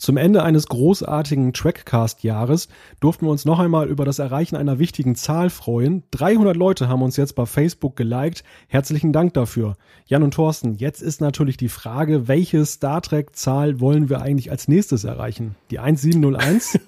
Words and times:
Zum 0.00 0.16
Ende 0.16 0.42
eines 0.42 0.66
großartigen 0.66 1.52
Trackcast-Jahres 1.52 2.68
durften 3.00 3.26
wir 3.26 3.30
uns 3.30 3.44
noch 3.44 3.58
einmal 3.58 3.86
über 3.86 4.06
das 4.06 4.18
Erreichen 4.18 4.56
einer 4.56 4.78
wichtigen 4.78 5.14
Zahl 5.14 5.50
freuen. 5.50 6.04
300 6.12 6.56
Leute 6.56 6.88
haben 6.88 7.02
uns 7.02 7.18
jetzt 7.18 7.34
bei 7.34 7.44
Facebook 7.44 7.96
geliked. 7.96 8.42
Herzlichen 8.68 9.12
Dank 9.12 9.34
dafür. 9.34 9.76
Jan 10.06 10.22
und 10.22 10.32
Thorsten, 10.32 10.76
jetzt 10.76 11.02
ist 11.02 11.20
natürlich 11.20 11.58
die 11.58 11.68
Frage, 11.68 12.28
welche 12.28 12.64
Star 12.64 13.02
Trek-Zahl 13.02 13.78
wollen 13.78 14.08
wir 14.08 14.22
eigentlich 14.22 14.50
als 14.50 14.68
nächstes 14.68 15.04
erreichen? 15.04 15.54
Die 15.70 15.78
1701? 15.78 16.78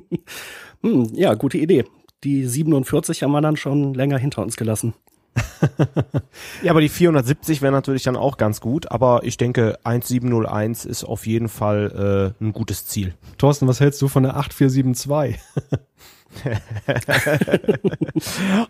hm, 0.82 1.10
ja, 1.12 1.34
gute 1.34 1.58
Idee. 1.58 1.84
Die 2.24 2.46
47 2.46 3.22
haben 3.22 3.32
wir 3.32 3.42
dann 3.42 3.58
schon 3.58 3.92
länger 3.92 4.16
hinter 4.16 4.40
uns 4.40 4.56
gelassen. 4.56 4.94
ja, 6.62 6.70
aber 6.70 6.80
die 6.80 6.88
470 6.88 7.62
wäre 7.62 7.72
natürlich 7.72 8.02
dann 8.02 8.16
auch 8.16 8.36
ganz 8.36 8.60
gut, 8.60 8.90
aber 8.90 9.20
ich 9.24 9.36
denke 9.36 9.78
1701 9.84 10.84
ist 10.84 11.04
auf 11.04 11.26
jeden 11.26 11.48
Fall 11.48 12.34
äh, 12.40 12.44
ein 12.44 12.52
gutes 12.52 12.86
Ziel. 12.86 13.14
Thorsten, 13.38 13.68
was 13.68 13.80
hältst 13.80 14.00
du 14.02 14.08
von 14.08 14.22
der 14.22 14.36
8472? 14.36 15.40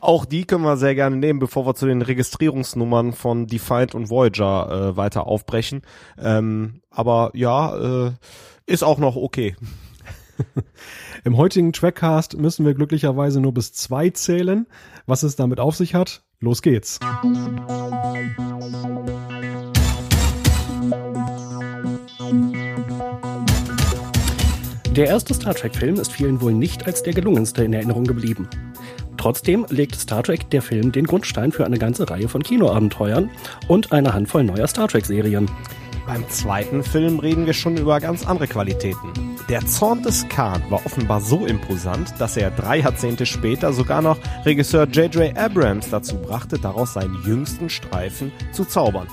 auch 0.00 0.24
die 0.24 0.44
können 0.44 0.64
wir 0.64 0.76
sehr 0.76 0.94
gerne 0.94 1.16
nehmen, 1.16 1.38
bevor 1.38 1.66
wir 1.66 1.74
zu 1.74 1.86
den 1.86 2.02
Registrierungsnummern 2.02 3.12
von 3.12 3.46
Defiant 3.46 3.94
und 3.94 4.10
Voyager 4.10 4.70
äh, 4.70 4.96
weiter 4.96 5.26
aufbrechen. 5.26 5.82
Ähm, 6.18 6.80
aber 6.90 7.30
ja, 7.34 8.06
äh, 8.06 8.12
ist 8.66 8.82
auch 8.82 8.98
noch 8.98 9.16
okay. 9.16 9.56
Im 11.24 11.36
heutigen 11.36 11.72
Trackcast 11.72 12.38
müssen 12.38 12.64
wir 12.64 12.74
glücklicherweise 12.74 13.40
nur 13.40 13.52
bis 13.52 13.72
zwei 13.72 14.10
zählen. 14.10 14.66
Was 15.06 15.22
es 15.22 15.36
damit 15.36 15.60
auf 15.60 15.76
sich 15.76 15.94
hat, 15.94 16.22
Los 16.42 16.62
geht's. 16.62 16.98
Der 24.96 25.06
erste 25.06 25.34
Star 25.34 25.54
Trek-Film 25.54 25.96
ist 25.96 26.10
vielen 26.10 26.40
wohl 26.40 26.54
nicht 26.54 26.86
als 26.86 27.02
der 27.02 27.12
gelungenste 27.12 27.62
in 27.64 27.74
Erinnerung 27.74 28.04
geblieben. 28.04 28.48
Trotzdem 29.18 29.66
legt 29.68 29.96
Star 29.96 30.22
Trek 30.22 30.48
der 30.48 30.62
Film 30.62 30.92
den 30.92 31.04
Grundstein 31.04 31.52
für 31.52 31.66
eine 31.66 31.76
ganze 31.76 32.08
Reihe 32.08 32.26
von 32.26 32.42
Kinoabenteuern 32.42 33.28
und 33.68 33.92
eine 33.92 34.14
Handvoll 34.14 34.44
neuer 34.44 34.66
Star 34.66 34.88
Trek-Serien. 34.88 35.46
Beim 36.10 36.28
zweiten 36.28 36.82
Film 36.82 37.20
reden 37.20 37.46
wir 37.46 37.52
schon 37.52 37.76
über 37.76 38.00
ganz 38.00 38.26
andere 38.26 38.48
Qualitäten. 38.48 39.12
Der 39.48 39.64
Zorn 39.64 40.02
des 40.02 40.28
Khan 40.28 40.60
war 40.68 40.84
offenbar 40.84 41.20
so 41.20 41.46
imposant, 41.46 42.12
dass 42.18 42.36
er 42.36 42.50
drei 42.50 42.78
Jahrzehnte 42.78 43.26
später 43.26 43.72
sogar 43.72 44.02
noch 44.02 44.18
Regisseur 44.44 44.88
J.J. 44.88 45.38
Abrams 45.38 45.88
dazu 45.88 46.16
brachte, 46.16 46.58
daraus 46.58 46.94
seinen 46.94 47.22
jüngsten 47.24 47.70
Streifen 47.70 48.32
zu 48.50 48.64
zaubern. 48.64 49.06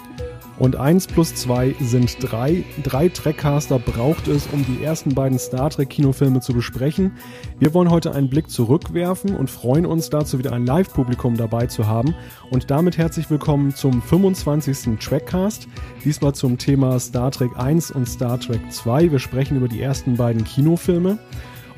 Und 0.59 0.75
eins 0.75 1.05
plus 1.05 1.35
zwei 1.35 1.75
sind 1.79 2.17
drei. 2.19 2.63
Drei 2.83 3.09
Trackcaster 3.09 3.77
braucht 3.77 4.27
es, 4.27 4.47
um 4.47 4.65
die 4.65 4.83
ersten 4.83 5.13
beiden 5.13 5.37
Star 5.37 5.69
Trek 5.69 5.89
Kinofilme 5.89 6.39
zu 6.39 6.53
besprechen. 6.53 7.11
Wir 7.59 7.75
wollen 7.75 7.91
heute 7.91 8.13
einen 8.13 8.29
Blick 8.29 8.49
zurückwerfen 8.49 9.35
und 9.35 9.51
freuen 9.51 9.85
uns 9.85 10.09
dazu 10.09 10.39
wieder 10.39 10.53
ein 10.53 10.65
Live-Publikum 10.65 11.37
dabei 11.37 11.67
zu 11.67 11.85
haben. 11.85 12.15
Und 12.49 12.71
damit 12.71 12.97
herzlich 12.97 13.29
willkommen 13.29 13.75
zum 13.75 14.01
25. 14.01 14.97
Trackcast. 14.99 15.67
Diesmal 16.03 16.33
zum 16.33 16.57
Thema 16.57 16.99
Star 16.99 17.29
Trek 17.29 17.51
1 17.55 17.91
und 17.91 18.07
Star 18.07 18.39
Trek 18.39 18.61
2. 18.71 19.11
Wir 19.11 19.19
sprechen 19.19 19.57
über 19.57 19.67
die 19.67 19.81
ersten 19.81 20.17
beiden 20.17 20.43
Kinofilme. 20.43 21.19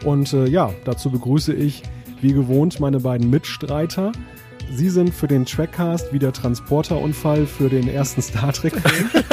Und 0.06 0.32
äh, 0.32 0.48
ja, 0.48 0.72
dazu 0.86 1.12
begrüße 1.12 1.54
ich 1.54 1.84
wie 2.22 2.32
gewohnt 2.32 2.80
meine 2.80 3.02
beiden 3.02 3.30
Mitstreiter. 3.30 4.14
Sie 4.72 4.90
sind 4.90 5.14
für 5.14 5.28
den 5.28 5.46
Trackcast 5.46 6.14
wie 6.14 6.20
der 6.20 6.32
Transporterunfall 6.32 7.46
für 7.48 7.70
den 7.70 7.88
ersten 7.88 8.22
Star 8.22 8.54
Trek-Film. 8.54 9.10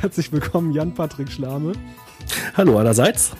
Herzlich 0.00 0.30
willkommen, 0.32 0.72
Jan-Patrick 0.72 1.32
Schlame. 1.32 1.72
Hallo 2.56 2.78
allerseits. 2.78 3.32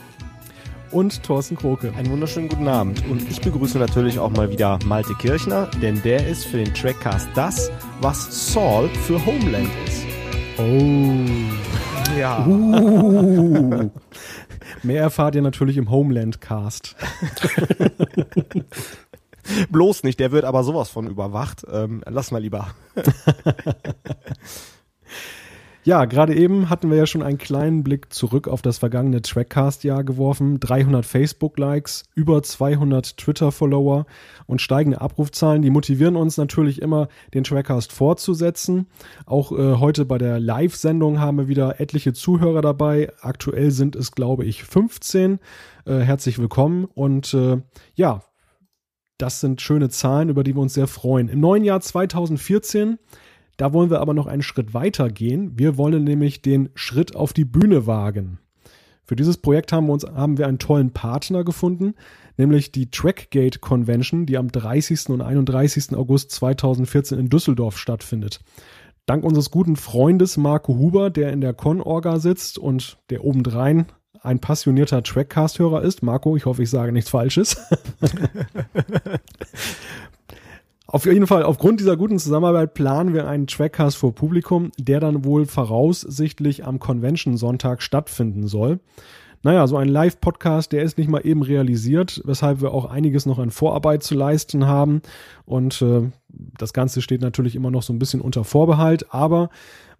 Und 0.91 1.23
Thorsten 1.23 1.57
Kroke. 1.57 1.93
Einen 1.95 2.11
wunderschönen 2.11 2.49
guten 2.49 2.67
Abend. 2.67 3.05
Und 3.11 3.31
ich 3.31 3.43
begrüße 3.43 3.79
natürlich 3.79 4.19
auch 4.19 4.31
mal 4.31 4.51
wieder 4.51 4.79
Malte 4.87 5.15
Kirchner, 5.15 5.71
denn 5.83 6.01
der 6.03 6.27
ist 6.27 6.47
für 6.47 6.57
den 6.57 6.73
Trackcast 6.73 7.29
das, 7.35 7.71
was 8.01 8.53
Saul 8.53 8.89
für 8.89 9.25
Homeland 9.27 9.69
ist. 9.87 10.07
Oh. 10.57 11.19
Ja. 12.19 12.47
Uh. 12.47 13.91
Mehr 14.83 15.03
erfahrt 15.03 15.35
ihr 15.35 15.43
natürlich 15.43 15.77
im 15.77 15.91
Homeland 15.91 16.41
Cast. 16.41 16.97
Bloß 19.71 20.03
nicht, 20.03 20.21
der 20.21 20.33
wird 20.33 20.45
aber 20.45 20.63
sowas 20.63 20.91
von 20.91 21.07
überwacht. 21.07 21.65
Ähm, 21.71 22.03
lass 22.07 22.31
mal 22.31 22.43
lieber. 22.43 22.75
Ja, 25.89 26.05
gerade 26.05 26.37
eben 26.37 26.69
hatten 26.69 26.91
wir 26.91 26.99
ja 26.99 27.07
schon 27.07 27.23
einen 27.23 27.39
kleinen 27.39 27.83
Blick 27.83 28.13
zurück 28.13 28.47
auf 28.47 28.61
das 28.61 28.77
vergangene 28.77 29.23
Trackcast-Jahr 29.23 30.05
geworfen. 30.05 30.61
300 30.61 31.07
Facebook-Likes, 31.07 32.05
über 32.15 32.43
200 32.43 33.17
Twitter-Follower 33.17 34.05
und 34.45 34.61
steigende 34.61 35.01
Abrufzahlen, 35.01 35.63
die 35.63 35.71
motivieren 35.71 36.17
uns 36.17 36.37
natürlich 36.37 36.83
immer, 36.83 37.09
den 37.33 37.43
Trackcast 37.43 37.91
fortzusetzen. 37.91 38.89
Auch 39.25 39.51
äh, 39.51 39.77
heute 39.77 40.05
bei 40.05 40.19
der 40.19 40.39
Live-Sendung 40.39 41.21
haben 41.21 41.39
wir 41.39 41.49
wieder 41.49 41.81
etliche 41.81 42.13
Zuhörer 42.13 42.61
dabei. 42.61 43.11
Aktuell 43.23 43.71
sind 43.71 43.97
es, 43.97 44.13
glaube 44.13 44.45
ich, 44.45 44.65
15. 44.65 45.39
Äh, 45.87 46.01
herzlich 46.01 46.39
willkommen 46.39 46.85
und 46.85 47.33
äh, 47.33 47.63
ja, 47.95 48.25
das 49.17 49.41
sind 49.41 49.63
schöne 49.63 49.89
Zahlen, 49.89 50.29
über 50.29 50.45
die 50.45 50.55
wir 50.55 50.61
uns 50.61 50.75
sehr 50.75 50.87
freuen. 50.87 51.31
Im 51.31 51.41
neuen 51.41 51.65
Jahr 51.65 51.81
2014 51.81 52.99
da 53.59 53.73
wollen 53.73 53.91
wir 53.91 54.01
aber 54.01 54.15
noch 54.15 54.27
einen 54.27 54.43
Schritt 54.43 54.73
weiter 54.73 55.11
gehen. 55.11 55.59
Wir 55.59 55.77
wollen 55.77 56.05
nämlich 56.05 56.41
den 56.41 56.71
Schritt 56.75 57.15
auf 57.15 57.33
die 57.33 57.45
Bühne 57.45 57.87
wagen. 57.87 58.39
Für 59.05 59.17
dieses 59.17 59.39
Projekt 59.39 59.73
haben 59.73 59.87
wir 59.87 59.95
uns, 59.95 60.05
haben 60.05 60.39
wir 60.39 60.47
einen 60.47 60.61
tollen 60.61 60.93
Partner 60.93 61.43
gefunden, 61.43 61.95
nämlich 62.37 62.73
die 62.73 62.91
Trackgate 62.91 63.59
Convention, 63.59 64.27
die 64.27 64.39
am 64.39 64.53
30. 64.53 65.09
und 65.09 65.23
31. 65.23 65.97
August 65.97 66.31
2014 66.31 67.19
in 67.19 67.31
Düsseldorf 67.31 67.79
stattfindet. 67.79 68.41
Dank 69.07 69.25
unseres 69.25 69.51
guten 69.51 69.77
Freundes 69.77 70.37
Marco 70.37 70.77
Huber, 70.77 71.11
der 71.11 71.33
in 71.33 71.41
der 71.41 71.55
Con-Orga 71.55 72.21
sitzt 72.21 72.59
und 72.59 72.99
der 73.11 73.25
obendrein 73.25 73.87
ein 74.23 74.41
passionierter 74.41 75.03
Trackcast-Hörer 75.03 75.83
ist. 75.83 76.03
Marco, 76.03 76.37
ich 76.37 76.45
hoffe, 76.45 76.63
ich 76.63 76.71
sage 76.71 76.93
nichts 76.93 77.11
Falsches. 77.11 77.57
Auf 80.91 81.05
jeden 81.05 81.27
Fall, 81.27 81.43
aufgrund 81.43 81.81
dieser 81.81 81.99
guten 81.99 82.19
Zusammenarbeit 82.19 82.73
planen 82.73 83.13
wir 83.13 83.29
einen 83.29 83.47
Trackcast 83.47 83.99
vor 83.99 84.15
Publikum, 84.15 84.73
der 84.79 85.01
dann 85.01 85.23
wohl 85.23 85.45
voraussichtlich 85.45 86.65
am 86.65 86.79
Convention-Sonntag 86.79 87.83
stattfinden 87.83 88.47
soll. 88.47 88.81
Naja, 89.43 89.67
so 89.67 89.77
ein 89.77 89.89
Live-Podcast, 89.89 90.73
der 90.73 90.83
ist 90.85 90.97
nicht 90.97 91.11
mal 91.11 91.27
eben 91.27 91.43
realisiert, 91.43 92.23
weshalb 92.25 92.63
wir 92.63 92.73
auch 92.73 92.87
einiges 92.87 93.27
noch 93.27 93.39
an 93.39 93.51
Vorarbeit 93.51 94.03
zu 94.03 94.15
leisten 94.15 94.67
haben. 94.67 95.03
Und 95.45 95.83
äh, 95.83 96.11
das 96.29 96.73
Ganze 96.73 97.03
steht 97.03 97.21
natürlich 97.21 97.55
immer 97.55 97.71
noch 97.71 97.83
so 97.83 97.93
ein 97.93 97.99
bisschen 97.99 98.23
unter 98.23 98.43
Vorbehalt, 98.43 99.13
aber 99.13 99.51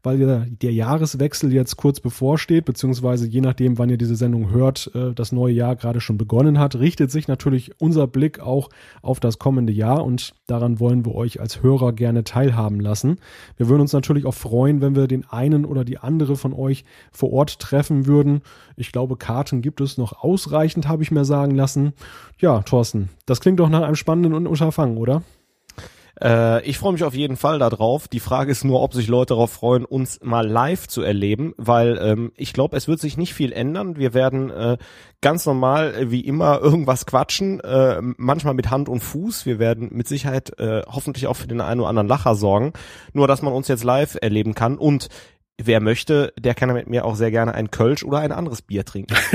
weil 0.03 0.19
der, 0.19 0.47
der 0.49 0.73
Jahreswechsel 0.73 1.53
jetzt 1.53 1.77
kurz 1.77 2.01
bevorsteht, 2.01 2.65
beziehungsweise 2.65 3.27
je 3.27 3.41
nachdem, 3.41 3.79
wann 3.79 3.91
ihr 3.91 3.99
diese 3.99 4.17
Sendung 4.17 4.51
hört, 4.51 4.91
äh, 4.95 5.13
das 5.13 5.33
neue 5.33 5.55
Jahr 5.55 5.77
gerade 5.77 6.01
schon 6.01 6.19
begonnen 6.19 6.59
hat, 6.59 6.77
richtet 6.77 7.11
sich 7.11 7.29
natürlich 7.29 7.73
unser 7.81 8.07
Blick 8.07 8.41
auch 8.41 8.69
auf 9.03 9.21
das 9.21 9.39
kommende 9.39 9.73
Jahr 9.73 10.05
und 10.05 10.35
daran 10.47 10.81
wollen 10.81 11.05
wir 11.05 11.15
euch 11.15 11.41
als 11.41 11.63
Hörer 11.63 11.93
gerne 11.93 12.25
teilhaben 12.25 12.81
lassen. 12.81 13.19
Wir 13.57 13.69
würden 13.69 13.83
uns 13.83 13.93
natürlich 13.93 14.25
auch 14.25 14.35
freuen, 14.35 14.81
wenn 14.81 14.95
wir 14.95 15.09
den 15.09 15.29
einen 15.29 15.65
oder 15.65 15.85
die 15.85 15.99
andere 15.99 16.37
von 16.37 16.53
euch 16.53 16.85
vor 17.11 17.33
Ort 17.33 17.59
treffen 17.59 18.07
würden. 18.07 18.43
Ich 18.77 18.93
glaube, 18.93 19.17
Karten 19.17 19.63
gibt 19.63 19.81
es 19.81 19.99
noch 19.99 20.23
ausreichend, 20.23 20.89
habe 20.89 21.03
ich 21.03 21.11
mir 21.11 21.25
sagen 21.25 21.55
lassen. 21.55 21.93
Ja, 22.39 22.63
Thorsten, 22.63 23.09
das 23.27 23.41
klingt 23.41 23.59
doch 23.59 23.69
nach 23.69 23.83
einem 23.83 23.97
spannenden 23.97 24.47
Unterfangen, 24.47 24.97
oder? 24.97 25.23
Äh, 26.23 26.65
ich 26.65 26.79
freue 26.79 26.93
mich 26.93 27.05
auf 27.05 27.15
jeden 27.15 27.37
Fall 27.37 27.59
darauf. 27.59 28.09
Die 28.09 28.21
Frage 28.21 28.51
ist 28.51 28.65
nur, 28.65 28.83
ob 28.83 28.95
sich 28.95 29.09
Leute 29.09 29.35
darauf 29.35 29.53
freuen, 29.53 29.85
uns 29.85 30.21
mal 30.23 30.47
live 30.47 30.89
zu 30.89 31.03
erleben, 31.03 31.55
weil 31.57 31.99
ähm, 32.03 32.33
ich 32.37 32.53
glaube, 32.53 32.77
es 32.77 32.89
wird 32.89 33.01
sich 33.01 33.17
nicht 33.17 33.35
viel 33.35 33.53
ändern. 33.53 33.97
Wir 33.97 34.15
werden 34.15 34.51
äh, 34.51 34.79
ganz 35.21 35.47
normal 35.47 35.95
äh, 35.95 36.11
wie 36.11 36.21
immer 36.21 36.61
irgendwas 36.63 37.07
quatschen, 37.07 37.61
äh, 37.61 38.01
manchmal 38.17 38.55
mit 38.55 38.71
Hand 38.71 38.89
und 38.89 39.01
Fuß. 39.01 39.47
Wir 39.47 39.59
werden 39.59 39.89
mit 39.93 40.09
Sicherheit 40.09 40.59
äh, 40.59 40.83
hoffentlich 40.87 41.27
auch 41.27 41.37
für 41.37 41.49
den 41.49 41.61
einen 41.61 41.81
oder 41.81 41.91
anderen 41.91 42.09
Lacher 42.09 42.35
sorgen. 42.35 42.73
Nur, 43.13 43.29
dass 43.29 43.43
man 43.43 43.53
uns 43.53 43.69
jetzt 43.69 43.85
live 43.85 44.17
erleben 44.21 44.55
kann 44.55 44.79
und 44.79 45.09
wer 45.61 45.81
möchte, 45.81 46.33
der 46.39 46.55
kann 46.55 46.73
mit 46.73 46.89
mir 46.89 47.05
auch 47.05 47.17
sehr 47.17 47.31
gerne 47.31 47.55
ein 47.55 47.71
Kölsch 47.71 48.05
oder 48.05 48.19
ein 48.19 48.33
anderes 48.33 48.63
Bier 48.63 48.85
trinken. 48.85 49.17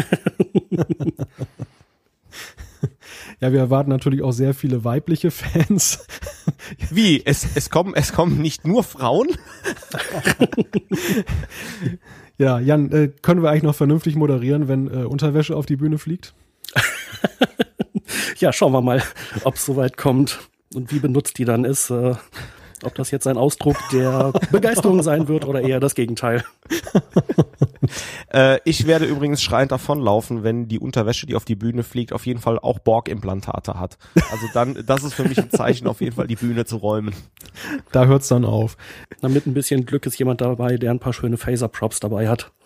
Ja, 3.44 3.52
wir 3.52 3.60
erwarten 3.60 3.90
natürlich 3.90 4.22
auch 4.22 4.32
sehr 4.32 4.54
viele 4.54 4.86
weibliche 4.86 5.30
Fans. 5.30 6.08
Wie? 6.90 7.26
Es, 7.26 7.46
es 7.56 7.70
kommen, 7.70 7.94
es 7.94 8.14
kommen 8.14 8.42
nicht 8.42 8.66
nur 8.66 8.86
Frauen? 8.86 9.28
ja, 12.38 12.58
Jan, 12.62 12.90
äh, 12.94 13.10
können 13.22 13.44
wir 13.44 13.50
eigentlich 13.50 13.64
noch 13.64 13.76
vernünftig 13.76 14.16
moderieren, 14.16 14.70
wenn 14.70 14.88
äh, 14.88 15.04
Unterwäsche 15.04 15.58
auf 15.58 15.66
die 15.66 15.76
Bühne 15.76 15.98
fliegt? 15.98 16.34
ja, 18.38 18.54
schauen 18.54 18.72
wir 18.72 18.80
mal, 18.80 19.04
ob 19.44 19.56
es 19.56 19.66
soweit 19.66 19.98
kommt 19.98 20.40
und 20.74 20.94
wie 20.94 21.00
benutzt 21.00 21.38
die 21.38 21.44
dann 21.44 21.66
ist. 21.66 21.90
Äh, 21.90 22.16
ob 22.86 22.96
das 22.96 23.12
jetzt 23.12 23.28
ein 23.28 23.38
Ausdruck 23.38 23.78
der 23.92 24.34
Begeisterung 24.52 25.02
sein 25.04 25.28
wird 25.28 25.46
oder 25.46 25.62
eher 25.62 25.80
das 25.80 25.96
Gegenteil. 25.96 26.44
äh, 28.34 28.60
ich 28.66 28.88
werde 28.88 29.06
übrigens 29.06 29.42
schreiend 29.42 29.72
davonlaufen, 29.72 30.44
wenn 30.44 30.68
die 30.68 30.80
Unterwäsche, 30.80 31.26
die 31.26 31.36
auf 31.36 31.46
die 31.46 31.56
Bühne 31.56 31.84
fliegt, 31.84 32.14
auf 32.14 32.26
jeden 32.26 32.40
Fall 32.40 32.60
auch 32.60 32.80
Borg-Implantate 32.80 33.80
hat. 33.80 33.98
Also 34.32 34.48
dann, 34.54 34.84
das 34.86 35.04
ist 35.04 35.14
für 35.14 35.24
mich 35.24 35.38
ein 35.40 35.52
Zeichen, 35.52 35.88
auf 35.88 36.02
jeden 36.02 36.16
Fall 36.16 36.28
die 36.28 36.36
Bühne 36.36 36.66
zu 36.66 36.78
räumen. 36.78 37.14
Da 37.92 38.06
hört's 38.06 38.28
dann 38.28 38.46
auf. 38.46 38.78
Damit 39.22 39.46
ein 39.46 39.54
bisschen 39.54 39.86
Glück 39.86 40.06
ist 40.06 40.18
jemand 40.20 40.42
dabei, 40.42 40.78
der 40.78 40.92
ein 40.92 41.00
paar 41.00 41.14
schöne 41.14 41.38
Phaser-Props 41.38 42.00
dabei 42.00 42.30
hat. 42.30 42.52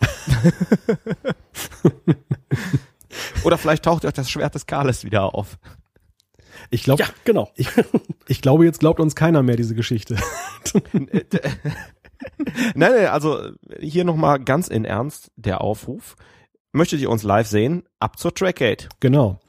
Oder 3.44 3.58
vielleicht 3.58 3.84
taucht 3.84 4.04
euch 4.04 4.12
das 4.12 4.30
Schwert 4.30 4.54
des 4.54 4.66
Kales 4.66 5.04
wieder 5.04 5.34
auf. 5.34 5.58
Ich 6.70 6.82
glaube, 6.82 7.02
ja, 7.02 7.08
genau. 7.24 7.50
Ich, 7.56 7.68
ich 8.26 8.42
glaube, 8.42 8.64
jetzt 8.64 8.80
glaubt 8.80 9.00
uns 9.00 9.14
keiner 9.14 9.42
mehr 9.42 9.56
diese 9.56 9.74
Geschichte. 9.74 10.16
nein, 12.74 12.92
nein, 12.92 13.06
also 13.06 13.50
hier 13.80 14.04
nochmal 14.04 14.38
ganz 14.40 14.68
in 14.68 14.84
Ernst 14.84 15.30
der 15.36 15.60
Aufruf. 15.60 16.16
Möchtet 16.72 17.00
ihr 17.00 17.10
uns 17.10 17.22
live 17.22 17.46
sehen? 17.46 17.84
Ab 17.98 18.18
zur 18.18 18.34
Trackgate. 18.34 18.88
Genau. 19.00 19.40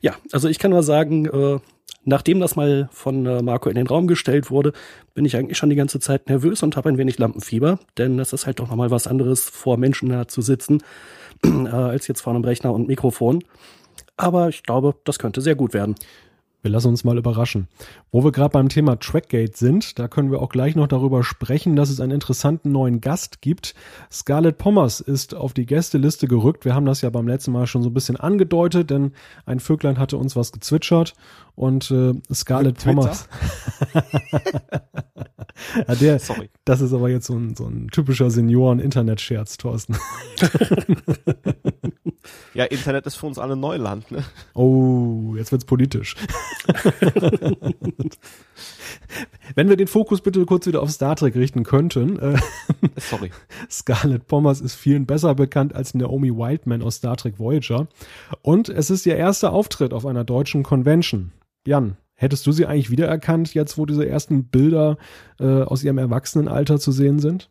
Ja, 0.00 0.14
also 0.30 0.48
ich 0.48 0.58
kann 0.58 0.70
nur 0.70 0.84
sagen, 0.84 1.26
äh, 1.26 1.58
nachdem 2.04 2.40
das 2.40 2.56
mal 2.56 2.88
von 2.92 3.26
äh, 3.26 3.42
Marco 3.42 3.68
in 3.68 3.74
den 3.74 3.86
Raum 3.86 4.06
gestellt 4.06 4.50
wurde, 4.50 4.72
bin 5.14 5.24
ich 5.24 5.36
eigentlich 5.36 5.58
schon 5.58 5.70
die 5.70 5.76
ganze 5.76 6.00
Zeit 6.00 6.28
nervös 6.28 6.62
und 6.62 6.76
habe 6.76 6.88
ein 6.88 6.98
wenig 6.98 7.18
Lampenfieber, 7.18 7.78
denn 7.98 8.18
es 8.18 8.32
ist 8.32 8.46
halt 8.46 8.60
doch 8.60 8.68
nochmal 8.68 8.90
was 8.90 9.06
anderes, 9.06 9.48
vor 9.48 9.76
Menschen 9.76 10.08
da 10.08 10.28
zu 10.28 10.40
sitzen, 10.40 10.82
äh, 11.44 11.68
als 11.68 12.06
jetzt 12.06 12.20
vor 12.20 12.32
einem 12.32 12.44
Rechner 12.44 12.72
und 12.72 12.88
Mikrofon. 12.88 13.42
Aber 14.16 14.48
ich 14.48 14.62
glaube, 14.62 14.94
das 15.04 15.18
könnte 15.18 15.40
sehr 15.40 15.56
gut 15.56 15.74
werden. 15.74 15.96
Wir 16.62 16.70
lassen 16.70 16.88
uns 16.88 17.02
mal 17.02 17.18
überraschen. 17.18 17.66
Wo 18.12 18.22
wir 18.22 18.30
gerade 18.30 18.52
beim 18.52 18.68
Thema 18.68 18.96
Trackgate 18.96 19.56
sind, 19.56 19.98
da 19.98 20.06
können 20.06 20.30
wir 20.30 20.40
auch 20.40 20.48
gleich 20.48 20.76
noch 20.76 20.86
darüber 20.86 21.24
sprechen, 21.24 21.74
dass 21.74 21.90
es 21.90 21.98
einen 21.98 22.12
interessanten 22.12 22.70
neuen 22.70 23.00
Gast 23.00 23.42
gibt. 23.42 23.74
Scarlett 24.12 24.58
Pommers 24.58 25.00
ist 25.00 25.34
auf 25.34 25.54
die 25.54 25.66
Gästeliste 25.66 26.28
gerückt. 26.28 26.64
Wir 26.64 26.76
haben 26.76 26.86
das 26.86 27.00
ja 27.00 27.10
beim 27.10 27.26
letzten 27.26 27.50
Mal 27.50 27.66
schon 27.66 27.82
so 27.82 27.90
ein 27.90 27.94
bisschen 27.94 28.16
angedeutet, 28.16 28.90
denn 28.90 29.10
ein 29.44 29.58
Vöglein 29.58 29.98
hatte 29.98 30.16
uns 30.16 30.36
was 30.36 30.52
gezwitschert 30.52 31.14
und 31.56 31.90
äh, 31.90 32.14
Scarlett 32.32 32.78
Pommers. 32.78 33.28
ja, 35.88 35.94
der, 35.96 36.20
Sorry. 36.20 36.48
Das 36.64 36.80
ist 36.80 36.92
aber 36.92 37.10
jetzt 37.10 37.26
so 37.26 37.34
ein, 37.34 37.56
so 37.56 37.66
ein 37.66 37.88
typischer 37.88 38.30
Senioren-Internet-Scherz, 38.30 39.56
Thorsten. 39.56 39.96
ja, 42.54 42.64
Internet 42.64 43.06
ist 43.06 43.16
für 43.16 43.26
uns 43.26 43.38
alle 43.38 43.56
Neuland, 43.56 44.10
ne? 44.10 44.24
Oh, 44.54 45.34
jetzt 45.36 45.52
wird's 45.52 45.64
politisch. 45.64 46.16
Wenn 49.54 49.68
wir 49.68 49.76
den 49.76 49.86
Fokus 49.86 50.20
bitte 50.20 50.44
kurz 50.46 50.66
wieder 50.66 50.82
auf 50.82 50.90
Star 50.90 51.16
Trek 51.16 51.34
richten 51.34 51.64
könnten. 51.64 52.18
Äh, 52.18 52.38
Sorry. 52.96 53.30
Scarlett 53.70 54.26
Pommers 54.26 54.60
ist 54.60 54.74
vielen 54.74 55.06
besser 55.06 55.34
bekannt 55.34 55.74
als 55.74 55.94
Naomi 55.94 56.30
Wildman 56.30 56.82
aus 56.82 56.96
Star 56.96 57.16
Trek 57.16 57.38
Voyager. 57.38 57.88
Und 58.42 58.68
es 58.68 58.90
ist 58.90 59.06
ihr 59.06 59.16
erster 59.16 59.52
Auftritt 59.52 59.92
auf 59.92 60.06
einer 60.06 60.24
deutschen 60.24 60.62
Convention. 60.62 61.32
Jan, 61.66 61.96
hättest 62.14 62.46
du 62.46 62.52
sie 62.52 62.66
eigentlich 62.66 62.90
wiedererkannt, 62.90 63.54
jetzt 63.54 63.78
wo 63.78 63.86
diese 63.86 64.08
ersten 64.08 64.44
Bilder 64.44 64.96
äh, 65.38 65.62
aus 65.62 65.84
ihrem 65.84 65.98
Erwachsenenalter 65.98 66.78
zu 66.78 66.92
sehen 66.92 67.18
sind? 67.18 67.50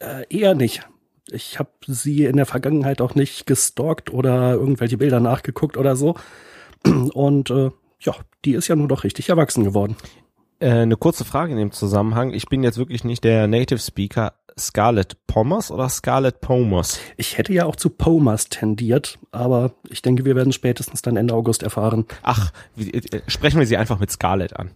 Äh, 0.00 0.24
eher 0.28 0.54
nicht. 0.54 0.82
Ich 1.30 1.58
habe 1.58 1.70
sie 1.86 2.24
in 2.24 2.36
der 2.36 2.46
Vergangenheit 2.46 3.00
auch 3.00 3.14
nicht 3.14 3.46
gestalkt 3.46 4.12
oder 4.12 4.52
irgendwelche 4.52 4.98
Bilder 4.98 5.20
nachgeguckt 5.20 5.76
oder 5.76 5.96
so. 5.96 6.16
Und 6.84 7.50
äh, 7.50 7.70
ja, 8.00 8.14
die 8.44 8.54
ist 8.54 8.68
ja 8.68 8.76
nur 8.76 8.88
doch 8.88 9.04
richtig 9.04 9.28
erwachsen 9.28 9.64
geworden. 9.64 9.96
Äh, 10.58 10.70
eine 10.70 10.96
kurze 10.96 11.24
Frage 11.24 11.52
in 11.52 11.58
dem 11.58 11.72
Zusammenhang. 11.72 12.32
Ich 12.32 12.46
bin 12.46 12.62
jetzt 12.62 12.78
wirklich 12.78 13.04
nicht 13.04 13.24
der 13.24 13.46
Native 13.46 13.78
Speaker. 13.78 14.34
Scarlett 14.58 15.16
Pommers 15.26 15.70
oder 15.70 15.88
Scarlett 15.88 16.40
Pomers? 16.42 17.00
Ich 17.16 17.38
hätte 17.38 17.54
ja 17.54 17.64
auch 17.64 17.76
zu 17.76 17.88
Pomers 17.88 18.50
tendiert, 18.50 19.18
aber 19.30 19.72
ich 19.88 20.02
denke, 20.02 20.26
wir 20.26 20.36
werden 20.36 20.52
spätestens 20.52 21.00
dann 21.00 21.16
Ende 21.16 21.32
August 21.32 21.62
erfahren. 21.62 22.04
Ach, 22.22 22.52
wie, 22.76 22.92
äh, 22.92 23.22
sprechen 23.28 23.58
wir 23.58 23.66
sie 23.66 23.78
einfach 23.78 23.98
mit 23.98 24.10
Scarlett 24.10 24.54
an. 24.56 24.72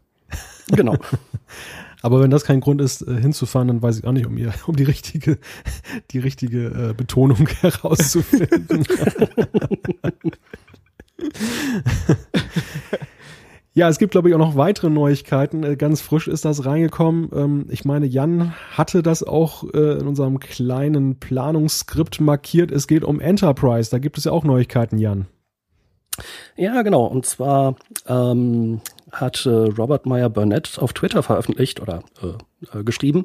Genau. 0.68 0.96
Aber 2.02 2.20
wenn 2.20 2.30
das 2.30 2.44
kein 2.44 2.60
Grund 2.60 2.80
ist, 2.80 3.02
äh, 3.02 3.20
hinzufahren, 3.20 3.68
dann 3.68 3.82
weiß 3.82 3.98
ich 3.98 4.04
auch 4.04 4.12
nicht, 4.12 4.26
um 4.26 4.36
ihr, 4.36 4.52
um 4.66 4.76
die 4.76 4.84
richtige, 4.84 5.38
die 6.10 6.18
richtige 6.18 6.90
äh, 6.90 6.94
Betonung 6.94 7.48
herauszufinden. 7.60 8.86
Ja, 13.76 13.90
es 13.90 13.98
gibt, 13.98 14.12
glaube 14.12 14.30
ich, 14.30 14.34
auch 14.34 14.38
noch 14.38 14.56
weitere 14.56 14.88
Neuigkeiten. 14.88 15.62
Äh, 15.62 15.76
ganz 15.76 16.00
frisch 16.00 16.28
ist 16.28 16.46
das 16.46 16.64
reingekommen. 16.64 17.28
Ähm, 17.34 17.66
ich 17.68 17.84
meine, 17.84 18.06
Jan 18.06 18.54
hatte 18.70 19.02
das 19.02 19.22
auch 19.22 19.64
äh, 19.74 19.98
in 19.98 20.06
unserem 20.06 20.40
kleinen 20.40 21.20
Planungsskript 21.20 22.18
markiert. 22.22 22.70
Es 22.70 22.86
geht 22.86 23.04
um 23.04 23.20
Enterprise. 23.20 23.90
Da 23.90 23.98
gibt 23.98 24.16
es 24.16 24.24
ja 24.24 24.32
auch 24.32 24.44
Neuigkeiten, 24.44 24.96
Jan. 24.96 25.26
Ja, 26.56 26.80
genau. 26.80 27.04
Und 27.04 27.26
zwar 27.26 27.76
ähm, 28.06 28.80
hat 29.12 29.46
äh, 29.46 29.50
Robert 29.50 30.04
Meyer 30.06 30.28
Burnett 30.28 30.78
auf 30.78 30.92
Twitter 30.92 31.22
veröffentlicht 31.22 31.80
oder 31.80 32.02
äh, 32.22 32.78
äh, 32.78 32.82
geschrieben, 32.84 33.24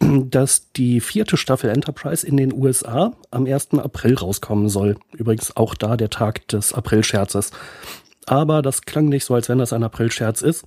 dass 0.00 0.72
die 0.72 1.00
vierte 1.00 1.36
Staffel 1.36 1.70
Enterprise 1.70 2.26
in 2.26 2.36
den 2.36 2.52
USA 2.52 3.12
am 3.30 3.46
1. 3.46 3.74
April 3.74 4.14
rauskommen 4.14 4.68
soll. 4.68 4.96
Übrigens 5.12 5.56
auch 5.56 5.74
da 5.74 5.96
der 5.96 6.10
Tag 6.10 6.46
des 6.48 6.72
Aprilscherzes 6.72 7.50
aber 8.26 8.62
das 8.62 8.82
klang 8.82 9.08
nicht 9.08 9.24
so, 9.24 9.34
als 9.34 9.48
wenn 9.48 9.58
das 9.58 9.72
ein 9.72 9.82
April-Scherz 9.82 10.42
ist. 10.42 10.64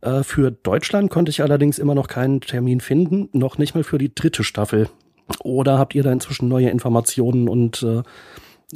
Äh, 0.00 0.22
für 0.22 0.50
Deutschland 0.50 1.10
konnte 1.10 1.30
ich 1.30 1.42
allerdings 1.42 1.78
immer 1.78 1.94
noch 1.94 2.08
keinen 2.08 2.40
Termin 2.40 2.80
finden, 2.80 3.28
noch 3.32 3.58
nicht 3.58 3.74
mal 3.74 3.84
für 3.84 3.98
die 3.98 4.14
dritte 4.14 4.44
Staffel. 4.44 4.88
Oder 5.40 5.78
habt 5.78 5.94
ihr 5.94 6.02
da 6.02 6.12
inzwischen 6.12 6.48
neue 6.48 6.70
Informationen 6.70 7.48
und 7.48 7.82
äh, 7.82 8.02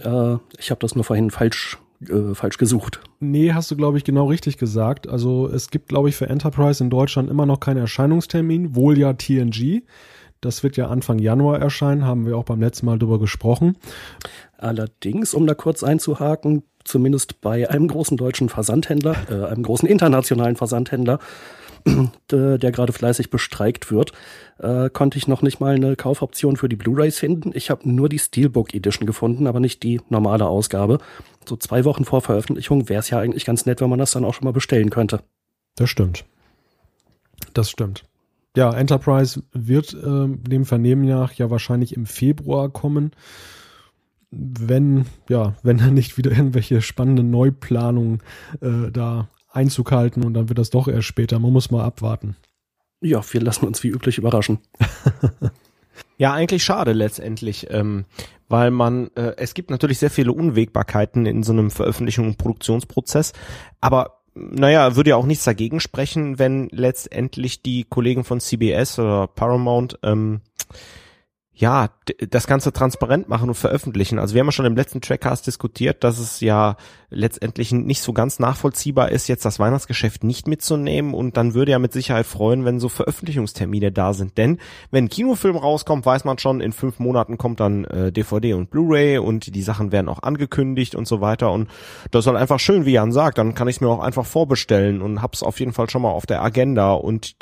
äh, 0.01 0.39
ich 0.59 0.71
habe 0.71 0.81
das 0.81 0.95
nur 0.95 1.05
vorhin 1.05 1.31
falsch 1.31 1.79
äh, 2.09 2.35
falsch 2.35 2.59
gesucht. 2.59 3.01
Nee, 3.21 3.53
hast 3.53 3.71
du, 3.71 3.77
glaube 3.77 3.99
ich, 3.99 4.05
genau 4.05 4.27
richtig 4.27 4.59
gesagt. 4.59 5.09
Also 5.09 5.49
es 5.49 5.71
gibt, 5.71 5.89
glaube 5.89 6.09
ich, 6.09 6.17
für 6.17 6.29
Enterprise 6.29 6.83
in 6.83 6.91
Deutschland 6.91 7.31
immer 7.31 7.47
noch 7.47 7.61
keinen 7.61 7.79
Erscheinungstermin, 7.79 8.75
wohl 8.75 8.99
ja 8.99 9.13
TNG. 9.13 9.83
Das 10.41 10.63
wird 10.63 10.77
ja 10.79 10.89
Anfang 10.89 11.19
Januar 11.19 11.59
erscheinen, 11.59 12.07
haben 12.07 12.25
wir 12.27 12.39
auch 12.39 12.45
beim 12.45 12.61
letzten 12.61 12.87
Mal 12.87 12.99
drüber 12.99 13.19
gesprochen. 13.19 13.77
Allerdings, 14.57 15.35
um 15.35 15.47
da 15.47 15.55
kurz 15.55 15.83
einzuhaken, 15.83 16.63
zumindest 16.85 17.41
bei 17.43 17.69
einem 17.69 17.89
großen 17.89 18.17
deutschen 18.17 18.49
Versandhändler, 18.49 19.17
äh, 19.31 19.45
einem 19.47 19.63
großen 19.63 19.89
internationalen 19.89 20.57
Versandhändler, 20.57 21.19
der, 22.31 22.59
gerade 22.59 22.93
fleißig 22.93 23.31
bestreikt 23.31 23.91
wird, 23.91 24.13
äh, 24.59 24.91
konnte 24.91 25.19
ich 25.19 25.29
noch 25.29 25.43
nicht 25.43 25.61
mal 25.61 25.75
eine 25.75 25.97
Kaufoption 25.97 26.57
für 26.57 26.69
die 26.69 26.77
Blu-rays 26.77 27.19
finden. 27.19 27.53
Ich 27.55 27.71
habe 27.71 27.89
nur 27.91 28.09
die 28.09 28.19
Steelbook 28.19 28.75
Edition 28.75 29.07
gefunden, 29.07 29.47
aber 29.47 29.61
nicht 29.61 29.83
die 29.83 30.01
normale 30.09 30.47
Ausgabe. 30.47 30.99
So 31.49 31.57
zwei 31.57 31.85
Wochen 31.85 32.05
vor 32.05 32.21
Veröffentlichung 32.21 32.89
wäre 32.89 33.01
es 33.01 33.11
ja 33.11 33.19
eigentlich 33.19 33.45
ganz 33.45 33.67
nett, 33.67 33.81
wenn 33.81 33.91
man 33.91 33.99
das 33.99 34.13
dann 34.13 34.25
auch 34.25 34.35
schon 34.35 34.45
mal 34.45 34.53
bestellen 34.53 34.91
könnte. 34.91 35.21
Das 35.77 35.91
stimmt. 35.91 36.25
Das 37.55 37.71
stimmt. 37.71 38.05
Ja, 38.57 38.73
Enterprise 38.73 39.43
wird 39.53 39.95
äh, 39.95 40.27
dem 40.27 40.65
Vernehmen 40.65 41.07
nach 41.07 41.33
ja 41.35 41.51
wahrscheinlich 41.51 41.95
im 41.95 42.07
Februar 42.07 42.69
kommen 42.69 43.13
wenn, 44.31 45.07
ja, 45.29 45.55
wenn 45.63 45.79
da 45.79 45.87
nicht 45.89 46.17
wieder 46.17 46.31
irgendwelche 46.31 46.83
spannenden 46.83 47.31
Neuplanungen 47.31 48.21
äh, 48.61 48.91
da 48.93 49.29
Einzug 49.51 49.93
halten 49.93 50.25
und 50.25 50.35
dann 50.35 50.49
wird 50.49 50.59
das 50.59 50.71
doch 50.71 50.89
erst 50.89 51.07
später. 51.07 51.39
Man 51.39 51.53
muss 51.53 51.71
mal 51.71 51.85
abwarten. 51.85 52.37
Ja, 53.01 53.23
wir 53.33 53.41
lassen 53.41 53.67
uns 53.67 53.83
wie 53.83 53.89
üblich 53.89 54.19
überraschen. 54.19 54.59
ja, 56.19 56.33
eigentlich 56.33 56.63
schade 56.63 56.93
letztendlich, 56.93 57.69
ähm, 57.71 58.05
weil 58.49 58.71
man, 58.71 59.11
äh, 59.15 59.35
es 59.37 59.55
gibt 59.55 59.71
natürlich 59.71 59.99
sehr 59.99 60.11
viele 60.11 60.33
Unwägbarkeiten 60.33 61.25
in 61.27 61.43
so 61.43 61.53
einem 61.53 61.71
Veröffentlichung- 61.71 62.29
und 62.29 62.39
Produktionsprozess, 62.39 63.33
aber 63.81 64.21
naja, 64.35 64.97
würde 64.97 65.11
ja 65.11 65.17
auch 65.17 65.27
nichts 65.27 65.45
dagegen 65.45 65.81
sprechen, 65.81 66.39
wenn 66.39 66.69
letztendlich 66.71 67.63
die 67.63 67.85
Kollegen 67.85 68.25
von 68.25 68.41
CBS 68.41 68.99
oder 68.99 69.27
Paramount 69.27 69.99
ähm, 70.03 70.41
ja, 71.53 71.91
das 72.31 72.47
Ganze 72.47 72.73
transparent 72.73 73.29
machen 73.29 73.49
und 73.51 73.55
veröffentlichen. 73.55 74.19
Also 74.19 74.35
wir 74.35 74.41
haben 74.41 74.47
ja 74.47 74.53
schon 74.53 74.65
im 74.65 74.77
letzten 74.77 75.03
Trackcast 75.03 75.47
diskutiert, 75.47 76.05
dass 76.05 76.19
es 76.19 76.41
ja 76.41 76.77
letztendlich 77.11 77.73
nicht 77.73 78.01
so 78.01 78.13
ganz 78.13 78.39
nachvollziehbar 78.39 79.11
ist, 79.11 79.29
jetzt 79.29 79.45
das 79.45 79.59
Weihnachtsgeschäft 79.59 80.25
nicht 80.25 80.47
mitzunehmen 80.47 81.13
und 81.13 81.37
dann 81.37 81.53
würde 81.53 81.73
ja 81.73 81.79
mit 81.79 81.93
Sicherheit 81.93 82.25
freuen, 82.25 82.65
wenn 82.65 82.81
so 82.81 82.89
Veröffentlichungstermine 82.89 83.93
da 83.93 84.15
sind. 84.15 84.39
Denn 84.39 84.59
wenn 84.91 85.05
ein 85.05 85.09
Kinofilm 85.11 85.57
rauskommt, 85.57 86.07
weiß 86.07 86.25
man 86.25 86.39
schon, 86.39 86.61
in 86.61 86.73
fünf 86.73 86.99
Monaten 86.99 87.37
kommt 87.37 87.61
dann 87.61 87.85
äh, 87.85 88.11
DVD 88.11 88.55
und 88.55 88.71
Blu-ray 88.71 89.19
und 89.19 89.55
die 89.55 89.63
Sachen 89.63 89.93
werden 89.93 90.09
auch 90.09 90.23
angekündigt 90.23 90.95
und 90.95 91.07
so 91.07 91.21
weiter 91.21 91.53
und 91.53 91.69
das 92.11 92.25
ist 92.25 92.27
halt 92.29 92.39
einfach 92.39 92.61
schön, 92.61 92.87
wie 92.87 92.93
Jan 92.93 93.13
sagt, 93.13 93.39
dann 93.39 93.55
kann 93.55 93.69
ich 93.69 93.77
es 93.77 93.81
mir 93.81 93.89
auch 93.89 94.01
einfach 94.01 94.25
vorbestellen 94.25 95.03
und 95.03 95.21
hab's 95.21 95.43
auf 95.43 95.61
jeden 95.61 95.73
Fall 95.73 95.91
schon 95.91 96.03
mal 96.03 96.11
auf 96.11 96.27
der 96.27 96.43
Agenda 96.43 96.93
und 96.93 97.37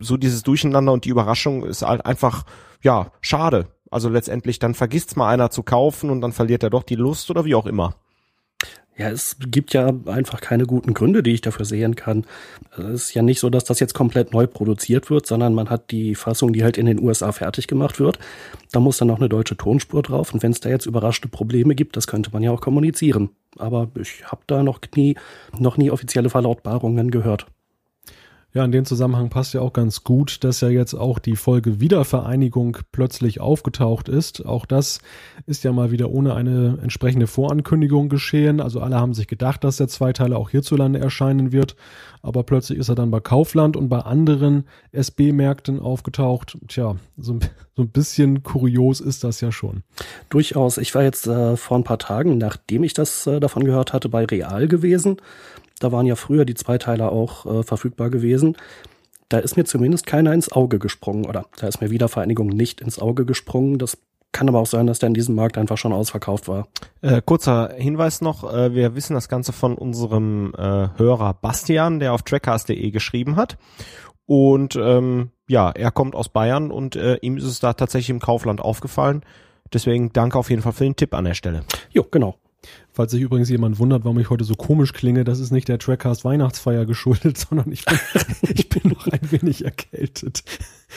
so 0.00 0.16
dieses 0.16 0.42
Durcheinander 0.42 0.92
und 0.92 1.04
die 1.04 1.10
Überraschung 1.10 1.64
ist 1.64 1.82
halt 1.82 2.04
einfach 2.06 2.44
ja, 2.82 3.12
schade. 3.20 3.68
Also 3.90 4.08
letztendlich 4.08 4.58
dann 4.58 4.74
vergisst's 4.74 5.16
mal 5.16 5.28
einer 5.28 5.50
zu 5.50 5.62
kaufen 5.62 6.10
und 6.10 6.20
dann 6.20 6.32
verliert 6.32 6.62
er 6.62 6.70
doch 6.70 6.82
die 6.82 6.94
Lust 6.94 7.30
oder 7.30 7.44
wie 7.44 7.54
auch 7.54 7.66
immer. 7.66 7.94
Ja, 8.96 9.08
es 9.08 9.36
gibt 9.40 9.72
ja 9.72 9.90
einfach 10.06 10.42
keine 10.42 10.66
guten 10.66 10.92
Gründe, 10.92 11.22
die 11.22 11.32
ich 11.32 11.40
dafür 11.40 11.64
sehen 11.64 11.96
kann. 11.96 12.26
Es 12.76 13.04
ist 13.04 13.14
ja 13.14 13.22
nicht 13.22 13.40
so, 13.40 13.48
dass 13.48 13.64
das 13.64 13.80
jetzt 13.80 13.94
komplett 13.94 14.34
neu 14.34 14.46
produziert 14.46 15.08
wird, 15.08 15.26
sondern 15.26 15.54
man 15.54 15.70
hat 15.70 15.90
die 15.90 16.14
Fassung, 16.14 16.52
die 16.52 16.62
halt 16.62 16.76
in 16.76 16.84
den 16.84 17.00
USA 17.00 17.32
fertig 17.32 17.68
gemacht 17.68 17.98
wird. 17.98 18.18
Da 18.70 18.80
muss 18.80 18.98
dann 18.98 19.08
noch 19.08 19.18
eine 19.18 19.30
deutsche 19.30 19.56
Tonspur 19.56 20.02
drauf. 20.02 20.34
Und 20.34 20.42
wenn 20.42 20.52
es 20.52 20.60
da 20.60 20.68
jetzt 20.68 20.84
überraschte 20.84 21.28
Probleme 21.28 21.74
gibt, 21.74 21.96
das 21.96 22.06
könnte 22.06 22.30
man 22.32 22.42
ja 22.42 22.50
auch 22.50 22.60
kommunizieren. 22.60 23.30
Aber 23.58 23.90
ich 23.98 24.24
habe 24.26 24.42
da 24.46 24.62
noch 24.62 24.80
nie, 24.94 25.16
noch 25.58 25.78
nie 25.78 25.90
offizielle 25.90 26.28
Verlautbarungen 26.28 27.10
gehört. 27.10 27.46
Ja, 28.54 28.66
in 28.66 28.72
dem 28.72 28.84
Zusammenhang 28.84 29.30
passt 29.30 29.54
ja 29.54 29.62
auch 29.62 29.72
ganz 29.72 30.04
gut, 30.04 30.44
dass 30.44 30.60
ja 30.60 30.68
jetzt 30.68 30.92
auch 30.92 31.18
die 31.18 31.36
Folge 31.36 31.80
Wiedervereinigung 31.80 32.76
plötzlich 32.92 33.40
aufgetaucht 33.40 34.10
ist. 34.10 34.44
Auch 34.44 34.66
das 34.66 35.00
ist 35.46 35.64
ja 35.64 35.72
mal 35.72 35.90
wieder 35.90 36.10
ohne 36.10 36.34
eine 36.34 36.78
entsprechende 36.82 37.26
Vorankündigung 37.26 38.10
geschehen. 38.10 38.60
Also 38.60 38.80
alle 38.80 38.96
haben 38.96 39.14
sich 39.14 39.26
gedacht, 39.26 39.64
dass 39.64 39.78
der 39.78 39.88
Zweiteiler 39.88 40.36
auch 40.36 40.50
hierzulande 40.50 40.98
erscheinen 40.98 41.50
wird. 41.50 41.76
Aber 42.20 42.42
plötzlich 42.42 42.78
ist 42.78 42.90
er 42.90 42.94
dann 42.94 43.10
bei 43.10 43.20
Kaufland 43.20 43.74
und 43.74 43.88
bei 43.88 44.00
anderen 44.00 44.64
SB-Märkten 44.92 45.80
aufgetaucht. 45.80 46.58
Tja, 46.68 46.96
so, 47.16 47.38
so, 47.74 47.82
ein 47.82 47.88
bisschen 47.88 48.42
kurios 48.42 49.00
ist 49.00 49.24
das 49.24 49.40
ja 49.40 49.50
schon. 49.50 49.82
Durchaus. 50.28 50.76
Ich 50.76 50.94
war 50.94 51.02
jetzt 51.02 51.26
äh, 51.26 51.56
vor 51.56 51.78
ein 51.78 51.84
paar 51.84 51.98
Tagen, 51.98 52.36
nachdem 52.36 52.84
ich 52.84 52.92
das 52.92 53.26
äh, 53.26 53.40
davon 53.40 53.64
gehört 53.64 53.94
hatte, 53.94 54.10
bei 54.10 54.26
Real 54.26 54.68
gewesen 54.68 55.16
da 55.82 55.92
waren 55.92 56.06
ja 56.06 56.16
früher 56.16 56.44
die 56.44 56.54
Zweiteiler 56.54 57.12
auch 57.12 57.46
äh, 57.46 57.62
verfügbar 57.62 58.10
gewesen. 58.10 58.56
Da 59.28 59.38
ist 59.38 59.56
mir 59.56 59.64
zumindest 59.64 60.06
keiner 60.06 60.32
ins 60.32 60.52
Auge 60.52 60.78
gesprungen 60.78 61.24
oder 61.26 61.46
da 61.56 61.66
ist 61.66 61.80
mir 61.80 61.90
Wiedervereinigung 61.90 62.48
nicht 62.48 62.80
ins 62.80 62.98
Auge 62.98 63.24
gesprungen. 63.24 63.78
Das 63.78 63.98
kann 64.30 64.48
aber 64.48 64.60
auch 64.60 64.66
sein, 64.66 64.86
dass 64.86 64.98
der 64.98 65.08
in 65.08 65.14
diesem 65.14 65.34
Markt 65.34 65.58
einfach 65.58 65.76
schon 65.76 65.92
ausverkauft 65.92 66.48
war. 66.48 66.68
Äh, 67.00 67.20
kurzer 67.24 67.72
Hinweis 67.76 68.20
noch, 68.20 68.50
äh, 68.52 68.74
wir 68.74 68.94
wissen 68.94 69.14
das 69.14 69.28
Ganze 69.28 69.52
von 69.52 69.74
unserem 69.74 70.54
äh, 70.56 70.88
Hörer 70.96 71.34
Bastian, 71.34 71.98
der 71.98 72.12
auf 72.12 72.22
trackcast.de 72.22 72.90
geschrieben 72.90 73.36
hat. 73.36 73.58
Und 74.26 74.76
ähm, 74.76 75.30
ja, 75.48 75.70
er 75.70 75.90
kommt 75.90 76.14
aus 76.14 76.28
Bayern 76.28 76.70
und 76.70 76.96
äh, 76.96 77.16
ihm 77.16 77.36
ist 77.36 77.44
es 77.44 77.60
da 77.60 77.72
tatsächlich 77.72 78.10
im 78.10 78.20
Kaufland 78.20 78.60
aufgefallen. 78.60 79.22
Deswegen 79.72 80.12
danke 80.12 80.38
auf 80.38 80.50
jeden 80.50 80.62
Fall 80.62 80.72
für 80.72 80.84
den 80.84 80.96
Tipp 80.96 81.14
an 81.14 81.24
der 81.24 81.34
Stelle. 81.34 81.64
Jo, 81.90 82.06
genau. 82.10 82.36
Falls 82.94 83.10
sich 83.10 83.22
übrigens 83.22 83.48
jemand 83.48 83.78
wundert, 83.78 84.04
warum 84.04 84.18
ich 84.18 84.28
heute 84.28 84.44
so 84.44 84.54
komisch 84.54 84.92
klinge, 84.92 85.24
das 85.24 85.40
ist 85.40 85.50
nicht 85.50 85.66
der 85.68 85.78
Trackcast 85.78 86.24
Weihnachtsfeier 86.24 86.84
geschuldet, 86.84 87.38
sondern 87.48 87.72
ich 87.72 87.84
bin, 87.86 87.98
ich 88.54 88.68
bin 88.68 88.90
noch 88.90 89.06
ein 89.06 89.30
wenig 89.30 89.64
erkältet. 89.64 90.44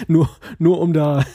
Nur, 0.07 0.29
nur 0.59 0.81
um 0.81 0.91
da, 0.91 1.25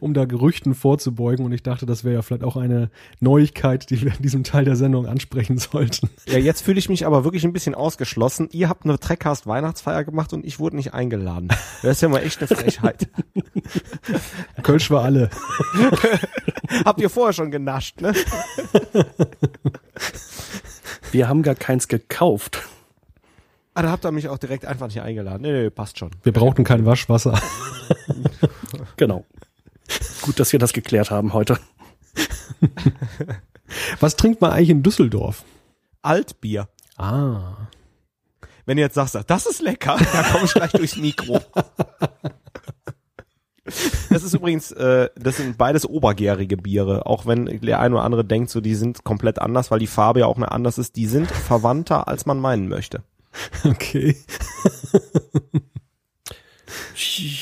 um 0.00 0.14
da 0.14 0.26
Gerüchten 0.26 0.76
vorzubeugen 0.76 1.44
und 1.44 1.50
ich 1.50 1.64
dachte, 1.64 1.86
das 1.86 2.04
wäre 2.04 2.14
ja 2.14 2.22
vielleicht 2.22 2.44
auch 2.44 2.56
eine 2.56 2.90
Neuigkeit, 3.18 3.90
die 3.90 4.00
wir 4.00 4.14
in 4.14 4.22
diesem 4.22 4.44
Teil 4.44 4.64
der 4.64 4.76
Sendung 4.76 5.06
ansprechen 5.06 5.58
sollten. 5.58 6.08
Ja, 6.28 6.38
jetzt 6.38 6.62
fühle 6.62 6.78
ich 6.78 6.88
mich 6.88 7.04
aber 7.04 7.24
wirklich 7.24 7.44
ein 7.44 7.52
bisschen 7.52 7.74
ausgeschlossen. 7.74 8.48
Ihr 8.52 8.68
habt 8.68 8.84
eine 8.84 9.00
Trackcast 9.00 9.48
Weihnachtsfeier 9.48 10.04
gemacht 10.04 10.32
und 10.32 10.46
ich 10.46 10.60
wurde 10.60 10.76
nicht 10.76 10.94
eingeladen. 10.94 11.48
Das 11.82 11.96
ist 11.96 12.00
ja 12.02 12.08
mal 12.08 12.22
echt 12.22 12.38
eine 12.38 12.48
Frechheit. 12.48 13.08
Kölsch 14.62 14.88
war 14.90 15.02
alle. 15.02 15.30
Habt 16.84 17.00
ihr 17.00 17.10
vorher 17.10 17.32
schon 17.32 17.50
genascht, 17.50 18.00
ne? 18.00 18.14
Wir 21.12 21.28
haben 21.28 21.42
gar 21.42 21.54
keins 21.54 21.88
gekauft. 21.88 22.62
Ah, 23.74 23.82
da 23.82 23.90
habt 23.90 24.04
ihr 24.04 24.12
mich 24.12 24.28
auch 24.28 24.38
direkt 24.38 24.64
einfach 24.64 24.86
nicht 24.86 25.00
eingeladen. 25.00 25.42
Nee, 25.42 25.52
nee, 25.52 25.70
passt 25.70 25.98
schon. 25.98 26.10
Wir 26.22 26.32
brauchten 26.32 26.64
kein 26.64 26.86
Waschwasser. 26.86 27.38
genau. 28.96 29.24
Gut, 30.22 30.40
dass 30.40 30.52
wir 30.52 30.58
das 30.58 30.72
geklärt 30.72 31.10
haben 31.10 31.32
heute. 31.32 31.58
Was 34.00 34.16
trinkt 34.16 34.40
man 34.40 34.52
eigentlich 34.52 34.70
in 34.70 34.82
Düsseldorf? 34.82 35.44
Altbier. 36.02 36.68
Ah. 36.96 37.68
Wenn 38.64 38.78
du 38.78 38.82
jetzt 38.82 38.94
sagst, 38.94 39.16
das 39.26 39.46
ist 39.46 39.60
lecker, 39.60 39.96
da 40.12 40.22
komme 40.22 40.44
ich 40.44 40.54
gleich 40.54 40.72
durchs 40.72 40.96
Mikro. 40.96 41.40
Das 44.10 44.22
ist 44.22 44.34
übrigens, 44.34 44.72
äh, 44.72 45.08
das 45.16 45.36
sind 45.36 45.58
beides 45.58 45.84
obergärige 45.84 46.56
Biere, 46.56 47.06
auch 47.06 47.26
wenn 47.26 47.46
der 47.60 47.80
eine 47.80 47.96
oder 47.96 48.04
andere 48.04 48.24
denkt, 48.24 48.50
so 48.50 48.60
die 48.60 48.74
sind 48.74 49.04
komplett 49.04 49.40
anders, 49.40 49.70
weil 49.70 49.78
die 49.78 49.86
Farbe 49.86 50.20
ja 50.20 50.26
auch 50.26 50.36
eine 50.36 50.50
anders 50.52 50.78
ist. 50.78 50.96
Die 50.96 51.06
sind 51.06 51.30
verwandter, 51.30 52.08
als 52.08 52.26
man 52.26 52.40
meinen 52.40 52.68
möchte. 52.68 53.02
Okay. 53.64 54.16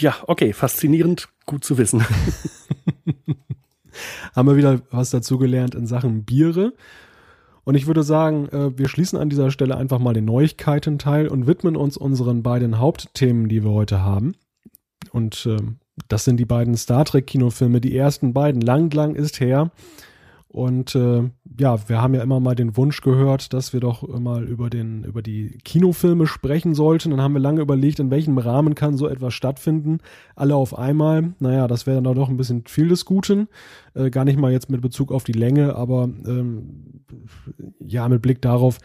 ja, 0.00 0.16
okay, 0.26 0.52
faszinierend, 0.52 1.28
gut 1.47 1.64
zu 1.64 1.78
wissen. 1.78 2.04
Haben 4.35 4.49
wir 4.49 4.57
wieder 4.57 4.81
was 4.90 5.11
dazugelernt 5.11 5.76
in 5.76 5.87
Sachen 5.87 6.25
Biere. 6.25 6.73
Und 7.62 7.76
ich 7.76 7.87
würde 7.87 8.02
sagen, 8.02 8.49
äh, 8.49 8.76
wir 8.76 8.88
schließen 8.88 9.19
an 9.19 9.31
dieser 9.31 9.50
Stelle 9.50 9.76
einfach 9.76 9.99
mal 9.99 10.12
den 10.12 10.25
Neuigkeiten-Teil 10.25 11.28
und 11.28 11.47
widmen 11.47 11.76
uns 11.76 11.97
unseren 11.97 12.43
beiden 12.43 12.78
Hauptthemen, 12.78 13.49
die 13.49 13.62
wir 13.64 13.71
heute 13.71 14.02
haben. 14.02 14.35
Und 15.12 15.47
ähm, 15.47 15.78
das 16.08 16.24
sind 16.24 16.38
die 16.38 16.44
beiden 16.44 16.76
Star 16.76 17.04
Trek 17.04 17.26
Kinofilme, 17.26 17.80
die 17.80 17.96
ersten 17.96 18.32
beiden. 18.32 18.60
Lang, 18.60 18.92
lang 18.92 19.14
ist 19.14 19.40
her. 19.40 19.70
Und 20.54 20.94
äh, 20.94 21.22
ja, 21.58 21.88
wir 21.88 22.00
haben 22.00 22.14
ja 22.14 22.22
immer 22.22 22.38
mal 22.38 22.54
den 22.54 22.76
Wunsch 22.76 23.00
gehört, 23.00 23.52
dass 23.52 23.72
wir 23.72 23.80
doch 23.80 24.06
mal 24.06 24.44
über 24.44 24.70
den 24.70 25.02
über 25.02 25.20
die 25.20 25.58
Kinofilme 25.64 26.28
sprechen 26.28 26.76
sollten. 26.76 27.10
Dann 27.10 27.20
haben 27.20 27.34
wir 27.34 27.40
lange 27.40 27.60
überlegt, 27.60 27.98
in 27.98 28.12
welchem 28.12 28.38
Rahmen 28.38 28.76
kann 28.76 28.96
so 28.96 29.08
etwas 29.08 29.34
stattfinden. 29.34 29.98
Alle 30.36 30.54
auf 30.54 30.78
einmal. 30.78 31.32
Naja, 31.40 31.66
das 31.66 31.88
wäre 31.88 32.00
dann 32.00 32.14
doch 32.14 32.28
ein 32.28 32.36
bisschen 32.36 32.62
viel 32.68 32.86
des 32.86 33.04
Guten. 33.04 33.48
Äh, 33.94 34.10
gar 34.10 34.24
nicht 34.24 34.38
mal 34.38 34.52
jetzt 34.52 34.70
mit 34.70 34.80
Bezug 34.80 35.10
auf 35.10 35.24
die 35.24 35.32
Länge, 35.32 35.74
aber 35.74 36.04
ähm, 36.04 37.02
ja, 37.80 38.08
mit 38.08 38.22
Blick 38.22 38.40
darauf, 38.40 38.78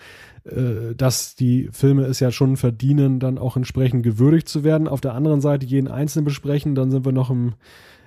dass 0.44 1.36
die 1.36 1.70
Filme 1.72 2.04
es 2.04 2.20
ja 2.20 2.32
schon 2.32 2.58
verdienen, 2.58 3.20
dann 3.20 3.38
auch 3.38 3.56
entsprechend 3.58 4.04
gewürdigt 4.04 4.48
zu 4.48 4.64
werden. 4.64 4.88
Auf 4.88 5.02
der 5.02 5.14
anderen 5.14 5.42
Seite 5.42 5.66
jeden 5.66 5.88
einzelnen 5.88 6.26
besprechen, 6.26 6.76
dann 6.76 6.92
sind 6.92 7.06
wir 7.06 7.12
noch 7.12 7.30
im 7.30 7.54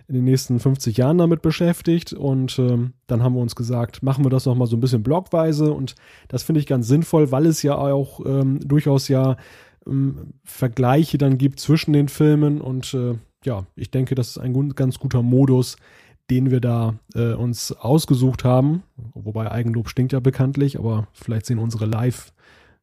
in 0.09 0.15
den 0.15 0.25
nächsten 0.25 0.61
50 0.61 0.99
Jahren 0.99 1.19
damit 1.19 1.43
beschäftigt. 1.43 2.13
Und 2.13 2.59
ähm, 2.59 2.93
dann 3.07 3.23
haben 3.23 3.35
wir 3.35 3.41
uns 3.41 3.57
gesagt, 3.57 4.03
machen 4.03 4.25
wir 4.25 4.31
das 4.31 4.47
noch 4.47 4.55
mal 4.55 4.67
so 4.67 4.77
ein 4.77 4.81
bisschen 4.81 5.03
blockweise. 5.03 5.73
Und 5.73 5.95
das 6.29 6.43
finde 6.43 6.61
ich 6.61 6.67
ganz 6.67 6.87
sinnvoll, 6.87 7.33
weil 7.33 7.47
es 7.47 7.63
ja 7.63 7.77
auch 7.77 8.21
ähm, 8.27 8.61
durchaus 8.61 9.09
ja 9.09 9.37
ähm, 9.87 10.35
Vergleiche 10.45 11.19
dann 11.19 11.39
gibt 11.39 11.61
zwischen 11.61 11.93
den 11.93 12.09
Filmen. 12.09 12.61
Und 12.61 12.95
äh, 12.95 13.15
ja, 13.45 13.65
ich 13.75 13.91
denke, 13.91 14.15
das 14.15 14.29
ist 14.29 14.39
ein 14.39 14.75
ganz 14.75 14.99
guter 14.99 15.23
Modus, 15.23 15.77
den 16.33 16.51
wir 16.51 16.61
da 16.61 16.95
äh, 17.15 17.35
uns 17.35 17.73
ausgesucht 17.73 18.43
haben. 18.43 18.85
Wobei 19.13 19.51
Eigenlob 19.51 19.91
stinkt 19.91 20.13
ja 20.13 20.21
bekanntlich, 20.21 20.79
aber 20.79 21.07
vielleicht 21.13 21.47
sehen 21.47 21.59
unsere 21.59 21.87
Live- 21.87 22.33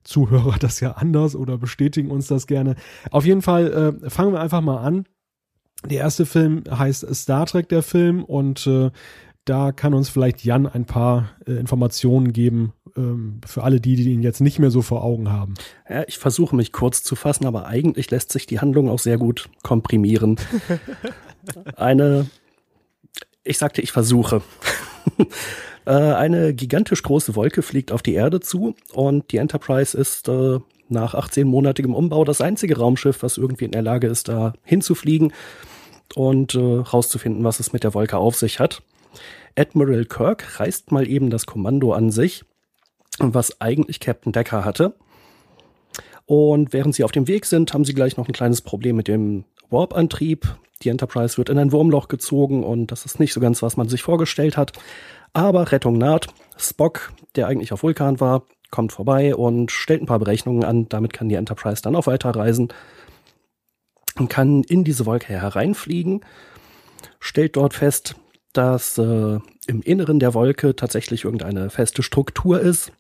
Zuhörer 0.01 0.56
das 0.60 0.79
ja 0.79 0.94
anders 0.94 1.36
oder 1.36 1.58
bestätigen 1.58 2.10
uns 2.10 2.27
das 2.27 2.48
gerne. 2.48 2.75
Auf 3.12 3.25
jeden 3.25 3.41
Fall 3.41 4.00
äh, 4.01 4.10
fangen 4.10 4.32
wir 4.32 4.39
einfach 4.39 4.62
mal 4.62 4.77
an 4.77 5.06
der 5.86 6.00
erste 6.00 6.25
Film 6.25 6.63
heißt 6.70 7.06
Star 7.15 7.46
Trek, 7.46 7.70
der 7.70 7.84
Film, 7.84 8.24
und 8.24 8.65
äh, 8.68 8.91
da 9.46 9.72
kann 9.72 9.94
uns 9.94 10.10
vielleicht 10.10 10.44
Jan 10.44 10.68
ein 10.68 10.86
paar 10.86 11.32
äh, 11.48 11.53
Informationen 11.53 12.34
geben 12.34 12.74
ähm, 12.96 13.41
für 13.46 13.63
alle 13.63 13.79
die, 13.79 13.96
die 13.96 14.12
ihn 14.12 14.22
jetzt 14.22 14.41
nicht 14.41 14.60
mehr 14.60 14.72
so 14.72 14.82
vor 14.82 15.03
Augen 15.03 15.32
haben. 15.32 15.56
Ja, 15.89 16.03
ich 16.08 16.18
versuche 16.18 16.56
mich 16.56 16.72
kurz 16.72 17.01
zu 17.03 17.15
fassen, 17.15 17.46
aber 17.46 17.65
eigentlich 17.65 18.12
lässt 18.12 18.32
sich 18.32 18.46
die 18.46 18.60
Handlung 18.60 18.89
auch 18.89 19.00
sehr 19.00 19.18
gut 19.18 19.50
komprimieren. 19.63 20.38
Eine, 21.75 22.27
ich 23.43 23.58
sagte, 23.58 23.81
ich 23.81 23.91
versuche. 23.91 24.41
äh, 25.86 25.91
eine 25.91 26.53
gigantisch 26.53 27.03
große 27.03 27.36
Wolke 27.36 27.62
fliegt 27.62 27.91
auf 27.91 28.01
die 28.01 28.13
Erde 28.13 28.39
zu 28.39 28.75
und 28.93 29.31
die 29.31 29.38
Enterprise 29.38 29.98
ist 29.98 30.27
äh, 30.27 30.60
nach 30.89 31.13
18-monatigem 31.13 31.93
Umbau 31.93 32.24
das 32.25 32.41
einzige 32.41 32.77
Raumschiff, 32.77 33.24
was 33.24 33.38
irgendwie 33.38 33.65
in 33.65 33.72
der 33.72 33.81
Lage 33.81 34.08
ist, 34.08 34.27
da 34.27 34.53
hinzufliegen 34.63 35.34
und 36.15 36.55
äh, 36.55 36.60
rauszufinden, 36.60 37.43
was 37.43 37.60
es 37.60 37.74
mit 37.74 37.84
der 37.84 37.93
Wolke 37.93 38.17
auf 38.17 38.36
sich 38.36 38.60
hat. 38.60 38.81
Admiral 39.55 40.05
Kirk 40.05 40.60
reißt 40.60 40.91
mal 40.91 41.08
eben 41.08 41.29
das 41.29 41.46
Kommando 41.46 41.93
an 41.93 42.12
sich, 42.12 42.43
was 43.19 43.62
eigentlich 43.62 44.00
Captain 44.00 44.31
Decker 44.31 44.65
hatte. 44.65 44.96
Und 46.25 46.74
während 46.74 46.93
sie 46.96 47.03
auf 47.03 47.12
dem 47.12 47.27
Weg 47.27 47.46
sind, 47.46 47.74
haben 47.74 47.86
sie 47.86 47.93
gleich 47.93 48.15
noch 48.15 48.27
ein 48.27 48.34
kleines 48.34 48.62
Problem 48.62 48.96
mit 48.96 49.08
dem 49.08 49.46
Warp-Antrieb. 49.69 50.55
Die 50.81 50.89
Enterprise 50.89 51.38
wird 51.38 51.49
in 51.49 51.57
ein 51.57 51.71
Wurmloch 51.71 52.07
gezogen 52.07 52.63
und 52.63 52.91
das 52.91 53.05
ist 53.05 53.19
nicht 53.19 53.33
so 53.33 53.39
ganz, 53.39 53.61
was 53.61 53.77
man 53.77 53.89
sich 53.89 54.01
vorgestellt 54.01 54.57
hat. 54.57 54.73
Aber 55.33 55.71
Rettung 55.71 55.97
naht. 55.97 56.27
Spock, 56.57 57.11
der 57.35 57.47
eigentlich 57.47 57.73
auf 57.73 57.83
Vulkan 57.83 58.19
war, 58.19 58.43
kommt 58.71 58.91
vorbei 58.91 59.35
und 59.35 59.71
stellt 59.71 60.01
ein 60.01 60.07
paar 60.07 60.19
Berechnungen 60.19 60.63
an. 60.63 60.88
Damit 60.89 61.13
kann 61.13 61.29
die 61.29 61.35
Enterprise 61.35 61.81
dann 61.81 61.95
auch 61.95 62.07
weiterreisen 62.07 62.69
und 64.17 64.29
kann 64.29 64.63
in 64.63 64.83
diese 64.83 65.05
Wolke 65.05 65.27
hereinfliegen, 65.27 66.21
stellt 67.19 67.55
dort 67.55 67.73
fest, 67.73 68.15
dass 68.53 68.97
äh, 68.97 69.39
im 69.67 69.81
Inneren 69.83 70.19
der 70.19 70.33
Wolke 70.33 70.75
tatsächlich 70.75 71.23
irgendeine 71.23 71.69
feste 71.69 72.03
Struktur 72.03 72.59
ist 72.59 72.91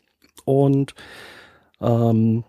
und 0.45 0.93
ähm, 1.81 2.43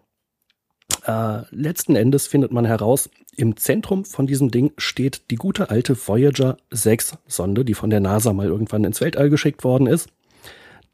äh, 1.06 1.42
letzten 1.50 1.96
Endes 1.96 2.26
findet 2.26 2.52
man 2.52 2.64
heraus, 2.64 3.10
im 3.40 3.56
Zentrum 3.56 4.04
von 4.04 4.26
diesem 4.26 4.50
Ding 4.50 4.72
steht 4.76 5.30
die 5.30 5.36
gute 5.36 5.70
alte 5.70 5.96
Voyager 5.96 6.58
6 6.70 7.16
Sonde, 7.26 7.64
die 7.64 7.74
von 7.74 7.88
der 7.88 8.00
NASA 8.00 8.32
mal 8.32 8.46
irgendwann 8.46 8.84
ins 8.84 9.00
Weltall 9.00 9.30
geschickt 9.30 9.64
worden 9.64 9.86
ist. 9.86 10.08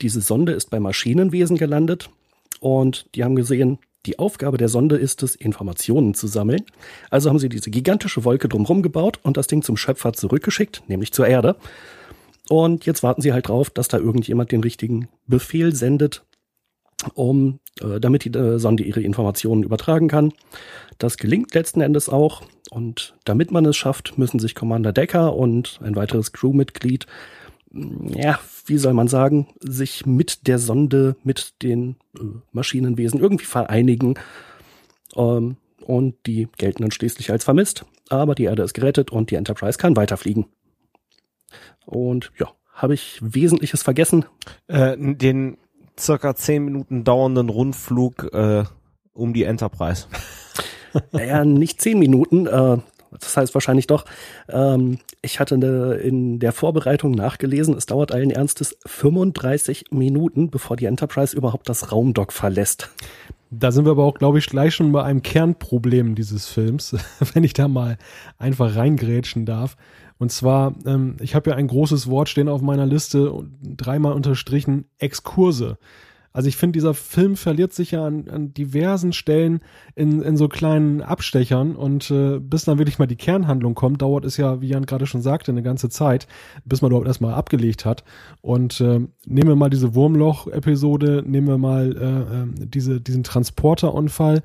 Diese 0.01 0.21
Sonde 0.21 0.53
ist 0.53 0.71
bei 0.71 0.79
Maschinenwesen 0.79 1.57
gelandet, 1.57 2.11
und 2.61 3.07
die 3.15 3.25
haben 3.25 3.37
gesehen, 3.37 3.79
die 4.07 4.19
Aufgabe 4.19 4.57
der 4.57 4.69
Sonde 4.69 4.97
ist 4.97 5.23
es, 5.23 5.35
Informationen 5.35 6.15
zu 6.15 6.27
sammeln. 6.27 6.63
Also 7.11 7.29
haben 7.29 7.39
sie 7.39 7.49
diese 7.49 7.71
gigantische 7.71 8.25
Wolke 8.25 8.49
drumherum 8.49 8.83
gebaut 8.83 9.19
und 9.23 9.37
das 9.37 9.49
Ding 9.49 9.63
zum 9.63 9.77
Schöpfer 9.77 10.13
zurückgeschickt, 10.13 10.85
nämlich 10.87 11.13
zur 11.13 11.27
Erde. 11.27 11.57
Und 12.49 12.87
jetzt 12.87 13.03
warten 13.03 13.23
sie 13.23 13.33
halt 13.33 13.49
drauf, 13.49 13.71
dass 13.71 13.89
da 13.89 13.99
irgendjemand 13.99 14.53
den 14.53 14.63
richtigen 14.63 15.09
Befehl 15.27 15.75
sendet, 15.75 16.25
um, 17.15 17.61
äh, 17.81 18.01
damit 18.01 18.25
die 18.25 18.37
äh, 18.37 18.59
Sonde 18.59 18.85
ihre 18.85 19.03
Informationen 19.03 19.63
übertragen 19.63 20.09
kann. 20.09 20.33
Das 20.99 21.17
gelingt 21.17 21.55
letzten 21.55 21.81
Endes 21.81 22.09
auch. 22.09 22.43
Und 22.71 23.15
damit 23.25 23.51
man 23.51 23.65
es 23.67 23.77
schafft, 23.77 24.19
müssen 24.19 24.41
sich 24.41 24.55
Commander 24.55 24.93
Decker 24.93 25.35
und 25.35 25.79
ein 25.83 25.95
weiteres 25.95 26.33
Crewmitglied, 26.33 27.07
mm, 27.71 28.09
ja, 28.09 28.39
wie 28.67 28.79
soll 28.79 28.95
man 28.95 29.09
sagen, 29.09 29.49
sich 29.61 30.07
mit 30.07 30.47
der 30.47 30.59
Sonde, 30.59 31.17
mit 31.23 31.63
den 31.63 31.97
äh, 32.19 32.23
Maschinenwesen 32.53 33.21
irgendwie 33.21 33.45
vereinigen. 33.45 34.15
Ähm, 35.15 35.57
und 35.85 36.17
die 36.27 36.49
gelten 36.57 36.83
dann 36.83 36.91
schließlich 36.91 37.31
als 37.31 37.45
vermisst. 37.45 37.85
Aber 38.09 38.35
die 38.35 38.45
Erde 38.45 38.63
ist 38.63 38.75
gerettet 38.75 39.11
und 39.11 39.31
die 39.31 39.37
Enterprise 39.37 39.79
kann 39.79 39.97
weiterfliegen. 39.97 40.47
Und 41.85 42.33
ja, 42.39 42.53
habe 42.73 42.95
ich 42.95 43.19
Wesentliches 43.23 43.83
vergessen? 43.83 44.25
Äh, 44.67 44.97
den 44.99 45.59
circa 45.99 46.35
zehn 46.35 46.65
Minuten 46.65 47.05
dauernden 47.05 47.49
Rundflug 47.49 48.33
äh, 48.33 48.65
um 49.15 49.33
die 49.33 49.45
Enterprise. 49.45 50.07
Naja, 51.13 51.45
nicht 51.45 51.81
zehn 51.81 51.99
Minuten, 51.99 52.47
äh, 52.47 52.79
das 53.11 53.37
heißt 53.37 53.55
wahrscheinlich 53.55 53.87
doch. 53.87 54.05
Ähm, 54.49 54.99
ich 55.23 55.41
hatte 55.41 55.57
in 55.57 56.39
der 56.39 56.53
Vorbereitung 56.53 57.13
nachgelesen, 57.13 57.77
es 57.77 57.87
dauert 57.87 58.13
allen 58.13 58.31
Ernstes 58.31 58.79
35 58.87 59.87
Minuten, 59.91 60.51
bevor 60.51 60.77
die 60.77 60.87
Enterprise 60.87 61.37
überhaupt 61.37 61.69
das 61.69 61.93
Raumdock 61.93 62.33
verlässt. 62.33 62.91
Da 63.51 63.71
sind 63.71 63.85
wir 63.85 63.93
aber 63.93 64.05
auch, 64.05 64.15
glaube 64.15 64.39
ich, 64.39 64.47
gleich 64.47 64.75
schon 64.75 64.91
bei 64.93 65.05
einem 65.05 65.23
Kernproblem 65.23 66.15
dieses 66.15 66.47
Films, 66.47 66.97
wenn 67.35 67.45
ich 67.45 67.53
da 67.53 67.69
mal 67.69 67.97
einfach 68.39 68.75
reingrätschen 68.77 69.47
darf. 69.47 69.77
Und 70.19 70.33
zwar, 70.33 70.75
ähm, 70.87 71.17
ich 71.21 71.35
habe 71.35 71.51
ja 71.51 71.57
ein 71.57 71.69
großes 71.69 72.09
Wort 72.09 72.29
stehen 72.29 72.49
auf 72.49 72.63
meiner 72.63 72.87
Liste 72.87 73.33
dreimal 73.63 74.13
unterstrichen, 74.13 74.87
Exkurse. 74.99 75.79
Also 76.37 76.51
ich 76.51 76.59
finde, 76.59 76.77
dieser 76.77 76.93
Film 76.93 77.35
verliert 77.35 77.73
sich 77.73 77.93
ja 77.93 78.07
an, 78.07 78.29
an 78.29 78.53
diversen 78.53 79.15
Stellen 79.15 79.61
in, 79.95 80.21
in 80.21 80.37
so 80.37 80.49
kleinen 80.49 81.01
Abstechern 81.01 81.75
und 81.75 82.11
äh, 82.11 82.39
bis 82.39 82.67
dann 82.67 82.77
wirklich 82.77 82.99
mal 82.99 83.07
die 83.07 83.17
Kernhandlung 83.17 83.75
kommt, 83.75 84.03
dauert 84.03 84.27
es 84.27 84.37
ja, 84.37 84.61
wie 84.61 84.69
Jan 84.69 84.85
gerade 84.85 85.07
schon 85.07 85.23
sagte, 85.23 85.51
eine 85.51 85.63
ganze 85.63 85.89
Zeit, 85.89 86.27
bis 86.67 86.83
man 86.83 86.91
überhaupt 86.91 87.07
erstmal 87.07 87.33
abgelegt 87.33 87.87
hat. 87.87 88.05
Und 88.43 88.83
äh, 88.83 89.01
nehmen 89.25 89.49
wir 89.49 89.57
mal 89.57 89.71
diese 89.71 89.95
Wurmloch-Episode, 89.95 91.25
nehmen 91.27 91.49
wir 91.49 91.57
mal 91.57 91.97
äh, 91.97 92.63
äh, 92.63 92.67
diese, 92.67 93.01
diesen 93.01 93.23
Transporterunfall. 93.23 94.43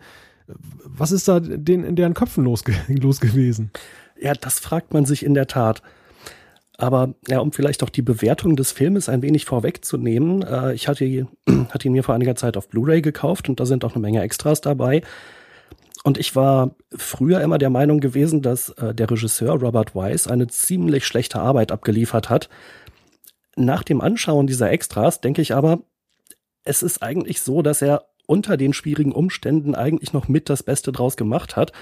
Was 0.85 1.11
ist 1.11 1.27
da 1.27 1.41
den, 1.41 1.83
in 1.83 1.97
deren 1.97 2.13
Köpfen 2.13 2.45
los, 2.45 2.63
los 2.87 3.19
gewesen? 3.19 3.69
Ja, 4.21 4.33
das 4.33 4.59
fragt 4.59 4.93
man 4.93 5.05
sich 5.05 5.25
in 5.25 5.33
der 5.33 5.47
Tat. 5.47 5.81
Aber 6.77 7.13
ja, 7.27 7.39
um 7.39 7.51
vielleicht 7.51 7.83
auch 7.83 7.89
die 7.89 8.01
Bewertung 8.01 8.55
des 8.55 8.71
Filmes 8.71 9.09
ein 9.09 9.21
wenig 9.21 9.45
vorwegzunehmen, 9.45 10.41
äh, 10.43 10.73
ich 10.73 10.87
hatte, 10.87 11.05
hatte 11.69 11.87
ihn 11.87 11.91
mir 11.91 12.03
vor 12.03 12.15
einiger 12.15 12.35
Zeit 12.35 12.55
auf 12.57 12.69
Blu-ray 12.69 13.01
gekauft 13.01 13.49
und 13.49 13.59
da 13.59 13.65
sind 13.65 13.83
auch 13.83 13.93
eine 13.93 14.01
Menge 14.01 14.21
Extras 14.21 14.61
dabei. 14.61 15.01
Und 16.03 16.17
ich 16.17 16.35
war 16.35 16.75
früher 16.95 17.41
immer 17.41 17.57
der 17.57 17.69
Meinung 17.69 17.99
gewesen, 17.99 18.41
dass 18.41 18.69
äh, 18.69 18.93
der 18.95 19.09
Regisseur 19.09 19.59
Robert 19.59 19.95
Weiss 19.95 20.27
eine 20.27 20.47
ziemlich 20.47 21.05
schlechte 21.05 21.39
Arbeit 21.39 21.71
abgeliefert 21.71 22.29
hat. 22.29 22.49
Nach 23.55 23.83
dem 23.83 24.01
Anschauen 24.01 24.47
dieser 24.47 24.71
Extras 24.71 25.21
denke 25.21 25.41
ich 25.41 25.53
aber, 25.53 25.81
es 26.63 26.83
ist 26.83 27.03
eigentlich 27.03 27.41
so, 27.41 27.61
dass 27.61 27.81
er 27.81 28.05
unter 28.25 28.57
den 28.57 28.73
schwierigen 28.73 29.11
Umständen 29.11 29.75
eigentlich 29.75 30.13
noch 30.13 30.27
mit 30.27 30.49
das 30.49 30.63
Beste 30.63 30.91
draus 30.91 31.17
gemacht 31.17 31.55
hat. 31.55 31.73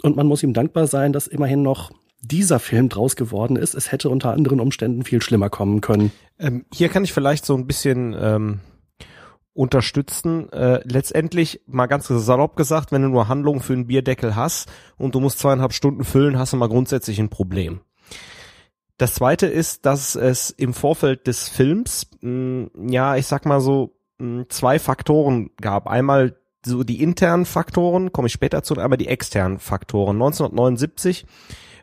Und 0.00 0.16
man 0.16 0.26
muss 0.26 0.42
ihm 0.42 0.52
dankbar 0.52 0.86
sein, 0.86 1.12
dass 1.12 1.26
immerhin 1.26 1.62
noch 1.62 1.90
dieser 2.22 2.58
Film 2.58 2.88
draus 2.88 3.16
geworden 3.16 3.56
ist. 3.56 3.74
Es 3.74 3.92
hätte 3.92 4.10
unter 4.10 4.32
anderen 4.32 4.60
Umständen 4.60 5.04
viel 5.04 5.22
schlimmer 5.22 5.50
kommen 5.50 5.80
können. 5.80 6.12
Ähm, 6.38 6.64
hier 6.72 6.88
kann 6.88 7.04
ich 7.04 7.12
vielleicht 7.12 7.46
so 7.46 7.54
ein 7.54 7.66
bisschen 7.66 8.14
ähm, 8.18 8.60
unterstützen. 9.54 10.50
Äh, 10.52 10.80
letztendlich, 10.84 11.60
mal 11.66 11.86
ganz 11.86 12.08
salopp 12.08 12.56
gesagt, 12.56 12.92
wenn 12.92 13.02
du 13.02 13.08
nur 13.08 13.28
Handlungen 13.28 13.60
für 13.60 13.72
einen 13.72 13.86
Bierdeckel 13.86 14.36
hast 14.36 14.70
und 14.96 15.14
du 15.14 15.20
musst 15.20 15.38
zweieinhalb 15.38 15.72
Stunden 15.72 16.04
füllen, 16.04 16.38
hast 16.38 16.52
du 16.52 16.56
mal 16.56 16.68
grundsätzlich 16.68 17.18
ein 17.18 17.30
Problem. 17.30 17.80
Das 18.98 19.14
zweite 19.14 19.46
ist, 19.46 19.86
dass 19.86 20.14
es 20.14 20.50
im 20.50 20.74
Vorfeld 20.74 21.26
des 21.26 21.48
Films, 21.48 22.06
mh, 22.20 22.68
ja, 22.88 23.16
ich 23.16 23.26
sag 23.26 23.46
mal 23.46 23.60
so, 23.60 23.96
mh, 24.18 24.44
zwei 24.50 24.78
Faktoren 24.78 25.50
gab. 25.60 25.88
Einmal 25.88 26.36
so 26.64 26.84
die 26.84 27.02
internen 27.02 27.46
Faktoren, 27.46 28.12
komme 28.12 28.26
ich 28.26 28.32
später 28.32 28.62
zu, 28.62 28.76
einmal 28.76 28.98
die 28.98 29.08
externen 29.08 29.58
Faktoren. 29.58 30.16
1979 30.16 31.26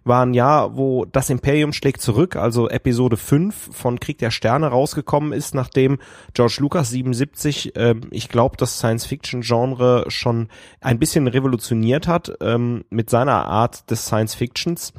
war 0.07 0.25
ein 0.25 0.33
Jahr, 0.33 0.77
wo 0.77 1.05
das 1.05 1.29
Imperium 1.29 1.73
schlägt 1.73 2.01
zurück, 2.01 2.35
also 2.35 2.69
Episode 2.69 3.17
5 3.17 3.75
von 3.75 3.99
Krieg 3.99 4.17
der 4.17 4.31
Sterne 4.31 4.67
rausgekommen 4.67 5.33
ist, 5.33 5.53
nachdem 5.53 5.99
George 6.33 6.57
Lucas 6.59 6.89
77, 6.89 7.75
äh, 7.75 7.95
ich 8.11 8.29
glaube, 8.29 8.57
das 8.57 8.77
Science-Fiction-Genre 8.77 10.05
schon 10.07 10.47
ein 10.81 10.99
bisschen 10.99 11.27
revolutioniert 11.27 12.07
hat 12.07 12.31
ähm, 12.41 12.85
mit 12.89 13.09
seiner 13.09 13.45
Art 13.45 13.89
des 13.91 14.05
Science-Fictions. 14.05 14.93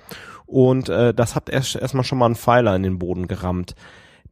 Und 0.46 0.88
äh, 0.88 1.12
das 1.12 1.34
hat 1.34 1.50
erst 1.50 1.76
erstmal 1.76 2.04
schon 2.04 2.18
mal 2.18 2.26
einen 2.26 2.34
Pfeiler 2.34 2.74
in 2.74 2.82
den 2.82 2.98
Boden 2.98 3.28
gerammt. 3.28 3.74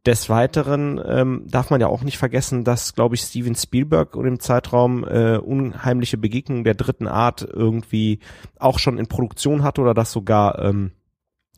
Des 0.07 0.29
Weiteren 0.29 1.01
ähm, 1.05 1.43
darf 1.47 1.69
man 1.69 1.81
ja 1.81 1.87
auch 1.87 2.01
nicht 2.01 2.17
vergessen, 2.17 2.63
dass, 2.63 2.95
glaube 2.95 3.15
ich, 3.15 3.21
Steven 3.21 3.55
Spielberg 3.55 4.15
und 4.15 4.25
im 4.25 4.39
Zeitraum 4.39 5.03
äh, 5.03 5.35
unheimliche 5.35 6.17
Begegnungen 6.17 6.63
der 6.63 6.75
dritten 6.75 7.07
Art 7.07 7.41
irgendwie 7.41 8.19
auch 8.57 8.79
schon 8.79 8.97
in 8.99 9.07
Produktion 9.07 9.63
hatte 9.63 9.81
oder 9.81 9.93
das 9.93 10.13
sogar 10.13 10.59
ähm, 10.59 10.91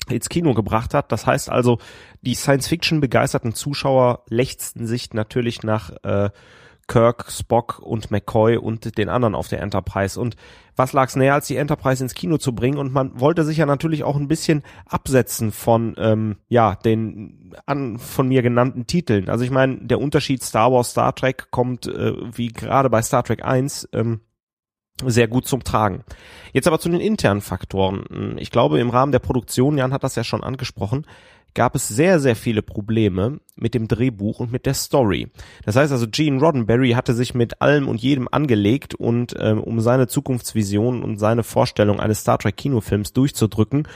ins 0.10 0.30
Kino 0.30 0.56
gebracht 0.56 0.96
hat. 0.96 1.12
Das 1.12 1.28
heißt 1.28 1.52
also, 1.52 1.78
die 2.22 2.34
Science-Fiction 2.34 3.02
begeisterten 3.02 3.54
Zuschauer 3.54 4.24
lechzten 4.30 4.88
sich 4.88 5.14
natürlich 5.14 5.62
nach 5.62 5.92
äh, 6.02 6.32
Kirk, 6.90 7.32
Spock 7.32 7.80
und 7.80 8.12
McCoy 8.12 8.58
und 8.58 8.98
den 8.98 9.08
anderen 9.08 9.36
auf 9.36 9.48
der 9.48 9.62
Enterprise. 9.62 10.20
Und 10.20 10.36
was 10.76 10.92
lag's 10.92 11.16
näher, 11.16 11.36
als 11.36 11.48
die 11.48 11.56
Enterprise 11.56 12.04
ins 12.04 12.16
Kino 12.16 12.38
zu 12.38 12.54
bringen? 12.54 12.78
Und 12.78 12.92
man 12.92 13.18
wollte 13.20 13.46
sich 13.46 13.58
ja 13.58 13.66
natürlich 13.66 14.04
auch 14.04 14.18
ein 14.18 14.28
bisschen 14.28 14.64
absetzen 14.86 15.54
von 15.54 15.96
ähm, 15.98 16.38
ja 16.50 16.76
den 16.76 17.54
an 17.66 17.98
von 17.98 18.28
mir 18.28 18.42
genannten 18.42 18.88
Titeln. 18.88 19.30
Also 19.30 19.46
ich 19.46 19.52
meine, 19.52 19.78
der 19.78 20.02
Unterschied 20.02 20.44
Star 20.44 20.72
Wars, 20.74 20.92
Star 20.92 21.16
Trek 21.16 21.52
kommt 21.52 21.88
äh, 21.88 22.14
wie 22.36 22.48
gerade 22.48 22.90
bei 22.90 23.02
Star 23.02 23.24
Trek 23.24 23.46
1 23.46 23.90
ähm, 23.94 24.22
sehr 25.06 25.28
gut 25.28 25.48
zum 25.48 25.64
Tragen. 25.64 26.04
Jetzt 26.52 26.68
aber 26.68 26.80
zu 26.80 26.90
den 26.90 27.00
internen 27.00 27.42
Faktoren. 27.42 28.36
Ich 28.38 28.52
glaube, 28.52 28.80
im 28.80 28.90
Rahmen 28.90 29.14
der 29.14 29.20
Produktion, 29.20 29.78
Jan 29.78 29.94
hat 29.94 30.04
das 30.04 30.16
ja 30.16 30.26
schon 30.26 30.44
angesprochen, 30.44 31.06
gab 31.54 31.76
es 31.76 31.88
sehr, 31.88 32.20
sehr 32.20 32.36
viele 32.36 32.62
Probleme 32.62 33.40
mit 33.56 33.74
dem 33.74 33.88
Drehbuch 33.88 34.40
und 34.40 34.52
mit 34.52 34.66
der 34.66 34.74
Story. 34.74 35.28
Das 35.66 35.76
heißt 35.76 35.92
also, 35.92 36.08
Gene 36.10 36.40
Roddenberry 36.40 36.92
hatte 36.92 37.14
sich 37.14 37.34
mit 37.34 37.62
allem 37.62 37.88
und 37.88 38.02
jedem 38.02 38.28
angelegt 38.32 38.96
und 38.96 39.36
ähm, 39.38 39.62
um 39.62 39.80
seine 39.82 40.08
Zukunftsvision 40.08 41.04
und 41.04 41.18
seine 41.18 41.44
Vorstellung 41.44 42.00
eines 42.00 42.22
Star 42.22 42.38
Trek 42.38 42.58
Kinofilms 42.58 43.14
durchzudrücken 43.14 43.88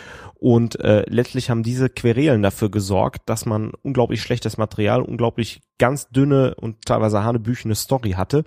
und 0.44 0.78
äh, 0.82 1.06
letztlich 1.08 1.50
haben 1.50 1.64
diese 1.64 1.90
Querelen 1.90 2.44
dafür 2.44 2.70
gesorgt, 2.70 3.22
dass 3.28 3.46
man 3.46 3.72
unglaublich 3.82 4.22
schlechtes 4.22 4.58
Material, 4.58 5.02
unglaublich 5.02 5.62
ganz 5.78 6.10
dünne 6.10 6.56
und 6.56 6.86
teilweise 6.86 7.24
hanebüchene 7.24 7.76
Story 7.76 8.12
hatte. 8.12 8.44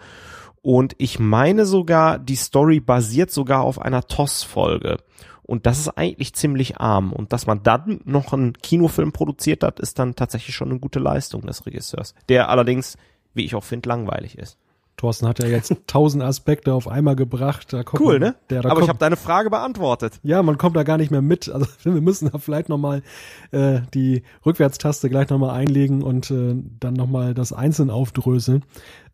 Und 0.60 0.94
ich 0.98 1.18
meine 1.18 1.64
sogar, 1.64 2.18
die 2.18 2.36
Story 2.36 2.80
basiert 2.80 3.30
sogar 3.30 3.62
auf 3.62 3.80
einer 3.80 4.02
TOS-Folge. 4.02 4.98
Und 5.46 5.66
das 5.66 5.78
ist 5.78 5.88
eigentlich 5.90 6.34
ziemlich 6.34 6.78
arm. 6.78 7.12
Und 7.12 7.32
dass 7.32 7.46
man 7.46 7.62
dann 7.62 8.00
noch 8.04 8.32
einen 8.32 8.54
Kinofilm 8.54 9.12
produziert 9.12 9.62
hat, 9.62 9.78
ist 9.78 9.98
dann 9.98 10.16
tatsächlich 10.16 10.56
schon 10.56 10.70
eine 10.70 10.80
gute 10.80 10.98
Leistung 10.98 11.42
des 11.46 11.66
Regisseurs. 11.66 12.14
Der 12.28 12.48
allerdings, 12.48 12.98
wie 13.32 13.44
ich 13.44 13.54
auch 13.54 13.64
finde, 13.64 13.88
langweilig 13.88 14.38
ist. 14.38 14.58
Thorsten 14.96 15.28
hat 15.28 15.38
ja 15.38 15.46
jetzt 15.46 15.74
tausend 15.86 16.22
Aspekte 16.22 16.72
auf 16.72 16.88
einmal 16.88 17.16
gebracht. 17.16 17.74
Cool, 17.98 18.18
man, 18.18 18.28
ne? 18.28 18.34
Der, 18.50 18.60
Aber 18.60 18.70
kommt, 18.70 18.82
ich 18.82 18.88
habe 18.88 18.98
deine 18.98 19.16
Frage 19.16 19.50
beantwortet. 19.50 20.18
Ja, 20.22 20.42
man 20.42 20.58
kommt 20.58 20.74
da 20.74 20.82
gar 20.82 20.96
nicht 20.96 21.10
mehr 21.10 21.22
mit. 21.22 21.48
Also 21.48 21.66
wir 21.84 22.00
müssen 22.00 22.30
da 22.32 22.38
vielleicht 22.38 22.68
nochmal 22.68 23.02
äh, 23.50 23.80
die 23.94 24.22
Rückwärtstaste 24.44 25.08
gleich 25.10 25.28
nochmal 25.28 25.50
einlegen 25.50 26.02
und 26.02 26.30
äh, 26.30 26.56
dann 26.80 26.94
nochmal 26.94 27.34
das 27.34 27.52
einzeln 27.52 27.90
aufdröseln. 27.90 28.64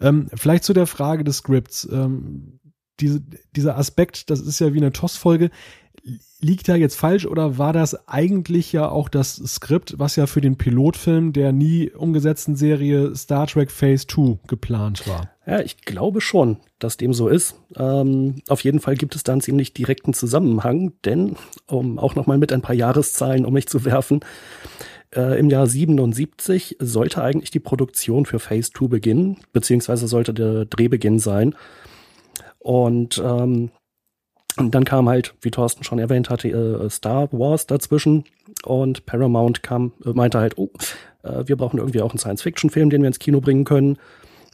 Ähm, 0.01 0.29
vielleicht 0.35 0.65
zu 0.65 0.73
der 0.73 0.87
Frage 0.87 1.25
des 1.25 1.39
Scripts. 1.39 1.89
Ähm, 1.93 2.61
diese, 3.01 3.21
dieser 3.57 3.77
Aspekt, 3.77 4.31
das 4.31 4.41
ist 4.41 4.61
ja 4.61 4.73
wie 4.75 4.79
eine 4.79 4.93
TOS-Folge 4.93 5.51
liegt 6.41 6.69
da 6.69 6.75
jetzt 6.75 6.97
falsch 6.97 7.27
oder 7.27 7.59
war 7.59 7.73
das 7.73 8.09
eigentlich 8.09 8.73
ja 8.73 8.89
auch 8.89 9.09
das 9.09 9.37
Skript, 9.37 9.95
was 9.99 10.17
ja 10.17 10.27
für 10.27 10.41
den 10.41 10.57
Pilotfilm 10.57 11.33
der 11.33 11.53
nie 11.53 11.91
umgesetzten 11.91 12.57
Serie 12.57 13.15
Star 13.15 13.47
Trek 13.47 13.71
Phase 13.71 14.07
2 14.07 14.39
geplant 14.49 15.07
war? 15.07 15.31
Ja, 15.47 15.61
ich 15.61 15.83
glaube 15.83 16.21
schon, 16.21 16.59
dass 16.79 16.97
dem 16.97 17.13
so 17.13 17.29
ist. 17.29 17.57
Ähm, 17.77 18.43
auf 18.49 18.63
jeden 18.65 18.81
Fall 18.81 18.97
gibt 18.97 19.15
es 19.15 19.23
da 19.23 19.33
einen 19.33 19.41
ziemlich 19.41 19.75
direkten 19.75 20.15
Zusammenhang, 20.15 20.93
denn, 21.05 21.37
um 21.67 21.99
auch 21.99 22.15
nochmal 22.15 22.39
mit 22.39 22.53
ein 22.53 22.63
paar 22.63 22.75
Jahreszahlen 22.75 23.45
um 23.45 23.53
mich 23.53 23.69
zu 23.69 23.85
werfen, 23.85 24.21
äh, 25.15 25.39
im 25.39 25.51
Jahr 25.51 25.67
77 25.67 26.77
sollte 26.81 27.23
eigentlich 27.23 27.51
die 27.51 27.61
Produktion 27.61 28.27
für 28.27 28.39
Phase 28.39 28.73
2 28.73 28.89
beginnen, 28.89 29.39
beziehungsweise 29.53 30.09
sollte 30.09 30.35
der 30.35 30.65
Drehbeginn 30.65 31.19
sein. 31.19 31.55
Und 32.59 33.21
ähm, 33.25 33.71
und 34.59 34.75
dann 34.75 34.85
kam 34.85 35.09
halt, 35.09 35.35
wie 35.41 35.51
Thorsten 35.51 35.85
schon 35.85 35.99
erwähnt 35.99 36.31
hatte, 36.31 36.49
äh, 36.49 36.91
Star 36.91 37.29
Wars 37.33 37.67
dazwischen 37.67 38.25
und 38.65 39.07
Paramount 39.07 39.63
kam, 39.63 39.93
äh, 40.05 40.11
meinte 40.11 40.39
halt, 40.39 40.59
oh, 40.59 40.71
äh, 41.23 41.45
wir 41.47 41.57
brauchen 41.57 41.79
irgendwie 41.79 42.03
auch 42.03 42.11
einen 42.11 42.19
Science-Fiction-Film, 42.19 42.91
den 42.91 43.03
wir 43.03 43.09
ins 43.09 43.19
Kino 43.19 43.41
bringen 43.41 43.65
können. 43.65 43.99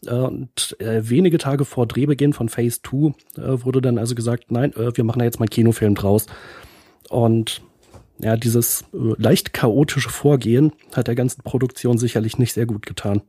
Äh, 0.06 0.14
und 0.14 0.76
äh, 0.80 1.08
wenige 1.08 1.38
Tage 1.38 1.64
vor 1.64 1.86
Drehbeginn 1.86 2.32
von 2.32 2.48
Phase 2.48 2.80
2 2.82 2.96
äh, 3.40 3.64
wurde 3.64 3.80
dann 3.80 3.98
also 3.98 4.14
gesagt, 4.14 4.50
nein, 4.50 4.72
wir 4.74 5.04
machen 5.04 5.18
da 5.18 5.24
jetzt 5.24 5.40
mal 5.40 5.44
einen 5.44 5.50
Kinofilm 5.50 5.94
draus. 5.94 6.26
Und 7.08 7.62
ja, 8.20 8.36
dieses 8.36 8.84
leicht 8.92 9.52
chaotische 9.52 10.10
Vorgehen 10.10 10.72
hat 10.94 11.06
der 11.06 11.14
ganzen 11.14 11.42
Produktion 11.42 11.98
sicherlich 11.98 12.36
nicht 12.36 12.52
sehr 12.52 12.66
gut 12.66 12.84
getan. 12.84 13.22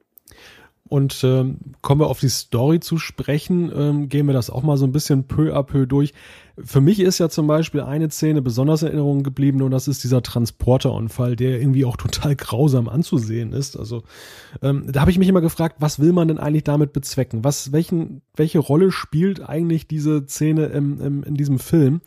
Und 0.89 1.23
ähm, 1.23 1.58
kommen 1.82 2.01
wir 2.01 2.08
auf 2.08 2.19
die 2.19 2.29
Story 2.29 2.79
zu 2.79 2.97
sprechen, 2.97 3.71
ähm, 3.75 4.10
gehen 4.10 4.25
wir 4.25 4.34
das 4.34 4.49
auch 4.49 4.63
mal 4.63 4.75
so 4.75 4.86
ein 4.86 4.91
bisschen 4.91 5.25
peu 5.25 5.55
à 5.55 5.62
peu 5.62 5.86
durch. 5.86 6.13
Für 6.63 6.81
mich 6.81 6.99
ist 6.99 7.19
ja 7.19 7.29
zum 7.29 7.47
Beispiel 7.47 7.81
eine 7.81 8.09
Szene 8.09 8.41
besonders 8.41 8.81
in 8.81 8.89
Erinnerung 8.89 9.23
geblieben 9.23 9.61
und 9.61 9.71
das 9.71 9.87
ist 9.87 10.03
dieser 10.03 10.21
Transporterunfall, 10.21 11.35
der 11.35 11.59
irgendwie 11.59 11.85
auch 11.85 11.97
total 11.97 12.35
grausam 12.35 12.89
anzusehen 12.89 13.53
ist. 13.53 13.77
Also 13.77 14.03
ähm, 14.61 14.91
da 14.91 15.01
habe 15.01 15.11
ich 15.11 15.19
mich 15.19 15.27
immer 15.27 15.41
gefragt, 15.41 15.77
was 15.79 15.99
will 15.99 16.13
man 16.13 16.27
denn 16.27 16.37
eigentlich 16.37 16.63
damit 16.63 16.93
bezwecken? 16.93 17.43
Was, 17.43 17.71
welchen, 17.71 18.21
welche 18.35 18.59
Rolle 18.59 18.91
spielt 18.91 19.47
eigentlich 19.47 19.87
diese 19.87 20.25
Szene 20.27 20.65
im, 20.67 20.99
im, 21.01 21.23
in 21.23 21.35
diesem 21.35 21.59
Film? 21.59 22.01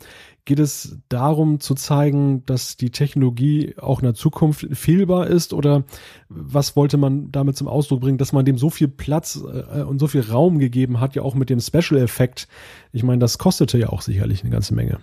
geht 0.45 0.59
es 0.59 0.97
darum 1.07 1.61
zu 1.61 1.73
zeigen, 1.73 2.45
dass 2.45 2.75
die 2.75 2.89
Technologie 2.89 3.75
auch 3.77 3.99
in 3.99 4.05
der 4.05 4.13
Zukunft 4.13 4.67
fehlbar 4.73 5.27
ist 5.27 5.53
oder 5.53 5.85
was 6.27 6.75
wollte 6.75 6.97
man 6.97 7.31
damit 7.31 7.55
zum 7.55 7.67
Ausdruck 7.67 8.01
bringen, 8.01 8.17
dass 8.17 8.33
man 8.33 8.43
dem 8.43 8.57
so 8.57 8.69
viel 8.69 8.89
Platz 8.89 9.37
äh, 9.37 9.83
und 9.83 9.99
so 9.99 10.07
viel 10.07 10.21
Raum 10.21 10.59
gegeben 10.59 10.99
hat, 10.99 11.15
ja 11.15 11.21
auch 11.21 11.35
mit 11.35 11.49
dem 11.49 11.61
Special 11.61 12.01
Effekt. 12.01 12.49
Ich 12.91 13.03
meine, 13.03 13.19
das 13.19 13.37
kostete 13.37 13.77
ja 13.77 13.89
auch 13.89 14.01
sicherlich 14.01 14.42
eine 14.43 14.51
ganze 14.51 14.75
Menge. 14.75 14.99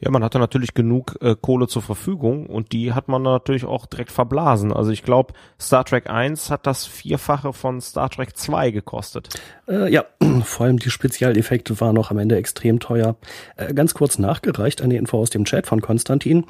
Ja, 0.00 0.10
man 0.10 0.22
hatte 0.22 0.38
natürlich 0.38 0.74
genug 0.74 1.18
äh, 1.20 1.34
Kohle 1.38 1.66
zur 1.66 1.82
Verfügung 1.82 2.46
und 2.46 2.72
die 2.72 2.92
hat 2.92 3.08
man 3.08 3.22
natürlich 3.22 3.64
auch 3.64 3.84
direkt 3.86 4.12
verblasen. 4.12 4.72
Also 4.72 4.92
ich 4.92 5.02
glaube, 5.02 5.34
Star 5.60 5.84
Trek 5.84 6.08
1 6.08 6.50
hat 6.50 6.66
das 6.66 6.86
Vierfache 6.86 7.52
von 7.52 7.80
Star 7.80 8.08
Trek 8.08 8.36
2 8.36 8.70
gekostet. 8.70 9.28
Äh, 9.66 9.92
ja, 9.92 10.04
vor 10.44 10.66
allem 10.66 10.78
die 10.78 10.90
Spezialeffekte 10.90 11.80
waren 11.80 11.94
noch 11.94 12.10
am 12.10 12.18
Ende 12.18 12.36
extrem 12.36 12.78
teuer. 12.78 13.16
Äh, 13.56 13.74
ganz 13.74 13.94
kurz 13.94 14.18
nachgereicht, 14.18 14.82
eine 14.82 14.96
Info 14.96 15.18
aus 15.18 15.30
dem 15.30 15.44
Chat 15.44 15.66
von 15.66 15.80
Konstantin. 15.80 16.44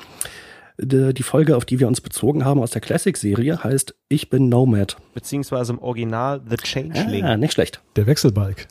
Die 0.80 1.24
Folge, 1.24 1.56
auf 1.56 1.64
die 1.64 1.80
wir 1.80 1.88
uns 1.88 2.00
bezogen 2.00 2.44
haben 2.44 2.60
aus 2.60 2.70
der 2.70 2.80
Classic-Serie, 2.80 3.64
heißt 3.64 3.96
Ich 4.08 4.30
bin 4.30 4.48
Nomad. 4.48 4.96
Beziehungsweise 5.12 5.72
im 5.72 5.80
Original 5.80 6.40
The 6.48 6.56
Changeling. 6.56 7.24
Ah, 7.24 7.36
nicht 7.36 7.54
schlecht. 7.54 7.82
Der 7.96 8.06
Wechselbalg. 8.06 8.68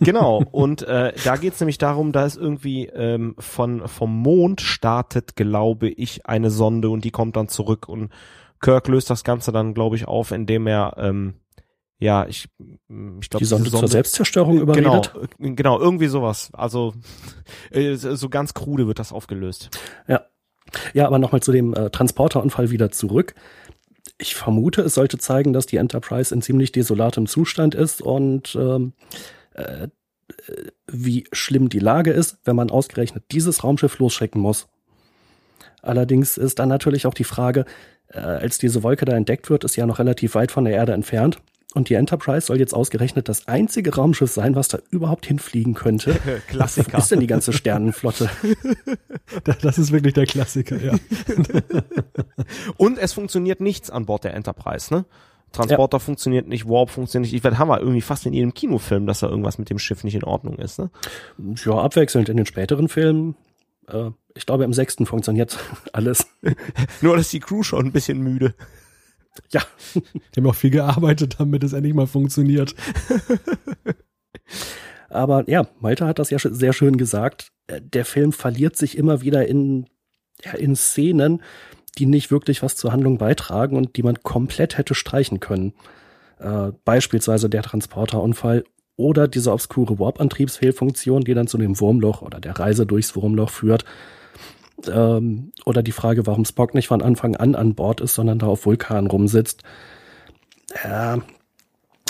Genau, 0.00 0.42
und 0.50 0.82
äh, 0.82 1.12
da 1.24 1.36
geht's 1.36 1.60
nämlich 1.60 1.78
darum, 1.78 2.12
da 2.12 2.24
ist 2.24 2.36
irgendwie 2.36 2.86
ähm, 2.86 3.34
von 3.38 3.86
vom 3.88 4.16
Mond 4.16 4.60
startet, 4.60 5.36
glaube 5.36 5.88
ich, 5.88 6.26
eine 6.26 6.50
Sonde 6.50 6.90
und 6.90 7.04
die 7.04 7.10
kommt 7.10 7.36
dann 7.36 7.48
zurück 7.48 7.88
und 7.88 8.10
Kirk 8.60 8.88
löst 8.88 9.10
das 9.10 9.24
Ganze 9.24 9.52
dann, 9.52 9.74
glaube 9.74 9.96
ich, 9.96 10.08
auf, 10.08 10.30
indem 10.30 10.66
er 10.66 10.94
ähm, 10.98 11.34
ja, 11.98 12.26
ich, 12.26 12.48
ich 12.58 13.30
glaube, 13.30 13.38
die 13.38 13.44
Sonde, 13.44 13.70
Sonde 13.70 13.70
zur 13.70 13.88
Selbstzerstörung 13.88 14.58
überredet. 14.58 15.12
Genau, 15.14 15.54
genau, 15.54 15.80
irgendwie 15.80 16.08
sowas. 16.08 16.50
Also 16.52 16.92
äh, 17.70 17.94
so 17.94 18.28
ganz 18.28 18.52
krude 18.52 18.86
wird 18.86 18.98
das 18.98 19.12
aufgelöst. 19.12 19.70
Ja, 20.08 20.26
ja, 20.92 21.06
aber 21.06 21.18
nochmal 21.18 21.42
zu 21.42 21.52
dem 21.52 21.74
äh, 21.74 21.90
Transporterunfall 21.90 22.70
wieder 22.70 22.90
zurück. 22.90 23.34
Ich 24.18 24.34
vermute, 24.34 24.82
es 24.82 24.94
sollte 24.94 25.18
zeigen, 25.18 25.52
dass 25.52 25.66
die 25.66 25.76
Enterprise 25.76 26.34
in 26.34 26.42
ziemlich 26.42 26.72
desolatem 26.72 27.26
Zustand 27.26 27.74
ist 27.74 28.02
und 28.02 28.54
ähm, 28.54 28.92
äh, 29.54 29.88
wie 30.86 31.26
schlimm 31.32 31.68
die 31.68 31.78
Lage 31.78 32.10
ist, 32.10 32.38
wenn 32.44 32.56
man 32.56 32.70
ausgerechnet 32.70 33.24
dieses 33.32 33.64
Raumschiff 33.64 33.98
losschicken 33.98 34.40
muss. 34.40 34.68
Allerdings 35.82 36.38
ist 36.38 36.58
dann 36.58 36.68
natürlich 36.68 37.06
auch 37.06 37.14
die 37.14 37.24
Frage, 37.24 37.66
äh, 38.08 38.18
als 38.18 38.58
diese 38.58 38.82
Wolke 38.82 39.04
da 39.04 39.16
entdeckt 39.16 39.50
wird, 39.50 39.64
ist 39.64 39.76
ja 39.76 39.86
noch 39.86 39.98
relativ 39.98 40.34
weit 40.34 40.50
von 40.50 40.64
der 40.64 40.74
Erde 40.74 40.92
entfernt. 40.92 41.38
Und 41.74 41.88
die 41.88 41.94
Enterprise 41.94 42.46
soll 42.46 42.60
jetzt 42.60 42.72
ausgerechnet 42.72 43.28
das 43.28 43.48
einzige 43.48 43.92
Raumschiff 43.96 44.30
sein, 44.30 44.54
was 44.54 44.68
da 44.68 44.78
überhaupt 44.90 45.26
hinfliegen 45.26 45.74
könnte. 45.74 46.14
Klassiker. 46.46 46.92
Was 46.92 47.04
ist 47.04 47.10
denn 47.10 47.20
die 47.20 47.26
ganze 47.26 47.52
Sternenflotte? 47.52 48.30
das 49.60 49.78
ist 49.78 49.90
wirklich 49.90 50.14
der 50.14 50.26
Klassiker, 50.26 50.80
ja. 50.80 50.94
Und 52.76 52.98
es 52.98 53.12
funktioniert 53.12 53.60
nichts 53.60 53.90
an 53.90 54.06
Bord 54.06 54.22
der 54.22 54.34
Enterprise, 54.34 54.94
ne? 54.94 55.04
Transporter 55.54 55.96
ja. 55.96 56.00
funktioniert 56.00 56.48
nicht, 56.48 56.68
Warp 56.68 56.90
funktioniert 56.90 57.30
nicht. 57.30 57.36
Ich 57.36 57.44
werde 57.44 57.58
Hammer 57.58 57.80
irgendwie 57.80 58.00
fast 58.00 58.26
in 58.26 58.32
jedem 58.32 58.54
Kinofilm, 58.54 59.06
dass 59.06 59.20
da 59.20 59.28
irgendwas 59.28 59.58
mit 59.58 59.70
dem 59.70 59.78
Schiff 59.78 60.04
nicht 60.04 60.14
in 60.14 60.24
Ordnung 60.24 60.56
ist. 60.56 60.78
Ne? 60.78 60.90
Ja, 61.64 61.78
abwechselnd 61.78 62.28
in 62.28 62.36
den 62.36 62.46
späteren 62.46 62.88
Filmen. 62.88 63.36
Äh, 63.88 64.10
ich 64.34 64.46
glaube, 64.46 64.64
im 64.64 64.72
sechsten 64.72 65.06
funktioniert 65.06 65.58
alles. 65.92 66.26
Nur, 67.00 67.16
dass 67.16 67.28
die 67.28 67.40
Crew 67.40 67.62
schon 67.62 67.86
ein 67.86 67.92
bisschen 67.92 68.20
müde. 68.20 68.54
Ja. 69.50 69.62
Die 69.94 70.40
haben 70.40 70.46
auch 70.46 70.54
viel 70.54 70.70
gearbeitet, 70.70 71.36
damit 71.38 71.64
es 71.64 71.72
endlich 71.72 71.94
mal 71.94 72.06
funktioniert. 72.06 72.74
Aber 75.08 75.48
ja, 75.48 75.66
Malte 75.80 76.06
hat 76.06 76.18
das 76.18 76.30
ja 76.30 76.38
sehr 76.40 76.72
schön 76.72 76.96
gesagt. 76.96 77.52
Äh, 77.68 77.80
der 77.80 78.04
Film 78.04 78.32
verliert 78.32 78.76
sich 78.76 78.98
immer 78.98 79.22
wieder 79.22 79.46
in, 79.46 79.86
ja, 80.42 80.52
in 80.52 80.74
Szenen, 80.74 81.42
die 81.94 82.06
nicht 82.06 82.30
wirklich 82.30 82.62
was 82.62 82.76
zur 82.76 82.92
Handlung 82.92 83.18
beitragen 83.18 83.76
und 83.76 83.96
die 83.96 84.02
man 84.02 84.22
komplett 84.22 84.78
hätte 84.78 84.94
streichen 84.94 85.40
können. 85.40 85.72
Äh, 86.38 86.72
beispielsweise 86.84 87.48
der 87.48 87.62
Transporterunfall 87.62 88.64
oder 88.96 89.28
diese 89.28 89.52
obskure 89.52 89.98
Warp-Antriebsfehlfunktion, 89.98 91.22
die 91.22 91.34
dann 91.34 91.48
zu 91.48 91.58
dem 91.58 91.80
Wurmloch 91.80 92.22
oder 92.22 92.40
der 92.40 92.58
Reise 92.58 92.86
durchs 92.86 93.16
Wurmloch 93.16 93.50
führt. 93.50 93.84
Ähm, 94.86 95.52
oder 95.64 95.82
die 95.82 95.92
Frage, 95.92 96.26
warum 96.26 96.44
Spock 96.44 96.74
nicht 96.74 96.88
von 96.88 97.02
Anfang 97.02 97.36
an 97.36 97.54
an 97.54 97.74
Bord 97.74 98.00
ist, 98.00 98.14
sondern 98.14 98.38
da 98.38 98.46
auf 98.46 98.66
Vulkan 98.66 99.06
rumsitzt. 99.06 99.62
Äh, 100.82 101.18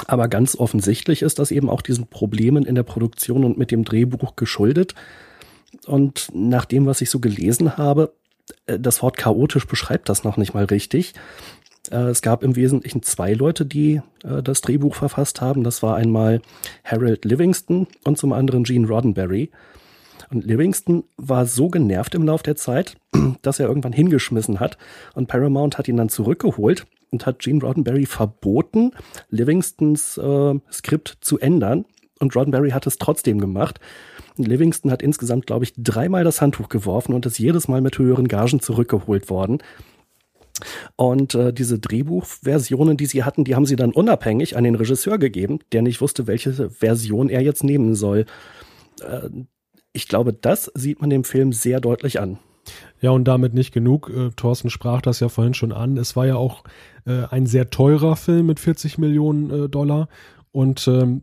aber 0.07 0.29
ganz 0.29 0.57
offensichtlich 0.57 1.23
ist 1.23 1.39
das 1.39 1.51
eben 1.51 1.71
auch 1.71 1.83
diesen 1.83 2.09
Problemen 2.09 2.65
in 2.65 2.75
der 2.75 2.83
Produktion 2.83 3.45
und 3.45 3.57
mit 3.57 3.71
dem 3.71 3.85
Drehbuch 3.85 4.37
geschuldet. 4.37 4.95
Und 5.87 6.29
nach 6.35 6.65
dem, 6.65 6.87
was 6.87 7.01
ich 7.01 7.11
so 7.11 7.21
gelesen 7.21 7.77
habe, 7.77 8.13
das 8.67 9.03
Wort 9.03 9.17
chaotisch 9.17 9.67
beschreibt 9.67 10.09
das 10.09 10.25
noch 10.25 10.37
nicht 10.37 10.55
mal 10.55 10.65
richtig. 10.65 11.15
Äh, 11.91 12.09
es 12.09 12.23
gab 12.23 12.43
im 12.43 12.57
Wesentlichen 12.57 13.03
zwei 13.03 13.33
Leute, 13.33 13.67
die 13.67 14.01
äh, 14.23 14.43
das 14.43 14.61
Drehbuch 14.61 14.95
verfasst 14.95 15.41
haben. 15.41 15.65
Das 15.65 15.83
war 15.83 15.97
einmal 15.97 16.41
Harold 16.85 17.25
Livingston 17.25 17.87
und 18.05 18.19
zum 18.19 18.33
anderen 18.33 18.65
Gene 18.65 18.89
Roddenberry. 18.89 19.51
Und 20.31 20.45
Livingston 20.45 21.05
war 21.17 21.47
so 21.47 21.69
genervt 21.69 22.15
im 22.15 22.25
Lauf 22.25 22.43
der 22.43 22.57
Zeit, 22.57 22.97
dass 23.43 23.61
er 23.61 23.69
irgendwann 23.69 23.93
hingeschmissen 23.93 24.61
hat. 24.61 24.79
Und 25.15 25.29
Paramount 25.29 25.79
hat 25.79 25.89
ihn 25.89 25.97
dann 25.97 26.09
zurückgeholt 26.09 26.87
und 27.11 27.27
hat 27.27 27.41
Gene 27.41 27.61
Roddenberry 27.61 28.07
verboten, 28.07 28.93
Livingstons 29.31 30.19
äh, 30.19 30.55
Skript 30.73 31.19
zu 31.21 31.39
ändern. 31.39 31.85
Und 32.21 32.35
Roddenberry 32.35 32.71
hat 32.71 32.87
es 32.87 32.99
trotzdem 32.99 33.41
gemacht. 33.41 33.81
Livingston 34.37 34.91
hat 34.91 35.03
insgesamt, 35.03 35.47
glaube 35.47 35.65
ich, 35.65 35.75
dreimal 35.77 36.25
das 36.25 36.41
Handtuch 36.41 36.69
geworfen 36.69 37.15
und 37.15 37.27
ist 37.27 37.39
jedes 37.39 37.69
Mal 37.69 37.81
mit 37.81 37.99
höheren 37.99 38.29
Gagen 38.29 38.61
zurückgeholt 38.61 39.31
worden. 39.31 39.59
Und 40.97 41.35
äh, 41.35 41.53
diese 41.53 41.79
Drehbuchversionen, 41.79 42.97
die 42.97 43.07
sie 43.07 43.25
hatten, 43.25 43.45
die 43.45 43.55
haben 43.55 43.67
sie 43.67 43.77
dann 43.77 43.93
unabhängig 43.93 44.57
an 44.57 44.65
den 44.65 44.77
Regisseur 44.77 45.19
gegeben, 45.19 45.59
der 45.73 45.83
nicht 45.83 46.01
wusste, 46.01 46.27
welche 46.27 46.71
Version 46.71 47.29
er 47.29 47.43
jetzt 47.43 47.65
nehmen 47.65 47.95
soll. 47.95 48.27
Äh, 49.03 49.29
ich 49.93 50.09
glaube, 50.09 50.33
das 50.33 50.71
sieht 50.75 51.01
man 51.01 51.11
dem 51.11 51.25
Film 51.25 51.53
sehr 51.53 51.81
deutlich 51.81 52.21
an. 52.21 52.39
Ja, 53.01 53.11
und 53.11 53.25
damit 53.25 53.55
nicht 53.55 53.73
genug. 53.73 54.11
Äh, 54.11 54.31
Thorsten 54.37 54.71
sprach 54.71 55.03
das 55.03 55.21
ja 55.21 55.29
vorhin 55.29 55.55
schon 55.55 55.73
an. 55.73 55.97
Es 55.97 56.17
war 56.17 56.27
ja 56.27 56.37
auch 56.37 56.65
äh, 57.07 57.25
ein 57.31 57.47
sehr 57.47 57.71
teurer 57.71 58.17
Film 58.17 58.47
mit 58.47 58.61
40 58.61 58.99
Millionen 58.99 59.51
äh, 59.51 59.69
Dollar. 59.69 60.09
Und 60.53 60.87
ähm, 60.89 61.23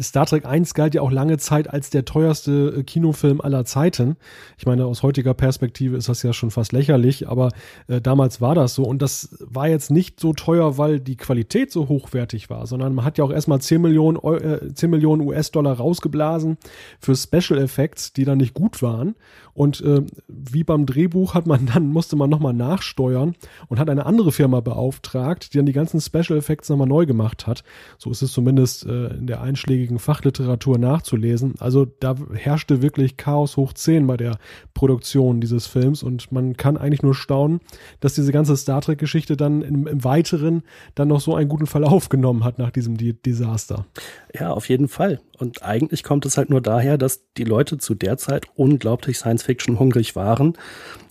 Star 0.00 0.26
Trek 0.26 0.46
1 0.46 0.74
galt 0.74 0.94
ja 0.94 1.02
auch 1.02 1.10
lange 1.10 1.38
Zeit 1.38 1.68
als 1.68 1.90
der 1.90 2.04
teuerste 2.04 2.74
äh, 2.78 2.82
Kinofilm 2.82 3.40
aller 3.40 3.64
Zeiten. 3.64 4.16
Ich 4.58 4.66
meine, 4.66 4.86
aus 4.86 5.02
heutiger 5.02 5.34
Perspektive 5.34 5.96
ist 5.96 6.08
das 6.08 6.22
ja 6.22 6.32
schon 6.32 6.50
fast 6.50 6.72
lächerlich, 6.72 7.28
aber 7.28 7.50
äh, 7.88 8.00
damals 8.00 8.40
war 8.40 8.54
das 8.54 8.74
so. 8.74 8.84
Und 8.84 9.02
das 9.02 9.36
war 9.40 9.68
jetzt 9.68 9.90
nicht 9.90 10.20
so 10.20 10.32
teuer, 10.32 10.78
weil 10.78 11.00
die 11.00 11.16
Qualität 11.16 11.70
so 11.70 11.88
hochwertig 11.88 12.50
war, 12.50 12.66
sondern 12.66 12.94
man 12.94 13.04
hat 13.04 13.18
ja 13.18 13.24
auch 13.24 13.32
erstmal 13.32 13.60
10 13.60 13.80
Millionen, 13.80 14.18
äh, 14.18 14.72
10 14.74 14.90
Millionen 14.90 15.22
US-Dollar 15.22 15.74
rausgeblasen 15.74 16.58
für 16.98 17.14
Special 17.14 17.58
Effects, 17.58 18.12
die 18.12 18.24
dann 18.24 18.38
nicht 18.38 18.54
gut 18.54 18.82
waren. 18.82 19.14
Und 19.54 19.82
äh, 19.82 20.02
wie 20.28 20.64
beim 20.64 20.86
Drehbuch 20.86 21.34
hat 21.34 21.46
man 21.46 21.66
dann, 21.66 21.88
musste 21.88 22.16
man 22.16 22.30
nochmal 22.30 22.54
nachsteuern 22.54 23.34
und 23.68 23.78
hat 23.78 23.90
eine 23.90 24.06
andere 24.06 24.32
Firma 24.32 24.60
beauftragt, 24.60 25.52
die 25.52 25.58
dann 25.58 25.66
die 25.66 25.72
ganzen 25.72 26.00
Special 26.00 26.38
Effects 26.38 26.68
nochmal 26.68 26.88
neu 26.88 27.06
gemacht 27.06 27.46
hat. 27.46 27.62
So 27.98 28.10
ist 28.10 28.22
es 28.22 28.32
zumindest 28.32 28.86
äh, 28.86 29.08
in 29.08 29.26
der 29.26 29.42
einschlägigen 29.42 29.81
einschlägigen 29.82 29.98
Fachliteratur 29.98 30.78
nachzulesen. 30.78 31.54
Also 31.58 31.86
da 32.00 32.14
herrschte 32.34 32.82
wirklich 32.82 33.16
Chaos 33.16 33.56
hoch 33.56 33.72
10 33.72 34.06
bei 34.06 34.16
der 34.16 34.38
Produktion 34.74 35.40
dieses 35.40 35.66
Films 35.66 36.02
und 36.02 36.30
man 36.30 36.56
kann 36.56 36.76
eigentlich 36.76 37.02
nur 37.02 37.14
staunen, 37.14 37.60
dass 38.00 38.14
diese 38.14 38.32
ganze 38.32 38.56
Star 38.56 38.80
Trek-Geschichte 38.80 39.36
dann 39.36 39.62
im, 39.62 39.86
im, 39.86 40.04
Weiteren 40.04 40.62
dann 40.94 41.08
noch 41.08 41.20
so 41.20 41.34
einen 41.34 41.48
guten 41.48 41.66
Verlauf 41.66 42.08
genommen 42.08 42.44
hat 42.44 42.58
nach 42.58 42.70
diesem 42.70 42.96
Desaster. 42.96 43.86
Ja, 44.34 44.52
auf 44.52 44.68
jeden 44.68 44.88
Fall. 44.88 45.20
Und 45.38 45.62
eigentlich 45.62 46.04
kommt 46.04 46.26
es 46.26 46.36
halt 46.36 46.50
nur 46.50 46.60
daher, 46.60 46.98
dass 46.98 47.22
die 47.36 47.44
Leute 47.44 47.78
zu 47.78 47.94
der 47.94 48.16
Zeit 48.18 48.46
unglaublich 48.54 49.18
Science-Fiction 49.18 49.78
hungrig 49.78 50.14
waren 50.14 50.54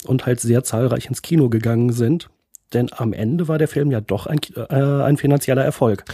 und 0.06 0.24
halt 0.26 0.40
sehr 0.40 0.64
zahlreich 0.64 1.06
ins 1.06 1.22
Kino 1.22 1.48
gegangen 1.48 1.92
sind. 1.92 2.30
Denn 2.72 2.88
am 2.92 3.12
Ende 3.12 3.48
war 3.48 3.58
der 3.58 3.68
Film 3.68 3.90
ja 3.90 4.00
doch 4.00 4.26
ein, 4.26 4.40
äh, 4.56 5.02
ein 5.02 5.18
finanzieller 5.18 5.62
Erfolg. 5.62 6.04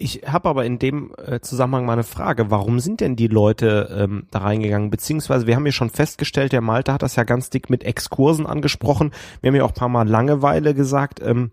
Ich 0.00 0.22
habe 0.28 0.48
aber 0.48 0.64
in 0.64 0.78
dem 0.78 1.12
äh, 1.16 1.40
Zusammenhang 1.40 1.84
mal 1.84 1.94
eine 1.94 2.04
Frage. 2.04 2.52
Warum 2.52 2.78
sind 2.78 3.00
denn 3.00 3.16
die 3.16 3.26
Leute 3.26 3.92
ähm, 3.98 4.28
da 4.30 4.38
reingegangen? 4.38 4.90
Beziehungsweise 4.90 5.48
wir 5.48 5.56
haben 5.56 5.66
ja 5.66 5.72
schon 5.72 5.90
festgestellt, 5.90 6.52
der 6.52 6.60
Malte 6.60 6.92
hat 6.92 7.02
das 7.02 7.16
ja 7.16 7.24
ganz 7.24 7.50
dick 7.50 7.68
mit 7.68 7.82
Exkursen 7.82 8.46
angesprochen. 8.46 9.10
Wir 9.40 9.48
haben 9.48 9.56
ja 9.56 9.64
auch 9.64 9.72
ein 9.72 9.74
paar 9.74 9.88
Mal 9.88 10.08
Langeweile 10.08 10.72
gesagt. 10.72 11.20
Ähm, 11.20 11.50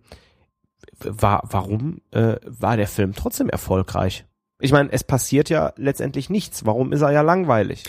war, 1.00 1.42
warum 1.50 2.02
äh, 2.12 2.36
war 2.46 2.78
der 2.78 2.88
Film 2.88 3.14
trotzdem 3.16 3.50
erfolgreich? 3.50 4.26
Ich 4.60 4.72
meine, 4.72 4.92
es 4.92 5.04
passiert 5.04 5.50
ja 5.50 5.74
letztendlich 5.76 6.30
nichts. 6.30 6.68
Warum 6.68 6.94
ist 6.94 7.02
er 7.02 7.12
ja 7.12 7.22
langweilig? 7.22 7.84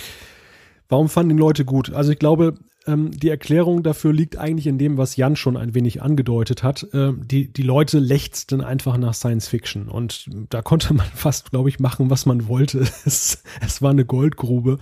Warum 0.88 1.10
fanden 1.10 1.36
die 1.36 1.40
Leute 1.40 1.66
gut? 1.66 1.92
Also 1.92 2.12
ich 2.12 2.18
glaube, 2.18 2.54
ähm, 2.86 3.10
die 3.10 3.28
Erklärung 3.28 3.82
dafür 3.82 4.12
liegt 4.12 4.36
eigentlich 4.36 4.66
in 4.66 4.78
dem, 4.78 4.96
was 4.96 5.16
Jan 5.16 5.36
schon 5.36 5.56
ein 5.56 5.74
wenig 5.74 6.02
angedeutet 6.02 6.62
hat. 6.62 6.86
Ähm, 6.92 7.22
die, 7.26 7.52
die 7.52 7.62
Leute 7.62 7.98
lechzten 7.98 8.60
einfach 8.60 8.96
nach 8.96 9.14
Science 9.14 9.48
Fiction 9.48 9.88
und 9.88 10.28
da 10.50 10.62
konnte 10.62 10.94
man 10.94 11.06
fast, 11.14 11.50
glaube 11.50 11.68
ich, 11.68 11.80
machen, 11.80 12.10
was 12.10 12.26
man 12.26 12.48
wollte. 12.48 12.84
Es, 13.06 13.42
es 13.64 13.82
war 13.82 13.90
eine 13.90 14.04
Goldgrube 14.04 14.78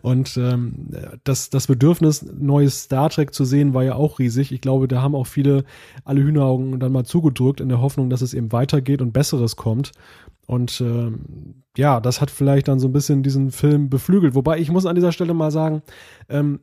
und 0.00 0.36
ähm, 0.38 0.88
das, 1.24 1.50
das 1.50 1.66
Bedürfnis, 1.66 2.22
neues 2.22 2.84
Star 2.84 3.10
Trek 3.10 3.34
zu 3.34 3.44
sehen, 3.44 3.74
war 3.74 3.84
ja 3.84 3.94
auch 3.96 4.18
riesig. 4.18 4.50
Ich 4.50 4.60
glaube, 4.60 4.88
da 4.88 5.02
haben 5.02 5.14
auch 5.14 5.26
viele 5.26 5.64
alle 6.04 6.22
Hühneraugen 6.22 6.80
dann 6.80 6.92
mal 6.92 7.04
zugedrückt 7.04 7.60
in 7.60 7.68
der 7.68 7.80
Hoffnung, 7.80 8.08
dass 8.08 8.22
es 8.22 8.34
eben 8.34 8.52
weitergeht 8.52 9.02
und 9.02 9.12
Besseres 9.12 9.56
kommt. 9.56 9.92
Und 10.46 10.80
ähm, 10.80 11.64
ja, 11.76 12.00
das 12.00 12.20
hat 12.20 12.30
vielleicht 12.30 12.68
dann 12.68 12.78
so 12.78 12.88
ein 12.88 12.92
bisschen 12.92 13.22
diesen 13.22 13.50
Film 13.50 13.90
beflügelt. 13.90 14.34
Wobei 14.34 14.58
ich 14.58 14.70
muss 14.70 14.86
an 14.86 14.94
dieser 14.94 15.12
Stelle 15.12 15.34
mal 15.34 15.50
sagen, 15.50 15.82
ähm, 16.28 16.60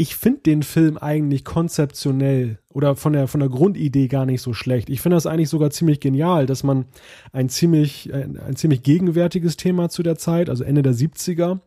ich 0.00 0.16
finde 0.16 0.40
den 0.40 0.62
Film 0.62 0.96
eigentlich 0.96 1.44
konzeptionell 1.44 2.58
oder 2.70 2.96
von 2.96 3.12
der, 3.12 3.28
von 3.28 3.40
der 3.40 3.50
Grundidee 3.50 4.08
gar 4.08 4.24
nicht 4.24 4.40
so 4.40 4.54
schlecht. 4.54 4.88
Ich 4.88 5.02
finde 5.02 5.16
das 5.16 5.26
eigentlich 5.26 5.50
sogar 5.50 5.70
ziemlich 5.70 6.00
genial, 6.00 6.46
dass 6.46 6.62
man 6.62 6.86
ein 7.34 7.50
ziemlich, 7.50 8.10
ein, 8.10 8.38
ein, 8.38 8.56
ziemlich 8.56 8.82
gegenwärtiges 8.82 9.58
Thema 9.58 9.90
zu 9.90 10.02
der 10.02 10.16
Zeit, 10.16 10.48
also 10.48 10.64
Ende 10.64 10.80
der 10.80 10.94
70er, 10.94 11.58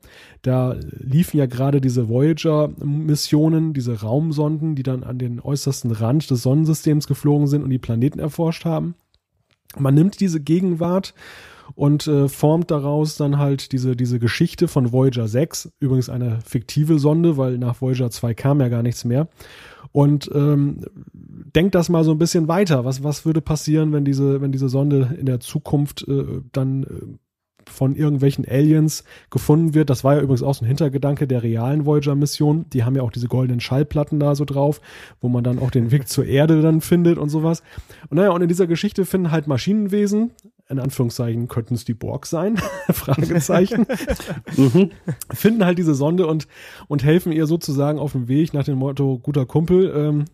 da 0.42 0.76
liefen 0.98 1.38
ja 1.38 1.46
gerade 1.46 1.80
diese 1.80 2.10
Voyager-Missionen, 2.10 3.76
diese 3.76 4.02
Raumsonden, 4.02 4.74
die 4.74 4.84
dann 4.84 5.04
an 5.04 5.20
den 5.20 5.40
äußersten 5.40 5.92
Rand 5.92 6.28
des 6.32 6.42
Sonnensystems 6.42 7.06
geflogen 7.06 7.46
sind 7.46 7.62
und 7.62 7.70
die 7.70 7.78
Planeten 7.78 8.18
erforscht 8.18 8.66
haben. 8.66 8.96
Man 9.78 9.94
nimmt 9.94 10.20
diese 10.20 10.40
Gegenwart 10.40 11.14
und 11.76 12.08
äh, 12.08 12.28
formt 12.28 12.72
daraus 12.72 13.16
dann 13.16 13.38
halt 13.38 13.72
diese, 13.72 13.96
diese 13.96 14.20
Geschichte 14.20 14.68
von 14.68 14.92
Voyager 14.92 15.28
6, 15.28 15.72
übrigens 15.80 16.10
eine 16.10 16.40
fiktive 16.46 17.00
Sonde, 17.00 17.38
weil 17.38 17.58
nach 17.58 17.82
Voyager 17.82 18.12
2 18.12 18.34
kam 18.34 18.62
ja 18.62 18.70
gar 18.70 18.84
nichts 18.84 19.06
mehr. 19.06 19.28
Und 19.92 20.30
ähm, 20.34 20.82
denkt 21.14 21.76
das 21.76 21.90
mal 21.90 22.04
so 22.04 22.12
ein 22.12 22.18
bisschen 22.18 22.48
weiter. 22.48 22.84
Was, 22.84 23.04
was 23.04 23.26
würde 23.26 23.42
passieren, 23.42 23.94
wenn 23.94 24.06
diese, 24.06 24.42
wenn 24.42 24.52
diese 24.52 24.70
Sonde 24.70 25.16
in 25.20 25.26
der 25.26 25.40
Zukunft 25.40 26.08
äh, 26.08 26.42
dann 26.52 26.84
äh, 26.84 26.88
von 27.70 27.96
irgendwelchen 27.96 28.46
Aliens 28.48 29.04
gefunden 29.30 29.74
wird. 29.74 29.90
Das 29.90 30.04
war 30.04 30.16
ja 30.16 30.22
übrigens 30.22 30.44
auch 30.44 30.54
so 30.54 30.66
ein 30.66 30.68
Hintergedanke 30.68 31.28
der 31.28 31.44
realen 31.44 31.86
Voyager-Mission. 31.86 32.66
Die 32.72 32.84
haben 32.84 32.96
ja 32.96 33.02
auch 33.02 33.12
diese 33.12 33.28
goldenen 33.28 33.60
Schallplatten 33.60 34.20
da 34.20 34.36
so 34.36 34.46
drauf, 34.46 34.82
wo 35.22 35.30
man 35.30 35.44
dann 35.44 35.60
auch 35.60 35.72
den 35.72 35.92
Weg 35.92 36.08
zur 36.08 36.26
Erde 36.26 36.62
dann 36.62 36.82
findet 36.82 37.18
und 37.18 37.30
sowas. 37.30 37.64
Und 38.10 38.18
naja, 38.18 38.32
und 38.32 38.42
in 38.42 38.50
dieser 38.50 38.68
Geschichte 38.68 39.06
finden 39.06 39.32
halt 39.32 39.48
Maschinenwesen, 39.48 40.32
in 40.74 40.80
Anführungszeichen 40.80 41.48
könnten 41.48 41.76
es 41.76 41.86
die 41.86 41.94
Borg 41.94 42.26
sein, 42.26 42.58
Fragezeichen, 42.92 43.86
mhm. 44.58 44.92
finden 45.32 45.66
halt 45.66 45.78
diese 45.78 45.96
Sonde 45.96 46.28
und, 46.28 46.48
und 46.88 47.04
helfen 47.04 47.32
ihr 47.32 47.46
sozusagen 47.46 48.00
auf 48.00 48.12
dem 48.12 48.28
Weg 48.28 48.54
nach 48.54 48.66
dem 48.66 48.80
Motto, 48.80 49.20
guter 49.20 49.46
Kumpel, 49.46 49.94
ähm, 49.96 50.26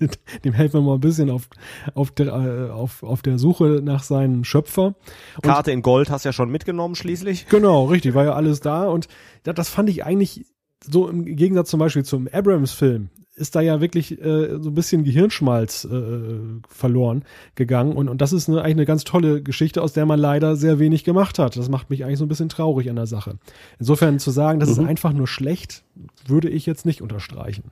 dem 0.44 0.52
helfen 0.52 0.80
wir 0.80 0.82
mal 0.82 0.94
ein 0.94 1.00
bisschen 1.00 1.30
auf, 1.30 1.48
auf, 1.94 2.10
der, 2.10 2.26
äh, 2.26 2.70
auf, 2.70 3.02
auf 3.02 3.22
der 3.22 3.38
Suche 3.38 3.80
nach 3.82 4.02
seinem 4.02 4.44
Schöpfer. 4.44 4.94
Und, 5.36 5.42
Karte 5.42 5.72
in 5.72 5.82
Gold 5.82 6.10
hast 6.10 6.24
du 6.24 6.28
ja 6.28 6.32
schon 6.32 6.50
mitgenommen 6.50 6.94
schließlich. 6.94 7.46
Genau, 7.48 7.86
richtig, 7.86 8.14
war 8.14 8.24
ja 8.24 8.34
alles 8.34 8.60
da 8.60 8.88
und 8.88 9.08
ja, 9.46 9.52
das 9.52 9.68
fand 9.68 9.88
ich 9.88 10.04
eigentlich 10.04 10.44
so 10.84 11.08
im 11.08 11.24
Gegensatz 11.24 11.70
zum 11.70 11.80
Beispiel 11.80 12.04
zum 12.04 12.28
Abrams-Film, 12.30 13.10
ist 13.40 13.56
da 13.56 13.60
ja 13.60 13.80
wirklich 13.80 14.20
äh, 14.20 14.58
so 14.60 14.70
ein 14.70 14.74
bisschen 14.74 15.02
Gehirnschmalz 15.04 15.84
äh, 15.84 16.38
verloren 16.68 17.24
gegangen. 17.54 17.92
Und, 17.96 18.08
und 18.08 18.20
das 18.20 18.32
ist 18.32 18.48
eine, 18.48 18.58
eigentlich 18.58 18.76
eine 18.76 18.86
ganz 18.86 19.04
tolle 19.04 19.42
Geschichte, 19.42 19.82
aus 19.82 19.92
der 19.92 20.06
man 20.06 20.20
leider 20.20 20.56
sehr 20.56 20.78
wenig 20.78 21.04
gemacht 21.04 21.38
hat. 21.38 21.56
Das 21.56 21.68
macht 21.68 21.90
mich 21.90 22.04
eigentlich 22.04 22.18
so 22.18 22.24
ein 22.26 22.28
bisschen 22.28 22.48
traurig 22.48 22.88
an 22.90 22.96
der 22.96 23.06
Sache. 23.06 23.38
Insofern 23.78 24.18
zu 24.18 24.30
sagen, 24.30 24.60
das 24.60 24.68
mhm. 24.68 24.84
ist 24.84 24.88
einfach 24.88 25.12
nur 25.12 25.26
schlecht, 25.26 25.82
würde 26.26 26.48
ich 26.48 26.66
jetzt 26.66 26.86
nicht 26.86 27.02
unterstreichen. 27.02 27.64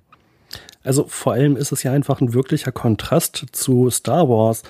Also 0.83 1.05
vor 1.07 1.35
allem 1.35 1.57
ist 1.57 1.73
es 1.73 1.83
ja 1.83 1.93
einfach 1.93 2.21
ein 2.21 2.33
wirklicher 2.33 2.73
Kontrast 2.73 3.47
zu 3.53 3.91
Star 3.91 4.29
Wars. 4.29 4.63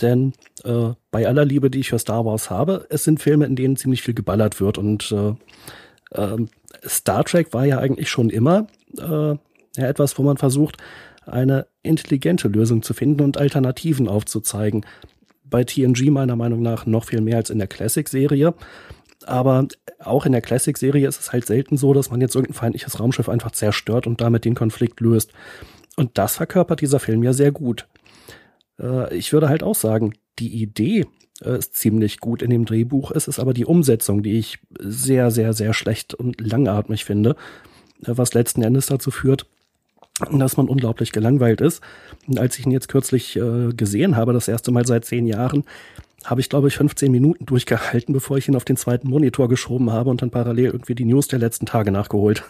Denn 0.00 0.32
äh, 0.64 0.90
bei 1.10 1.26
aller 1.26 1.44
Liebe, 1.44 1.70
die 1.70 1.80
ich 1.80 1.90
für 1.90 1.98
Star 1.98 2.24
Wars 2.24 2.50
habe, 2.50 2.86
es 2.88 3.04
sind 3.04 3.20
Filme, 3.20 3.46
in 3.46 3.56
denen 3.56 3.76
ziemlich 3.76 4.02
viel 4.02 4.14
geballert 4.14 4.60
wird. 4.60 4.78
Und 4.78 5.12
äh, 5.12 5.34
äh, 6.18 6.36
Star 6.86 7.24
Trek 7.24 7.52
war 7.52 7.66
ja 7.66 7.78
eigentlich 7.78 8.08
schon 8.08 8.30
immer 8.30 8.66
äh, 8.96 9.36
ja, 9.76 9.86
etwas, 9.86 10.18
wo 10.18 10.22
man 10.22 10.36
versucht, 10.36 10.76
eine 11.26 11.66
intelligente 11.82 12.48
Lösung 12.48 12.82
zu 12.82 12.94
finden 12.94 13.22
und 13.22 13.38
Alternativen 13.38 14.08
aufzuzeigen. 14.08 14.84
Bei 15.44 15.64
TNG 15.64 16.10
meiner 16.10 16.36
Meinung 16.36 16.62
nach 16.62 16.86
noch 16.86 17.04
viel 17.04 17.20
mehr 17.20 17.36
als 17.36 17.50
in 17.50 17.58
der 17.58 17.68
Classic-Serie. 17.68 18.54
Aber 19.26 19.68
auch 19.98 20.24
in 20.26 20.32
der 20.32 20.40
Classic-Serie 20.40 21.06
ist 21.06 21.20
es 21.20 21.32
halt 21.32 21.46
selten 21.46 21.76
so, 21.76 21.92
dass 21.92 22.10
man 22.10 22.20
jetzt 22.20 22.34
irgendein 22.34 22.58
feindliches 22.58 22.98
Raumschiff 22.98 23.28
einfach 23.28 23.50
zerstört 23.50 24.06
und 24.06 24.20
damit 24.20 24.44
den 24.44 24.54
Konflikt 24.54 25.00
löst. 25.00 25.32
Und 25.96 26.16
das 26.16 26.36
verkörpert 26.36 26.80
dieser 26.80 27.00
Film 27.00 27.22
ja 27.22 27.32
sehr 27.32 27.52
gut. 27.52 27.86
Äh, 28.80 29.14
ich 29.14 29.32
würde 29.32 29.48
halt 29.48 29.62
auch 29.62 29.74
sagen, 29.74 30.14
die 30.38 30.62
Idee 30.62 31.06
äh, 31.42 31.58
ist 31.58 31.76
ziemlich 31.76 32.20
gut 32.20 32.42
in 32.42 32.50
dem 32.50 32.64
Drehbuch. 32.64 33.10
Es 33.10 33.28
ist 33.28 33.38
aber 33.38 33.52
die 33.52 33.66
Umsetzung, 33.66 34.22
die 34.22 34.38
ich 34.38 34.58
sehr, 34.78 35.30
sehr, 35.30 35.52
sehr 35.52 35.74
schlecht 35.74 36.14
und 36.14 36.40
langatmig 36.40 37.04
finde, 37.04 37.36
äh, 38.04 38.12
was 38.16 38.34
letzten 38.34 38.62
Endes 38.62 38.86
dazu 38.86 39.10
führt, 39.10 39.46
dass 40.32 40.56
man 40.56 40.68
unglaublich 40.68 41.12
gelangweilt 41.12 41.60
ist. 41.60 41.82
Und 42.26 42.38
als 42.38 42.58
ich 42.58 42.66
ihn 42.66 42.72
jetzt 42.72 42.88
kürzlich 42.88 43.36
äh, 43.36 43.72
gesehen 43.74 44.16
habe, 44.16 44.32
das 44.32 44.48
erste 44.48 44.70
Mal 44.70 44.86
seit 44.86 45.04
zehn 45.04 45.26
Jahren, 45.26 45.64
habe 46.24 46.40
ich, 46.40 46.48
glaube 46.48 46.68
ich, 46.68 46.76
15 46.76 47.10
Minuten 47.10 47.46
durchgehalten, 47.46 48.12
bevor 48.12 48.36
ich 48.36 48.46
ihn 48.46 48.56
auf 48.56 48.64
den 48.64 48.76
zweiten 48.76 49.08
Monitor 49.08 49.48
geschoben 49.48 49.90
habe 49.90 50.10
und 50.10 50.20
dann 50.20 50.30
parallel 50.30 50.66
irgendwie 50.66 50.94
die 50.94 51.06
News 51.06 51.28
der 51.28 51.38
letzten 51.38 51.66
Tage 51.66 51.90
nachgeholt. 51.90 52.44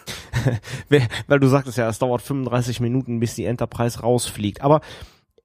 Weil 1.27 1.39
du 1.39 1.47
sagtest 1.47 1.77
ja, 1.77 1.87
es 1.87 1.99
dauert 1.99 2.21
35 2.21 2.81
Minuten, 2.81 3.19
bis 3.19 3.35
die 3.35 3.45
Enterprise 3.45 4.01
rausfliegt. 4.01 4.61
Aber 4.61 4.81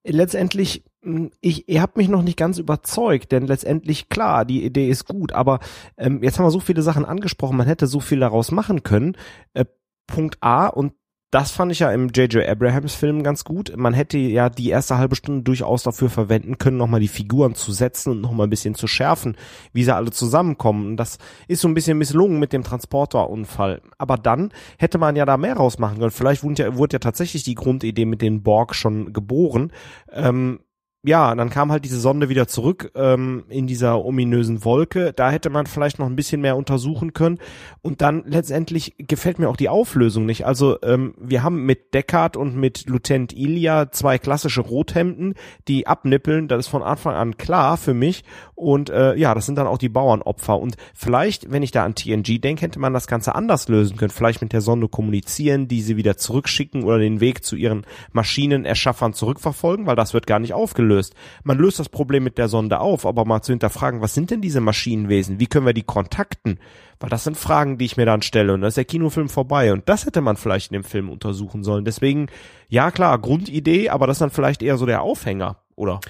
letztendlich, 0.05 0.85
hm, 1.03 1.31
ich, 1.41 1.69
ihr 1.69 1.83
habt 1.83 1.97
mich 1.97 2.09
noch 2.09 2.23
nicht 2.23 2.37
ganz 2.37 2.59
überzeugt, 2.59 3.31
denn 3.31 3.47
letztendlich, 3.47 4.09
klar, 4.09 4.45
die 4.45 4.65
Idee 4.65 4.89
ist 4.89 5.07
gut, 5.07 5.33
aber 5.33 5.61
ähm, 5.97 6.23
jetzt 6.23 6.39
haben 6.39 6.47
wir 6.47 6.51
so 6.51 6.61
viele 6.61 6.83
Sachen 6.83 7.05
angesprochen, 7.05 7.57
man 7.57 7.67
hätte 7.67 7.87
so 7.87 8.01
viel 8.01 8.21
daraus 8.21 8.51
machen 8.51 8.83
können. 8.83 9.17
Äh, 9.55 9.67
Punkt 10.09 10.39
A 10.41 10.67
und 10.67 10.95
das 11.37 11.51
fand 11.51 11.71
ich 11.71 11.81
ja 11.81 11.93
im 11.93 12.09
J.J. 12.09 12.49
Abrahams 12.49 12.95
Film 12.95 13.23
ganz 13.23 13.45
gut. 13.45 13.77
Man 13.77 13.93
hätte 13.93 14.17
ja 14.17 14.49
die 14.49 14.71
erste 14.71 14.97
halbe 14.97 15.17
Stunde 15.17 15.43
durchaus 15.43 15.83
dafür 15.83 16.09
verwenden 16.09 16.57
können, 16.57 16.79
nochmal 16.79 17.01
die 17.01 17.09
Figuren 17.09 17.55
zu 17.55 17.73
setzen 17.73 18.13
und 18.13 18.23
nochmal 18.23 18.47
ein 18.47 18.51
bisschen 18.51 18.75
zu 18.75 18.87
schärfen, 18.87 19.37
wie 19.75 19.85
sie 19.85 19.95
alle 19.95 20.11
zusammenkommen. 20.11 20.97
Das 20.97 21.19
ist 21.47 21.61
so 21.61 21.69
ein 21.69 21.75
bisschen 21.75 21.99
misslungen 21.99 22.39
mit 22.39 22.55
dem 22.55 22.63
Transporterunfall. 22.63 23.83
Aber 23.99 24.17
dann 24.17 24.51
hätte 24.79 24.97
man 24.97 25.15
ja 25.15 25.27
da 25.27 25.37
mehr 25.37 25.59
rausmachen 25.59 25.99
können. 25.99 26.11
Vielleicht 26.11 26.43
wurde 26.43 26.63
ja, 26.63 26.75
wurde 26.79 26.95
ja 26.95 27.01
tatsächlich 27.01 27.43
die 27.43 27.55
Grundidee 27.55 28.07
mit 28.07 28.23
den 28.23 28.43
Borg 28.43 28.75
schon 28.75 29.13
geboren. 29.13 29.73
Ähm, 30.11 30.61
ja, 31.07 31.33
dann 31.37 31.51
kam 31.51 31.71
halt 31.71 31.85
diese 31.85 32.01
Sonde 32.01 32.29
wieder 32.29 32.49
zurück 32.49 32.91
ähm, 32.97 33.45
in 33.49 33.69
dieser 33.69 34.05
ominösen 34.05 34.65
Wolke. 34.65 35.13
Da 35.13 35.31
hätte 35.31 35.51
man 35.51 35.67
vielleicht 35.67 36.01
noch 36.01 36.07
ein 36.07 36.17
bisschen 36.17 36.41
mehr 36.41 36.57
untersuchen 36.57 37.13
können. 37.13 37.39
Und 37.81 38.03
dann 38.03 38.25
letztendlich 38.27 38.97
gefällt 38.99 39.39
mir 39.39 39.49
auch 39.49 39.57
die 39.57 39.69
Auflösung 39.69 40.27
nicht. 40.27 40.47
Also 40.47 40.83
ähm, 40.83 41.15
wir 41.17 41.45
haben 41.45 41.65
mit 41.65 41.95
Deckard 41.95 42.37
und 42.37 42.57
mit 42.57 42.89
Lieutenant 42.89 43.33
Ilia 43.33 43.93
zwei 43.93 44.19
klassische 44.19 44.63
Rothemden, 44.63 45.35
die 45.69 45.87
abnippeln. 45.87 46.49
Das 46.49 46.59
ist 46.59 46.69
von 46.69 46.83
Anfang 46.83 47.15
an 47.15 47.37
klar 47.37 47.77
für 47.77 47.95
mich. 47.95 48.25
Und 48.57 48.91
äh, 48.91 49.15
ja, 49.15 49.33
das 49.33 49.47
sind 49.47 49.59
dann 49.59 49.69
auch 49.69 49.79
die 49.79 49.89
Bauernopfer. 49.89 50.59
Und 50.59 50.77
vielleicht, 50.93 51.53
wenn 51.53 51.63
ich 51.63 51.71
da 51.71 51.85
an 51.85 51.95
TNG 51.95 52.41
denke, 52.41 52.63
hätte 52.63 52.81
man 52.81 52.93
das 52.93 53.07
Ganze 53.07 53.37
anders 53.37 53.69
lösen 53.69 53.97
können. 53.97 54.11
Vielleicht 54.11 54.43
mit 54.43 54.53
der 54.53 54.61
Sonde 54.61 54.89
kommunizieren, 54.89 55.69
die 55.69 55.83
sie 55.83 55.97
wieder 55.97 56.17
zurückschicken 56.17 56.83
oder 56.83 56.99
den 56.99 57.21
Weg 57.21 57.45
zu 57.45 57.55
ihren 57.55 57.87
Maschinenerschaffern 58.11 59.13
zurückverfolgen, 59.13 59.87
weil 59.87 59.95
das 59.95 60.13
wird 60.13 60.27
gar 60.27 60.41
nicht 60.41 60.53
aufgelöst 60.53 60.96
aufgelöst. 60.97 61.15
Man 61.45 61.59
löst 61.59 61.79
das 61.79 61.89
Problem 61.89 62.25
mit 62.25 62.39
der 62.39 62.49
Sonde 62.49 62.81
auf, 62.81 63.07
aber 63.07 63.25
mal 63.25 63.43
zu 63.43 63.53
hinterfragen, 63.53 64.01
was 64.01 64.15
sind 64.15 64.31
denn 64.31 64.41
diese 64.41 64.61
Maschinenwesen? 64.61 65.39
Wie 65.41 65.47
können 65.47 65.67
wir 65.67 65.73
die 65.73 65.83
kontakten? 65.83 66.59
Weil 66.99 67.11
das 67.11 67.25
sind 67.25 67.37
Fragen, 67.37 67.79
die 67.79 67.85
ich 67.85 67.97
mir 67.97 68.07
dann 68.07 68.23
stelle 68.23 68.55
und 68.55 68.63
da 68.63 68.69
ist 68.69 68.77
der 68.77 68.85
Kinofilm 68.85 69.29
vorbei 69.29 69.73
und 69.73 69.89
das 69.89 70.07
hätte 70.07 70.21
man 70.21 70.37
vielleicht 70.37 70.71
in 70.71 70.75
dem 70.75 70.85
Film 70.85 71.11
untersuchen 71.11 71.63
sollen. 71.63 71.85
Deswegen, 71.85 72.29
ja 72.69 72.91
klar, 72.91 73.19
Grundidee, 73.19 73.91
aber 73.91 74.07
das 74.07 74.17
ist 74.17 74.23
dann 74.23 74.31
vielleicht 74.31 74.63
eher 74.63 74.79
so 74.79 74.87
der 74.87 75.03
Aufhänger, 75.03 75.59
oder? 75.75 76.01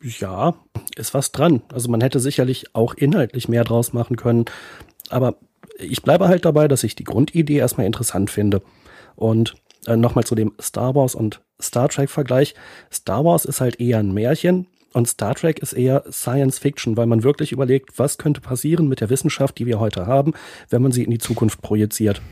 Ja, 0.00 0.54
ist 0.96 1.14
was 1.14 1.32
dran. 1.32 1.62
Also 1.72 1.90
man 1.90 2.00
hätte 2.00 2.20
sicherlich 2.20 2.74
auch 2.74 2.94
inhaltlich 2.94 3.48
mehr 3.48 3.64
draus 3.64 3.92
machen 3.92 4.16
können, 4.16 4.46
aber 5.10 5.36
ich 5.78 6.02
bleibe 6.02 6.28
halt 6.28 6.44
dabei, 6.44 6.68
dass 6.68 6.84
ich 6.84 6.94
die 6.94 7.04
Grundidee 7.04 7.56
erstmal 7.56 7.86
interessant 7.86 8.30
finde. 8.30 8.62
Und 9.16 9.54
äh, 9.86 9.96
nochmal 9.96 10.24
zu 10.24 10.34
dem 10.34 10.52
Star 10.60 10.94
Wars 10.94 11.14
und 11.14 11.40
Star 11.64 11.88
Trek 11.88 12.10
Vergleich. 12.10 12.54
Star 12.92 13.24
Wars 13.24 13.44
ist 13.44 13.60
halt 13.60 13.80
eher 13.80 13.98
ein 13.98 14.12
Märchen 14.12 14.66
und 14.92 15.08
Star 15.08 15.34
Trek 15.34 15.58
ist 15.58 15.72
eher 15.72 16.04
Science 16.10 16.58
Fiction, 16.58 16.96
weil 16.96 17.06
man 17.06 17.24
wirklich 17.24 17.52
überlegt, 17.52 17.98
was 17.98 18.16
könnte 18.16 18.40
passieren 18.40 18.88
mit 18.88 19.00
der 19.00 19.10
Wissenschaft, 19.10 19.58
die 19.58 19.66
wir 19.66 19.80
heute 19.80 20.06
haben, 20.06 20.34
wenn 20.70 20.82
man 20.82 20.92
sie 20.92 21.02
in 21.02 21.10
die 21.10 21.18
Zukunft 21.18 21.62
projiziert. 21.62 22.22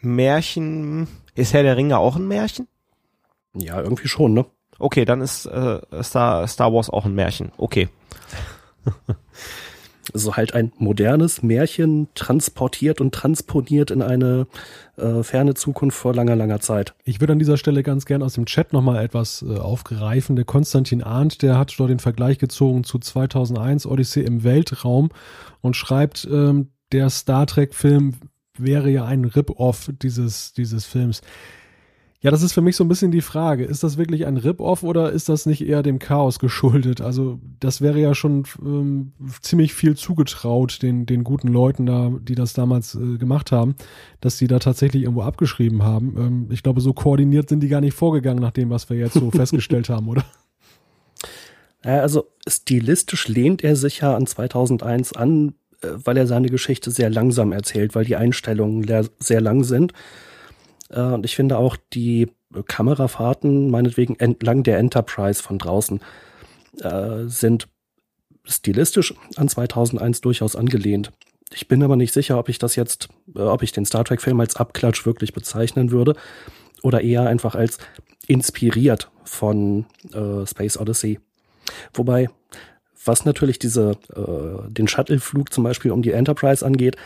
Märchen, 0.00 1.08
ist 1.34 1.52
Herr 1.52 1.64
der 1.64 1.76
Ringe 1.76 1.98
auch 1.98 2.16
ein 2.16 2.28
Märchen? 2.28 2.68
Ja, 3.54 3.80
irgendwie 3.80 4.08
schon, 4.08 4.34
ne? 4.34 4.46
Okay, 4.78 5.04
dann 5.04 5.20
ist 5.20 5.46
äh, 5.46 5.80
Star, 6.02 6.46
Star 6.46 6.72
Wars 6.72 6.90
auch 6.90 7.06
ein 7.06 7.14
Märchen. 7.14 7.50
Okay. 7.56 7.88
Also 10.14 10.36
halt 10.36 10.54
ein 10.54 10.72
modernes 10.78 11.42
Märchen 11.42 12.08
transportiert 12.14 13.00
und 13.00 13.14
transponiert 13.14 13.90
in 13.90 14.02
eine 14.02 14.46
äh, 14.96 15.22
ferne 15.22 15.54
Zukunft 15.54 15.98
vor 15.98 16.14
langer, 16.14 16.36
langer 16.36 16.60
Zeit. 16.60 16.94
Ich 17.04 17.20
würde 17.20 17.32
an 17.32 17.38
dieser 17.38 17.56
Stelle 17.56 17.82
ganz 17.82 18.06
gern 18.06 18.22
aus 18.22 18.34
dem 18.34 18.46
Chat 18.46 18.72
nochmal 18.72 19.04
etwas 19.04 19.42
äh, 19.42 19.56
aufgreifen. 19.56 20.36
Der 20.36 20.44
Konstantin 20.44 21.02
Arndt, 21.02 21.42
der 21.42 21.58
hat 21.58 21.74
dort 21.78 21.90
den 21.90 21.98
Vergleich 21.98 22.38
gezogen 22.38 22.84
zu 22.84 22.98
2001 22.98 23.86
Odyssee 23.86 24.22
im 24.22 24.44
Weltraum 24.44 25.10
und 25.60 25.76
schreibt, 25.76 26.26
ähm, 26.30 26.68
der 26.92 27.10
Star 27.10 27.46
Trek-Film 27.46 28.14
wäre 28.56 28.90
ja 28.90 29.04
ein 29.04 29.24
Rip-Off 29.24 29.90
dieses, 30.00 30.52
dieses 30.52 30.86
Films. 30.86 31.20
Ja, 32.20 32.30
das 32.30 32.42
ist 32.42 32.54
für 32.54 32.62
mich 32.62 32.76
so 32.76 32.84
ein 32.84 32.88
bisschen 32.88 33.10
die 33.10 33.20
Frage. 33.20 33.64
Ist 33.64 33.82
das 33.82 33.98
wirklich 33.98 34.26
ein 34.26 34.38
Rip-Off 34.38 34.82
oder 34.82 35.12
ist 35.12 35.28
das 35.28 35.44
nicht 35.44 35.66
eher 35.66 35.82
dem 35.82 35.98
Chaos 35.98 36.38
geschuldet? 36.38 37.00
Also, 37.00 37.38
das 37.60 37.82
wäre 37.82 38.00
ja 38.00 38.14
schon 38.14 38.44
ähm, 38.60 39.12
ziemlich 39.42 39.74
viel 39.74 39.96
zugetraut, 39.96 40.82
den, 40.82 41.04
den 41.04 41.24
guten 41.24 41.48
Leuten 41.48 41.84
da, 41.84 42.10
die 42.20 42.34
das 42.34 42.54
damals 42.54 42.94
äh, 42.94 43.18
gemacht 43.18 43.52
haben, 43.52 43.76
dass 44.20 44.38
die 44.38 44.46
da 44.46 44.58
tatsächlich 44.58 45.02
irgendwo 45.02 45.22
abgeschrieben 45.22 45.82
haben. 45.82 46.16
Ähm, 46.18 46.46
ich 46.50 46.62
glaube, 46.62 46.80
so 46.80 46.94
koordiniert 46.94 47.50
sind 47.50 47.60
die 47.60 47.68
gar 47.68 47.82
nicht 47.82 47.94
vorgegangen, 47.94 48.40
nach 48.40 48.52
dem, 48.52 48.70
was 48.70 48.88
wir 48.88 48.96
jetzt 48.96 49.14
so 49.14 49.30
festgestellt 49.30 49.90
haben, 49.90 50.08
oder? 50.08 50.24
Also, 51.82 52.24
stilistisch 52.48 53.28
lehnt 53.28 53.62
er 53.62 53.76
sich 53.76 54.00
ja 54.00 54.16
an 54.16 54.26
2001 54.26 55.12
an, 55.12 55.54
äh, 55.82 55.88
weil 56.02 56.16
er 56.16 56.26
seine 56.26 56.48
Geschichte 56.48 56.90
sehr 56.90 57.10
langsam 57.10 57.52
erzählt, 57.52 57.94
weil 57.94 58.06
die 58.06 58.16
Einstellungen 58.16 58.86
sehr 59.18 59.42
lang 59.42 59.64
sind. 59.64 59.92
Äh, 60.90 61.00
und 61.00 61.24
ich 61.24 61.36
finde 61.36 61.58
auch 61.58 61.76
die 61.92 62.28
Kamerafahrten, 62.66 63.70
meinetwegen 63.70 64.16
entlang 64.16 64.62
der 64.62 64.78
Enterprise 64.78 65.42
von 65.42 65.58
draußen, 65.58 66.00
äh, 66.80 67.24
sind 67.26 67.68
stilistisch 68.44 69.14
an 69.36 69.48
2001 69.48 70.20
durchaus 70.20 70.56
angelehnt. 70.56 71.12
Ich 71.52 71.68
bin 71.68 71.82
aber 71.82 71.96
nicht 71.96 72.12
sicher, 72.12 72.38
ob 72.38 72.48
ich 72.48 72.58
das 72.58 72.76
jetzt, 72.76 73.08
äh, 73.34 73.40
ob 73.40 73.62
ich 73.62 73.72
den 73.72 73.84
Star 73.84 74.04
Trek-Film 74.04 74.40
als 74.40 74.56
Abklatsch 74.56 75.06
wirklich 75.06 75.32
bezeichnen 75.32 75.90
würde 75.90 76.14
oder 76.82 77.00
eher 77.02 77.26
einfach 77.26 77.54
als 77.54 77.78
inspiriert 78.26 79.10
von 79.24 79.86
äh, 80.12 80.46
Space 80.46 80.78
Odyssey. 80.78 81.20
Wobei, 81.94 82.28
was 83.04 83.24
natürlich 83.24 83.58
diese, 83.58 83.92
äh, 84.14 84.70
den 84.70 84.88
Shuttle-Flug 84.88 85.52
zum 85.52 85.64
Beispiel 85.64 85.92
um 85.92 86.02
die 86.02 86.12
Enterprise 86.12 86.64
angeht, 86.64 86.96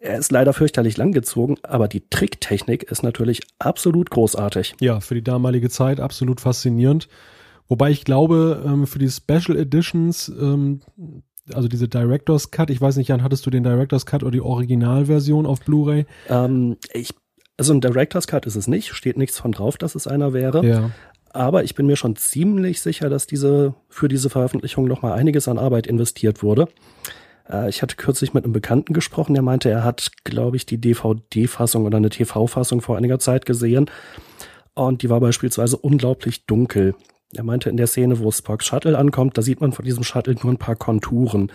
er 0.00 0.18
ist 0.18 0.30
leider 0.30 0.52
fürchterlich 0.52 0.96
langgezogen, 0.96 1.58
aber 1.62 1.88
die 1.88 2.08
Tricktechnik 2.08 2.84
ist 2.84 3.02
natürlich 3.02 3.42
absolut 3.58 4.10
großartig. 4.10 4.74
Ja, 4.80 5.00
für 5.00 5.14
die 5.14 5.24
damalige 5.24 5.70
Zeit 5.70 6.00
absolut 6.00 6.40
faszinierend. 6.40 7.08
Wobei 7.68 7.90
ich 7.90 8.04
glaube, 8.04 8.62
ähm, 8.64 8.86
für 8.86 8.98
die 8.98 9.10
Special 9.10 9.56
Editions, 9.58 10.28
ähm, 10.28 10.80
also 11.52 11.68
diese 11.68 11.88
Director's 11.88 12.50
Cut, 12.50 12.70
ich 12.70 12.80
weiß 12.80 12.96
nicht, 12.96 13.08
Jan, 13.08 13.22
hattest 13.22 13.44
du 13.44 13.50
den 13.50 13.64
Director's 13.64 14.06
Cut 14.06 14.22
oder 14.22 14.32
die 14.32 14.40
Originalversion 14.40 15.46
auf 15.46 15.60
Blu-ray? 15.60 16.06
Ähm, 16.28 16.76
ich, 16.92 17.14
also 17.56 17.74
ein 17.74 17.80
Director's 17.80 18.26
Cut 18.26 18.46
ist 18.46 18.56
es 18.56 18.68
nicht, 18.68 18.94
steht 18.94 19.18
nichts 19.18 19.38
von 19.38 19.52
drauf, 19.52 19.76
dass 19.76 19.94
es 19.94 20.06
einer 20.06 20.32
wäre. 20.32 20.64
Ja. 20.64 20.90
Aber 21.30 21.64
ich 21.64 21.74
bin 21.74 21.86
mir 21.86 21.96
schon 21.96 22.16
ziemlich 22.16 22.80
sicher, 22.80 23.10
dass 23.10 23.26
diese, 23.26 23.74
für 23.88 24.08
diese 24.08 24.30
Veröffentlichung 24.30 24.86
nochmal 24.86 25.12
einiges 25.12 25.46
an 25.48 25.58
Arbeit 25.58 25.86
investiert 25.86 26.42
wurde. 26.42 26.68
Äh, 27.50 27.68
ich 27.68 27.82
hatte 27.82 27.96
kürzlich 27.96 28.34
mit 28.34 28.44
einem 28.44 28.52
Bekannten 28.52 28.92
gesprochen, 28.92 29.34
der 29.34 29.42
meinte, 29.42 29.70
er 29.70 29.84
hat, 29.84 30.10
glaube 30.24 30.56
ich, 30.56 30.66
die 30.66 30.78
DVD-Fassung 30.78 31.84
oder 31.84 31.96
eine 31.96 32.10
TV-Fassung 32.10 32.80
vor 32.80 32.96
einiger 32.96 33.18
Zeit 33.18 33.46
gesehen. 33.46 33.90
Und 34.74 35.02
die 35.02 35.10
war 35.10 35.20
beispielsweise 35.20 35.76
unglaublich 35.76 36.46
dunkel. 36.46 36.94
Er 37.34 37.44
meinte, 37.44 37.68
in 37.68 37.76
der 37.76 37.88
Szene, 37.88 38.20
wo 38.20 38.30
Spocks 38.30 38.66
Shuttle 38.66 38.96
ankommt, 38.96 39.36
da 39.36 39.42
sieht 39.42 39.60
man 39.60 39.72
von 39.72 39.84
diesem 39.84 40.04
Shuttle 40.04 40.36
nur 40.42 40.52
ein 40.52 40.58
paar 40.58 40.76
Konturen. 40.76 41.52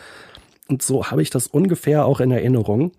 Und 0.67 0.82
so 0.82 1.06
habe 1.06 1.21
ich 1.21 1.29
das 1.29 1.47
ungefähr 1.47 2.06
auch 2.06 2.19
in 2.19 2.32
Erinnerung. 2.32 2.91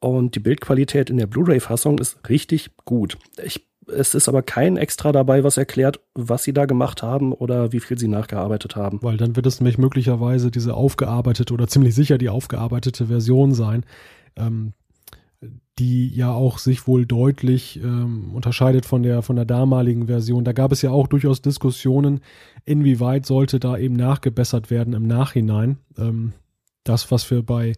Und 0.00 0.36
die 0.36 0.40
Bildqualität 0.40 1.10
in 1.10 1.16
der 1.16 1.26
Blu-ray-Fassung 1.26 1.98
ist 1.98 2.28
richtig 2.28 2.70
gut. 2.84 3.18
Ich 3.42 3.66
es 3.88 4.14
ist 4.14 4.28
aber 4.28 4.42
kein 4.42 4.76
Extra 4.76 5.12
dabei, 5.12 5.44
was 5.44 5.56
erklärt, 5.56 6.00
was 6.14 6.44
sie 6.44 6.52
da 6.52 6.66
gemacht 6.66 7.02
haben 7.02 7.32
oder 7.32 7.72
wie 7.72 7.80
viel 7.80 7.98
sie 7.98 8.08
nachgearbeitet 8.08 8.76
haben. 8.76 8.98
Weil 9.02 9.16
dann 9.16 9.36
wird 9.36 9.46
es 9.46 9.60
nämlich 9.60 9.78
möglicherweise 9.78 10.50
diese 10.50 10.74
aufgearbeitete 10.74 11.52
oder 11.52 11.68
ziemlich 11.68 11.94
sicher 11.94 12.18
die 12.18 12.28
aufgearbeitete 12.28 13.06
Version 13.06 13.54
sein, 13.54 13.84
ähm, 14.36 14.72
die 15.78 16.08
ja 16.08 16.32
auch 16.32 16.58
sich 16.58 16.86
wohl 16.86 17.06
deutlich 17.06 17.80
ähm, 17.82 18.34
unterscheidet 18.34 18.84
von 18.84 19.02
der, 19.02 19.22
von 19.22 19.36
der 19.36 19.44
damaligen 19.44 20.06
Version. 20.06 20.44
Da 20.44 20.52
gab 20.52 20.72
es 20.72 20.82
ja 20.82 20.90
auch 20.90 21.06
durchaus 21.06 21.40
Diskussionen, 21.40 22.20
inwieweit 22.64 23.26
sollte 23.26 23.60
da 23.60 23.78
eben 23.78 23.94
nachgebessert 23.94 24.70
werden 24.70 24.94
im 24.94 25.06
Nachhinein. 25.06 25.78
Ähm, 25.96 26.32
das, 26.84 27.10
was 27.10 27.30
wir 27.30 27.42
bei 27.42 27.74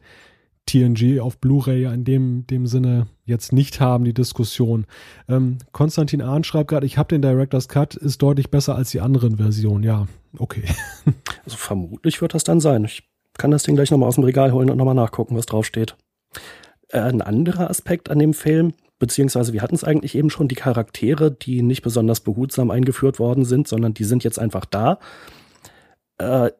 TNG 0.70 1.20
auf 1.20 1.38
Blu-ray 1.38 1.83
ja 1.83 1.92
in 1.92 2.04
dem, 2.04 2.46
dem 2.46 2.66
Sinne 2.66 3.09
jetzt 3.24 3.52
nicht 3.52 3.80
haben, 3.80 4.04
die 4.04 4.14
Diskussion. 4.14 4.87
Ähm, 5.28 5.59
Konstantin 5.72 6.22
Ahn 6.22 6.44
schreibt 6.44 6.70
gerade, 6.70 6.87
ich 6.87 6.96
habe 6.96 7.09
den 7.09 7.22
Director's 7.22 7.68
Cut, 7.68 7.94
ist 7.96 8.22
deutlich 8.22 8.50
besser 8.50 8.76
als 8.76 8.90
die 8.90 9.00
anderen 9.00 9.37
Versionen. 9.37 9.83
Ja, 9.85 10.06
okay. 10.38 10.64
Also 11.42 11.56
vermutlich 11.56 12.20
wird 12.20 12.35
das 12.35 12.44
dann 12.44 12.61
sein. 12.61 12.85
Ich 12.85 13.02
kann 13.38 13.50
das 13.50 13.62
Ding 13.62 13.74
gleich 13.74 13.90
nochmal 13.90 14.09
aus 14.09 14.16
dem 14.16 14.24
Regal 14.24 14.52
holen 14.52 14.68
und 14.68 14.76
nochmal 14.76 14.94
nachgucken, 14.94 15.35
was 15.35 15.46
draufsteht. 15.46 15.96
Äh, 16.88 17.00
ein 17.00 17.22
anderer 17.22 17.70
Aspekt 17.70 18.11
an 18.11 18.18
dem 18.18 18.35
Film, 18.35 18.74
beziehungsweise 18.98 19.52
wir 19.54 19.62
hatten 19.62 19.74
es 19.74 19.83
eigentlich 19.83 20.14
eben 20.14 20.30
schon, 20.30 20.48
die 20.48 20.54
Charaktere, 20.54 21.33
die 21.33 21.62
nicht 21.62 21.83
besonders 21.83 22.20
behutsam 22.20 22.70
eingeführt 22.70 23.18
worden 23.18 23.44
sind, 23.46 23.66
sondern 23.66 23.94
die 23.94 24.04
sind 24.04 24.22
jetzt 24.22 24.38
einfach 24.38 24.66
da. 24.66 24.98
Äh, 26.18 26.50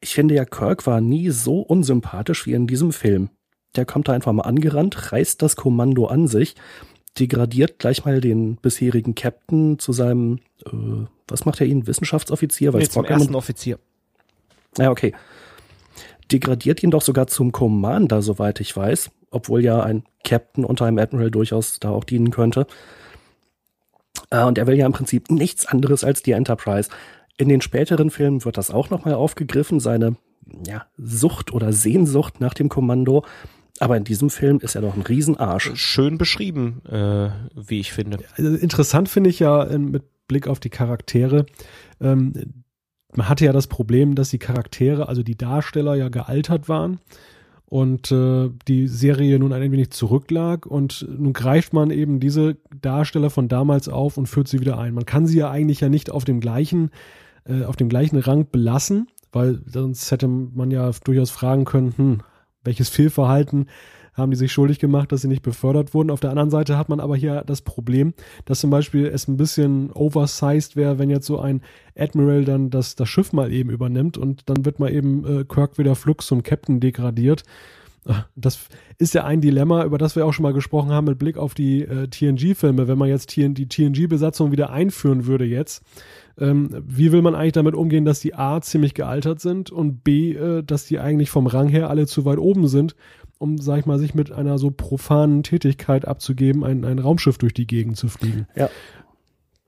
ich 0.00 0.14
finde 0.14 0.34
ja, 0.34 0.44
Kirk 0.44 0.86
war 0.86 1.00
nie 1.00 1.30
so 1.30 1.60
unsympathisch 1.60 2.46
wie 2.46 2.52
in 2.52 2.66
diesem 2.66 2.92
Film. 2.92 3.30
Der 3.76 3.84
kommt 3.84 4.08
da 4.08 4.12
einfach 4.12 4.32
mal 4.32 4.42
angerannt, 4.42 5.12
reißt 5.12 5.42
das 5.42 5.56
Kommando 5.56 6.06
an 6.06 6.26
sich, 6.26 6.54
degradiert 7.18 7.78
gleich 7.78 8.04
mal 8.04 8.20
den 8.20 8.56
bisherigen 8.56 9.14
Captain 9.14 9.78
zu 9.78 9.92
seinem, 9.92 10.40
äh, 10.64 11.06
was 11.28 11.44
macht 11.44 11.60
er 11.60 11.66
ihn, 11.66 11.86
Wissenschaftsoffizier? 11.86 12.72
Weil 12.72 12.80
nee, 12.82 12.88
zum 12.88 13.04
ersten 13.04 13.34
Offizier. 13.34 13.78
Ja, 14.78 14.90
okay. 14.90 15.14
Degradiert 16.32 16.82
ihn 16.82 16.90
doch 16.90 17.02
sogar 17.02 17.26
zum 17.28 17.52
Commander, 17.52 18.20
soweit 18.20 18.60
ich 18.60 18.76
weiß, 18.76 19.10
obwohl 19.30 19.62
ja 19.62 19.82
ein 19.82 20.04
Captain 20.24 20.64
unter 20.64 20.86
einem 20.86 20.98
Admiral 20.98 21.30
durchaus 21.30 21.78
da 21.78 21.90
auch 21.90 22.04
dienen 22.04 22.30
könnte. 22.30 22.66
Äh, 24.30 24.44
und 24.44 24.58
er 24.58 24.66
will 24.66 24.76
ja 24.76 24.86
im 24.86 24.92
Prinzip 24.92 25.30
nichts 25.30 25.66
anderes 25.66 26.04
als 26.04 26.22
die 26.22 26.32
Enterprise. 26.32 26.90
In 27.36 27.48
den 27.48 27.60
späteren 27.60 28.10
Filmen 28.10 28.44
wird 28.44 28.56
das 28.56 28.70
auch 28.70 28.90
nochmal 28.90 29.14
aufgegriffen, 29.14 29.78
seine 29.80 30.16
ja, 30.66 30.86
Sucht 30.96 31.52
oder 31.52 31.72
Sehnsucht 31.72 32.40
nach 32.40 32.54
dem 32.54 32.68
Kommando. 32.68 33.24
Aber 33.78 33.96
in 33.96 34.04
diesem 34.04 34.30
Film 34.30 34.58
ist 34.60 34.74
er 34.74 34.82
doch 34.82 34.96
ein 34.96 35.02
Riesenarsch. 35.02 35.72
Schön 35.74 36.18
beschrieben, 36.18 36.82
äh, 36.86 37.30
wie 37.54 37.80
ich 37.80 37.92
finde. 37.92 38.18
Also 38.36 38.54
interessant 38.56 39.08
finde 39.08 39.30
ich 39.30 39.38
ja 39.38 39.64
äh, 39.64 39.78
mit 39.78 40.04
Blick 40.28 40.48
auf 40.48 40.60
die 40.60 40.70
Charaktere. 40.70 41.46
Ähm, 42.00 42.32
man 43.14 43.28
hatte 43.28 43.44
ja 43.44 43.52
das 43.52 43.66
Problem, 43.66 44.14
dass 44.14 44.30
die 44.30 44.38
Charaktere, 44.38 45.08
also 45.08 45.22
die 45.22 45.36
Darsteller 45.36 45.94
ja 45.94 46.08
gealtert 46.08 46.68
waren 46.68 47.00
und 47.66 48.12
äh, 48.12 48.50
die 48.68 48.88
Serie 48.88 49.38
nun 49.38 49.52
ein 49.52 49.72
wenig 49.72 49.90
zurücklag 49.90 50.66
und 50.66 51.06
nun 51.08 51.32
greift 51.32 51.72
man 51.72 51.90
eben 51.90 52.20
diese 52.20 52.56
Darsteller 52.80 53.30
von 53.30 53.48
damals 53.48 53.88
auf 53.88 54.16
und 54.16 54.26
führt 54.26 54.48
sie 54.48 54.60
wieder 54.60 54.78
ein. 54.78 54.94
Man 54.94 55.06
kann 55.06 55.26
sie 55.26 55.38
ja 55.38 55.50
eigentlich 55.50 55.80
ja 55.80 55.88
nicht 55.88 56.10
auf 56.10 56.24
dem 56.24 56.40
gleichen, 56.40 56.90
äh, 57.44 57.64
auf 57.64 57.76
dem 57.76 57.88
gleichen 57.88 58.18
Rang 58.18 58.46
belassen, 58.50 59.08
weil 59.32 59.60
sonst 59.66 60.10
hätte 60.10 60.28
man 60.28 60.70
ja 60.70 60.90
durchaus 61.04 61.30
fragen 61.30 61.64
können, 61.64 61.94
hm, 61.96 62.18
welches 62.66 62.88
Fehlverhalten 62.88 63.66
haben 64.16 64.30
die 64.30 64.36
sich 64.36 64.50
schuldig 64.50 64.78
gemacht, 64.78 65.12
dass 65.12 65.20
sie 65.20 65.28
nicht 65.28 65.42
befördert 65.42 65.92
wurden. 65.92 66.10
Auf 66.10 66.20
der 66.20 66.30
anderen 66.30 66.50
Seite 66.50 66.78
hat 66.78 66.88
man 66.88 67.00
aber 67.00 67.16
hier 67.16 67.44
das 67.46 67.60
Problem, 67.60 68.14
dass 68.46 68.60
zum 68.60 68.70
Beispiel 68.70 69.06
es 69.06 69.28
ein 69.28 69.36
bisschen 69.36 69.92
oversized 69.92 70.74
wäre, 70.74 70.98
wenn 70.98 71.10
jetzt 71.10 71.26
so 71.26 71.38
ein 71.38 71.60
Admiral 71.96 72.44
dann 72.44 72.70
das, 72.70 72.96
das 72.96 73.08
Schiff 73.08 73.32
mal 73.32 73.52
eben 73.52 73.70
übernimmt 73.70 74.16
und 74.16 74.48
dann 74.48 74.64
wird 74.64 74.80
mal 74.80 74.90
eben 74.90 75.24
äh, 75.26 75.44
Kirk 75.44 75.76
wieder 75.76 75.94
flugs 75.94 76.26
zum 76.26 76.42
Captain 76.42 76.80
degradiert. 76.80 77.42
Das 78.36 78.68
ist 78.98 79.14
ja 79.14 79.24
ein 79.24 79.40
Dilemma, 79.40 79.84
über 79.84 79.98
das 79.98 80.14
wir 80.14 80.24
auch 80.24 80.32
schon 80.32 80.44
mal 80.44 80.52
gesprochen 80.52 80.90
haben 80.90 81.06
mit 81.06 81.18
Blick 81.18 81.36
auf 81.36 81.54
die 81.54 81.82
äh, 81.82 82.06
TNG-Filme. 82.06 82.86
Wenn 82.86 82.98
man 82.98 83.08
jetzt 83.08 83.30
TN 83.30 83.54
die 83.54 83.68
TNG-Besatzung 83.68 84.52
wieder 84.52 84.70
einführen 84.70 85.26
würde 85.26 85.44
jetzt, 85.44 85.82
ähm, 86.38 86.68
wie 86.86 87.12
will 87.12 87.22
man 87.22 87.34
eigentlich 87.34 87.52
damit 87.52 87.74
umgehen, 87.74 88.04
dass 88.04 88.20
die 88.20 88.34
A 88.34 88.60
ziemlich 88.60 88.94
gealtert 88.94 89.40
sind 89.40 89.70
und 89.70 90.04
B, 90.04 90.32
äh, 90.32 90.62
dass 90.62 90.84
die 90.84 90.98
eigentlich 90.98 91.30
vom 91.30 91.46
Rang 91.46 91.68
her 91.68 91.90
alle 91.90 92.06
zu 92.06 92.24
weit 92.24 92.38
oben 92.38 92.68
sind, 92.68 92.94
um, 93.38 93.58
sag 93.58 93.80
ich 93.80 93.86
mal, 93.86 93.98
sich 93.98 94.14
mit 94.14 94.32
einer 94.32 94.58
so 94.58 94.70
profanen 94.70 95.42
Tätigkeit 95.42 96.06
abzugeben, 96.06 96.64
ein, 96.64 96.84
ein 96.84 96.98
Raumschiff 96.98 97.38
durch 97.38 97.54
die 97.54 97.66
Gegend 97.66 97.96
zu 97.96 98.08
fliegen. 98.08 98.46
Ja. 98.54 98.70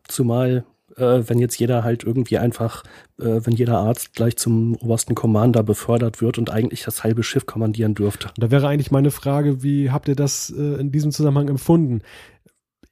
Zumal 0.09 0.64
äh, 0.99 1.29
wenn 1.29 1.39
jetzt 1.39 1.59
jeder 1.59 1.85
halt 1.85 2.05
irgendwie 2.05 2.39
einfach, 2.39 2.83
äh, 3.19 3.41
wenn 3.43 3.55
jeder 3.55 3.79
Arzt 3.79 4.14
gleich 4.14 4.37
zum 4.37 4.75
obersten 4.77 5.14
Commander 5.14 5.62
befördert 5.62 6.21
wird 6.21 6.39
und 6.39 6.51
eigentlich 6.51 6.85
das 6.85 7.05
halbe 7.05 7.23
Schiff 7.23 7.47
kommandieren 7.47 7.95
dürfte. 7.95 8.31
Da 8.37 8.51
wäre 8.51 8.69
eigentlich 8.69 8.91
meine 8.91 9.11
Frage, 9.11 9.62
wie 9.62 9.91
habt 9.91 10.09
ihr 10.09 10.16
das 10.16 10.51
äh, 10.51 10.81
in 10.81 10.91
diesem 10.91 11.12
Zusammenhang 11.12 11.49
empfunden? 11.49 12.03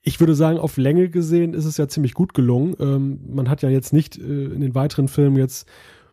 Ich 0.09 0.21
würde 0.21 0.37
sagen, 0.37 0.59
auf 0.59 0.77
Länge 0.77 1.09
gesehen 1.09 1.53
ist 1.53 1.65
es 1.65 1.79
ja 1.79 1.89
ziemlich 1.89 2.15
gut 2.15 2.33
gelungen. 2.33 2.77
Ähm, 2.79 3.19
man 3.29 3.51
hat 3.51 3.63
ja 3.63 3.69
jetzt 3.69 3.93
nicht 3.93 4.17
äh, 4.17 4.23
in 4.23 4.61
den 4.61 4.77
weiteren 4.77 5.09
Filmen 5.09 5.37
jetzt 5.37 5.67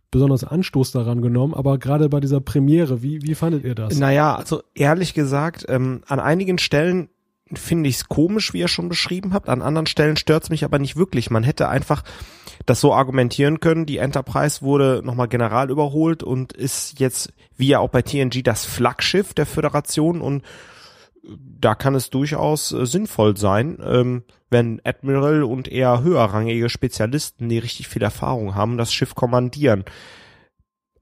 besonders 0.09 0.43
Anstoß 0.43 0.91
daran 0.91 1.21
genommen, 1.21 1.53
aber 1.53 1.77
gerade 1.77 2.09
bei 2.09 2.19
dieser 2.19 2.41
Premiere, 2.41 3.03
wie, 3.03 3.21
wie 3.21 3.35
fandet 3.35 3.63
ihr 3.63 3.75
das? 3.75 3.99
Naja, 3.99 4.35
also 4.35 4.63
ehrlich 4.73 5.13
gesagt, 5.13 5.65
ähm, 5.69 6.01
an 6.07 6.19
einigen 6.19 6.57
Stellen 6.57 7.09
finde 7.53 7.87
ich 7.87 7.97
es 7.97 8.07
komisch, 8.07 8.51
wie 8.53 8.61
ihr 8.61 8.67
schon 8.67 8.89
beschrieben 8.89 9.31
habt. 9.31 9.47
An 9.47 9.61
anderen 9.61 9.85
Stellen 9.85 10.17
stört 10.17 10.43
es 10.43 10.49
mich 10.49 10.63
aber 10.63 10.79
nicht 10.79 10.95
wirklich. 10.95 11.29
Man 11.29 11.43
hätte 11.43 11.69
einfach 11.69 12.03
das 12.65 12.81
so 12.81 12.95
argumentieren 12.95 13.59
können. 13.59 13.85
Die 13.85 13.97
Enterprise 13.97 14.63
wurde 14.63 15.01
nochmal 15.03 15.27
general 15.27 15.69
überholt 15.69 16.23
und 16.23 16.53
ist 16.53 16.99
jetzt, 16.99 17.31
wie 17.57 17.67
ja 17.67 17.77
auch 17.77 17.89
bei 17.89 18.01
TNG, 18.01 18.43
das 18.43 18.65
Flaggschiff 18.65 19.35
der 19.35 19.45
Föderation 19.45 20.19
und 20.19 20.43
da 21.23 21.75
kann 21.75 21.95
es 21.95 22.09
durchaus 22.09 22.71
äh, 22.71 22.85
sinnvoll 22.85 23.37
sein, 23.37 23.77
ähm, 23.83 24.23
wenn 24.49 24.81
Admiral 24.83 25.43
und 25.43 25.67
eher 25.67 26.03
höherrangige 26.03 26.69
Spezialisten, 26.69 27.49
die 27.49 27.57
richtig 27.57 27.87
viel 27.87 28.03
Erfahrung 28.03 28.55
haben, 28.55 28.77
das 28.77 28.93
Schiff 28.93 29.15
kommandieren. 29.15 29.85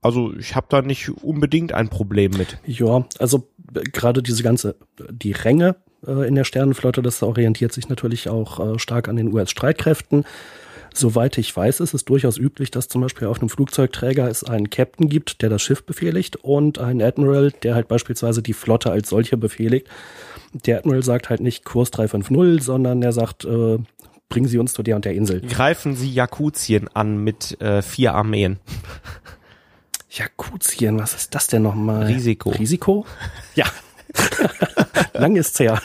Also 0.02 0.34
ich 0.36 0.56
habe 0.56 0.68
da 0.70 0.82
nicht 0.82 1.10
unbedingt 1.24 1.74
ein 1.74 1.90
Problem 1.90 2.32
mit. 2.32 2.58
Ja, 2.66 3.06
also 3.20 3.50
äh, 3.74 3.82
gerade 3.82 4.24
diese 4.24 4.44
ganze, 4.44 4.76
die 5.12 5.32
Ränge 5.32 5.76
äh, 6.06 6.28
in 6.28 6.36
der 6.36 6.44
Sternenflotte. 6.44 7.02
Das 7.02 7.22
orientiert 7.24 7.72
sich 7.74 7.90
natürlich 7.90 8.30
auch 8.30 8.76
äh, 8.76 8.80
stark 8.80 9.08
an 9.08 9.16
den 9.16 9.34
US-Streitkräften. 9.34 10.26
Soweit 10.94 11.38
ich 11.38 11.56
weiß, 11.56 11.80
ist 11.80 11.94
es 11.94 12.04
durchaus 12.04 12.38
üblich, 12.38 12.70
dass 12.70 12.88
zum 12.90 13.02
Beispiel 13.02 13.28
auf 13.28 13.40
einem 13.40 13.50
Flugzeugträger 13.50 14.28
es 14.28 14.44
einen 14.44 14.70
Captain 14.70 15.08
gibt, 15.08 15.42
der 15.42 15.50
das 15.50 15.62
Schiff 15.62 15.86
befehligt 15.86 16.36
und 16.38 16.80
einen 16.80 17.02
Admiral, 17.02 17.52
der 17.64 17.76
halt 17.76 17.88
beispielsweise 17.88 18.42
die 18.42 18.54
Flotte 18.54 18.92
als 18.92 19.10
solche 19.10 19.38
befehligt. 19.38 19.88
Der 20.54 20.80
Admiral 20.80 21.04
sagt 21.04 21.30
halt 21.30 21.40
nicht 21.40 21.64
Kurs 21.64 21.92
350, 21.92 22.64
sondern 22.64 23.02
er 23.02 23.14
sagt, 23.14 23.46
äh, 23.46 23.78
bringen 24.28 24.48
Sie 24.48 24.58
uns 24.58 24.74
zu 24.74 24.84
der 24.84 24.98
und 24.98 25.06
der 25.06 25.14
Insel. 25.14 25.42
Greifen 25.42 25.96
Sie 25.96 26.12
Jakutien 26.12 26.90
an 26.94 27.24
mit 27.24 27.60
äh, 27.62 27.82
vier 27.82 28.14
Armeen. 28.14 28.60
Jakutien, 30.10 31.00
was 31.00 31.14
ist 31.14 31.34
das 31.34 31.48
denn 31.48 31.62
nochmal? 31.62 32.08
Risiko. 32.08 32.50
Risiko? 32.50 33.06
Ja. 33.56 33.66
Lang 35.14 35.38
ist's 35.38 35.58
her. 35.58 35.82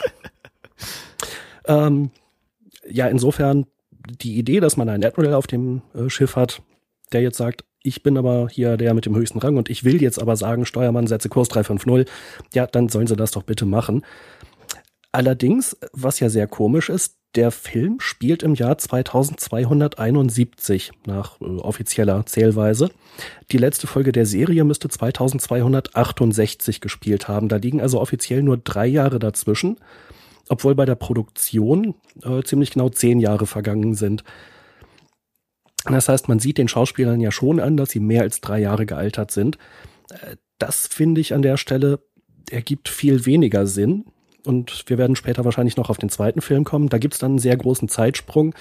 ähm, 1.65 2.11
ja, 2.89 3.07
insofern 3.07 3.67
die 4.07 4.37
Idee, 4.37 4.59
dass 4.59 4.77
man 4.77 4.89
einen 4.89 5.03
Admiral 5.03 5.33
auf 5.33 5.47
dem 5.47 5.81
äh, 5.93 6.09
Schiff 6.09 6.35
hat, 6.35 6.61
der 7.11 7.21
jetzt 7.21 7.37
sagt, 7.37 7.63
ich 7.83 8.03
bin 8.03 8.17
aber 8.17 8.47
hier 8.49 8.75
der 8.75 8.93
mit 8.93 9.05
dem 9.05 9.15
höchsten 9.15 9.39
Rang 9.39 9.57
und 9.57 9.69
ich 9.69 9.83
will 9.83 10.01
jetzt 10.01 10.21
aber 10.21 10.35
sagen, 10.35 10.65
Steuermann, 10.65 11.07
setze 11.07 11.29
Kurs 11.29 11.47
350, 11.49 12.13
ja, 12.53 12.67
dann 12.67 12.89
sollen 12.89 13.07
sie 13.07 13.15
das 13.15 13.31
doch 13.31 13.43
bitte 13.43 13.65
machen. 13.65 14.03
Allerdings, 15.11 15.77
was 15.93 16.19
ja 16.19 16.29
sehr 16.29 16.47
komisch 16.47 16.89
ist, 16.89 17.15
der 17.35 17.51
Film 17.51 17.99
spielt 17.99 18.43
im 18.43 18.55
Jahr 18.55 18.77
2271 18.77 20.91
nach 21.05 21.39
äh, 21.39 21.45
offizieller 21.45 22.25
Zählweise. 22.25 22.89
Die 23.51 23.57
letzte 23.57 23.87
Folge 23.87 24.11
der 24.11 24.25
Serie 24.25 24.63
müsste 24.63 24.89
2268 24.89 26.81
gespielt 26.81 27.27
haben. 27.27 27.47
Da 27.47 27.57
liegen 27.57 27.81
also 27.81 28.01
offiziell 28.01 28.43
nur 28.43 28.57
drei 28.57 28.87
Jahre 28.87 29.19
dazwischen, 29.19 29.77
obwohl 30.49 30.75
bei 30.75 30.85
der 30.85 30.95
Produktion 30.95 31.95
äh, 32.23 32.43
ziemlich 32.43 32.71
genau 32.71 32.89
zehn 32.89 33.19
Jahre 33.19 33.45
vergangen 33.45 33.95
sind. 33.95 34.23
Das 35.85 36.09
heißt, 36.09 36.27
man 36.27 36.39
sieht 36.39 36.57
den 36.57 36.67
Schauspielern 36.67 37.21
ja 37.21 37.31
schon 37.31 37.59
an, 37.59 37.77
dass 37.77 37.91
sie 37.91 37.99
mehr 37.99 38.23
als 38.23 38.41
drei 38.41 38.59
Jahre 38.59 38.85
gealtert 38.85 39.31
sind. 39.31 39.57
Äh, 40.11 40.35
das 40.57 40.87
finde 40.87 41.21
ich 41.21 41.33
an 41.33 41.41
der 41.41 41.57
Stelle 41.57 41.99
ergibt 42.49 42.89
viel 42.89 43.25
weniger 43.25 43.67
Sinn 43.67 44.05
und 44.45 44.85
wir 44.87 44.97
werden 44.97 45.15
später 45.15 45.45
wahrscheinlich 45.45 45.77
noch 45.77 45.89
auf 45.89 45.97
den 45.97 46.09
zweiten 46.09 46.41
Film 46.41 46.63
kommen. 46.63 46.89
Da 46.89 46.97
gibt's 46.97 47.19
dann 47.19 47.31
einen 47.31 47.39
sehr 47.39 47.57
großen 47.57 47.89
Zeitsprung, 47.89 48.55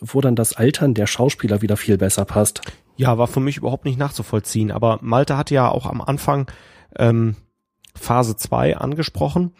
wo 0.00 0.20
dann 0.20 0.34
das 0.34 0.54
Altern 0.54 0.94
der 0.94 1.06
Schauspieler 1.06 1.62
wieder 1.62 1.76
viel 1.76 1.98
besser 1.98 2.24
passt. 2.24 2.62
Ja, 2.96 3.18
war 3.18 3.26
für 3.26 3.40
mich 3.40 3.58
überhaupt 3.58 3.84
nicht 3.84 3.98
nachzuvollziehen. 3.98 4.70
Aber 4.70 4.98
Malte 5.02 5.36
hatte 5.36 5.54
ja 5.54 5.68
auch 5.68 5.86
am 5.86 6.00
Anfang 6.00 6.50
ähm, 6.96 7.36
Phase 7.94 8.36
2 8.36 8.76
angesprochen. 8.76 9.52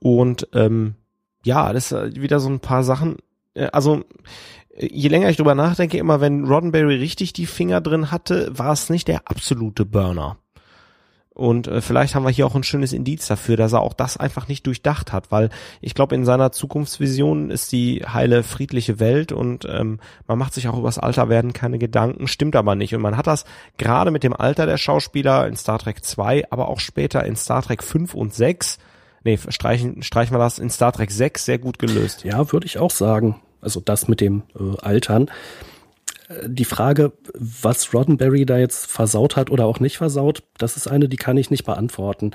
Und 0.00 0.48
ähm, 0.52 0.94
ja, 1.44 1.72
das 1.72 1.92
ist 1.92 2.20
wieder 2.20 2.40
so 2.40 2.48
ein 2.48 2.60
paar 2.60 2.84
Sachen. 2.84 3.16
Äh, 3.54 3.68
also 3.72 4.04
je 4.78 5.08
länger 5.08 5.28
ich 5.28 5.36
drüber 5.36 5.54
nachdenke, 5.54 5.98
immer 5.98 6.20
wenn 6.20 6.44
Roddenberry 6.44 6.96
richtig 6.96 7.32
die 7.32 7.46
Finger 7.46 7.80
drin 7.80 8.10
hatte, 8.10 8.50
war 8.56 8.72
es 8.72 8.90
nicht 8.90 9.08
der 9.08 9.28
absolute 9.28 9.84
Burner. 9.84 10.38
Und 11.38 11.68
äh, 11.68 11.80
vielleicht 11.80 12.16
haben 12.16 12.24
wir 12.24 12.30
hier 12.30 12.46
auch 12.46 12.56
ein 12.56 12.64
schönes 12.64 12.92
Indiz 12.92 13.28
dafür, 13.28 13.56
dass 13.56 13.72
er 13.72 13.80
auch 13.80 13.92
das 13.92 14.16
einfach 14.16 14.48
nicht 14.48 14.66
durchdacht 14.66 15.12
hat, 15.12 15.30
weil 15.30 15.50
ich 15.80 15.94
glaube, 15.94 16.16
in 16.16 16.24
seiner 16.24 16.50
Zukunftsvision 16.50 17.50
ist 17.50 17.70
die 17.70 18.04
heile, 18.04 18.42
friedliche 18.42 18.98
Welt 18.98 19.30
und 19.30 19.64
ähm, 19.70 20.00
man 20.26 20.36
macht 20.36 20.52
sich 20.52 20.66
auch 20.66 20.76
übers 20.76 20.98
Alterwerden 20.98 21.52
keine 21.52 21.78
Gedanken, 21.78 22.26
stimmt 22.26 22.56
aber 22.56 22.74
nicht. 22.74 22.92
Und 22.92 23.02
man 23.02 23.16
hat 23.16 23.28
das 23.28 23.44
gerade 23.76 24.10
mit 24.10 24.24
dem 24.24 24.34
Alter 24.34 24.66
der 24.66 24.78
Schauspieler 24.78 25.46
in 25.46 25.54
Star 25.54 25.78
Trek 25.78 26.02
2, 26.02 26.50
aber 26.50 26.66
auch 26.66 26.80
später 26.80 27.24
in 27.24 27.36
Star 27.36 27.62
Trek 27.62 27.84
5 27.84 28.14
und 28.14 28.34
6, 28.34 28.78
nee, 29.30 29.38
streichen, 29.48 30.02
streichen 30.02 30.34
wir 30.34 30.38
das, 30.38 30.58
in 30.58 30.70
Star 30.70 30.92
Trek 30.92 31.10
6 31.10 31.44
sehr 31.44 31.58
gut 31.58 31.78
gelöst. 31.78 32.24
Ja, 32.24 32.52
würde 32.52 32.66
ich 32.66 32.78
auch 32.78 32.90
sagen. 32.90 33.40
Also 33.60 33.80
das 33.80 34.08
mit 34.08 34.20
dem 34.20 34.42
äh, 34.58 34.78
Altern 34.80 35.30
die 36.46 36.66
Frage, 36.66 37.12
was 37.34 37.94
Roddenberry 37.94 38.44
da 38.44 38.58
jetzt 38.58 38.86
versaut 38.86 39.36
hat 39.36 39.50
oder 39.50 39.64
auch 39.64 39.80
nicht 39.80 39.96
versaut, 39.96 40.42
das 40.58 40.76
ist 40.76 40.86
eine, 40.86 41.08
die 41.08 41.16
kann 41.16 41.38
ich 41.38 41.50
nicht 41.50 41.64
beantworten. 41.64 42.32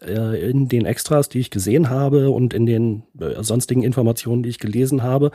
Äh, 0.00 0.50
in 0.50 0.68
den 0.68 0.86
Extras, 0.86 1.28
die 1.28 1.38
ich 1.38 1.50
gesehen 1.50 1.90
habe 1.90 2.30
und 2.30 2.54
in 2.54 2.66
den 2.66 3.04
äh, 3.18 3.42
sonstigen 3.42 3.82
Informationen, 3.82 4.42
die 4.42 4.50
ich 4.50 4.58
gelesen 4.58 5.02
habe, 5.02 5.30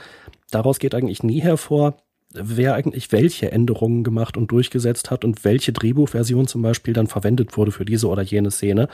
daraus 0.51 0.79
geht 0.79 0.95
eigentlich 0.95 1.23
nie 1.23 1.41
hervor, 1.41 1.97
wer 2.33 2.75
eigentlich 2.75 3.11
welche 3.11 3.51
Änderungen 3.51 4.03
gemacht 4.03 4.37
und 4.37 4.51
durchgesetzt 4.51 5.09
hat 5.09 5.25
und 5.25 5.43
welche 5.43 5.73
Drehbuchversion 5.73 6.47
zum 6.47 6.61
Beispiel 6.61 6.93
dann 6.93 7.07
verwendet 7.07 7.57
wurde 7.57 7.71
für 7.71 7.85
diese 7.85 8.07
oder 8.07 8.21
jene 8.21 8.51
Szene. 8.51 8.89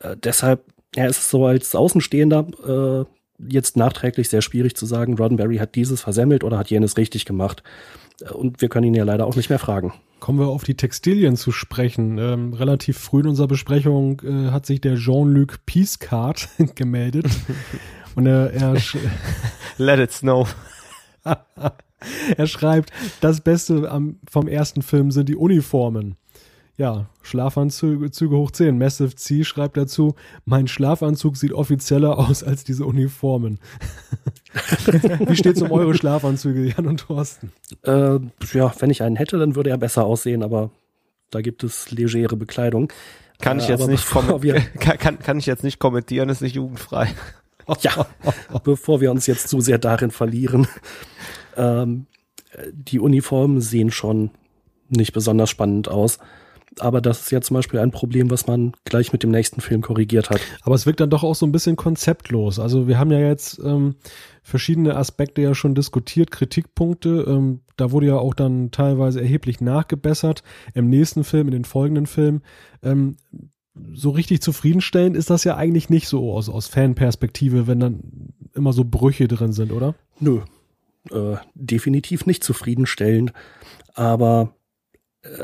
Äh, 0.00 0.16
deshalb 0.16 0.64
ja, 0.96 1.06
ist 1.06 1.18
es 1.18 1.30
so 1.30 1.46
als 1.46 1.74
Außenstehender 1.74 2.46
äh, 2.66 3.04
jetzt 3.38 3.76
nachträglich 3.76 4.28
sehr 4.28 4.42
schwierig 4.42 4.76
zu 4.76 4.86
sagen, 4.86 5.16
Roddenberry 5.16 5.56
hat 5.56 5.74
dieses 5.74 6.00
versemmelt 6.00 6.44
oder 6.44 6.58
hat 6.58 6.70
jenes 6.70 6.96
richtig 6.96 7.24
gemacht. 7.24 7.62
Und 8.32 8.60
wir 8.60 8.68
können 8.68 8.86
ihn 8.86 8.94
ja 8.94 9.04
leider 9.04 9.26
auch 9.26 9.36
nicht 9.36 9.50
mehr 9.50 9.58
fragen. 9.58 9.92
Kommen 10.20 10.38
wir 10.38 10.46
auf 10.46 10.62
die 10.64 10.76
Textilien 10.76 11.36
zu 11.36 11.50
sprechen. 11.50 12.18
Ähm, 12.18 12.54
relativ 12.54 12.96
früh 12.98 13.20
in 13.20 13.28
unserer 13.28 13.48
Besprechung 13.48 14.22
äh, 14.22 14.50
hat 14.50 14.66
sich 14.66 14.80
der 14.80 14.94
Jean-Luc 14.94 15.66
Peacecard 15.66 16.48
gemeldet. 16.74 17.26
Und 18.14 18.26
er, 18.26 18.52
er 18.52 18.76
Let 19.78 19.98
it 19.98 20.12
snow. 20.12 20.54
er 21.24 22.46
schreibt, 22.46 22.92
das 23.20 23.40
Beste 23.40 23.90
am, 23.90 24.20
vom 24.30 24.46
ersten 24.46 24.82
Film 24.82 25.10
sind 25.10 25.28
die 25.28 25.36
Uniformen 25.36 26.16
ja, 26.76 27.06
Schlafanzüge 27.22 28.36
hoch 28.36 28.50
10. 28.50 28.76
Massive 28.76 29.14
C 29.14 29.44
schreibt 29.44 29.76
dazu, 29.76 30.16
mein 30.44 30.66
Schlafanzug 30.66 31.36
sieht 31.36 31.52
offizieller 31.52 32.18
aus 32.18 32.42
als 32.42 32.64
diese 32.64 32.84
Uniformen. 32.84 33.60
Wie 35.26 35.36
steht's 35.36 35.62
um 35.62 35.70
eure 35.70 35.94
Schlafanzüge, 35.94 36.64
Jan 36.64 36.86
und 36.86 37.00
Thorsten? 37.00 37.52
Äh, 37.82 38.18
ja, 38.52 38.72
wenn 38.78 38.90
ich 38.90 39.02
einen 39.02 39.16
hätte, 39.16 39.38
dann 39.38 39.54
würde 39.54 39.70
er 39.70 39.78
besser 39.78 40.04
aussehen, 40.04 40.42
aber 40.42 40.70
da 41.30 41.42
gibt 41.42 41.62
es 41.62 41.92
legere 41.92 42.36
Bekleidung. 42.36 42.92
Kann 43.40 43.60
ich 43.60 43.68
äh, 43.68 43.72
jetzt 43.72 43.86
nicht 43.86 44.04
kann, 44.80 44.98
kann, 44.98 45.18
kann 45.20 45.38
ich 45.38 45.46
jetzt 45.46 45.62
nicht 45.62 45.78
kommentieren, 45.78 46.28
ist 46.28 46.42
nicht 46.42 46.56
jugendfrei. 46.56 47.08
ja, 47.82 48.06
bevor 48.64 49.00
wir 49.00 49.12
uns 49.12 49.28
jetzt 49.28 49.48
zu 49.48 49.60
sehr 49.60 49.78
darin 49.78 50.10
verlieren. 50.10 50.66
Ähm, 51.56 52.06
die 52.72 52.98
Uniformen 52.98 53.60
sehen 53.60 53.92
schon 53.92 54.30
nicht 54.88 55.12
besonders 55.12 55.50
spannend 55.50 55.88
aus 55.88 56.18
Aber 56.80 57.00
das 57.00 57.20
ist 57.20 57.30
ja 57.30 57.40
zum 57.40 57.54
Beispiel 57.54 57.80
ein 57.80 57.90
Problem, 57.90 58.30
was 58.30 58.46
man 58.46 58.72
gleich 58.84 59.12
mit 59.12 59.22
dem 59.22 59.30
nächsten 59.30 59.60
Film 59.60 59.80
korrigiert 59.80 60.30
hat. 60.30 60.40
Aber 60.62 60.74
es 60.74 60.86
wirkt 60.86 61.00
dann 61.00 61.10
doch 61.10 61.22
auch 61.22 61.34
so 61.34 61.46
ein 61.46 61.52
bisschen 61.52 61.76
konzeptlos. 61.76 62.58
Also 62.58 62.88
wir 62.88 62.98
haben 62.98 63.12
ja 63.12 63.20
jetzt 63.20 63.60
ähm, 63.64 63.94
verschiedene 64.42 64.96
Aspekte 64.96 65.42
ja 65.42 65.54
schon 65.54 65.74
diskutiert, 65.74 66.30
Kritikpunkte. 66.30 67.24
Ähm, 67.28 67.60
da 67.76 67.92
wurde 67.92 68.08
ja 68.08 68.16
auch 68.16 68.34
dann 68.34 68.70
teilweise 68.70 69.20
erheblich 69.20 69.60
nachgebessert 69.60 70.42
im 70.74 70.88
nächsten 70.88 71.24
Film, 71.24 71.48
in 71.48 71.52
den 71.52 71.64
folgenden 71.64 72.06
Filmen. 72.06 72.42
Ähm, 72.82 73.16
so 73.92 74.10
richtig 74.10 74.40
zufriedenstellend 74.40 75.16
ist 75.16 75.30
das 75.30 75.44
ja 75.44 75.56
eigentlich 75.56 75.90
nicht 75.90 76.08
so 76.08 76.32
aus, 76.32 76.48
aus 76.48 76.68
Fanperspektive, 76.68 77.66
wenn 77.66 77.80
dann 77.80 78.00
immer 78.54 78.72
so 78.72 78.84
Brüche 78.84 79.28
drin 79.28 79.52
sind, 79.52 79.72
oder? 79.72 79.94
Nö, 80.20 80.40
äh, 81.10 81.36
definitiv 81.54 82.26
nicht 82.26 82.44
zufriedenstellend. 82.44 83.32
Aber 83.94 84.54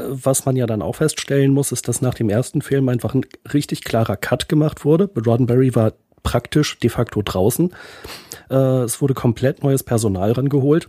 was 0.09 0.45
man 0.45 0.57
ja 0.57 0.67
dann 0.67 0.83
auch 0.83 0.97
feststellen 0.97 1.53
muss, 1.53 1.73
ist, 1.73 1.89
dass 1.89 2.03
nach 2.03 2.15
dem 2.15 2.29
ersten 2.29 2.63
Film 2.63 2.89
einfach 2.89 3.15
ein 3.15 3.25
richtig 3.53 3.85
klarer 3.85 4.17
Cut 4.17 4.49
gemacht 4.49 4.85
wurde. 4.85 5.11
Roddenberry 5.15 5.75
war 5.75 5.95
praktisch 6.23 6.79
de 6.79 6.91
facto 6.91 7.23
draußen. 7.23 7.73
Äh, 8.51 8.55
es 8.55 9.01
wurde 9.01 9.15
komplett 9.15 9.63
neues 9.63 9.83
Personal 9.83 10.33
rangeholt. 10.33 10.89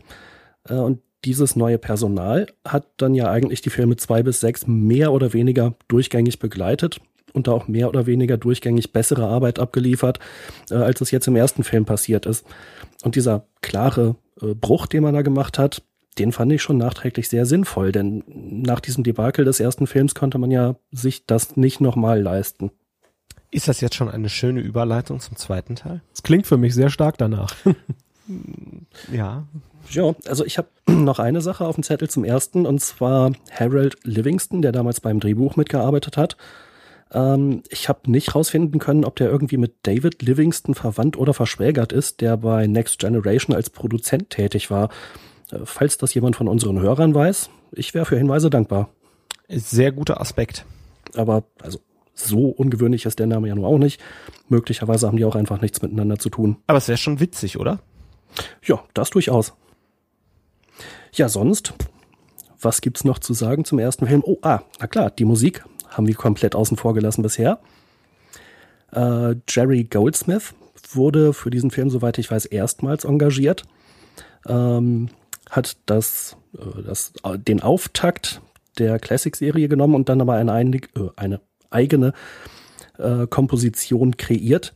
Äh, 0.68 0.74
und 0.74 1.00
dieses 1.24 1.56
neue 1.56 1.78
Personal 1.78 2.48
hat 2.66 2.88
dann 2.98 3.14
ja 3.14 3.30
eigentlich 3.30 3.62
die 3.62 3.70
Filme 3.70 3.96
zwei 3.96 4.24
bis 4.24 4.40
sechs 4.40 4.68
mehr 4.68 5.14
oder 5.14 5.34
weniger 5.34 5.76
durchgängig 5.88 6.40
begleitet 6.40 7.00
und 7.34 7.48
da 7.48 7.54
auch 7.54 7.68
mehr 7.68 7.88
oder 7.88 8.08
weniger 8.08 8.38
durchgängig 8.38 8.92
bessere 8.92 9.28
Arbeit 9.28 9.60
abgeliefert, 9.60 10.20
äh, 10.70 10.76
als 10.76 11.00
es 11.00 11.12
jetzt 11.12 11.28
im 11.28 11.36
ersten 11.36 11.64
Film 11.64 11.86
passiert 11.86 12.26
ist. 12.26 12.46
Und 13.04 13.16
dieser 13.16 13.46
klare 13.62 14.16
Bruch, 14.60 14.88
den 14.88 15.04
man 15.04 15.14
da 15.14 15.22
gemacht 15.22 15.60
hat, 15.60 15.84
den 16.18 16.32
fand 16.32 16.52
ich 16.52 16.62
schon 16.62 16.78
nachträglich 16.78 17.30
sehr 17.30 17.46
sinnvoll, 17.46 17.92
denn 17.92 18.24
nach 18.28 18.80
diesem 18.80 19.04
Debakel 19.04 19.46
des 19.46 19.60
ersten 19.60 19.88
Films 19.88 20.16
konnte 20.16 20.38
man 20.38 20.52
ja 20.52 20.76
sich 20.92 21.26
das 21.26 21.56
nicht 21.56 21.80
nochmal 21.82 22.22
leisten. 22.22 22.72
Ist 23.52 23.68
das 23.68 23.82
jetzt 23.82 23.96
schon 23.96 24.10
eine 24.10 24.30
schöne 24.30 24.62
Überleitung 24.62 25.20
zum 25.20 25.36
zweiten 25.36 25.76
Teil? 25.76 26.02
Es 26.14 26.24
klingt 26.24 26.48
für 26.48 26.58
mich 26.58 26.74
sehr 26.74 26.90
stark 26.90 27.18
danach. 27.18 27.54
ja. 29.12 29.46
Ja, 29.90 30.16
also 30.26 30.46
ich 30.46 30.58
habe 30.58 30.70
noch 30.88 31.20
eine 31.20 31.42
Sache 31.42 31.66
auf 31.66 31.76
dem 31.76 31.84
Zettel 31.84 32.10
zum 32.10 32.24
ersten, 32.24 32.66
und 32.66 32.80
zwar 32.80 33.34
Harold 33.52 33.98
Livingston, 34.04 34.62
der 34.62 34.72
damals 34.72 35.02
beim 35.02 35.20
Drehbuch 35.20 35.56
mitgearbeitet 35.56 36.18
hat. 36.18 36.38
Ähm, 37.12 37.64
ich 37.70 37.90
habe 37.90 38.10
nicht 38.10 38.36
rausfinden 38.36 38.80
können, 38.80 39.06
ob 39.06 39.16
der 39.18 39.30
irgendwie 39.30 39.58
mit 39.58 39.76
David 39.84 40.22
Livingston 40.22 40.76
verwandt 40.76 41.18
oder 41.18 41.34
verschwägert 41.34 41.92
ist, 41.92 42.22
der 42.22 42.38
bei 42.38 42.68
Next 42.68 43.00
Generation 43.00 43.56
als 43.56 43.70
Produzent 43.70 44.30
tätig 44.30 44.72
war. 44.72 44.90
Äh, 45.52 45.60
falls 45.66 45.98
das 45.98 46.14
jemand 46.14 46.36
von 46.36 46.48
unseren 46.48 46.80
Hörern 46.80 47.14
weiß, 47.14 47.50
ich 47.74 47.94
wäre 47.94 48.06
für 48.06 48.18
Hinweise 48.18 48.50
dankbar. 48.50 48.90
Sehr 49.50 49.92
guter 49.92 50.22
Aspekt. 50.22 50.66
Aber 51.16 51.44
also 51.62 51.80
so 52.14 52.50
ungewöhnlich 52.50 53.06
ist 53.06 53.20
der 53.20 53.28
Name 53.28 53.48
ja 53.48 53.56
nur 53.56 53.68
auch 53.68 53.78
nicht. 53.78 54.02
Möglicherweise 54.50 55.08
haben 55.08 55.18
die 55.18 55.26
auch 55.26 55.36
einfach 55.36 55.62
nichts 55.62 55.82
miteinander 55.82 56.20
zu 56.20 56.30
tun. 56.30 56.58
Aber 56.68 56.78
es 56.78 56.88
wäre 56.88 56.98
schon 56.98 57.20
witzig, 57.20 57.58
oder? 57.58 57.80
Ja, 58.64 58.84
das 58.94 59.10
durchaus. 59.10 59.54
Ja, 61.14 61.28
sonst, 61.28 61.74
was 62.62 62.82
gibt's 62.82 63.04
noch 63.04 63.20
zu 63.20 63.34
sagen 63.34 63.66
zum 63.66 63.80
ersten 63.80 64.08
Film? 64.08 64.24
Oh, 64.26 64.38
ah, 64.42 64.62
na 64.80 64.88
klar, 64.88 65.12
die 65.12 65.26
Musik 65.26 65.64
haben 65.90 66.08
wir 66.08 66.16
komplett 66.16 66.56
außen 66.56 66.78
vor 66.78 66.94
gelassen 66.94 67.22
bisher. 67.22 67.60
Äh, 68.94 69.36
Jerry 69.50 69.84
Goldsmith 69.84 70.54
wurde 70.94 71.34
für 71.34 71.50
diesen 71.50 71.72
Film, 71.72 71.90
soweit 71.90 72.18
ich 72.18 72.32
weiß, 72.32 72.46
erstmals 72.46 73.04
engagiert. 73.04 73.64
Ähm, 74.48 75.10
hat 75.52 75.78
das, 75.86 76.38
äh, 76.58 76.82
das, 76.82 77.14
äh, 77.24 77.38
den 77.38 77.62
Auftakt 77.62 78.42
der 78.80 78.98
Classic-Serie 78.98 79.68
genommen 79.68 79.94
und 79.94 80.10
dann 80.10 80.22
aber 80.22 80.34
eine, 80.34 80.78
äh, 80.78 80.82
eine 81.16 81.42
eigene 81.70 82.14
äh, 82.98 83.28
Komposition 83.28 84.18
kreiert, 84.18 84.74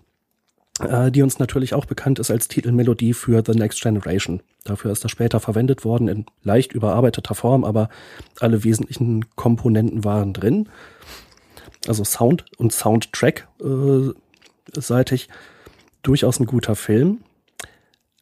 äh, 0.79 1.11
die 1.11 1.23
uns 1.23 1.39
natürlich 1.39 1.73
auch 1.73 1.85
bekannt 1.85 2.19
ist 2.19 2.29
als 2.29 2.47
Titelmelodie 2.47 3.13
für 3.13 3.41
The 3.45 3.57
Next 3.57 3.81
Generation. 3.81 4.41
Dafür 4.63 4.91
ist 4.91 5.03
das 5.03 5.11
später 5.11 5.39
verwendet 5.39 5.85
worden 5.85 6.07
in 6.07 6.25
leicht 6.43 6.73
überarbeiteter 6.73 7.35
Form, 7.35 7.63
aber 7.63 7.89
alle 8.39 8.63
wesentlichen 8.63 9.25
Komponenten 9.35 10.03
waren 10.03 10.33
drin. 10.33 10.69
Also 11.87 12.03
Sound 12.03 12.45
und 12.57 12.73
Soundtrack 12.73 13.47
äh, 13.61 14.11
seitig 14.73 15.29
durchaus 16.01 16.39
ein 16.39 16.47
guter 16.47 16.75
Film. 16.75 17.19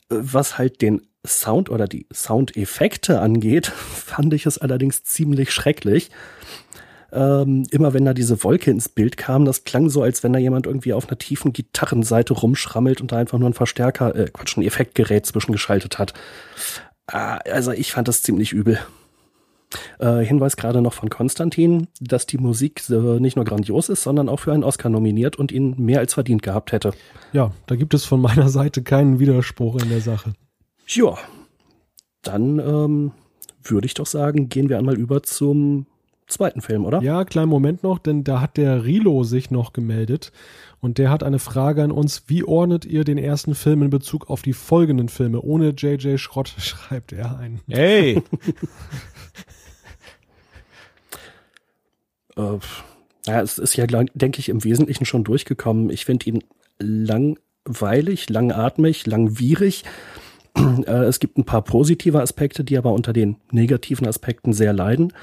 Was 0.09 0.57
halt 0.57 0.81
den 0.81 1.01
Sound 1.25 1.69
oder 1.69 1.87
die 1.87 2.07
Soundeffekte 2.13 3.19
angeht, 3.19 3.67
fand 3.67 4.33
ich 4.33 4.45
es 4.45 4.57
allerdings 4.57 5.03
ziemlich 5.03 5.51
schrecklich. 5.51 6.09
Ähm, 7.11 7.67
immer 7.69 7.93
wenn 7.93 8.05
da 8.05 8.13
diese 8.15 8.43
Wolke 8.43 8.71
ins 8.71 8.89
Bild 8.89 9.17
kam, 9.17 9.45
das 9.45 9.65
klang 9.65 9.89
so, 9.89 10.01
als 10.01 10.23
wenn 10.23 10.33
da 10.33 10.39
jemand 10.39 10.65
irgendwie 10.65 10.93
auf 10.93 11.07
einer 11.07 11.17
tiefen 11.17 11.53
Gitarrenseite 11.53 12.33
rumschrammelt 12.33 13.01
und 13.01 13.11
da 13.11 13.17
einfach 13.17 13.37
nur 13.37 13.49
ein 13.49 13.53
Verstärker, 13.53 14.15
äh, 14.15 14.29
Quatsch, 14.33 14.57
ein 14.57 14.63
Effektgerät 14.63 15.25
zwischengeschaltet 15.25 15.99
hat. 15.99 16.13
Äh, 17.11 17.17
also 17.51 17.71
ich 17.71 17.91
fand 17.91 18.07
das 18.07 18.23
ziemlich 18.23 18.51
übel. 18.51 18.79
Äh, 19.99 20.19
Hinweis 20.19 20.57
gerade 20.57 20.81
noch 20.81 20.93
von 20.93 21.09
Konstantin, 21.09 21.87
dass 21.99 22.25
die 22.25 22.37
Musik 22.37 22.81
äh, 22.89 23.19
nicht 23.19 23.35
nur 23.35 23.45
grandios 23.45 23.89
ist, 23.89 24.03
sondern 24.03 24.27
auch 24.27 24.39
für 24.39 24.53
einen 24.53 24.63
Oscar 24.63 24.89
nominiert 24.89 25.35
und 25.35 25.51
ihn 25.51 25.75
mehr 25.77 25.99
als 25.99 26.15
verdient 26.15 26.41
gehabt 26.41 26.71
hätte. 26.71 26.93
Ja, 27.31 27.51
da 27.67 27.75
gibt 27.75 27.93
es 27.93 28.05
von 28.05 28.21
meiner 28.21 28.49
Seite 28.49 28.81
keinen 28.81 29.19
Widerspruch 29.19 29.81
in 29.81 29.89
der 29.89 30.01
Sache. 30.01 30.33
Ja, 30.95 31.17
dann 32.21 32.59
ähm, 32.59 33.11
würde 33.63 33.85
ich 33.85 33.93
doch 33.93 34.05
sagen, 34.05 34.49
gehen 34.49 34.69
wir 34.69 34.77
einmal 34.77 34.97
über 34.97 35.23
zum 35.23 35.87
zweiten 36.27 36.61
Film, 36.61 36.85
oder? 36.85 37.01
Ja, 37.01 37.25
kleinen 37.25 37.49
Moment 37.49 37.83
noch, 37.83 37.99
denn 37.99 38.23
da 38.23 38.41
hat 38.41 38.57
der 38.57 38.85
Rilo 38.85 39.23
sich 39.23 39.51
noch 39.51 39.73
gemeldet 39.73 40.31
und 40.79 40.97
der 40.97 41.09
hat 41.09 41.23
eine 41.23 41.39
Frage 41.39 41.83
an 41.83 41.91
uns. 41.91 42.23
Wie 42.27 42.43
ordnet 42.43 42.85
ihr 42.85 43.03
den 43.03 43.17
ersten 43.17 43.55
Film 43.55 43.81
in 43.83 43.89
Bezug 43.89 44.29
auf 44.29 44.41
die 44.41 44.53
folgenden 44.53 45.09
Filme? 45.09 45.41
Ohne 45.41 45.69
JJ 45.69 46.17
Schrott 46.17 46.49
schreibt 46.57 47.11
er 47.11 47.37
ein. 47.37 47.61
Hey! 47.67 48.17
äh, 52.35 52.59
ja, 53.25 53.41
es 53.41 53.57
ist 53.57 53.75
ja, 53.77 53.87
denke 53.87 54.39
ich, 54.39 54.49
im 54.49 54.63
Wesentlichen 54.63 55.05
schon 55.05 55.23
durchgekommen. 55.23 55.89
Ich 55.89 56.05
finde 56.05 56.29
ihn 56.29 56.43
langweilig, 56.79 58.29
langatmig, 58.29 59.05
langwierig. 59.05 59.85
Äh, 60.85 61.05
es 61.05 61.19
gibt 61.19 61.37
ein 61.37 61.45
paar 61.45 61.61
positive 61.61 62.21
Aspekte, 62.21 62.63
die 62.63 62.77
aber 62.77 62.93
unter 62.93 63.13
den 63.13 63.37
negativen 63.51 64.07
Aspekten 64.07 64.53
sehr 64.53 64.73
leiden. 64.73 65.13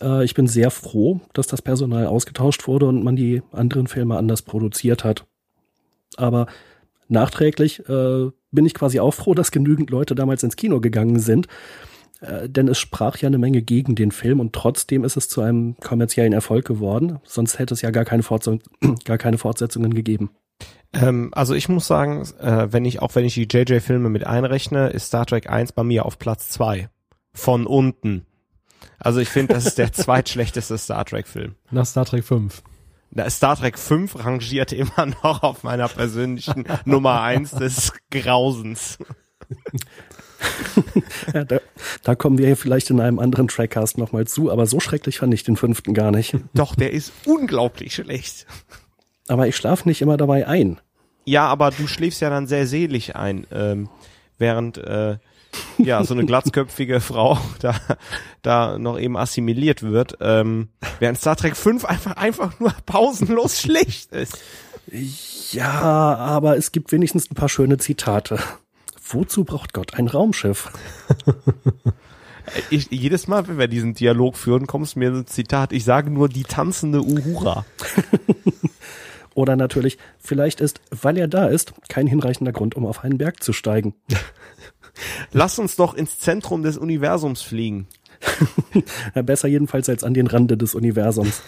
Äh, 0.00 0.24
ich 0.24 0.34
bin 0.34 0.46
sehr 0.46 0.70
froh, 0.70 1.20
dass 1.32 1.46
das 1.46 1.62
Personal 1.62 2.06
ausgetauscht 2.06 2.66
wurde 2.66 2.86
und 2.86 3.04
man 3.04 3.16
die 3.16 3.42
anderen 3.52 3.86
Filme 3.86 4.16
anders 4.16 4.42
produziert 4.42 5.04
hat. 5.04 5.26
Aber 6.16 6.46
nachträglich 7.08 7.80
äh, 7.88 8.30
bin 8.50 8.66
ich 8.66 8.74
quasi 8.74 9.00
auch 9.00 9.14
froh, 9.14 9.34
dass 9.34 9.50
genügend 9.50 9.90
Leute 9.90 10.14
damals 10.14 10.42
ins 10.42 10.56
Kino 10.56 10.80
gegangen 10.80 11.20
sind, 11.20 11.46
denn 12.22 12.68
es 12.68 12.78
sprach 12.78 13.16
ja 13.16 13.28
eine 13.28 13.38
Menge 13.38 13.62
gegen 13.62 13.94
den 13.94 14.10
Film 14.10 14.40
und 14.40 14.52
trotzdem 14.52 15.04
ist 15.04 15.16
es 15.16 15.30
zu 15.30 15.40
einem 15.40 15.76
kommerziellen 15.76 16.34
Erfolg 16.34 16.66
geworden. 16.66 17.18
Sonst 17.24 17.58
hätte 17.58 17.72
es 17.72 17.80
ja 17.80 17.90
gar 17.90 18.04
keine, 18.04 18.22
Fortsetzung, 18.22 18.60
gar 19.06 19.16
keine 19.16 19.38
Fortsetzungen 19.38 19.94
gegeben. 19.94 20.28
Ähm, 20.92 21.30
also 21.32 21.54
ich 21.54 21.68
muss 21.68 21.86
sagen, 21.86 22.22
äh, 22.40 22.72
wenn 22.72 22.84
ich 22.84 23.00
auch 23.00 23.14
wenn 23.14 23.24
ich 23.24 23.34
die 23.34 23.48
JJ-Filme 23.50 24.08
mit 24.08 24.26
einrechne, 24.26 24.88
ist 24.88 25.06
Star 25.06 25.26
Trek 25.26 25.48
1 25.48 25.72
bei 25.72 25.84
mir 25.84 26.04
auf 26.04 26.18
Platz 26.18 26.48
2. 26.50 26.88
Von 27.32 27.66
unten. 27.66 28.26
Also 28.98 29.20
ich 29.20 29.28
finde, 29.28 29.54
das 29.54 29.66
ist 29.66 29.78
der 29.78 29.92
zweitschlechteste 29.92 30.76
Star 30.78 31.04
Trek-Film. 31.04 31.54
Nach 31.70 31.86
Star 31.86 32.04
Trek 32.04 32.24
5. 32.24 32.62
Star 33.28 33.56
Trek 33.56 33.78
5 33.78 34.24
rangiert 34.24 34.72
immer 34.72 35.06
noch 35.22 35.42
auf 35.42 35.62
meiner 35.62 35.88
persönlichen 35.88 36.64
Nummer 36.84 37.22
1 37.22 37.52
des 37.52 37.92
Grausens. 38.10 38.98
ja, 41.34 41.44
da, 41.44 41.60
da, 42.02 42.14
kommen 42.14 42.38
wir 42.38 42.56
vielleicht 42.56 42.90
in 42.90 43.00
einem 43.00 43.18
anderen 43.18 43.48
Trackcast 43.48 43.98
nochmal 43.98 44.26
zu, 44.26 44.50
aber 44.50 44.66
so 44.66 44.78
schrecklich 44.78 45.18
fand 45.18 45.34
ich 45.34 45.42
den 45.42 45.56
fünften 45.56 45.92
gar 45.92 46.12
nicht. 46.12 46.36
Doch, 46.54 46.76
der 46.76 46.92
ist 46.92 47.12
unglaublich 47.26 47.94
schlecht. 47.94 48.46
Aber 49.30 49.46
ich 49.46 49.54
schlafe 49.54 49.88
nicht 49.88 50.02
immer 50.02 50.16
dabei 50.16 50.48
ein. 50.48 50.80
Ja, 51.24 51.46
aber 51.46 51.70
du 51.70 51.86
schläfst 51.86 52.20
ja 52.20 52.30
dann 52.30 52.48
sehr 52.48 52.66
selig 52.66 53.14
ein, 53.14 53.46
ähm, 53.52 53.88
während 54.38 54.76
äh, 54.78 55.18
ja, 55.78 56.02
so 56.02 56.14
eine 56.14 56.26
glatzköpfige 56.26 57.00
Frau 57.00 57.38
da, 57.60 57.76
da 58.42 58.76
noch 58.76 58.98
eben 58.98 59.16
assimiliert 59.16 59.84
wird, 59.84 60.18
ähm, 60.20 60.70
während 60.98 61.16
Star 61.16 61.36
Trek 61.36 61.56
5 61.56 61.84
einfach, 61.84 62.16
einfach 62.16 62.58
nur 62.58 62.74
pausenlos 62.86 63.60
schlecht 63.60 64.10
ist. 64.10 64.36
Ja, 65.52 65.70
aber 65.70 66.56
es 66.56 66.72
gibt 66.72 66.90
wenigstens 66.90 67.30
ein 67.30 67.36
paar 67.36 67.48
schöne 67.48 67.78
Zitate. 67.78 68.40
Wozu 69.00 69.44
braucht 69.44 69.72
Gott 69.72 69.94
ein 69.94 70.08
Raumschiff? 70.08 70.72
Ich, 72.70 72.90
jedes 72.90 73.28
Mal, 73.28 73.46
wenn 73.46 73.58
wir 73.58 73.68
diesen 73.68 73.94
Dialog 73.94 74.36
führen, 74.36 74.66
kommst 74.66 74.96
mir 74.96 75.12
ein 75.12 75.26
Zitat. 75.28 75.72
Ich 75.72 75.84
sage 75.84 76.10
nur 76.10 76.28
die 76.28 76.42
tanzende 76.42 77.00
Uhura. 77.00 77.64
Oder 79.34 79.56
natürlich, 79.56 79.98
vielleicht 80.18 80.60
ist, 80.60 80.80
weil 80.90 81.16
er 81.16 81.28
da 81.28 81.46
ist, 81.46 81.72
kein 81.88 82.06
hinreichender 82.06 82.52
Grund, 82.52 82.74
um 82.74 82.86
auf 82.86 83.04
einen 83.04 83.18
Berg 83.18 83.42
zu 83.42 83.52
steigen. 83.52 83.94
Lass 85.32 85.58
uns 85.58 85.76
doch 85.76 85.94
ins 85.94 86.18
Zentrum 86.18 86.62
des 86.62 86.76
Universums 86.76 87.42
fliegen. 87.42 87.86
besser 89.24 89.48
jedenfalls 89.48 89.88
als 89.88 90.04
an 90.04 90.14
den 90.14 90.26
Rande 90.26 90.56
des 90.56 90.74
Universums. 90.74 91.42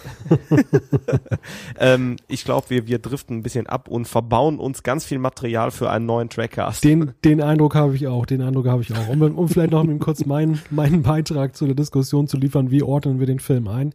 ähm, 1.79 2.15
ich 2.27 2.45
glaube, 2.45 2.69
wir, 2.69 2.87
wir 2.87 2.99
driften 2.99 3.37
ein 3.37 3.43
bisschen 3.43 3.67
ab 3.67 3.87
und 3.87 4.07
verbauen 4.07 4.59
uns 4.59 4.83
ganz 4.83 5.05
viel 5.05 5.19
Material 5.19 5.71
für 5.71 5.89
einen 5.89 6.05
neuen 6.05 6.29
Trackcast. 6.29 6.83
Den, 6.83 7.11
den 7.23 7.41
Eindruck 7.41 7.75
habe 7.75 7.95
ich 7.95 8.07
auch, 8.07 8.25
den 8.25 8.41
Eindruck 8.41 8.67
habe 8.67 8.81
ich 8.81 8.93
auch. 8.93 9.07
Um, 9.07 9.21
um 9.21 9.47
vielleicht 9.47 9.71
noch 9.71 9.85
kurz 9.99 10.25
meinen, 10.25 10.61
meinen 10.69 11.03
Beitrag 11.03 11.55
zu 11.55 11.65
der 11.65 11.75
Diskussion 11.75 12.27
zu 12.27 12.37
liefern, 12.37 12.71
wie 12.71 12.83
ordnen 12.83 13.19
wir 13.19 13.27
den 13.27 13.39
Film 13.39 13.67
ein. 13.67 13.93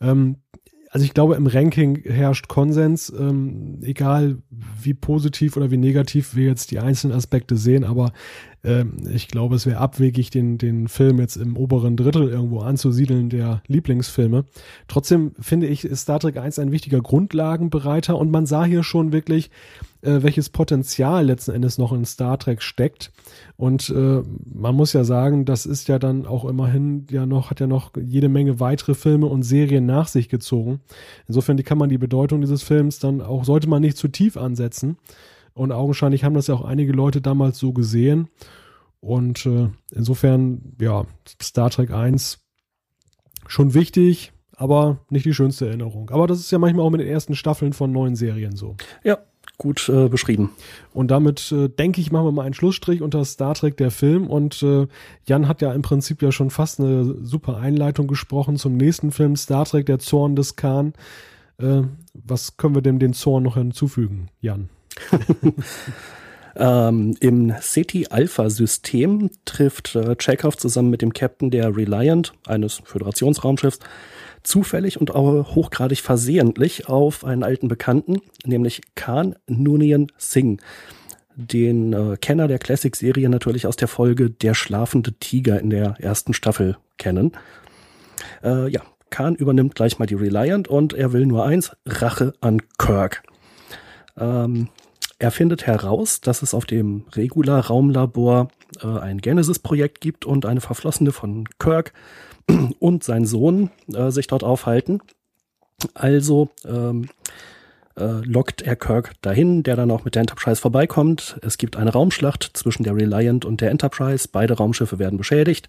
Ähm, 0.00 0.36
also 0.96 1.04
ich 1.04 1.12
glaube, 1.12 1.34
im 1.34 1.46
Ranking 1.46 2.04
herrscht 2.04 2.48
Konsens, 2.48 3.12
ähm, 3.14 3.80
egal 3.82 4.38
wie 4.80 4.94
positiv 4.94 5.58
oder 5.58 5.70
wie 5.70 5.76
negativ 5.76 6.34
wir 6.34 6.46
jetzt 6.46 6.70
die 6.70 6.78
einzelnen 6.78 7.14
Aspekte 7.14 7.58
sehen, 7.58 7.84
aber 7.84 8.12
ich 9.08 9.28
glaube, 9.28 9.54
es 9.54 9.66
wäre 9.66 9.78
abwegig, 9.78 10.30
den, 10.30 10.58
den 10.58 10.88
Film 10.88 11.20
jetzt 11.20 11.36
im 11.36 11.56
oberen 11.56 11.96
Drittel 11.96 12.28
irgendwo 12.28 12.60
anzusiedeln, 12.60 13.28
der 13.28 13.62
Lieblingsfilme. 13.68 14.44
Trotzdem 14.88 15.32
finde 15.38 15.68
ich, 15.68 15.84
ist 15.84 16.00
Star 16.00 16.18
Trek 16.18 16.36
1 16.36 16.58
ein 16.58 16.72
wichtiger 16.72 17.00
Grundlagenbereiter 17.00 18.18
und 18.18 18.30
man 18.30 18.46
sah 18.46 18.64
hier 18.64 18.82
schon 18.82 19.12
wirklich, 19.12 19.50
äh, 20.02 20.22
welches 20.22 20.48
Potenzial 20.48 21.26
letzten 21.26 21.52
Endes 21.52 21.78
noch 21.78 21.92
in 21.92 22.04
Star 22.04 22.38
Trek 22.38 22.62
steckt. 22.62 23.12
Und 23.56 23.88
äh, 23.90 24.22
man 24.52 24.74
muss 24.74 24.92
ja 24.92 25.04
sagen, 25.04 25.44
das 25.44 25.66
ist 25.66 25.88
ja 25.88 25.98
dann 25.98 26.26
auch 26.26 26.44
immerhin 26.44 27.06
ja 27.10 27.24
noch, 27.24 27.50
hat 27.50 27.60
ja 27.60 27.66
noch 27.66 27.92
jede 27.96 28.28
Menge 28.28 28.58
weitere 28.60 28.94
Filme 28.94 29.26
und 29.26 29.42
Serien 29.42 29.86
nach 29.86 30.08
sich 30.08 30.28
gezogen. 30.28 30.80
Insofern 31.28 31.62
kann 31.62 31.78
man 31.78 31.88
die 31.88 31.98
Bedeutung 31.98 32.40
dieses 32.40 32.62
Films 32.62 32.98
dann 32.98 33.20
auch, 33.20 33.44
sollte 33.44 33.68
man 33.68 33.82
nicht 33.82 33.96
zu 33.96 34.08
tief 34.08 34.36
ansetzen. 34.36 34.96
Und 35.56 35.72
augenscheinlich 35.72 36.22
haben 36.22 36.34
das 36.34 36.48
ja 36.48 36.54
auch 36.54 36.64
einige 36.64 36.92
Leute 36.92 37.22
damals 37.22 37.58
so 37.58 37.72
gesehen. 37.72 38.28
Und 39.00 39.46
äh, 39.46 39.70
insofern, 39.90 40.74
ja, 40.78 41.06
Star 41.42 41.70
Trek 41.70 41.90
1 41.90 42.44
schon 43.46 43.72
wichtig, 43.72 44.32
aber 44.54 44.98
nicht 45.08 45.24
die 45.24 45.32
schönste 45.32 45.66
Erinnerung. 45.66 46.10
Aber 46.10 46.26
das 46.26 46.40
ist 46.40 46.50
ja 46.50 46.58
manchmal 46.58 46.84
auch 46.84 46.90
mit 46.90 47.00
den 47.00 47.08
ersten 47.08 47.34
Staffeln 47.34 47.72
von 47.72 47.90
neuen 47.90 48.16
Serien 48.16 48.54
so. 48.54 48.76
Ja, 49.02 49.18
gut 49.56 49.88
äh, 49.88 50.10
beschrieben. 50.10 50.50
Und 50.92 51.10
damit 51.10 51.50
äh, 51.52 51.70
denke 51.70 52.02
ich, 52.02 52.12
machen 52.12 52.26
wir 52.26 52.32
mal 52.32 52.42
einen 52.42 52.52
Schlussstrich 52.52 53.00
unter 53.00 53.24
Star 53.24 53.54
Trek 53.54 53.78
der 53.78 53.90
Film. 53.90 54.26
Und 54.26 54.62
äh, 54.62 54.86
Jan 55.24 55.48
hat 55.48 55.62
ja 55.62 55.72
im 55.72 55.80
Prinzip 55.80 56.20
ja 56.20 56.32
schon 56.32 56.50
fast 56.50 56.80
eine 56.80 57.24
super 57.24 57.56
Einleitung 57.56 58.08
gesprochen 58.08 58.56
zum 58.56 58.76
nächsten 58.76 59.10
Film 59.10 59.36
Star 59.36 59.64
Trek 59.64 59.86
der 59.86 60.00
Zorn 60.00 60.36
des 60.36 60.56
Khan. 60.56 60.92
Äh, 61.56 61.84
was 62.12 62.58
können 62.58 62.74
wir 62.74 62.82
dem 62.82 62.98
den 62.98 63.14
Zorn 63.14 63.44
noch 63.44 63.56
hinzufügen, 63.56 64.28
Jan? 64.42 64.68
ähm, 66.56 67.16
Im 67.20 67.54
SETI-Alpha-System 67.60 69.30
trifft 69.44 69.94
äh, 69.94 70.16
Chekhov 70.16 70.56
zusammen 70.56 70.90
mit 70.90 71.02
dem 71.02 71.12
Captain 71.12 71.50
der 71.50 71.76
Reliant, 71.76 72.32
eines 72.46 72.80
Föderationsraumschiffs, 72.84 73.78
zufällig 74.42 75.00
und 75.00 75.14
auch 75.14 75.54
hochgradig 75.54 76.00
versehentlich 76.00 76.88
auf 76.88 77.24
einen 77.24 77.42
alten 77.42 77.68
Bekannten, 77.68 78.20
nämlich 78.44 78.82
Khan 78.94 79.34
Noonien 79.46 80.12
Singh, 80.16 80.62
den 81.34 81.92
äh, 81.92 82.16
Kenner 82.16 82.48
der 82.48 82.58
Classic-Serie 82.58 83.28
natürlich 83.28 83.66
aus 83.66 83.76
der 83.76 83.88
Folge 83.88 84.30
Der 84.30 84.54
schlafende 84.54 85.12
Tiger 85.14 85.60
in 85.60 85.70
der 85.70 85.96
ersten 85.98 86.32
Staffel 86.32 86.78
kennen. 86.96 87.32
Äh, 88.42 88.70
ja, 88.70 88.82
Khan 89.10 89.34
übernimmt 89.34 89.74
gleich 89.74 89.98
mal 89.98 90.06
die 90.06 90.14
Reliant 90.14 90.68
und 90.68 90.94
er 90.94 91.12
will 91.12 91.26
nur 91.26 91.44
eins, 91.44 91.76
Rache 91.84 92.32
an 92.40 92.62
Kirk. 92.78 93.22
Ähm, 94.18 94.68
er 95.18 95.30
findet 95.30 95.66
heraus, 95.66 96.20
dass 96.20 96.42
es 96.42 96.52
auf 96.52 96.66
dem 96.66 97.04
Regular-Raumlabor 97.14 98.48
äh, 98.82 98.86
ein 98.86 99.18
Genesis-Projekt 99.18 100.00
gibt 100.00 100.24
und 100.24 100.44
eine 100.44 100.60
Verflossene 100.60 101.12
von 101.12 101.48
Kirk 101.58 101.92
und 102.78 103.02
sein 103.02 103.24
Sohn 103.24 103.70
äh, 103.92 104.10
sich 104.10 104.26
dort 104.26 104.44
aufhalten. 104.44 105.00
Also 105.94 106.50
ähm, 106.64 107.08
äh, 107.96 108.20
lockt 108.24 108.62
er 108.62 108.76
Kirk 108.76 109.12
dahin, 109.22 109.62
der 109.62 109.76
dann 109.76 109.90
auch 109.90 110.04
mit 110.04 110.14
der 110.14 110.20
Enterprise 110.20 110.60
vorbeikommt. 110.60 111.38
Es 111.42 111.56
gibt 111.56 111.76
eine 111.76 111.92
Raumschlacht 111.92 112.50
zwischen 112.52 112.82
der 112.82 112.94
Reliant 112.94 113.44
und 113.44 113.60
der 113.60 113.70
Enterprise. 113.70 114.28
Beide 114.30 114.54
Raumschiffe 114.54 114.98
werden 114.98 115.16
beschädigt. 115.16 115.68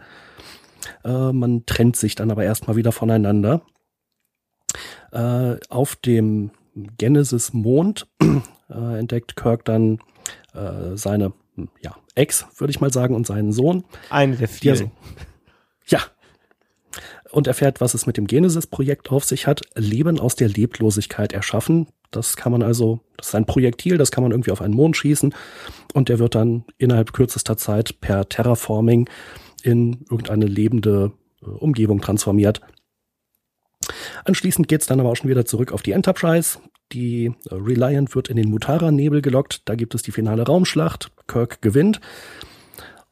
Äh, 1.06 1.32
man 1.32 1.66
trennt 1.66 1.96
sich 1.96 2.16
dann 2.16 2.32
aber 2.32 2.44
erstmal 2.44 2.76
wieder 2.76 2.92
voneinander. 2.92 3.62
Äh, 5.14 5.56
auf 5.70 5.96
dem 5.96 6.52
Genesis 6.98 7.54
Mond 7.54 8.08
äh, 8.70 9.00
entdeckt 9.00 9.36
Kirk 9.36 9.66
dann 9.66 10.00
äh, 10.54 10.96
seine 10.96 11.34
ja, 11.82 11.96
Ex, 12.16 12.46
würde 12.58 12.72
ich 12.72 12.82
mal 12.82 12.92
sagen, 12.92 13.16
und 13.16 13.26
seinen 13.26 13.52
Sohn. 13.52 13.84
Eine 14.10 14.36
der 14.36 14.48
vielen. 14.48 14.74
Also, 14.74 14.92
ja. 15.88 16.00
Und 17.32 17.48
erfährt, 17.48 17.82
was 17.82 17.94
es 17.94 18.06
mit 18.06 18.18
dem 18.18 18.28
Genesis-Projekt 18.28 19.12
auf 19.12 19.24
sich 19.24 19.48
hat. 19.48 19.62
Leben 19.76 20.20
aus 20.20 20.36
der 20.36 20.50
Leblosigkeit 20.50 21.34
erschaffen. 21.34 21.88
Das 22.12 22.38
kann 22.38 22.52
man 22.52 22.64
also, 22.64 23.02
das 23.18 23.30
ist 23.30 23.36
ein 23.36 23.46
Projektil, 23.46 23.98
das 23.98 24.12
kann 24.12 24.24
man 24.24 24.32
irgendwie 24.32 24.52
auf 24.52 24.62
einen 24.62 24.74
Mond 24.74 24.96
schießen 24.96 25.36
und 25.94 26.10
der 26.10 26.20
wird 26.20 26.36
dann 26.36 26.64
innerhalb 26.78 27.12
kürzester 27.12 27.58
Zeit 27.58 28.00
per 28.00 28.30
Terraforming 28.30 29.10
in 29.62 30.06
irgendeine 30.10 30.46
lebende 30.46 31.12
äh, 31.42 31.46
Umgebung 31.48 32.00
transformiert. 32.00 32.62
Anschließend 34.24 34.70
geht's 34.70 34.86
dann 34.86 35.02
aber 35.02 35.10
auch 35.10 35.16
schon 35.16 35.30
wieder 35.30 35.46
zurück 35.46 35.74
auf 35.74 35.82
die 35.82 35.92
Enterprise. 35.92 36.60
Die 36.92 37.34
Reliant 37.52 38.16
wird 38.16 38.30
in 38.30 38.38
den 38.38 38.50
Mutara-Nebel 38.50 39.22
gelockt. 39.22 39.62
Da 39.66 39.76
gibt 39.76 39.94
es 39.96 40.04
die 40.04 40.12
finale 40.12 40.44
Raumschlacht. 40.44 41.12
Kirk 41.28 41.62
gewinnt. 41.62 42.00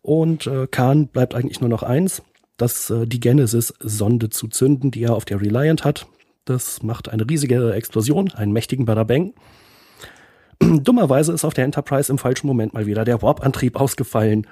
Und 0.02 0.48
äh, 0.48 0.68
Khan 0.68 1.08
bleibt 1.08 1.36
eigentlich 1.36 1.62
nur 1.62 1.70
noch 1.70 1.84
eins, 1.84 2.22
das 2.58 2.90
äh, 2.90 3.08
die 3.08 3.20
Genesis-Sonde 3.20 4.30
zu 4.30 4.48
zünden, 4.48 4.92
die 4.92 5.04
er 5.04 5.16
auf 5.16 5.26
der 5.26 5.42
Reliant 5.42 5.84
hat. 5.84 6.08
Das 6.46 6.84
macht 6.84 7.10
eine 7.10 7.28
riesige 7.28 7.74
Explosion, 7.74 8.32
einen 8.32 8.54
mächtigen 8.54 8.86
Badabang. 8.86 9.34
Dummerweise 10.60 11.34
ist 11.34 11.44
auf 11.44 11.56
der 11.56 11.66
Enterprise 11.66 12.12
im 12.12 12.20
falschen 12.20 12.48
Moment 12.48 12.74
mal 12.74 12.86
wieder 12.86 13.04
der 13.04 13.22
Warp-Antrieb 13.22 13.80
ausgefallen. 13.80 14.48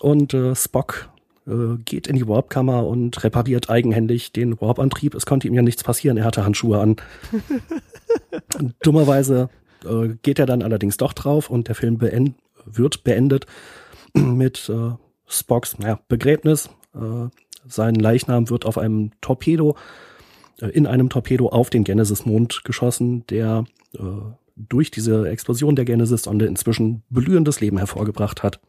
Und 0.00 0.32
äh, 0.32 0.54
Spock 0.54 1.10
äh, 1.46 1.76
geht 1.84 2.06
in 2.06 2.16
die 2.16 2.26
Warpkammer 2.26 2.86
und 2.86 3.22
repariert 3.24 3.68
eigenhändig 3.68 4.32
den 4.32 4.60
Warp-Antrieb. 4.60 5.14
Es 5.14 5.26
konnte 5.26 5.48
ihm 5.48 5.54
ja 5.54 5.62
nichts 5.62 5.84
passieren, 5.84 6.16
er 6.16 6.24
hatte 6.24 6.44
Handschuhe 6.44 6.80
an. 6.80 6.96
Dummerweise 8.82 9.48
äh, 9.84 10.08
geht 10.22 10.38
er 10.38 10.46
dann 10.46 10.62
allerdings 10.62 10.96
doch 10.96 11.12
drauf 11.12 11.50
und 11.50 11.68
der 11.68 11.74
Film 11.74 11.98
beend 11.98 12.34
wird 12.64 13.04
beendet 13.04 13.46
mit 14.14 14.68
äh, 14.68 14.92
Spocks 15.26 15.78
naja, 15.78 16.00
Begräbnis. 16.08 16.68
Äh, 16.94 17.28
sein 17.66 17.94
Leichnam 17.94 18.50
wird 18.50 18.66
auf 18.66 18.78
einem 18.78 19.12
Torpedo, 19.20 19.76
äh, 20.60 20.66
in 20.66 20.86
einem 20.86 21.08
Torpedo 21.08 21.48
auf 21.48 21.70
den 21.70 21.84
Genesis-Mond 21.84 22.64
geschossen, 22.64 23.26
der 23.28 23.64
äh, 23.94 24.00
durch 24.56 24.90
diese 24.90 25.28
Explosion 25.28 25.76
der 25.76 25.84
Genesis-Sonde 25.84 26.46
inzwischen 26.46 27.02
blühendes 27.08 27.60
Leben 27.60 27.78
hervorgebracht 27.78 28.42
hat. 28.42 28.60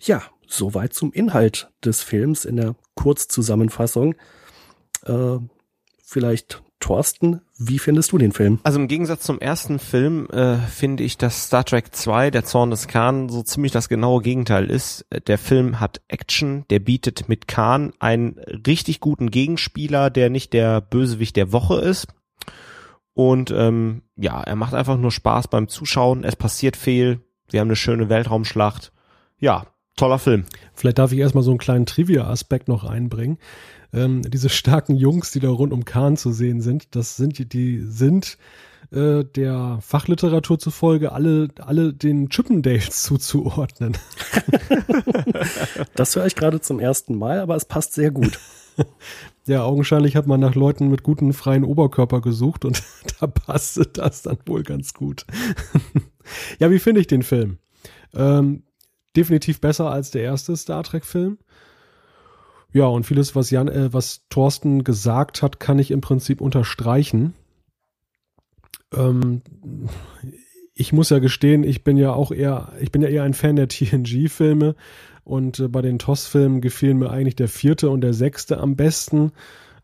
Ja, 0.00 0.22
soweit 0.46 0.92
zum 0.92 1.12
Inhalt 1.12 1.70
des 1.84 2.02
Films 2.02 2.44
in 2.44 2.56
der 2.56 2.74
Kurzzusammenfassung. 2.94 4.14
Äh, 5.04 5.38
vielleicht 6.02 6.62
Thorsten, 6.80 7.42
wie 7.58 7.78
findest 7.78 8.10
du 8.10 8.18
den 8.18 8.32
Film? 8.32 8.58
Also 8.62 8.80
im 8.80 8.88
Gegensatz 8.88 9.22
zum 9.22 9.38
ersten 9.38 9.78
Film 9.78 10.26
äh, 10.30 10.56
finde 10.56 11.04
ich, 11.04 11.18
dass 11.18 11.44
Star 11.46 11.64
Trek 11.64 11.94
2, 11.94 12.30
der 12.30 12.44
Zorn 12.44 12.70
des 12.70 12.88
Khan, 12.88 13.28
so 13.28 13.42
ziemlich 13.42 13.70
das 13.70 13.88
genaue 13.88 14.22
Gegenteil 14.22 14.70
ist. 14.70 15.06
Der 15.26 15.38
Film 15.38 15.78
hat 15.78 16.00
Action, 16.08 16.64
der 16.70 16.80
bietet 16.80 17.28
mit 17.28 17.46
Khan 17.46 17.92
einen 18.00 18.38
richtig 18.66 19.00
guten 19.00 19.30
Gegenspieler, 19.30 20.10
der 20.10 20.30
nicht 20.30 20.52
der 20.52 20.80
Bösewicht 20.80 21.36
der 21.36 21.52
Woche 21.52 21.80
ist. 21.80 22.08
Und 23.14 23.50
ähm, 23.50 24.02
ja, 24.16 24.40
er 24.40 24.56
macht 24.56 24.74
einfach 24.74 24.96
nur 24.96 25.12
Spaß 25.12 25.48
beim 25.48 25.68
Zuschauen. 25.68 26.24
Es 26.24 26.36
passiert 26.36 26.76
viel. 26.76 27.20
Wir 27.50 27.60
haben 27.60 27.68
eine 27.68 27.76
schöne 27.76 28.08
Weltraumschlacht. 28.08 28.92
Ja, 29.38 29.66
toller 29.96 30.18
Film. 30.18 30.46
Vielleicht 30.72 30.98
darf 30.98 31.12
ich 31.12 31.18
erstmal 31.18 31.44
so 31.44 31.50
einen 31.50 31.58
kleinen 31.58 31.86
Trivia-Aspekt 31.86 32.68
noch 32.68 32.84
einbringen. 32.84 33.38
Ähm, 33.92 34.22
diese 34.22 34.48
starken 34.48 34.96
Jungs, 34.96 35.32
die 35.32 35.40
da 35.40 35.48
rund 35.48 35.72
um 35.72 35.84
Kahn 35.84 36.16
zu 36.16 36.32
sehen 36.32 36.60
sind, 36.60 36.94
das 36.94 37.16
sind 37.16 37.38
die, 37.38 37.48
die 37.48 37.80
sind 37.80 38.38
äh, 38.92 39.24
der 39.24 39.78
Fachliteratur 39.80 40.58
zufolge 40.58 41.12
alle, 41.12 41.48
alle 41.60 41.92
den 41.92 42.28
Chippendales 42.28 43.02
zuzuordnen. 43.02 43.96
das 45.94 46.16
höre 46.16 46.26
ich 46.26 46.36
gerade 46.36 46.60
zum 46.60 46.80
ersten 46.80 47.16
Mal, 47.16 47.40
aber 47.40 47.56
es 47.56 47.64
passt 47.64 47.94
sehr 47.94 48.10
gut. 48.10 48.38
Ja, 49.46 49.64
augenscheinlich 49.64 50.16
hat 50.16 50.26
man 50.26 50.40
nach 50.40 50.54
Leuten 50.54 50.88
mit 50.88 51.02
guten 51.02 51.32
freien 51.32 51.64
Oberkörper 51.64 52.20
gesucht 52.20 52.64
und 52.64 52.82
da 53.20 53.26
passte 53.26 53.86
das 53.86 54.22
dann 54.22 54.38
wohl 54.46 54.62
ganz 54.62 54.94
gut. 54.94 55.26
ja, 56.58 56.70
wie 56.70 56.78
finde 56.78 57.00
ich 57.00 57.06
den 57.06 57.22
Film? 57.22 57.58
Ähm, 58.14 58.62
definitiv 59.16 59.60
besser 59.60 59.90
als 59.90 60.10
der 60.10 60.22
erste 60.22 60.56
Star 60.56 60.84
Trek 60.84 61.04
Film. 61.04 61.38
Ja, 62.72 62.86
und 62.86 63.04
vieles, 63.04 63.34
was 63.34 63.50
Jan, 63.50 63.68
äh, 63.68 63.92
was 63.92 64.26
Thorsten 64.28 64.84
gesagt 64.84 65.42
hat, 65.42 65.58
kann 65.60 65.78
ich 65.78 65.90
im 65.90 66.00
Prinzip 66.00 66.40
unterstreichen. 66.40 67.34
Ähm, 68.94 69.42
ich 70.74 70.92
muss 70.92 71.10
ja 71.10 71.18
gestehen, 71.18 71.64
ich 71.64 71.84
bin 71.84 71.96
ja 71.96 72.12
auch 72.12 72.32
eher, 72.32 72.72
ich 72.80 72.90
bin 72.90 73.02
ja 73.02 73.08
eher 73.08 73.24
ein 73.24 73.34
Fan 73.34 73.56
der 73.56 73.68
TNG-Filme 73.68 74.74
Und 75.24 75.60
äh, 75.60 75.68
bei 75.68 75.82
den 75.82 75.98
TOS-Filmen 75.98 76.60
gefielen 76.60 76.98
mir 76.98 77.10
eigentlich 77.10 77.36
der 77.36 77.48
vierte 77.48 77.90
und 77.90 78.00
der 78.00 78.14
sechste 78.14 78.58
am 78.58 78.76
besten. 78.76 79.32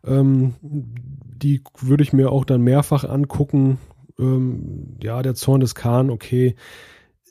Ähm, 0.05 0.55
die 0.61 1.61
würde 1.79 2.03
ich 2.03 2.13
mir 2.13 2.31
auch 2.31 2.45
dann 2.45 2.61
mehrfach 2.61 3.03
angucken. 3.03 3.77
Ähm, 4.17 4.97
ja, 5.01 5.21
der 5.21 5.35
Zorn 5.35 5.59
des 5.59 5.75
Khan, 5.75 6.09
okay. 6.09 6.55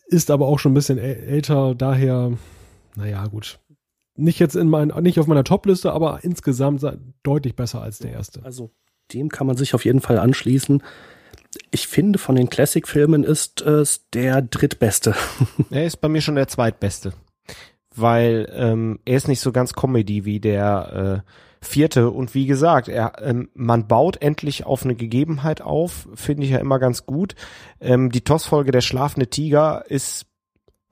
Ist 0.07 0.31
aber 0.31 0.47
auch 0.47 0.59
schon 0.59 0.73
ein 0.73 0.75
bisschen 0.75 0.99
älter, 0.99 1.75
daher, 1.75 2.33
naja, 2.95 3.27
gut. 3.27 3.59
Nicht 4.17 4.39
jetzt 4.39 4.57
in 4.57 4.69
mein, 4.69 4.89
nicht 5.01 5.19
auf 5.19 5.27
meiner 5.27 5.45
Top-Liste, 5.45 5.93
aber 5.93 6.21
insgesamt 6.23 6.85
deutlich 7.23 7.55
besser 7.55 7.83
als 7.83 7.99
der 7.99 8.13
erste. 8.13 8.45
Also, 8.45 8.71
dem 9.13 9.29
kann 9.29 9.47
man 9.47 9.57
sich 9.57 9.75
auf 9.75 9.85
jeden 9.85 10.01
Fall 10.01 10.19
anschließen. 10.19 10.83
Ich 11.71 11.87
finde, 11.87 12.19
von 12.19 12.35
den 12.35 12.51
Classic-Filmen 12.51 13.25
ist 13.25 13.61
es 13.63 14.09
der 14.11 14.43
drittbeste. 14.43 15.15
Er 15.71 15.87
ist 15.87 16.01
bei 16.01 16.09
mir 16.09 16.21
schon 16.21 16.35
der 16.35 16.49
zweitbeste. 16.49 17.13
Weil 17.95 18.53
ähm, 18.55 19.01
er 19.07 19.17
ist 19.17 19.29
nicht 19.29 19.41
so 19.41 19.53
ganz 19.53 19.73
Comedy 19.73 20.27
wie 20.27 20.39
der 20.39 21.23
äh, 21.25 21.31
vierte. 21.67 22.11
Und 22.11 22.35
wie 22.35 22.47
gesagt, 22.47 22.89
er, 22.89 23.15
ähm, 23.23 23.49
man 23.55 23.87
baut 23.87 24.21
endlich 24.23 24.67
auf 24.67 24.85
eine 24.85 24.95
Gegebenheit 24.95 25.63
auf, 25.63 26.09
finde 26.15 26.45
ich 26.45 26.51
ja 26.51 26.59
immer 26.59 26.79
ganz 26.79 27.07
gut. 27.07 27.35
Ähm, 27.81 28.11
die 28.11 28.23
TOS-Folge 28.23 28.71
Der 28.71 28.81
schlafende 28.81 29.29
Tiger 29.29 29.85
ist 29.89 30.27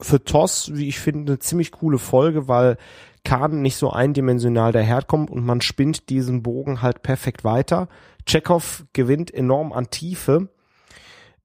für 0.01 0.23
TOS, 0.23 0.71
wie 0.73 0.87
ich 0.87 0.99
finde, 0.99 1.33
eine 1.33 1.39
ziemlich 1.39 1.71
coole 1.71 1.99
Folge, 1.99 2.47
weil 2.47 2.77
Khan 3.25 3.61
nicht 3.61 3.75
so 3.75 3.91
eindimensional 3.91 4.71
daherkommt 4.71 5.29
und 5.29 5.45
man 5.45 5.59
spinnt 5.59 6.09
diesen 6.09 6.43
Bogen 6.43 6.81
halt 6.81 7.03
perfekt 7.03 7.43
weiter. 7.43 7.89
Chekhov 8.25 8.85
gewinnt 8.93 9.33
enorm 9.33 9.73
an 9.73 9.89
Tiefe. 9.89 10.47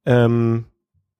Ähm, 0.06 0.66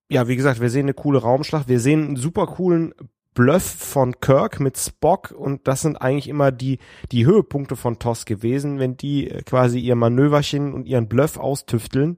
ja, 0.09 0.29
wie 0.29 0.37
gesagt, 0.37 0.61
wir 0.61 0.71
sehen 0.71 0.87
eine 0.87 0.95
coole 0.95 1.21
Raumschlacht, 1.21 1.69
wir 1.69 1.81
sehen 1.81 2.05
einen 2.05 2.17
super 2.17 2.47
coolen 2.47 2.95
Bluff 3.35 3.63
von 3.63 4.21
Kirk 4.21 4.61
mit 4.61 4.77
Spock 4.77 5.31
und 5.31 5.67
das 5.69 5.83
sind 5.83 5.97
eigentlich 5.97 6.29
immer 6.29 6.51
die, 6.51 6.79
die 7.13 7.27
Höhepunkte 7.27 7.77
von 7.77 7.99
TOS 7.99 8.25
gewesen, 8.25 8.79
wenn 8.79 8.97
die 8.97 9.31
äh, 9.31 9.43
quasi 9.43 9.79
ihr 9.79 9.95
Manöverchen 9.95 10.75
und 10.75 10.87
ihren 10.87 11.09
Bluff 11.09 11.37
austüfteln. 11.37 12.17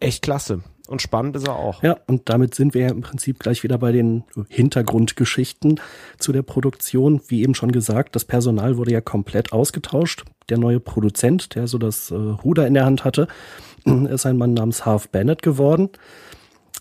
Echt 0.00 0.22
klasse. 0.22 0.62
Und 0.88 1.02
spannend 1.02 1.36
ist 1.36 1.46
er 1.46 1.54
auch. 1.54 1.82
Ja, 1.82 1.98
und 2.06 2.30
damit 2.30 2.54
sind 2.54 2.72
wir 2.72 2.88
im 2.88 3.02
Prinzip 3.02 3.38
gleich 3.38 3.62
wieder 3.62 3.76
bei 3.76 3.92
den 3.92 4.24
Hintergrundgeschichten 4.48 5.80
zu 6.18 6.32
der 6.32 6.42
Produktion. 6.42 7.20
Wie 7.28 7.42
eben 7.42 7.54
schon 7.54 7.72
gesagt, 7.72 8.16
das 8.16 8.24
Personal 8.24 8.78
wurde 8.78 8.92
ja 8.92 9.02
komplett 9.02 9.52
ausgetauscht. 9.52 10.24
Der 10.48 10.56
neue 10.56 10.80
Produzent, 10.80 11.54
der 11.54 11.66
so 11.66 11.76
das 11.76 12.10
äh, 12.10 12.14
Ruder 12.14 12.66
in 12.66 12.72
der 12.72 12.86
Hand 12.86 13.04
hatte, 13.04 13.28
ist 13.84 14.24
ein 14.24 14.38
Mann 14.38 14.54
namens 14.54 14.86
Harv 14.86 15.10
Bennett 15.10 15.42
geworden. 15.42 15.90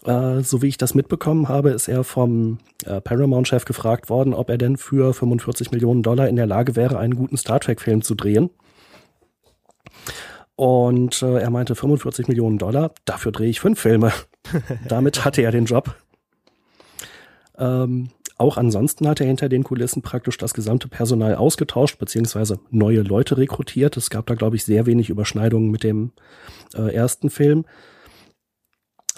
Äh, 0.06 0.42
so 0.42 0.62
wie 0.62 0.68
ich 0.68 0.78
das 0.78 0.96
mitbekommen 0.96 1.50
habe, 1.50 1.72
ist 1.72 1.90
er 1.90 2.06
vom 2.06 2.60
äh, 2.86 3.02
Paramount-Chef 3.02 3.66
gefragt 3.66 4.10
worden, 4.10 4.34
ob 4.34 4.50
er 4.50 4.58
denn 4.58 4.78
für 4.78 5.14
45 5.14 5.72
Millionen 5.72 6.02
Dollar 6.02 6.30
in 6.30 6.38
der 6.38 6.48
Lage 6.48 6.78
wäre, 6.78 6.98
einen 6.98 7.16
guten 7.16 7.36
Star 7.36 7.60
Trek-Film 7.60 8.02
zu 8.02 8.16
drehen. 8.16 8.50
Und 10.58 11.22
äh, 11.22 11.38
er 11.38 11.52
meinte 11.52 11.76
45 11.76 12.28
Millionen 12.28 12.58
Dollar, 12.58 12.92
dafür 13.06 13.32
drehe 13.32 13.48
ich 13.48 13.60
fünf 13.60 13.80
Filme. 13.80 14.12
Damit 14.88 15.24
hatte 15.24 15.44
er 15.44 15.52
den 15.52 15.66
Job. 15.66 15.96
Ähm, 17.60 18.10
auch 18.40 18.58
ansonsten 18.58 19.08
hat 19.08 19.22
er 19.22 19.28
hinter 19.28 19.50
den 19.50 19.64
Kulissen 19.64 20.02
praktisch 20.02 20.38
das 20.38 20.56
gesamte 20.56 20.88
Personal 20.88 21.36
ausgetauscht, 21.36 22.00
beziehungsweise 22.00 22.60
neue 22.72 23.02
Leute 23.02 23.38
rekrutiert. 23.38 23.98
Es 23.98 24.10
gab 24.10 24.26
da, 24.26 24.34
glaube 24.34 24.56
ich, 24.56 24.64
sehr 24.64 24.88
wenig 24.88 25.12
Überschneidungen 25.12 25.70
mit 25.70 25.84
dem 25.84 26.12
äh, 26.74 26.92
ersten 26.92 27.30
Film. 27.30 27.66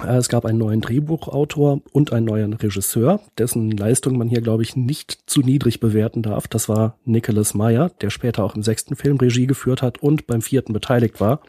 Äh, 0.04 0.18
es 0.18 0.30
gab 0.30 0.46
einen 0.46 0.58
neuen 0.58 0.82
Drehbuchautor 0.82 1.82
und 1.92 2.14
einen 2.14 2.26
neuen 2.26 2.54
Regisseur, 2.54 3.20
dessen 3.38 3.72
Leistung 3.72 4.18
man 4.18 4.30
hier, 4.30 4.42
glaube 4.42 4.64
ich, 4.64 4.76
nicht 4.76 5.20
zu 5.26 5.42
niedrig 5.42 5.80
bewerten 5.80 6.22
darf. 6.22 6.48
Das 6.48 6.70
war 6.70 6.98
Nicholas 7.06 7.54
Meyer, 7.54 7.90
der 8.02 8.10
später 8.10 8.44
auch 8.44 8.56
im 8.56 8.64
sechsten 8.64 8.96
Film 8.96 9.18
Regie 9.18 9.48
geführt 9.48 9.82
hat 9.82 10.02
und 10.02 10.28
beim 10.28 10.42
vierten 10.42 10.74
beteiligt 10.74 11.20
war. 11.20 11.42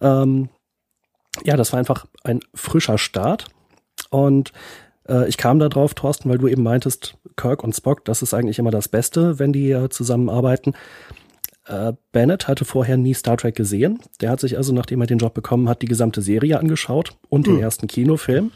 Ähm, 0.00 0.48
ja, 1.44 1.56
das 1.56 1.72
war 1.72 1.78
einfach 1.78 2.06
ein 2.24 2.40
frischer 2.54 2.98
Start. 2.98 3.46
Und 4.10 4.52
äh, 5.08 5.28
ich 5.28 5.36
kam 5.36 5.58
da 5.58 5.68
drauf, 5.68 5.94
Thorsten, 5.94 6.28
weil 6.28 6.38
du 6.38 6.48
eben 6.48 6.62
meintest, 6.62 7.16
Kirk 7.36 7.62
und 7.62 7.74
Spock, 7.74 8.04
das 8.04 8.22
ist 8.22 8.34
eigentlich 8.34 8.58
immer 8.58 8.70
das 8.70 8.88
Beste, 8.88 9.38
wenn 9.38 9.52
die 9.52 9.70
äh, 9.70 9.88
zusammenarbeiten. 9.88 10.74
Äh, 11.66 11.94
Bennett 12.12 12.48
hatte 12.48 12.64
vorher 12.64 12.96
nie 12.96 13.14
Star 13.14 13.36
Trek 13.36 13.54
gesehen. 13.54 14.00
Der 14.20 14.30
hat 14.30 14.40
sich 14.40 14.56
also, 14.56 14.72
nachdem 14.72 15.00
er 15.00 15.06
den 15.06 15.18
Job 15.18 15.34
bekommen 15.34 15.68
hat, 15.68 15.82
die 15.82 15.86
gesamte 15.86 16.22
Serie 16.22 16.58
angeschaut 16.58 17.16
und 17.28 17.46
mhm. 17.46 17.52
den 17.52 17.56
hm. 17.56 17.62
ersten 17.62 17.86
Kinofilm 17.88 18.52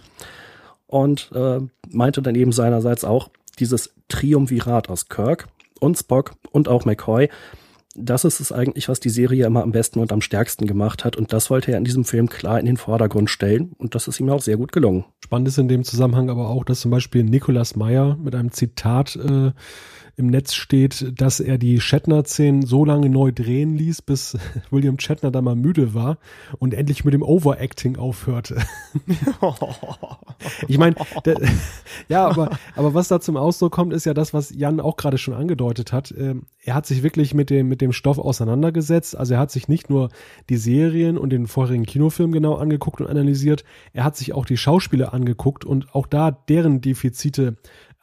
und 0.87 1.31
äh, 1.35 1.61
meinte 1.89 2.23
dann 2.23 2.35
eben 2.35 2.53
seinerseits 2.53 3.05
auch, 3.05 3.31
dieses 3.59 3.95
Triumvirat 4.09 4.89
aus 4.89 5.09
Kirk 5.09 5.49
und 5.81 5.99
Spock 5.99 6.33
und 6.51 6.69
auch 6.69 6.85
McCoy, 6.85 7.29
das 7.95 8.25
ist 8.25 8.41
es 8.41 8.53
eigentlich, 8.53 8.89
was 8.89 9.01
die 9.01 9.11
Serie 9.11 9.47
immer 9.47 9.63
am 9.63 9.73
besten 9.73 9.99
und 9.99 10.13
am 10.13 10.21
stärksten 10.21 10.67
gemacht 10.67 11.05
hat. 11.05 11.17
Und 11.17 11.33
das 11.33 11.51
wollte 11.51 11.73
er 11.73 11.79
in 11.79 11.85
diesem 11.85 12.05
Film 12.05 12.29
klar 12.29 12.61
in 12.61 12.67
den 12.67 12.77
Vordergrund 12.77 13.31
stellen. 13.31 13.73
Und 13.79 13.95
das 13.95 14.07
ist 14.07 14.21
ihm 14.21 14.31
auch 14.31 14.41
sehr 14.41 14.57
gut 14.57 14.73
gelungen. 14.73 15.05
Spannend 15.25 15.49
ist 15.49 15.59
in 15.59 15.69
dem 15.69 15.83
Zusammenhang 15.83 16.31
aber 16.31 16.49
auch, 16.49 16.65
dass 16.65 16.81
zum 16.81 16.91
Beispiel 16.91 17.25
Nicolas 17.25 17.77
Meyer 17.77 18.17
mit 18.17 18.35
einem 18.35 18.53
Zitat 18.53 19.17
äh, 19.17 19.51
im 20.21 20.29
Netz 20.29 20.55
steht, 20.55 21.21
dass 21.21 21.41
er 21.41 21.59
die 21.59 21.81
Shatner-Szenen 21.81 22.63
so 22.63 22.85
lange 22.85 23.09
neu 23.09 23.33
drehen 23.33 23.77
ließ, 23.77 24.03
bis 24.03 24.39
William 24.71 25.01
Shatner 25.01 25.31
da 25.31 25.43
mal 25.43 25.57
müde 25.57 25.95
war 25.95 26.19
und 26.59 26.75
endlich 26.75 27.05
mit 27.05 27.15
dem 27.15 27.23
Overacting 27.23 27.97
aufhörte. 27.97 28.59
ich 30.69 30.79
meine, 30.79 30.95
ja, 32.09 32.29
aber, 32.29 32.59
aber 32.77 32.95
was 32.95 33.09
da 33.09 33.21
zum 33.21 33.37
Ausdruck 33.37 33.73
kommt, 33.73 33.93
ist 33.93 34.07
ja 34.07 34.15
das, 34.15 34.33
was 34.35 34.55
Jan 34.55 34.79
auch 34.79 34.97
gerade 34.97 35.19
schon 35.19 35.35
angedeutet 35.35 35.93
hat. 35.93 36.15
Ähm, 36.17 36.43
er 36.63 36.75
hat 36.75 36.87
sich 36.87 37.03
wirklich 37.03 37.33
mit 37.33 37.49
dem, 37.49 37.69
mit 37.69 37.81
dem 37.81 37.93
Stoff 37.93 38.19
auseinandergesetzt. 38.19 39.17
Also 39.17 39.35
er 39.35 39.41
hat 39.41 39.51
sich 39.51 39.69
nicht 39.69 39.89
nur 39.89 40.11
die 40.51 40.59
Serien 40.59 41.17
und 41.17 41.31
den 41.31 41.47
vorherigen 41.47 41.87
Kinofilm 41.87 42.33
genau 42.33 42.55
angeguckt 42.57 43.01
und 43.01 43.07
analysiert, 43.07 43.65
er 43.95 44.05
hat 44.05 44.17
sich 44.17 44.35
auch 44.35 44.45
die 44.45 44.59
Schauspieler 44.59 45.15
angeguckt 45.15 45.65
und 45.65 45.95
auch 45.95 46.07
da 46.07 46.31
deren 46.31 46.83
Defizite 46.83 47.57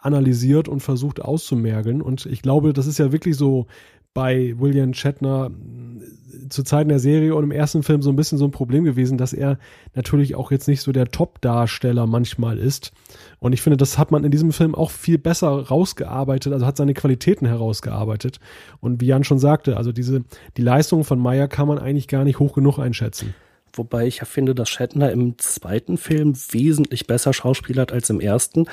analysiert 0.07 0.67
und 0.67 0.79
versucht 0.79 1.21
auszumergeln. 1.21 2.01
Und 2.01 2.25
ich 2.25 2.41
glaube, 2.41 2.73
das 2.73 2.87
ist 2.87 2.97
ja 2.97 3.11
wirklich 3.11 3.37
so 3.37 3.67
bei 4.13 4.55
William 4.57 4.95
Shatner 4.95 5.51
äh, 5.51 6.49
zu 6.49 6.63
Zeiten 6.63 6.89
der 6.89 6.97
Serie 6.97 7.35
und 7.35 7.43
im 7.43 7.51
ersten 7.51 7.83
Film 7.83 8.01
so 8.01 8.09
ein 8.09 8.15
bisschen 8.15 8.39
so 8.39 8.45
ein 8.45 8.51
Problem 8.51 8.83
gewesen, 8.83 9.19
dass 9.19 9.31
er 9.31 9.59
natürlich 9.93 10.33
auch 10.33 10.49
jetzt 10.49 10.67
nicht 10.67 10.81
so 10.81 10.91
der 10.91 11.11
Top-Darsteller 11.11 12.07
manchmal 12.07 12.57
ist. 12.57 12.93
Und 13.37 13.53
ich 13.53 13.61
finde, 13.61 13.77
das 13.77 13.99
hat 13.99 14.09
man 14.09 14.23
in 14.23 14.31
diesem 14.31 14.53
Film 14.53 14.73
auch 14.73 14.89
viel 14.89 15.19
besser 15.19 15.49
rausgearbeitet, 15.49 16.51
also 16.51 16.65
hat 16.65 16.77
seine 16.77 16.95
Qualitäten 16.95 17.45
herausgearbeitet. 17.45 18.39
Und 18.79 19.01
wie 19.01 19.05
Jan 19.05 19.23
schon 19.23 19.37
sagte, 19.37 19.77
also 19.77 19.91
diese, 19.91 20.23
die 20.57 20.63
Leistung 20.63 21.03
von 21.03 21.19
Meyer 21.19 21.47
kann 21.47 21.67
man 21.67 21.77
eigentlich 21.77 22.07
gar 22.07 22.23
nicht 22.23 22.39
hoch 22.39 22.55
genug 22.55 22.79
einschätzen. 22.79 23.35
Wobei 23.73 24.07
ich 24.07 24.17
ja 24.17 24.25
finde, 24.25 24.55
dass 24.55 24.69
Shatner 24.69 25.11
im 25.11 25.37
zweiten 25.37 25.97
Film 25.97 26.35
wesentlich 26.51 27.07
besser 27.07 27.33
schauspielert 27.33 27.91
als 27.91 28.09
im 28.09 28.19
ersten. 28.19 28.65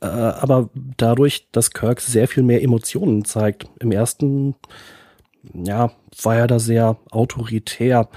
Äh, 0.00 0.06
aber 0.06 0.70
dadurch, 0.96 1.48
dass 1.52 1.72
Kirk 1.72 2.00
sehr 2.00 2.28
viel 2.28 2.42
mehr 2.42 2.62
Emotionen 2.62 3.24
zeigt. 3.24 3.66
Im 3.80 3.92
ersten, 3.92 4.54
ja, 5.52 5.92
war 6.22 6.36
er 6.36 6.46
da 6.46 6.58
sehr 6.58 6.96
autoritär. 7.10 8.08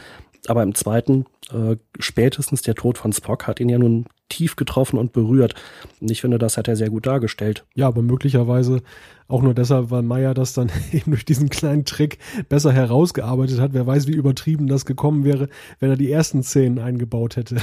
Aber 0.47 0.64
im 0.64 0.76
zweiten, 0.76 1.26
äh, 1.51 1.76
spätestens 1.99 2.62
der 2.62 2.76
Tod 2.76 2.97
von 2.97 3.14
Spock 3.14 3.47
hat 3.47 3.60
ihn 3.60 3.70
ja 3.70 3.78
nun 3.78 4.06
tief 4.30 4.56
getroffen 4.56 4.98
und 4.98 5.14
berührt. 5.14 5.56
Und 6.02 6.10
ich 6.10 6.22
finde, 6.22 6.38
das 6.38 6.58
hat 6.58 6.68
er 6.68 6.76
sehr 6.76 6.90
gut 6.90 7.06
dargestellt. 7.06 7.66
Ja, 7.76 7.88
aber 7.88 8.02
möglicherweise 8.02 8.82
auch 9.28 9.42
nur 9.42 9.54
deshalb, 9.54 9.92
weil 9.92 10.02
Meyer 10.02 10.34
das 10.34 10.54
dann 10.54 10.72
eben 10.92 11.12
durch 11.12 11.26
diesen 11.26 11.50
kleinen 11.50 11.86
Trick 11.86 12.20
besser 12.50 12.72
herausgearbeitet 12.72 13.60
hat. 13.60 13.74
Wer 13.74 13.88
weiß, 13.88 14.08
wie 14.08 14.16
übertrieben 14.16 14.68
das 14.68 14.86
gekommen 14.86 15.24
wäre, 15.24 15.50
wenn 15.80 15.90
er 15.90 15.98
die 15.98 16.12
ersten 16.12 16.44
Szenen 16.44 16.80
eingebaut 16.80 17.36
hätte. 17.36 17.58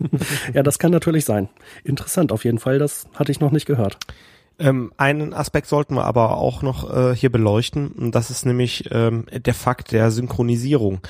ja, 0.54 0.62
das 0.62 0.78
kann 0.78 0.92
natürlich 0.92 1.24
sein. 1.24 1.48
Interessant 1.84 2.32
auf 2.32 2.44
jeden 2.44 2.58
Fall. 2.58 2.78
Das 2.78 3.06
hatte 3.14 3.32
ich 3.32 3.40
noch 3.40 3.52
nicht 3.52 3.66
gehört. 3.66 3.98
Ähm, 4.60 4.92
einen 4.96 5.34
Aspekt 5.34 5.68
sollten 5.68 5.94
wir 5.94 6.04
aber 6.04 6.36
auch 6.36 6.62
noch 6.62 6.92
äh, 6.92 7.14
hier 7.14 7.30
beleuchten. 7.30 7.88
Und 7.92 8.14
das 8.14 8.30
ist 8.30 8.44
nämlich 8.44 8.88
ähm, 8.90 9.26
der 9.32 9.54
Fakt 9.54 9.92
der 9.92 10.10
Synchronisierung. 10.10 11.00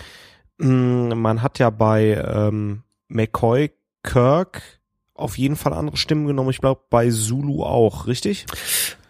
Mm, 0.59 1.15
man 1.15 1.43
hat 1.43 1.59
ja 1.59 1.71
bei 1.71 2.15
ähm, 2.15 2.83
McCoy 3.09 3.71
Kirk 4.03 4.78
auf 5.19 5.37
jeden 5.39 5.57
Fall 5.57 5.73
andere 5.73 5.97
Stimmen 5.97 6.27
genommen. 6.27 6.51
Ich 6.51 6.61
glaube, 6.61 6.81
bei 6.91 7.11
Zulu 7.11 7.63
auch, 7.63 8.07
richtig? 8.07 8.47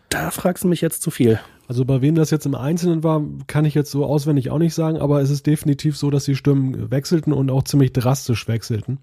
Da 0.09 0.31
fragst 0.31 0.65
du 0.65 0.69
mich 0.69 0.81
jetzt 0.81 1.03
zu 1.03 1.11
viel. 1.11 1.39
Also 1.69 1.85
bei 1.85 2.01
wem 2.01 2.15
das 2.15 2.31
jetzt 2.31 2.47
im 2.47 2.55
Einzelnen 2.55 3.05
war, 3.05 3.23
kann 3.47 3.67
ich 3.67 3.75
jetzt 3.75 3.91
so 3.91 4.07
auswendig 4.07 4.51
auch 4.51 4.59
nicht 4.59 4.75
sagen, 4.75 4.97
aber 4.97 5.21
es 5.21 5.29
ist 5.29 5.47
definitiv 5.47 5.99
so, 5.99 6.11
dass 6.11 6.25
die 6.25 6.35
Stimmen 6.35 6.91
wechselten 6.91 7.35
und 7.35 7.51
auch 7.51 7.63
ziemlich 7.63 7.93
drastisch 7.93 8.49
wechselten. 8.49 9.01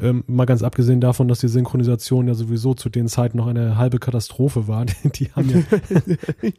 Ähm, 0.00 0.24
mal 0.26 0.46
ganz 0.46 0.62
abgesehen 0.62 1.00
davon, 1.00 1.28
dass 1.28 1.40
die 1.40 1.48
Synchronisation 1.48 2.26
ja 2.26 2.34
sowieso 2.34 2.74
zu 2.74 2.88
den 2.88 3.08
Zeiten 3.08 3.36
noch 3.36 3.46
eine 3.46 3.76
halbe 3.76 3.98
Katastrophe 3.98 4.66
war. 4.66 4.86
Die, 5.14 5.30
haben 5.32 5.50
ja, 5.50 5.60
die, 6.42 6.52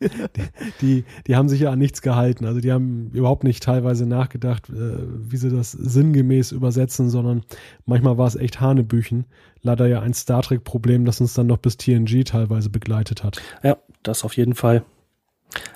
die, 0.81 1.03
die, 1.27 1.35
haben 1.35 1.49
sich 1.49 1.61
ja 1.61 1.71
an 1.71 1.79
nichts 1.79 2.01
gehalten. 2.01 2.45
Also 2.45 2.59
die 2.59 2.71
haben 2.71 3.09
überhaupt 3.13 3.43
nicht 3.43 3.63
teilweise 3.63 4.05
nachgedacht, 4.05 4.69
äh, 4.69 4.97
wie 5.17 5.37
sie 5.37 5.49
das 5.49 5.71
sinngemäß 5.71 6.51
übersetzen, 6.51 7.09
sondern 7.09 7.41
manchmal 7.85 8.17
war 8.17 8.27
es 8.27 8.35
echt 8.35 8.61
Hanebüchen. 8.61 9.25
Leider 9.61 9.87
ja 9.87 10.01
ein 10.01 10.13
Star 10.13 10.41
Trek-Problem, 10.41 11.05
das 11.05 11.21
uns 11.21 11.33
dann 11.33 11.47
noch 11.47 11.57
bis 11.57 11.77
TNG 11.77 12.23
teilweise 12.25 12.69
begleitet 12.69 13.23
hat. 13.23 13.41
Ja, 13.63 13.77
das 14.03 14.23
auf 14.23 14.35
jeden 14.37 14.55
Fall. 14.55 14.83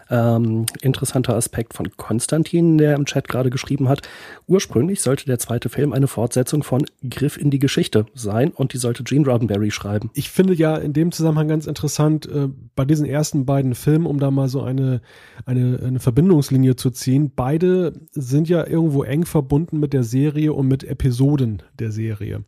Ähm, 0.10 0.66
interessanter 0.82 1.36
Aspekt 1.36 1.74
von 1.74 1.96
Konstantin, 1.98 2.78
der 2.78 2.96
im 2.96 3.06
Chat 3.06 3.28
gerade 3.28 3.50
geschrieben 3.50 3.90
hat. 3.90 4.08
Ursprünglich 4.48 5.02
sollte 5.02 5.26
der 5.26 5.40
zweite 5.40 5.70
Film 5.70 5.94
eine 5.94 6.08
Fortsetzung 6.08 6.64
von 6.64 6.86
Griff 7.10 7.38
in 7.38 7.50
die 7.50 7.60
Geschichte 7.60 8.06
sein 8.14 8.52
und 8.52 8.74
die 8.74 8.78
sollte 8.78 9.04
Gene 9.04 9.26
Roddenberry 9.26 9.72
schreiben. 9.72 10.12
Ich 10.14 10.30
finde 10.30 10.54
ja 10.54 10.76
in 10.76 10.94
dem 10.94 11.12
Zusammenhang 11.12 11.48
ganz 11.48 11.66
interessant, 11.66 12.28
äh, 12.28 12.50
bei 12.76 12.86
diesen 12.86 13.06
ersten 13.06 13.46
beiden 13.46 13.74
Filmen, 13.74 14.06
um 14.06 14.20
da 14.20 14.30
mal 14.30 14.48
so 14.48 14.62
eine, 14.62 15.02
eine, 15.46 15.80
eine 15.84 16.00
Verbindungslinie 16.00 16.76
zu 16.76 16.92
ziehen, 16.92 17.32
beide 17.36 17.94
sind 18.12 18.48
ja 18.48 18.66
irgendwo 18.66 19.04
eng 19.04 19.26
verbunden 19.26 19.80
mit 19.80 19.94
der 19.94 20.04
Serie 20.04 20.54
und 20.54 20.68
mit 20.68 20.84
Episoden 20.84 21.64
der 21.80 21.92
Serie. 21.92 22.44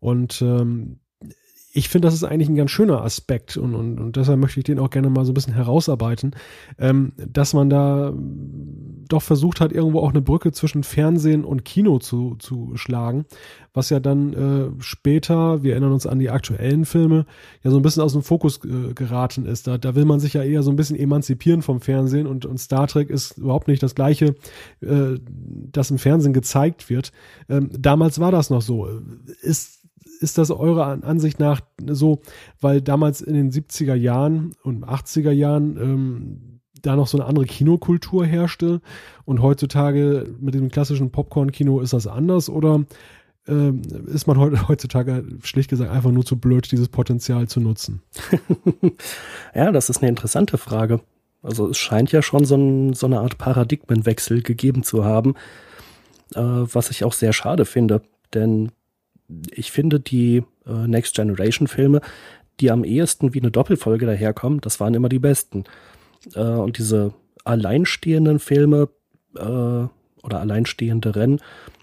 Und 0.00 0.42
ähm, 0.42 0.98
ich 1.72 1.88
finde, 1.88 2.06
das 2.06 2.14
ist 2.14 2.24
eigentlich 2.24 2.48
ein 2.48 2.56
ganz 2.56 2.70
schöner 2.70 3.02
Aspekt 3.02 3.56
und, 3.56 3.74
und, 3.74 4.00
und 4.00 4.16
deshalb 4.16 4.40
möchte 4.40 4.58
ich 4.58 4.64
den 4.64 4.80
auch 4.80 4.90
gerne 4.90 5.08
mal 5.08 5.24
so 5.24 5.30
ein 5.30 5.34
bisschen 5.34 5.54
herausarbeiten, 5.54 6.34
ähm, 6.78 7.12
dass 7.16 7.54
man 7.54 7.70
da 7.70 8.12
doch 9.08 9.22
versucht 9.22 9.60
hat, 9.60 9.72
irgendwo 9.72 10.00
auch 10.00 10.10
eine 10.10 10.20
Brücke 10.20 10.50
zwischen 10.50 10.82
Fernsehen 10.82 11.44
und 11.44 11.64
Kino 11.64 11.98
zu, 11.98 12.34
zu 12.38 12.72
schlagen, 12.74 13.24
was 13.72 13.90
ja 13.90 14.00
dann 14.00 14.32
äh, 14.32 14.82
später, 14.82 15.62
wir 15.62 15.72
erinnern 15.72 15.92
uns 15.92 16.06
an 16.06 16.18
die 16.18 16.30
aktuellen 16.30 16.84
Filme, 16.84 17.24
ja 17.62 17.70
so 17.70 17.76
ein 17.76 17.82
bisschen 17.82 18.02
aus 18.02 18.12
dem 18.14 18.22
Fokus 18.22 18.60
äh, 18.64 18.92
geraten 18.94 19.46
ist. 19.46 19.68
Da, 19.68 19.78
da 19.78 19.94
will 19.94 20.04
man 20.04 20.18
sich 20.18 20.32
ja 20.34 20.42
eher 20.42 20.64
so 20.64 20.70
ein 20.70 20.76
bisschen 20.76 20.98
emanzipieren 20.98 21.62
vom 21.62 21.80
Fernsehen 21.80 22.26
und, 22.26 22.46
und 22.46 22.58
Star 22.58 22.88
Trek 22.88 23.10
ist 23.10 23.38
überhaupt 23.38 23.68
nicht 23.68 23.82
das 23.82 23.94
gleiche, 23.94 24.34
äh, 24.80 25.18
das 25.70 25.90
im 25.92 25.98
Fernsehen 25.98 26.32
gezeigt 26.32 26.90
wird. 26.90 27.12
Ähm, 27.48 27.70
damals 27.78 28.18
war 28.18 28.32
das 28.32 28.50
noch 28.50 28.62
so. 28.62 28.88
Ist 29.40 29.79
ist 30.20 30.38
das 30.38 30.50
eurer 30.50 31.02
Ansicht 31.02 31.40
nach 31.40 31.60
so, 31.86 32.20
weil 32.60 32.80
damals 32.80 33.20
in 33.20 33.34
den 33.34 33.50
70er 33.50 33.94
Jahren 33.94 34.54
und 34.62 34.84
80er 34.84 35.30
Jahren 35.30 35.76
ähm, 35.76 36.60
da 36.82 36.96
noch 36.96 37.06
so 37.06 37.18
eine 37.18 37.26
andere 37.26 37.46
Kinokultur 37.46 38.24
herrschte 38.24 38.80
und 39.24 39.42
heutzutage 39.42 40.34
mit 40.38 40.54
dem 40.54 40.70
klassischen 40.70 41.10
Popcorn-Kino 41.10 41.80
ist 41.80 41.92
das 41.92 42.06
anders 42.06 42.48
oder 42.48 42.84
ähm, 43.48 43.82
ist 44.06 44.26
man 44.26 44.68
heutzutage 44.68 45.24
schlicht 45.42 45.70
gesagt 45.70 45.90
einfach 45.90 46.10
nur 46.10 46.24
zu 46.24 46.36
blöd, 46.36 46.70
dieses 46.70 46.88
Potenzial 46.88 47.48
zu 47.48 47.60
nutzen? 47.60 48.02
ja, 49.54 49.72
das 49.72 49.90
ist 49.90 49.98
eine 49.98 50.08
interessante 50.08 50.58
Frage. 50.58 51.00
Also 51.42 51.68
es 51.68 51.78
scheint 51.78 52.12
ja 52.12 52.20
schon 52.20 52.44
so, 52.44 52.56
ein, 52.56 52.92
so 52.92 53.06
eine 53.06 53.20
Art 53.20 53.38
Paradigmenwechsel 53.38 54.42
gegeben 54.42 54.82
zu 54.82 55.04
haben, 55.04 55.34
äh, 56.34 56.40
was 56.40 56.90
ich 56.90 57.04
auch 57.04 57.14
sehr 57.14 57.32
schade 57.32 57.64
finde. 57.64 58.02
Denn 58.34 58.72
ich 59.52 59.72
finde 59.72 60.00
die 60.00 60.42
äh, 60.66 60.86
Next 60.86 61.14
Generation 61.14 61.68
Filme, 61.68 62.00
die 62.60 62.70
am 62.70 62.84
ehesten 62.84 63.34
wie 63.34 63.40
eine 63.40 63.50
Doppelfolge 63.50 64.06
daherkommen, 64.06 64.60
das 64.60 64.80
waren 64.80 64.94
immer 64.94 65.08
die 65.08 65.18
besten. 65.18 65.64
Äh, 66.34 66.40
und 66.40 66.78
diese 66.78 67.14
alleinstehenden 67.44 68.38
Filme 68.38 68.88
äh, 69.36 69.40
oder 69.42 70.40
alleinstehende 70.40 71.16
Rennen 71.16 71.40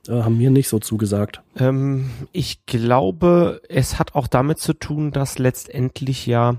äh, 0.08 0.12
haben 0.12 0.38
mir 0.38 0.52
nicht 0.52 0.70
so 0.70 0.80
zugesagt. 0.80 1.42
Ähm, 1.58 2.10
ich 2.32 2.66
glaube, 2.66 3.62
es 3.70 3.98
hat 4.00 4.16
auch 4.16 4.28
damit 4.28 4.60
zu 4.60 4.74
tun, 4.74 5.12
dass 5.12 5.40
letztendlich 5.40 6.28
ja 6.28 6.58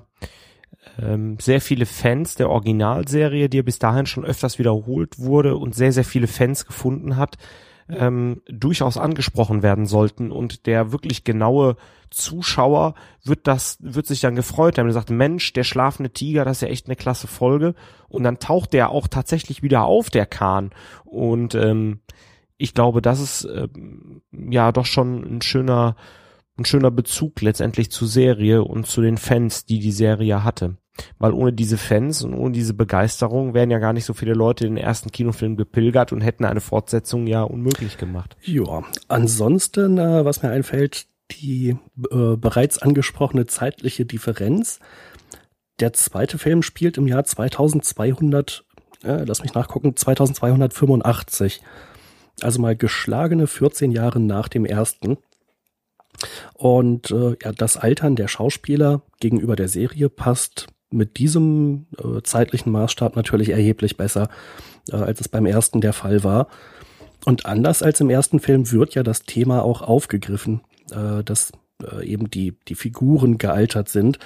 ähm, 1.01 1.37
sehr 1.41 1.61
viele 1.61 1.87
Fans 1.87 2.35
der 2.35 2.51
Originalserie, 2.51 3.49
die 3.49 3.59
ja 3.59 3.63
bis 3.63 3.79
dahin 3.79 4.07
schon 4.07 4.25
öfters 4.25 4.59
wiederholt 4.59 5.19
wurde 5.19 5.57
und 5.57 5.75
sehr, 5.75 5.93
sehr 5.93 6.05
viele 6.05 6.27
Fans 6.27 6.67
gefunden 6.67 7.17
hat, 7.17 7.37
ähm, 7.89 8.43
durchaus 8.47 8.97
angesprochen 8.97 9.63
werden 9.63 9.87
sollten 9.87 10.31
und 10.31 10.67
der 10.67 10.93
wirklich 10.93 11.25
genaue 11.25 11.77
Zuschauer 12.11 12.95
wird 13.25 13.47
das, 13.47 13.79
wird 13.81 14.07
sich 14.07 14.21
dann 14.21 14.35
gefreut 14.35 14.79
haben. 14.79 14.87
Er 14.87 14.93
sagt, 14.93 15.11
Mensch, 15.11 15.53
der 15.53 15.65
schlafende 15.65 16.11
Tiger, 16.11 16.45
das 16.45 16.59
ist 16.59 16.63
ja 16.63 16.69
echt 16.69 16.87
eine 16.87 16.97
klasse 16.97 17.27
Folge. 17.27 17.75
Und 18.09 18.23
dann 18.23 18.39
taucht 18.39 18.73
der 18.73 18.91
auch 18.91 19.09
tatsächlich 19.09 19.63
wieder 19.63 19.85
auf, 19.85 20.11
der 20.11 20.27
Kahn. 20.27 20.71
Und 21.05 21.55
ähm, 21.55 22.01
ich 22.57 22.75
glaube, 22.75 23.03
das 23.03 23.21
ist 23.21 23.45
ähm, 23.45 24.23
ja 24.33 24.73
doch 24.73 24.87
schon 24.87 25.23
ein 25.37 25.43
schöner, 25.43 25.97
ein 26.57 26.65
schöner 26.65 26.91
Bezug 26.91 27.41
letztendlich 27.41 27.91
zur 27.91 28.09
Serie 28.09 28.65
und 28.65 28.87
zu 28.87 29.01
den 29.01 29.17
Fans, 29.17 29.65
die 29.65 29.79
die 29.79 29.93
Serie 29.93 30.45
hatte. 30.45 30.77
Weil 31.19 31.33
ohne 31.33 31.53
diese 31.53 31.79
Fans 31.79 32.23
und 32.23 32.35
ohne 32.35 32.53
diese 32.53 32.75
Begeisterung 32.75 33.55
wären 33.55 33.71
ja 33.71 33.79
gar 33.79 33.93
nicht 33.93 34.05
so 34.05 34.15
viele 34.15 34.35
Leute 34.35 34.65
den 34.65 34.77
ersten 34.77 35.11
Kinofilm 35.11 35.57
gepilgert 35.57 36.13
und 36.13 36.21
hätten 36.21 36.45
eine 36.45 36.61
Fortsetzung 36.61 37.27
ja 37.27 37.43
unmöglich 37.43 37.99
gemacht. 37.99 38.37
Ja, 38.43 38.83
ansonsten, 39.09 39.99
äh, 39.99 40.25
was 40.25 40.43
mir 40.43 40.51
einfällt, 40.51 41.07
die 41.31 41.77
äh, 42.11 42.37
bereits 42.37 42.79
angesprochene 42.79 43.47
zeitliche 43.47 44.05
Differenz. 44.05 44.81
Der 45.81 45.93
zweite 45.93 46.39
Film 46.39 46.63
spielt 46.63 46.97
im 46.99 47.07
Jahr 47.07 47.25
2200, 47.25 48.65
äh, 49.05 49.25
lass 49.25 49.43
mich 49.43 49.55
nachgucken, 49.55 49.95
2285. 49.95 51.61
Also 52.41 52.61
mal 52.61 52.77
geschlagene 52.77 53.47
14 53.47 53.91
Jahre 53.91 54.21
nach 54.21 54.49
dem 54.49 54.65
ersten. 54.65 55.19
Und 56.55 57.11
äh, 57.11 57.37
ja, 57.43 57.53
das 57.53 57.77
Altern 57.77 58.17
der 58.17 58.29
Schauspieler 58.29 59.03
gegenüber 59.21 59.55
der 59.55 59.69
Serie 59.69 60.09
passt 60.09 60.67
mit 60.91 61.19
diesem 61.19 61.87
äh, 61.99 62.23
zeitlichen 62.23 62.73
Maßstab 62.73 63.17
natürlich 63.17 63.51
erheblich 63.51 63.97
besser, 63.97 64.29
äh, 64.91 64.97
als 64.97 65.21
es 65.21 65.29
beim 65.29 65.47
ersten 65.47 65.81
der 65.81 65.93
Fall 65.93 66.25
war. 66.25 66.49
Und 67.25 67.47
anders 67.47 67.83
als 67.83 68.01
im 68.01 68.11
ersten 68.11 68.41
Film 68.41 68.71
wird 68.71 68.95
ja 68.95 69.03
das 69.03 69.25
Thema 69.25 69.63
auch 69.63 69.83
aufgegriffen, 69.83 70.63
äh, 70.91 71.23
dass 71.25 71.53
äh, 71.83 72.07
eben 72.07 72.31
die, 72.31 72.57
die 72.69 72.75
Figuren 72.75 73.39
gealtert 73.39 73.89
sind. 73.89 74.19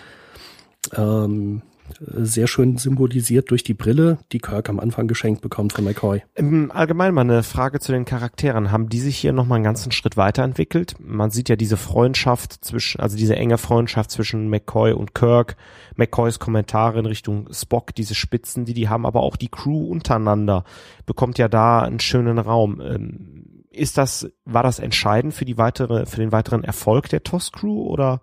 Ähm, 0.95 1.63
sehr 2.01 2.47
schön 2.47 2.77
symbolisiert 2.79 3.51
durch 3.51 3.63
die 3.63 3.75
Brille, 3.75 4.19
die 4.33 4.39
Kirk 4.39 4.69
am 4.69 4.81
Anfang 4.81 5.07
geschenkt 5.07 5.41
bekommt 5.41 5.73
von 5.73 5.85
McCoy. 5.85 6.23
Im 6.35 6.71
Allgemeinen 6.71 7.15
mal 7.15 7.23
eine 7.23 7.43
Frage 7.43 7.81
zu 7.81 7.93
den 7.93 8.05
Charakteren. 8.05 8.71
Haben 8.71 8.89
die 8.89 9.01
sich 9.01 9.17
hier 9.17 9.33
nochmal 9.33 9.57
einen 9.57 9.65
ganzen 9.65 9.93
Schritt 9.93 10.17
weiterentwickelt? 10.17 10.95
Man 10.99 11.31
sieht 11.31 11.49
ja 11.49 11.57
diese 11.57 11.77
Freundschaft 11.77 12.65
zwischen, 12.65 13.01
also 13.01 13.17
diese 13.17 13.37
enge 13.37 13.59
Freundschaft 13.59 14.11
zwischen 14.11 14.49
McCoy 14.49 14.93
und 14.93 15.15
Kirk, 15.15 15.57
McCoys 15.97 16.39
Kommentare 16.39 16.99
in 16.99 17.07
Richtung 17.07 17.49
Spock, 17.53 17.95
diese 17.95 18.15
Spitzen, 18.15 18.65
die 18.65 18.75
die 18.75 18.89
haben, 18.89 19.07
aber 19.07 19.21
auch 19.21 19.37
die 19.37 19.49
Crew 19.49 19.87
untereinander 19.87 20.65
bekommt 21.07 21.39
ja 21.39 21.49
da 21.49 21.81
einen 21.81 22.01
schönen 22.01 22.39
Raum. 22.39 22.81
Ähm, 22.81 23.65
ist 23.71 23.97
das, 23.97 24.31
war 24.45 24.63
das 24.63 24.79
entscheidend 24.79 25.35
für 25.35 25.45
die 25.45 25.59
weitere, 25.59 26.07
für 26.07 26.19
den 26.19 26.33
weiteren 26.33 26.63
Erfolg 26.63 27.09
der 27.09 27.23
TOS 27.23 27.53
Crew 27.53 27.83
oder 27.83 28.23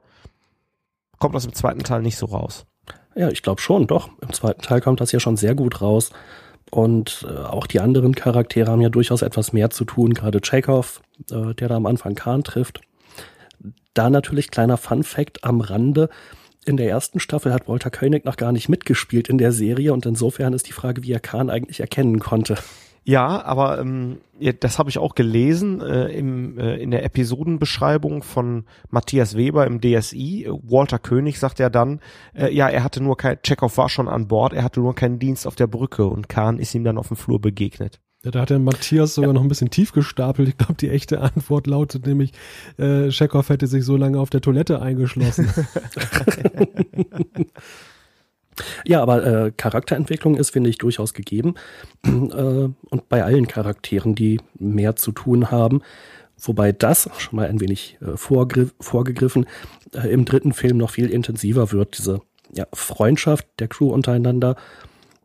kommt 1.18 1.36
das 1.36 1.46
im 1.46 1.54
zweiten 1.54 1.84
Teil 1.84 2.02
nicht 2.02 2.18
so 2.18 2.28
raus? 2.28 2.66
Ja, 3.16 3.30
ich 3.30 3.42
glaube 3.42 3.62
schon, 3.62 3.88
doch. 3.88 4.10
Im 4.22 4.34
zweiten 4.34 4.62
Teil 4.62 4.82
kommt 4.82 5.02
das 5.02 5.12
ja 5.12 5.20
schon 5.20 5.38
sehr 5.38 5.56
gut 5.56 5.82
raus. 5.82 6.12
Und 6.72 7.26
äh, 7.28 7.36
auch 7.36 7.68
die 7.68 7.80
anderen 7.80 8.14
Charaktere 8.14 8.70
haben 8.70 8.82
ja 8.82 8.90
durchaus 8.90 9.22
etwas 9.22 9.54
mehr 9.54 9.70
zu 9.72 9.86
tun, 9.86 10.14
gerade 10.14 10.40
Chekhov, 10.40 11.02
äh, 11.32 11.56
der 11.56 11.68
da 11.68 11.76
am 11.76 11.86
Anfang 11.86 12.16
Khan 12.16 12.44
trifft. 12.44 12.82
Da 13.94 14.10
natürlich 14.10 14.52
kleiner 14.52 14.78
Fun 14.78 15.04
Fact 15.04 15.44
am 15.44 15.62
Rande. 15.62 16.10
In 16.66 16.78
der 16.78 16.90
ersten 16.90 17.20
Staffel 17.20 17.54
hat 17.54 17.68
Walter 17.68 17.90
Koenig 17.90 18.26
noch 18.26 18.38
gar 18.38 18.52
nicht 18.52 18.70
mitgespielt 18.70 19.30
in 19.30 19.40
der 19.40 19.52
Serie 19.52 19.94
und 19.94 20.06
insofern 20.06 20.54
ist 20.54 20.68
die 20.68 20.74
Frage, 20.74 21.04
wie 21.04 21.12
er 21.12 21.20
Khan 21.20 21.50
eigentlich 21.50 21.80
erkennen 21.80 22.20
konnte. 22.20 22.56
Ja, 23.04 23.44
aber 23.44 23.80
ähm, 23.80 24.20
ja, 24.40 24.52
das 24.52 24.80
habe 24.80 24.90
ich 24.90 24.98
auch 24.98 25.16
gelesen 25.16 25.82
äh, 25.82 26.08
im, 26.08 26.58
äh, 26.60 26.78
in 26.78 26.92
der 26.92 27.04
Episodenbeschreibung 27.04 28.24
von 28.24 28.66
Matthias 28.90 29.36
Weber 29.36 29.66
im 29.66 29.82
DSI. 29.82 30.48
Walter 30.50 31.00
König 31.00 31.40
sagt 31.40 31.60
ja 31.60 31.70
dann, 31.70 32.00
äh, 32.36 32.54
ja, 32.54 32.70
er 32.70 32.84
hatte 32.84 33.02
nur 33.02 33.18
kein, 33.18 33.42
Chekhov 33.42 33.78
war 33.78 33.90
schon 33.90 34.08
an 34.08 34.28
Bord, 34.28 34.54
er 34.54 34.64
hatte 34.64 34.80
nur 34.80 34.96
keinen 34.96 35.20
Dienst 35.20 35.48
auf 35.48 35.56
der 35.56 35.68
Brücke 35.68 36.06
und 36.06 36.30
Kahn 36.30 36.60
ist 36.60 36.76
ihm 36.76 36.84
dann 36.84 36.98
auf 36.98 37.08
dem 37.08 37.18
Flur 37.18 37.42
begegnet. 37.42 38.00
Ja, 38.24 38.32
da 38.32 38.42
hat 38.42 38.50
der 38.50 38.60
Matthias 38.60 39.16
sogar 39.16 39.30
ja. 39.30 39.34
noch 39.34 39.44
ein 39.44 39.48
bisschen 39.48 39.70
tief 39.70 39.94
gestapelt. 39.94 40.50
Ich 40.50 40.58
glaube, 40.58 40.74
die 40.74 40.90
echte 40.90 41.22
Antwort 41.22 41.68
lautet 41.68 42.06
nämlich, 42.06 42.34
äh, 42.78 43.10
Chekhov 43.10 43.48
hätte 43.48 43.68
sich 43.68 43.86
so 43.86 43.96
lange 43.96 44.20
auf 44.20 44.30
der 44.30 44.42
Toilette 44.42 44.82
eingeschlossen. 44.82 45.50
Ja, 48.86 49.02
aber 49.02 49.26
äh, 49.26 49.52
Charakterentwicklung 49.52 50.36
ist, 50.36 50.52
finde 50.52 50.70
ich, 50.70 50.78
durchaus 50.78 51.14
gegeben. 51.14 51.56
äh, 52.06 52.10
und 52.10 53.10
bei 53.10 53.24
allen 53.24 53.48
Charakteren, 53.48 54.16
die 54.16 54.40
mehr 54.58 54.96
zu 54.96 55.12
tun 55.12 55.52
haben. 55.52 55.82
Wobei 56.42 56.72
das 56.72 57.10
schon 57.18 57.38
mal 57.38 57.48
ein 57.48 57.60
wenig 57.60 57.98
äh, 58.02 58.16
vorgegriffen 58.16 59.46
äh, 59.94 60.08
im 60.08 60.26
dritten 60.26 60.54
Film 60.54 60.78
noch 60.78 60.92
viel 60.92 61.10
intensiver 61.10 61.72
wird. 61.72 61.98
Diese 61.98 62.22
ja, 62.54 62.66
Freundschaft 62.74 63.48
der 63.60 63.68
Crew 63.68 63.92
untereinander 63.92 64.56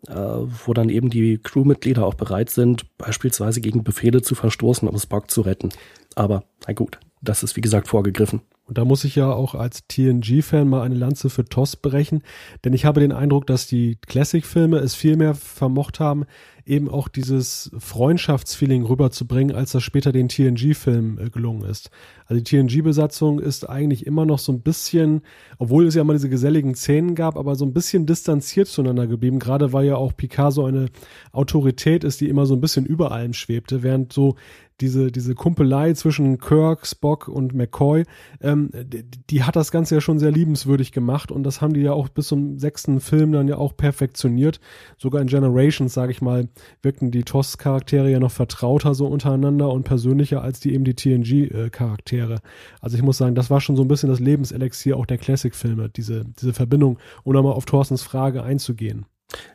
äh, 0.09 0.15
wo 0.15 0.75
dann 0.75 0.89
eben 0.89 1.11
die 1.11 1.39
Crewmitglieder 1.39 2.05
auch 2.05 2.15
bereit 2.15 2.51
sind, 2.51 2.85
beispielsweise 2.99 3.61
gegen 3.61 3.85
Befehle 3.85 4.23
zu 4.23 4.35
verstoßen, 4.35 4.89
um 4.89 4.99
Spock 4.99 5.31
zu 5.31 5.41
retten. 5.41 5.71
Aber 6.15 6.45
na 6.67 6.75
gut, 6.75 6.99
das 7.23 7.43
ist 7.43 7.57
wie 7.57 7.61
gesagt 7.61 7.89
vorgegriffen. 7.89 8.43
Und 8.67 8.79
da 8.79 8.85
muss 8.85 9.05
ich 9.05 9.15
ja 9.15 9.31
auch 9.31 9.55
als 9.55 9.87
TNG-Fan 9.89 10.67
mal 10.67 10.83
eine 10.83 10.95
Lanze 10.95 11.29
für 11.29 11.45
TOS 11.45 11.77
brechen, 11.77 12.23
denn 12.65 12.73
ich 12.73 12.87
habe 12.87 13.01
den 13.01 13.13
Eindruck, 13.13 13.47
dass 13.47 13.67
die 13.67 13.99
Classic-Filme 14.07 14.79
es 14.79 14.95
viel 14.95 15.17
mehr 15.17 15.35
vermocht 15.35 16.01
haben, 16.01 16.25
eben 16.67 16.89
auch 16.89 17.09
dieses 17.09 17.71
Freundschaftsfeeling 17.79 18.85
rüberzubringen, 18.85 19.55
als 19.55 19.73
das 19.73 19.83
später 19.83 20.13
den 20.13 20.29
TNG-Film 20.29 21.19
äh, 21.19 21.31
gelungen 21.31 21.69
ist. 21.69 21.91
Also 22.27 22.43
die 22.43 22.45
TNG-Besatzung 22.45 23.39
ist 23.39 23.69
eigentlich 23.69 24.07
immer 24.07 24.25
noch 24.25 24.39
so 24.39 24.51
ein 24.53 24.63
bisschen, 24.63 25.21
obwohl 25.59 25.87
es 25.87 25.95
ja 25.95 26.05
mal 26.05 26.15
diese 26.15 26.31
geselligen 26.31 26.75
Szenen 26.75 27.15
gab, 27.15 27.37
aber 27.37 27.55
so 27.55 27.67
ein 27.67 27.75
bisschen 27.75 28.07
distanziert 28.07 28.69
zueinander 28.69 29.07
geblieben, 29.07 29.39
gerade 29.39 29.75
weil 29.75 29.85
ja 29.85 29.97
auch 29.97 30.17
Picard 30.17 30.55
so 30.55 30.65
eine 30.65 30.89
Autorität 31.33 32.03
ist, 32.03 32.23
die 32.23 32.29
immer 32.29 32.47
so 32.47 32.55
ein 32.55 32.63
bisschen 32.63 32.87
über 32.87 33.13
allem 33.13 33.35
schwebte, 33.35 33.83
während 33.83 34.13
so 34.13 34.37
diese, 34.81 35.13
diese 35.13 35.35
Kumpelei 35.35 35.93
zwischen 35.93 36.39
Kirk, 36.39 36.87
Spock 36.87 37.29
und 37.29 37.55
McCoy, 37.55 38.05
ähm, 38.41 38.71
die, 38.73 39.05
die, 39.31 39.43
hat 39.45 39.57
das 39.57 39.71
Ganze 39.71 39.95
ja 39.95 40.01
schon 40.01 40.19
sehr 40.19 40.33
liebenswürdig 40.33 40.93
gemacht 40.93 41.31
und 41.31 41.45
das 41.45 41.61
haben 41.61 41.75
die 41.75 41.81
ja 41.81 41.93
auch 41.93 42.09
bis 42.09 42.29
zum 42.29 42.59
sechsten 42.59 43.01
Film 43.01 43.33
dann 43.33 43.47
ja 43.49 43.57
auch 43.57 43.77
perfektioniert. 43.77 44.61
Sogar 44.99 45.21
in 45.21 45.29
Generations, 45.29 45.93
sage 45.93 46.13
ich 46.13 46.21
mal, 46.21 46.49
wirkten 46.83 47.11
die 47.11 47.23
TOS-Charaktere 47.23 48.11
ja 48.11 48.19
noch 48.19 48.33
vertrauter 48.33 48.95
so 48.95 49.07
untereinander 49.07 49.71
und 49.71 49.85
persönlicher 49.85 50.43
als 50.43 50.61
die 50.61 50.75
eben 50.75 50.85
die 50.85 50.95
TNG-Charaktere. 50.95 52.41
Also 52.81 52.97
ich 52.97 53.03
muss 53.03 53.19
sagen, 53.19 53.35
das 53.35 53.51
war 53.51 53.61
schon 53.61 53.77
so 53.77 53.83
ein 53.83 53.89
bisschen 53.89 54.09
das 54.09 54.21
Lebenselixier 54.21 54.97
auch 54.97 55.07
der 55.07 55.19
Classic-Filme, 55.19 55.89
diese, 55.89 56.25
diese 56.41 56.53
Verbindung, 56.53 56.99
um 57.23 57.33
nochmal 57.33 57.53
auf 57.53 57.65
Thorstens 57.65 58.03
Frage 58.03 58.43
einzugehen. 58.43 59.07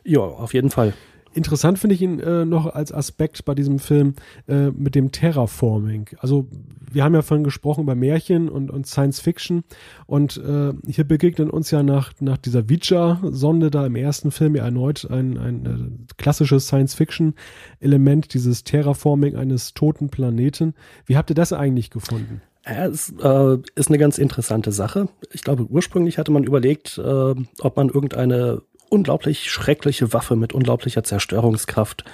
Ja, 0.04 0.20
auf 0.20 0.54
jeden 0.54 0.70
Fall. 0.70 0.94
Interessant 1.32 1.78
finde 1.78 1.94
ich 1.94 2.02
ihn 2.02 2.18
äh, 2.18 2.44
noch 2.44 2.66
als 2.66 2.92
Aspekt 2.92 3.44
bei 3.44 3.54
diesem 3.54 3.78
Film 3.78 4.14
äh, 4.48 4.70
mit 4.70 4.94
dem 4.94 5.12
Terraforming. 5.12 6.08
Also 6.18 6.48
wir 6.90 7.04
haben 7.04 7.14
ja 7.14 7.22
vorhin 7.22 7.44
gesprochen 7.44 7.82
über 7.84 7.94
Märchen 7.94 8.48
und, 8.48 8.70
und 8.70 8.86
Science 8.86 9.20
Fiction 9.20 9.62
und 10.06 10.38
äh, 10.38 10.72
hier 10.90 11.04
begegnet 11.04 11.50
uns 11.50 11.70
ja 11.70 11.84
nach, 11.84 12.12
nach 12.20 12.36
dieser 12.36 12.68
Vija-Sonde 12.68 13.70
da 13.70 13.86
im 13.86 13.94
ersten 13.94 14.32
Film 14.32 14.56
ja 14.56 14.64
erneut 14.64 15.08
ein, 15.08 15.38
ein 15.38 15.66
äh, 15.66 16.14
klassisches 16.16 16.66
Science 16.66 16.94
Fiction-Element, 16.94 18.34
dieses 18.34 18.64
Terraforming 18.64 19.36
eines 19.36 19.74
toten 19.74 20.08
Planeten. 20.08 20.74
Wie 21.06 21.16
habt 21.16 21.30
ihr 21.30 21.36
das 21.36 21.52
eigentlich 21.52 21.90
gefunden? 21.90 22.42
Es 22.62 23.14
äh, 23.22 23.58
ist 23.74 23.88
eine 23.88 23.98
ganz 23.98 24.18
interessante 24.18 24.72
Sache. 24.72 25.08
Ich 25.32 25.42
glaube, 25.42 25.64
ursprünglich 25.64 26.18
hatte 26.18 26.30
man 26.32 26.44
überlegt, 26.44 26.98
äh, 26.98 27.34
ob 27.60 27.76
man 27.76 27.88
irgendeine 27.88 28.62
unglaublich 28.90 29.50
schreckliche 29.50 30.12
Waffe 30.12 30.36
mit 30.36 30.52
unglaublicher 30.52 31.02
Zerstörungskraft 31.02 32.04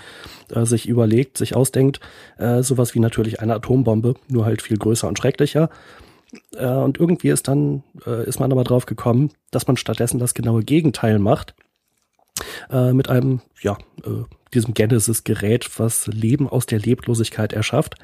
äh, 0.51 0.65
sich 0.65 0.89
überlegt, 0.89 1.39
sich 1.39 1.57
ausdenkt. 1.57 2.01
Äh, 2.39 2.63
sowas 2.63 2.95
wie 2.95 3.01
natürlich 3.01 3.41
eine 3.41 3.55
Atombombe, 3.55 4.15
nur 4.29 4.45
halt 4.45 4.63
viel 4.63 4.77
größer 4.77 5.09
und 5.09 5.19
schrecklicher. 5.19 5.71
Äh, 6.55 6.67
und 6.67 6.99
irgendwie 6.99 7.31
ist 7.31 7.49
dann, 7.49 7.83
äh, 8.07 8.27
ist 8.29 8.41
man 8.41 8.53
aber 8.53 8.65
drauf 8.65 8.87
gekommen, 8.87 9.33
dass 9.51 9.67
man 9.67 9.77
stattdessen 9.77 10.19
das 10.19 10.35
genaue 10.35 10.63
Gegenteil 10.63 11.19
macht. 11.19 11.55
Äh, 12.71 12.93
mit 12.93 13.09
einem, 13.09 13.41
ja, 13.63 13.79
äh, 14.05 14.25
diesem 14.53 14.75
Genesis-Gerät, 14.75 15.79
was 15.79 16.07
Leben 16.07 16.49
aus 16.49 16.67
der 16.67 16.79
Leblosigkeit 16.79 17.53
erschafft, 17.53 17.95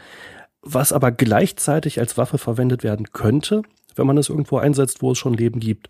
was 0.63 0.93
aber 0.93 1.13
gleichzeitig 1.13 2.01
als 2.01 2.17
Waffe 2.17 2.39
verwendet 2.39 2.83
werden 2.83 3.13
könnte, 3.13 3.63
wenn 3.95 4.07
man 4.07 4.17
es 4.17 4.31
irgendwo 4.31 4.57
einsetzt, 4.57 5.03
wo 5.03 5.13
es 5.13 5.19
schon 5.19 5.35
Leben 5.35 5.61
gibt 5.61 5.89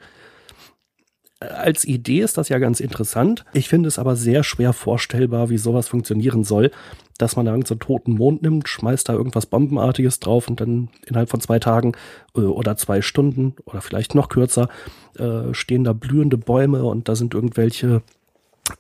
als 1.51 1.85
Idee 1.85 2.21
ist 2.21 2.39
das 2.39 2.49
ja 2.49 2.59
ganz 2.59 2.81
interessant. 2.81 3.45
Ich 3.53 3.69
finde 3.69 3.89
es 3.89 3.99
aber 3.99 4.17
sehr 4.17 4.45
schwer 4.45 4.73
vorstellbar, 4.73 5.51
wie 5.51 5.59
sowas 5.59 5.89
funktionieren 5.89 6.45
soll, 6.45 6.71
dass 7.19 7.37
man 7.37 7.47
da 7.47 7.53
irgendeinen 7.53 7.81
toten 7.81 8.13
Mond 8.13 8.43
nimmt, 8.43 8.69
schmeißt 8.69 9.09
da 9.09 9.13
irgendwas 9.13 9.47
Bombenartiges 9.47 10.21
drauf 10.21 10.49
und 10.49 10.61
dann 10.61 10.89
innerhalb 11.07 11.31
von 11.31 11.41
zwei 11.41 11.59
Tagen 11.59 11.93
äh, 12.37 12.41
oder 12.41 12.77
zwei 12.77 13.03
Stunden 13.03 13.55
oder 13.65 13.81
vielleicht 13.81 14.15
noch 14.15 14.29
kürzer 14.29 14.69
äh, 15.19 15.53
stehen 15.53 15.85
da 15.85 15.93
blühende 15.93 16.39
Bäume 16.39 16.85
und 16.85 17.09
da 17.09 17.15
sind 17.15 17.35
irgendwelche 17.35 18.03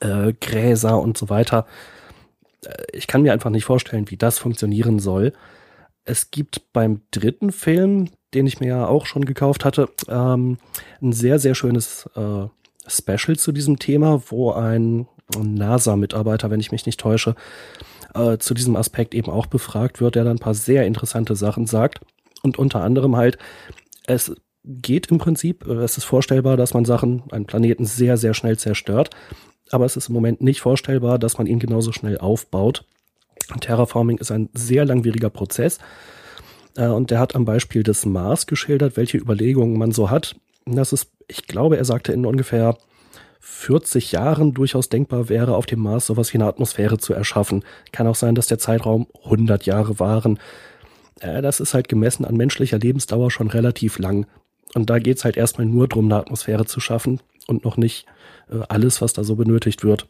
äh, 0.00 0.32
Gräser 0.40 1.00
und 1.00 1.18
so 1.18 1.28
weiter. 1.28 1.66
Äh, 2.64 2.70
ich 2.92 3.06
kann 3.06 3.22
mir 3.22 3.32
einfach 3.32 3.50
nicht 3.50 3.64
vorstellen, 3.64 4.10
wie 4.10 4.16
das 4.16 4.38
funktionieren 4.38 4.98
soll. 4.98 5.32
Es 6.04 6.30
gibt 6.30 6.72
beim 6.72 7.02
dritten 7.10 7.52
Film, 7.52 8.08
den 8.34 8.46
ich 8.46 8.60
mir 8.60 8.68
ja 8.68 8.86
auch 8.86 9.06
schon 9.06 9.24
gekauft 9.24 9.64
hatte, 9.64 9.88
ähm, 10.08 10.58
ein 11.00 11.12
sehr, 11.12 11.38
sehr 11.38 11.54
schönes 11.54 12.08
äh, 12.16 12.46
Special 12.88 13.36
zu 13.36 13.52
diesem 13.52 13.78
Thema, 13.78 14.22
wo 14.28 14.52
ein 14.52 15.06
NASA-Mitarbeiter, 15.38 16.50
wenn 16.50 16.60
ich 16.60 16.72
mich 16.72 16.86
nicht 16.86 17.00
täusche, 17.00 17.34
äh, 18.14 18.38
zu 18.38 18.54
diesem 18.54 18.76
Aspekt 18.76 19.14
eben 19.14 19.30
auch 19.30 19.46
befragt 19.46 20.00
wird, 20.00 20.14
der 20.14 20.24
dann 20.24 20.36
ein 20.36 20.40
paar 20.40 20.54
sehr 20.54 20.86
interessante 20.86 21.36
Sachen 21.36 21.66
sagt. 21.66 22.00
Und 22.42 22.58
unter 22.58 22.82
anderem 22.82 23.16
halt, 23.16 23.38
es 24.06 24.34
geht 24.64 25.06
im 25.08 25.18
Prinzip, 25.18 25.66
äh, 25.66 25.74
es 25.74 25.96
ist 25.96 26.04
vorstellbar, 26.04 26.56
dass 26.56 26.74
man 26.74 26.84
Sachen, 26.84 27.22
einen 27.30 27.46
Planeten 27.46 27.84
sehr, 27.84 28.16
sehr 28.16 28.34
schnell 28.34 28.58
zerstört, 28.58 29.10
aber 29.70 29.86
es 29.86 29.96
ist 29.96 30.08
im 30.08 30.14
Moment 30.14 30.42
nicht 30.42 30.60
vorstellbar, 30.60 31.18
dass 31.18 31.38
man 31.38 31.46
ihn 31.46 31.58
genauso 31.58 31.92
schnell 31.92 32.18
aufbaut. 32.18 32.84
Terraforming 33.60 34.18
ist 34.18 34.30
ein 34.30 34.48
sehr 34.54 34.84
langwieriger 34.84 35.30
Prozess 35.30 35.78
äh, 36.76 36.86
und 36.86 37.10
der 37.10 37.18
hat 37.18 37.34
am 37.34 37.44
Beispiel 37.44 37.82
des 37.82 38.06
Mars 38.06 38.46
geschildert, 38.46 38.96
welche 38.96 39.18
Überlegungen 39.18 39.78
man 39.78 39.92
so 39.92 40.10
hat. 40.10 40.36
Das 40.66 40.92
ist, 40.92 41.10
ich 41.28 41.46
glaube, 41.46 41.76
er 41.76 41.84
sagte 41.84 42.12
in 42.12 42.26
ungefähr 42.26 42.76
40 43.40 44.12
Jahren 44.12 44.54
durchaus 44.54 44.88
denkbar 44.88 45.28
wäre, 45.28 45.56
auf 45.56 45.66
dem 45.66 45.80
Mars 45.80 46.06
sowas 46.06 46.32
wie 46.32 46.38
eine 46.38 46.46
Atmosphäre 46.46 46.98
zu 46.98 47.12
erschaffen. 47.12 47.64
Kann 47.90 48.06
auch 48.06 48.14
sein, 48.14 48.36
dass 48.36 48.46
der 48.46 48.58
Zeitraum 48.58 49.08
100 49.24 49.66
Jahre 49.66 49.98
waren. 49.98 50.38
Äh, 51.20 51.42
das 51.42 51.60
ist 51.60 51.74
halt 51.74 51.88
gemessen 51.88 52.24
an 52.24 52.36
menschlicher 52.36 52.78
Lebensdauer 52.78 53.30
schon 53.30 53.48
relativ 53.48 53.98
lang. 53.98 54.26
Und 54.74 54.88
da 54.88 54.98
geht's 54.98 55.24
halt 55.24 55.36
erstmal 55.36 55.66
nur 55.66 55.88
darum, 55.88 56.06
eine 56.06 56.16
Atmosphäre 56.16 56.64
zu 56.66 56.80
schaffen 56.80 57.20
und 57.46 57.64
noch 57.64 57.76
nicht 57.76 58.06
äh, 58.50 58.60
alles, 58.68 59.02
was 59.02 59.12
da 59.12 59.24
so 59.24 59.34
benötigt 59.34 59.84
wird. 59.84 60.06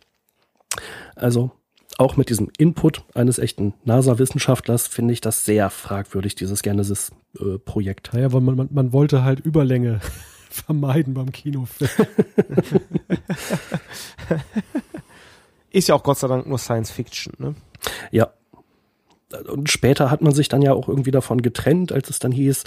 Also 1.17 1.51
auch 1.99 2.17
mit 2.17 2.29
diesem 2.29 2.51
Input 2.59 3.05
eines 3.15 3.39
echten 3.39 3.75
NASA-Wissenschaftlers 3.85 4.87
finde 4.87 5.13
ich 5.13 5.21
das 5.21 5.45
sehr 5.45 5.71
fragwürdig, 5.71 6.35
dieses 6.35 6.63
Genesis-Projekt. 6.63 8.09
Äh, 8.13 8.17
naja, 8.17 8.33
weil 8.33 8.41
man, 8.41 8.57
man, 8.57 8.69
man 8.71 8.93
wollte 8.93 9.25
halt 9.25 9.41
Überlänge 9.41 10.01
vermeiden 10.51 11.15
beim 11.15 11.33
Kinofilm. 11.33 11.91
Ist 15.71 15.89
ja 15.89 15.95
auch 15.95 16.03
Gott 16.03 16.19
sei 16.19 16.29
Dank 16.29 16.47
nur 16.47 16.59
Science 16.59 16.91
Fiction, 16.91 17.33
ne? 17.39 17.55
Ja. 18.11 18.29
Und 19.49 19.71
später 19.71 20.11
hat 20.11 20.23
man 20.23 20.33
sich 20.33 20.49
dann 20.49 20.63
ja 20.63 20.73
auch 20.73 20.89
irgendwie 20.89 21.11
davon 21.11 21.43
getrennt, 21.43 21.93
als 21.93 22.11
es 22.11 22.19
dann 22.19 22.33
hieß, 22.33 22.65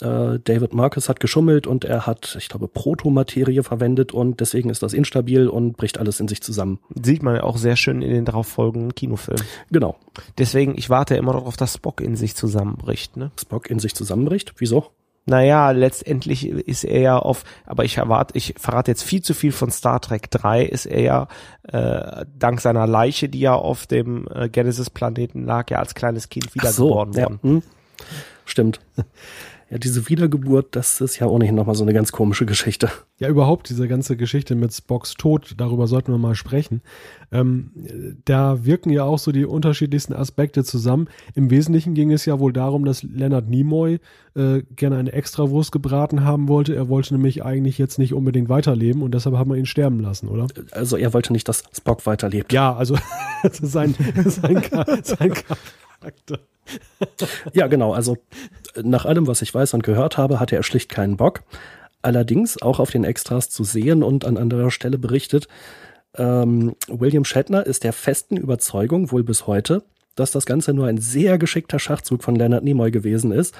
äh, 0.00 0.38
David 0.42 0.74
Marcus 0.74 1.08
hat 1.08 1.20
geschummelt 1.20 1.66
und 1.66 1.84
er 1.84 2.06
hat, 2.06 2.36
ich 2.38 2.48
glaube, 2.48 2.68
Protomaterie 2.68 3.62
verwendet 3.62 4.12
und 4.12 4.40
deswegen 4.40 4.70
ist 4.70 4.82
das 4.82 4.92
instabil 4.92 5.48
und 5.48 5.76
bricht 5.76 5.98
alles 5.98 6.20
in 6.20 6.28
sich 6.28 6.42
zusammen. 6.42 6.78
Sieht 7.02 7.22
man 7.22 7.36
ja 7.36 7.42
auch 7.42 7.56
sehr 7.56 7.76
schön 7.76 8.02
in 8.02 8.10
den 8.10 8.24
darauffolgenden 8.24 8.94
Kinofilmen. 8.94 9.44
Genau. 9.70 9.96
Deswegen, 10.36 10.76
ich 10.76 10.90
warte 10.90 11.16
immer 11.16 11.32
noch 11.32 11.46
auf, 11.46 11.56
dass 11.56 11.74
Spock 11.74 12.00
in 12.00 12.16
sich 12.16 12.36
zusammenbricht, 12.36 13.16
ne? 13.16 13.30
Spock 13.38 13.70
in 13.70 13.78
sich 13.78 13.94
zusammenbricht? 13.94 14.54
Wieso? 14.58 14.90
Naja, 15.28 15.72
letztendlich 15.72 16.48
ist 16.48 16.84
er 16.84 17.00
ja 17.00 17.18
auf, 17.18 17.44
aber 17.66 17.84
ich 17.84 17.98
erwarte, 17.98 18.36
ich 18.38 18.54
verrate 18.56 18.90
jetzt 18.90 19.02
viel 19.02 19.20
zu 19.20 19.34
viel 19.34 19.52
von 19.52 19.70
Star 19.70 20.00
Trek 20.00 20.30
3, 20.30 20.64
ist 20.64 20.86
er 20.86 21.02
ja 21.02 21.28
äh, 21.64 22.24
dank 22.38 22.62
seiner 22.62 22.86
Leiche, 22.86 23.28
die 23.28 23.40
ja 23.40 23.54
auf 23.54 23.86
dem 23.86 24.26
äh, 24.34 24.48
Genesis-Planeten 24.48 25.44
lag, 25.44 25.70
ja 25.70 25.80
als 25.80 25.94
kleines 25.94 26.30
Kind 26.30 26.54
wiedergeboren 26.54 27.12
so, 27.12 27.20
worden. 27.20 27.40
Ja. 27.42 27.48
Hm. 27.50 27.62
Stimmt. 28.46 28.80
Ja, 29.70 29.76
diese 29.76 30.08
Wiedergeburt, 30.08 30.74
das 30.76 31.02
ist 31.02 31.18
ja 31.18 31.26
ohnehin 31.26 31.54
nochmal 31.54 31.74
so 31.74 31.84
eine 31.84 31.92
ganz 31.92 32.10
komische 32.10 32.46
Geschichte. 32.46 32.90
Ja, 33.18 33.28
überhaupt 33.28 33.68
diese 33.68 33.86
ganze 33.86 34.16
Geschichte 34.16 34.54
mit 34.54 34.72
Spocks 34.72 35.12
Tod, 35.12 35.54
darüber 35.58 35.86
sollten 35.86 36.10
wir 36.10 36.16
mal 36.16 36.34
sprechen. 36.34 36.80
Ähm, 37.32 37.70
da 38.24 38.64
wirken 38.64 38.88
ja 38.88 39.04
auch 39.04 39.18
so 39.18 39.30
die 39.30 39.44
unterschiedlichsten 39.44 40.14
Aspekte 40.14 40.64
zusammen. 40.64 41.08
Im 41.34 41.50
Wesentlichen 41.50 41.92
ging 41.92 42.12
es 42.12 42.24
ja 42.24 42.38
wohl 42.38 42.54
darum, 42.54 42.86
dass 42.86 43.02
Leonard 43.02 43.50
Nimoy 43.50 43.98
äh, 44.34 44.62
gerne 44.74 44.96
eine 44.96 45.12
Extrawurst 45.12 45.70
gebraten 45.70 46.24
haben 46.24 46.48
wollte. 46.48 46.74
Er 46.74 46.88
wollte 46.88 47.12
nämlich 47.12 47.44
eigentlich 47.44 47.76
jetzt 47.76 47.98
nicht 47.98 48.14
unbedingt 48.14 48.48
weiterleben 48.48 49.02
und 49.02 49.12
deshalb 49.12 49.36
haben 49.36 49.50
wir 49.50 49.58
ihn 49.58 49.66
sterben 49.66 50.00
lassen, 50.00 50.28
oder? 50.28 50.46
Also 50.70 50.96
er 50.96 51.12
wollte 51.12 51.34
nicht, 51.34 51.46
dass 51.46 51.64
Spock 51.76 52.06
weiterlebt. 52.06 52.54
Ja, 52.54 52.74
also 52.74 52.96
sein, 53.60 53.94
sein, 54.24 54.62
sein 55.02 55.32
Charakter. 56.00 56.38
ja, 57.52 57.66
genau. 57.66 57.92
Also 57.92 58.16
nach 58.82 59.04
allem, 59.04 59.26
was 59.26 59.42
ich 59.42 59.54
weiß 59.54 59.74
und 59.74 59.82
gehört 59.82 60.18
habe, 60.18 60.40
hatte 60.40 60.56
er 60.56 60.62
schlicht 60.62 60.90
keinen 60.90 61.16
Bock. 61.16 61.42
Allerdings 62.02 62.60
auch 62.62 62.78
auf 62.78 62.90
den 62.90 63.04
Extras 63.04 63.50
zu 63.50 63.64
sehen 63.64 64.02
und 64.02 64.24
an 64.24 64.36
anderer 64.36 64.70
Stelle 64.70 64.98
berichtet, 64.98 65.48
ähm, 66.16 66.74
William 66.88 67.24
Shatner 67.24 67.66
ist 67.66 67.84
der 67.84 67.92
festen 67.92 68.36
Überzeugung, 68.36 69.10
wohl 69.12 69.24
bis 69.24 69.46
heute, 69.46 69.84
dass 70.14 70.30
das 70.30 70.46
Ganze 70.46 70.72
nur 70.72 70.86
ein 70.86 70.98
sehr 70.98 71.38
geschickter 71.38 71.78
Schachzug 71.78 72.22
von 72.22 72.34
Leonard 72.34 72.64
Nimoy 72.64 72.90
gewesen 72.90 73.32
ist, 73.32 73.54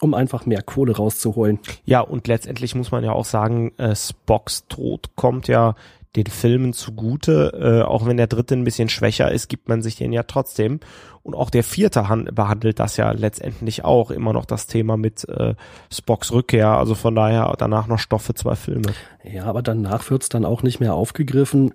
um 0.00 0.14
einfach 0.14 0.46
mehr 0.46 0.62
Kohle 0.62 0.96
rauszuholen. 0.96 1.58
Ja, 1.84 2.00
und 2.00 2.26
letztendlich 2.28 2.74
muss 2.74 2.90
man 2.90 3.04
ja 3.04 3.12
auch 3.12 3.24
sagen, 3.24 3.72
äh, 3.78 3.94
Spocks 3.94 4.66
Tod 4.68 5.10
kommt 5.16 5.48
ja 5.48 5.74
den 6.16 6.26
Filmen 6.26 6.72
zugute. 6.72 7.52
Äh, 7.54 7.86
auch 7.86 8.06
wenn 8.06 8.16
der 8.16 8.26
dritte 8.26 8.54
ein 8.54 8.64
bisschen 8.64 8.88
schwächer 8.88 9.30
ist, 9.30 9.48
gibt 9.48 9.68
man 9.68 9.82
sich 9.82 9.96
den 9.96 10.12
ja 10.12 10.24
trotzdem. 10.24 10.80
Und 11.22 11.34
auch 11.34 11.50
der 11.50 11.62
vierte 11.62 12.08
hand 12.08 12.34
behandelt 12.34 12.80
das 12.80 12.96
ja 12.96 13.12
letztendlich 13.12 13.84
auch 13.84 14.10
immer 14.10 14.32
noch 14.32 14.44
das 14.44 14.66
Thema 14.66 14.96
mit 14.96 15.28
äh, 15.28 15.54
Spocks 15.92 16.32
Rückkehr. 16.32 16.70
Also 16.70 16.94
von 16.94 17.14
daher 17.14 17.54
danach 17.58 17.86
noch 17.86 17.98
Stoff 17.98 18.22
für 18.22 18.34
zwei 18.34 18.56
Filme. 18.56 18.92
Ja, 19.22 19.44
aber 19.44 19.62
danach 19.62 20.10
wird's 20.10 20.28
dann 20.28 20.44
auch 20.44 20.62
nicht 20.62 20.80
mehr 20.80 20.94
aufgegriffen. 20.94 21.74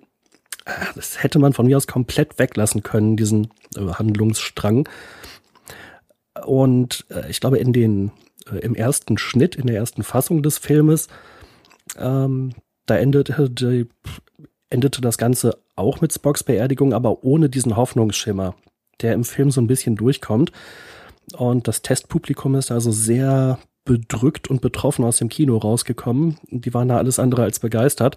Das 0.94 1.22
hätte 1.22 1.38
man 1.38 1.52
von 1.52 1.66
mir 1.66 1.76
aus 1.76 1.86
komplett 1.86 2.38
weglassen 2.38 2.82
können, 2.82 3.16
diesen 3.16 3.52
äh, 3.76 3.86
Handlungsstrang. 3.92 4.88
Und 6.44 7.06
äh, 7.10 7.30
ich 7.30 7.40
glaube, 7.40 7.58
in 7.58 7.72
den 7.72 8.10
äh, 8.50 8.58
im 8.58 8.74
ersten 8.74 9.16
Schnitt, 9.16 9.54
in 9.54 9.66
der 9.66 9.76
ersten 9.76 10.02
Fassung 10.02 10.42
des 10.42 10.58
Filmes, 10.58 11.08
ähm, 11.98 12.52
da 12.86 12.96
endete, 12.96 13.50
die, 13.50 13.88
endete 14.70 15.00
das 15.00 15.18
Ganze 15.18 15.58
auch 15.74 16.00
mit 16.00 16.12
Spocks 16.12 16.42
Beerdigung, 16.42 16.92
aber 16.92 17.24
ohne 17.24 17.48
diesen 17.48 17.76
Hoffnungsschimmer, 17.76 18.54
der 19.00 19.14
im 19.14 19.24
Film 19.24 19.50
so 19.50 19.60
ein 19.60 19.66
bisschen 19.66 19.96
durchkommt. 19.96 20.52
Und 21.36 21.68
das 21.68 21.82
Testpublikum 21.82 22.54
ist 22.54 22.70
also 22.70 22.90
sehr 22.90 23.58
bedrückt 23.84 24.48
und 24.48 24.60
betroffen 24.60 25.04
aus 25.04 25.18
dem 25.18 25.28
Kino 25.28 25.56
rausgekommen. 25.56 26.38
Die 26.50 26.74
waren 26.74 26.88
da 26.88 26.96
alles 26.98 27.18
andere 27.18 27.42
als 27.42 27.60
begeistert. 27.60 28.16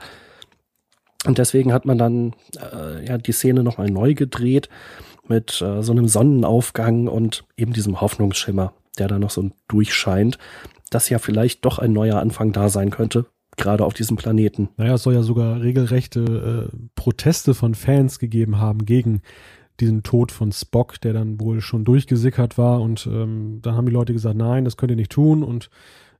Und 1.25 1.37
deswegen 1.37 1.73
hat 1.73 1.85
man 1.85 1.97
dann 1.97 2.33
äh, 2.73 3.05
ja 3.05 3.17
die 3.17 3.31
Szene 3.31 3.63
nochmal 3.63 3.89
neu 3.89 4.13
gedreht 4.13 4.69
mit 5.27 5.61
äh, 5.61 5.83
so 5.83 5.91
einem 5.91 6.07
Sonnenaufgang 6.07 7.07
und 7.07 7.43
eben 7.57 7.73
diesem 7.73 8.01
Hoffnungsschimmer, 8.01 8.73
der 8.97 9.07
da 9.07 9.19
noch 9.19 9.29
so 9.29 9.51
durchscheint, 9.67 10.37
dass 10.89 11.09
ja 11.09 11.19
vielleicht 11.19 11.65
doch 11.65 11.77
ein 11.77 11.93
neuer 11.93 12.19
Anfang 12.19 12.51
da 12.51 12.69
sein 12.69 12.89
könnte, 12.89 13.25
gerade 13.59 13.85
auf 13.85 13.93
diesem 13.93 14.17
Planeten. 14.17 14.69
Naja, 14.77 14.95
es 14.95 15.03
soll 15.03 15.13
ja 15.13 15.23
sogar 15.23 15.61
regelrechte 15.61 16.69
äh, 16.71 16.77
Proteste 16.95 17.53
von 17.53 17.75
Fans 17.75 18.19
gegeben 18.19 18.57
haben 18.57 18.85
gegen 18.85 19.21
diesen 19.79 20.03
Tod 20.03 20.31
von 20.31 20.51
Spock, 20.51 20.99
der 21.01 21.13
dann 21.13 21.39
wohl 21.39 21.61
schon 21.61 21.85
durchgesickert 21.85 22.57
war 22.57 22.81
und 22.81 23.07
ähm, 23.07 23.59
dann 23.61 23.75
haben 23.75 23.85
die 23.85 23.93
Leute 23.93 24.13
gesagt, 24.13 24.35
nein, 24.35 24.65
das 24.65 24.77
könnt 24.77 24.91
ihr 24.91 24.95
nicht 24.95 25.11
tun 25.11 25.43
und 25.43 25.69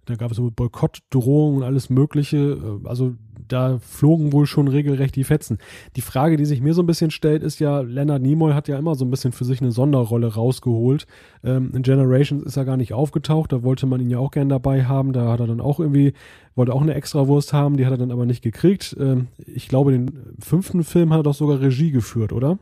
da 0.09 0.15
gab 0.15 0.31
es 0.31 0.37
so 0.37 0.49
Boykottdrohungen 0.49 1.57
und 1.57 1.63
alles 1.63 1.89
Mögliche. 1.89 2.37
Äh, 2.37 2.87
also 2.87 3.13
da 3.47 3.79
flogen 3.79 4.33
wohl 4.33 4.45
schon 4.45 4.67
regelrecht 4.67 5.15
die 5.15 5.23
Fetzen. 5.23 5.57
Die 5.95 6.01
Frage, 6.01 6.37
die 6.37 6.45
sich 6.45 6.61
mir 6.61 6.73
so 6.73 6.83
ein 6.83 6.87
bisschen 6.87 7.11
stellt, 7.11 7.43
ist 7.43 7.59
ja, 7.59 7.81
Leonard 7.81 8.21
Nimoy 8.21 8.53
hat 8.53 8.67
ja 8.67 8.77
immer 8.77 8.95
so 8.95 9.05
ein 9.05 9.11
bisschen 9.11 9.31
für 9.31 9.45
sich 9.45 9.61
eine 9.61 9.71
Sonderrolle 9.71 10.33
rausgeholt. 10.33 11.07
Ähm, 11.43 11.71
in 11.73 11.83
Generations 11.83 12.43
ist 12.43 12.57
er 12.57 12.65
gar 12.65 12.77
nicht 12.77 12.93
aufgetaucht, 12.93 13.51
da 13.51 13.63
wollte 13.63 13.85
man 13.85 14.01
ihn 14.01 14.09
ja 14.09 14.19
auch 14.19 14.31
gern 14.31 14.49
dabei 14.49 14.85
haben. 14.85 15.13
Da 15.13 15.31
hat 15.31 15.39
er 15.39 15.47
dann 15.47 15.61
auch 15.61 15.79
irgendwie, 15.79 16.13
wollte 16.55 16.73
auch 16.73 16.81
eine 16.81 16.93
Extrawurst 16.93 17.53
haben, 17.53 17.77
die 17.77 17.85
hat 17.85 17.93
er 17.93 17.97
dann 17.97 18.11
aber 18.11 18.25
nicht 18.25 18.43
gekriegt. 18.43 18.95
Ähm, 18.99 19.27
ich 19.37 19.67
glaube, 19.67 19.91
den 19.91 20.35
fünften 20.39 20.83
Film 20.83 21.11
hat 21.11 21.19
er 21.19 21.23
doch 21.23 21.35
sogar 21.35 21.59
Regie 21.61 21.91
geführt, 21.91 22.33
oder? 22.33 22.59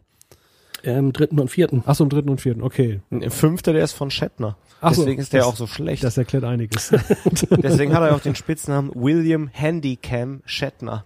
Im 0.84 1.14
dritten 1.14 1.40
und 1.40 1.50
vierten. 1.50 1.84
Ach 1.86 1.96
so, 1.96 2.04
im 2.04 2.10
dritten 2.10 2.30
und 2.30 2.42
vierten, 2.42 2.62
okay. 2.62 3.02
Im 3.10 3.32
fünften, 3.32 3.74
der 3.74 3.84
ist 3.84 3.94
von 3.94 4.12
Shatner. 4.12 4.58
Ach 4.80 4.90
Deswegen 4.90 5.18
so, 5.18 5.22
ist 5.24 5.34
der 5.34 5.42
das, 5.42 5.50
auch 5.50 5.56
so 5.56 5.66
schlecht. 5.66 6.04
Das 6.04 6.18
erklärt 6.18 6.44
einiges. 6.44 6.90
Deswegen 7.50 7.94
hat 7.94 8.04
er 8.04 8.16
auch 8.16 8.22
den 8.22 8.36
Spitznamen 8.36 8.92
William 8.94 9.48
Handycam 9.48 10.42
Shatner. 10.46 11.06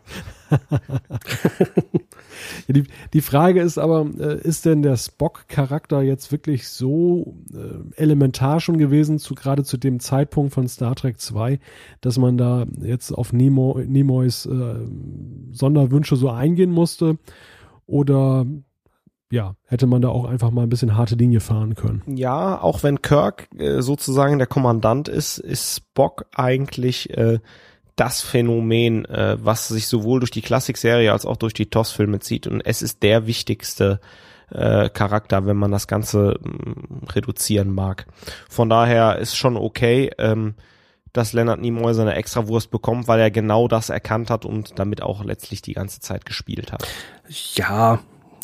ja, 0.50 0.58
die, 2.68 2.84
die 3.14 3.22
Frage 3.22 3.62
ist 3.62 3.78
aber, 3.78 4.10
äh, 4.20 4.42
ist 4.42 4.66
denn 4.66 4.82
der 4.82 4.98
Spock-Charakter 4.98 6.02
jetzt 6.02 6.34
wirklich 6.34 6.68
so 6.68 7.38
äh, 7.54 8.02
elementar 8.02 8.60
schon 8.60 8.78
gewesen, 8.78 9.20
zu, 9.20 9.36
gerade 9.36 9.64
zu 9.64 9.78
dem 9.78 10.02
Zeitpunkt 10.02 10.54
von 10.54 10.68
Star 10.68 10.96
Trek 10.96 11.22
2, 11.22 11.60
dass 12.02 12.18
man 12.18 12.38
da 12.38 12.66
jetzt 12.82 13.14
auf 13.14 13.32
Nemo, 13.32 13.80
Nimoys 13.80 14.46
äh, 14.46 14.76
Sonderwünsche 15.52 16.18
so 16.18 16.30
eingehen 16.30 16.72
musste? 16.72 17.18
Oder 17.88 18.46
ja, 19.32 19.56
hätte 19.66 19.88
man 19.88 20.02
da 20.02 20.10
auch 20.10 20.26
einfach 20.26 20.52
mal 20.52 20.64
ein 20.64 20.70
bisschen 20.70 20.98
harte 20.98 21.16
Linie 21.16 21.40
fahren 21.40 21.76
können. 21.76 22.04
Ja, 22.06 22.62
auch 22.62 22.84
wenn 22.84 23.02
Kirk 23.02 23.48
äh, 23.58 23.82
sozusagen 23.82 24.38
der 24.38 24.48
Kommandant 24.48 25.08
ist, 25.08 25.38
ist 25.38 25.78
Spock 25.78 26.26
eigentlich 26.36 27.18
äh, 27.18 27.40
das 27.96 28.22
Phänomen, 28.22 29.06
äh, 29.06 29.38
was 29.40 29.70
sich 29.70 29.88
sowohl 29.88 30.20
durch 30.20 30.32
die 30.32 30.42
Klassikserie 30.42 31.12
als 31.12 31.26
auch 31.26 31.38
durch 31.38 31.54
die 31.54 31.70
TOS-Filme 31.70 32.20
zieht. 32.20 32.46
Und 32.46 32.62
es 32.62 32.82
ist 32.82 33.04
der 33.04 33.26
wichtigste 33.26 34.02
äh, 34.52 34.90
Charakter, 34.90 35.46
wenn 35.46 35.58
man 35.58 35.72
das 35.72 35.88
Ganze 35.88 36.38
mh, 36.42 36.52
mm, 36.52 37.06
reduzieren 37.16 37.74
mag. 37.74 38.08
Von 38.50 38.70
daher 38.70 39.18
ist 39.18 39.38
schon 39.38 39.56
okay, 39.56 40.12
ähm, 40.18 40.56
dass 41.14 41.32
Leonard 41.32 41.62
Nimoy 41.62 41.94
seine 41.94 42.16
Extrawurst 42.16 42.70
bekommt, 42.70 43.08
weil 43.08 43.20
er 43.20 43.32
genau 43.32 43.70
das 43.70 43.90
erkannt 43.90 44.30
hat 44.30 44.46
und 44.46 44.78
damit 44.78 45.02
auch 45.02 45.24
letztlich 45.24 45.62
die 45.62 45.74
ganze 45.74 46.02
Zeit 46.02 46.26
gespielt 46.26 46.74
hat. 46.74 46.86
Ja, 47.56 48.00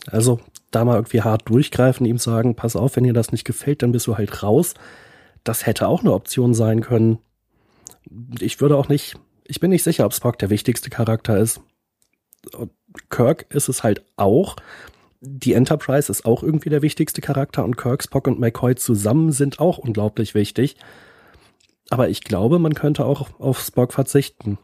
also 0.10 0.40
da 0.72 0.86
mal 0.86 0.96
irgendwie 0.96 1.22
hart 1.22 1.50
durchgreifen, 1.50 2.06
ihm 2.06 2.18
sagen, 2.18 2.56
pass 2.56 2.76
auf, 2.76 2.96
wenn 2.96 3.04
dir 3.04 3.14
das 3.14 3.32
nicht 3.32 3.46
gefällt, 3.46 3.84
dann 3.84 3.92
bist 3.92 4.08
du 4.08 4.18
halt 4.18 4.44
raus. 4.44 4.74
Das 5.44 5.66
hätte 5.66 5.88
auch 5.88 6.02
eine 6.02 6.14
Option 6.14 6.54
sein 6.54 6.82
können. 6.82 7.20
Ich 8.40 8.60
würde 8.60 8.78
auch 8.78 8.90
nicht, 8.90 9.18
ich 9.46 9.60
bin 9.60 9.70
nicht 9.70 9.84
sicher, 9.84 10.06
ob 10.06 10.14
Spock 10.14 10.38
der 10.40 10.50
wichtigste 10.50 10.90
Charakter 10.90 11.38
ist. 11.38 11.62
Kirk 13.10 13.46
ist 13.50 13.70
es 13.70 13.84
halt 13.84 14.04
auch. 14.18 14.56
Die 15.22 15.54
Enterprise 15.54 16.12
ist 16.12 16.26
auch 16.26 16.44
irgendwie 16.44 16.70
der 16.70 16.82
wichtigste 16.82 17.22
Charakter 17.22 17.64
und 17.64 17.78
Kirk, 17.78 18.04
Spock 18.04 18.28
und 18.28 18.40
McCoy 18.40 18.76
zusammen 18.76 19.32
sind 19.32 19.60
auch 19.60 19.78
unglaublich 19.78 20.36
wichtig. 20.36 20.76
Aber 21.90 22.10
ich 22.10 22.24
glaube, 22.24 22.60
man 22.60 22.74
könnte 22.74 23.06
auch 23.06 23.40
auf 23.40 23.60
Spock 23.62 23.94
verzichten 23.94 24.58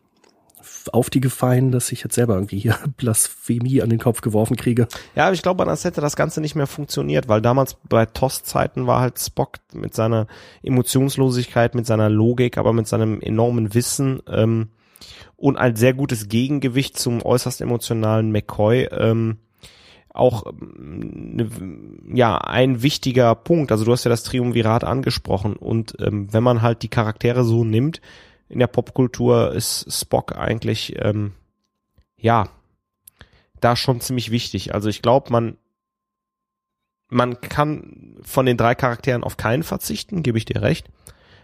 auf 0.90 1.10
die 1.10 1.22
Gefallen, 1.22 1.72
dass 1.72 1.92
ich 1.92 2.04
jetzt 2.04 2.16
selber 2.16 2.36
irgendwie 2.36 2.60
hier 2.60 2.78
Blasphemie 2.98 3.82
an 3.82 3.90
den 3.90 4.00
Kopf 4.00 4.22
geworfen 4.22 4.56
kriege. 4.56 4.88
Ja, 5.16 5.26
aber 5.26 5.34
ich 5.34 5.42
glaube, 5.42 5.64
anders 5.64 5.84
hätte 5.84 6.02
das 6.02 6.16
Ganze 6.16 6.42
nicht 6.42 6.56
mehr 6.56 6.68
funktioniert, 6.68 7.28
weil 7.28 7.42
damals 7.42 7.76
bei 7.88 8.06
TOS-Zeiten 8.06 8.88
war 8.88 9.02
halt 9.02 9.20
Spock 9.20 9.58
mit 9.74 9.94
seiner 9.94 10.28
Emotionslosigkeit, 10.64 11.76
mit 11.76 11.86
seiner 11.86 12.10
Logik, 12.10 12.58
aber 12.58 12.74
mit 12.74 12.88
seinem 12.88 13.22
enormen 13.22 13.74
Wissen 13.74 14.22
ähm, 14.28 14.70
und 15.36 15.58
ein 15.58 15.76
sehr 15.76 15.94
gutes 15.94 16.30
Gegengewicht 16.30 16.98
zum 16.98 17.22
äußerst 17.22 17.62
emotionalen 17.62 18.32
McCoy 18.32 18.88
ähm, 18.92 19.38
auch 20.14 20.46
ne, 20.62 21.50
ja 22.14 22.38
ein 22.38 22.84
wichtiger 22.84 23.34
Punkt. 23.36 23.72
Also 23.72 23.84
du 23.84 23.92
hast 23.92 24.04
ja 24.04 24.10
das 24.10 24.24
Triumvirat 24.24 24.84
angesprochen 24.84 25.56
und 25.56 25.96
ähm, 26.00 26.32
wenn 26.32 26.44
man 26.44 26.62
halt 26.62 26.84
die 26.84 26.88
Charaktere 26.90 27.44
so 27.44 27.64
nimmt, 27.64 28.00
in 28.50 28.60
der 28.60 28.68
Popkultur 28.68 29.52
ist 29.54 29.92
Spock 29.92 30.36
eigentlich, 30.38 30.96
ähm, 31.04 31.34
ja, 32.18 32.50
da 33.60 33.76
schon 33.76 34.02
ziemlich 34.02 34.32
wichtig. 34.32 34.74
Also 34.74 34.90
ich 34.90 35.02
glaube, 35.02 35.32
man, 35.32 35.58
man 37.10 37.40
kann 37.40 38.18
von 38.24 38.46
den 38.46 38.58
drei 38.58 38.76
Charakteren 38.76 39.24
auf 39.24 39.38
keinen 39.38 39.64
verzichten, 39.64 40.24
gebe 40.24 40.38
ich 40.38 40.46
dir 40.46 40.62
recht. 40.62 40.90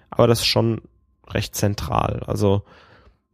Aber 0.10 0.28
das 0.28 0.40
ist 0.40 0.48
schon 0.48 0.82
recht 1.28 1.56
zentral. 1.56 2.24
Also, 2.26 2.64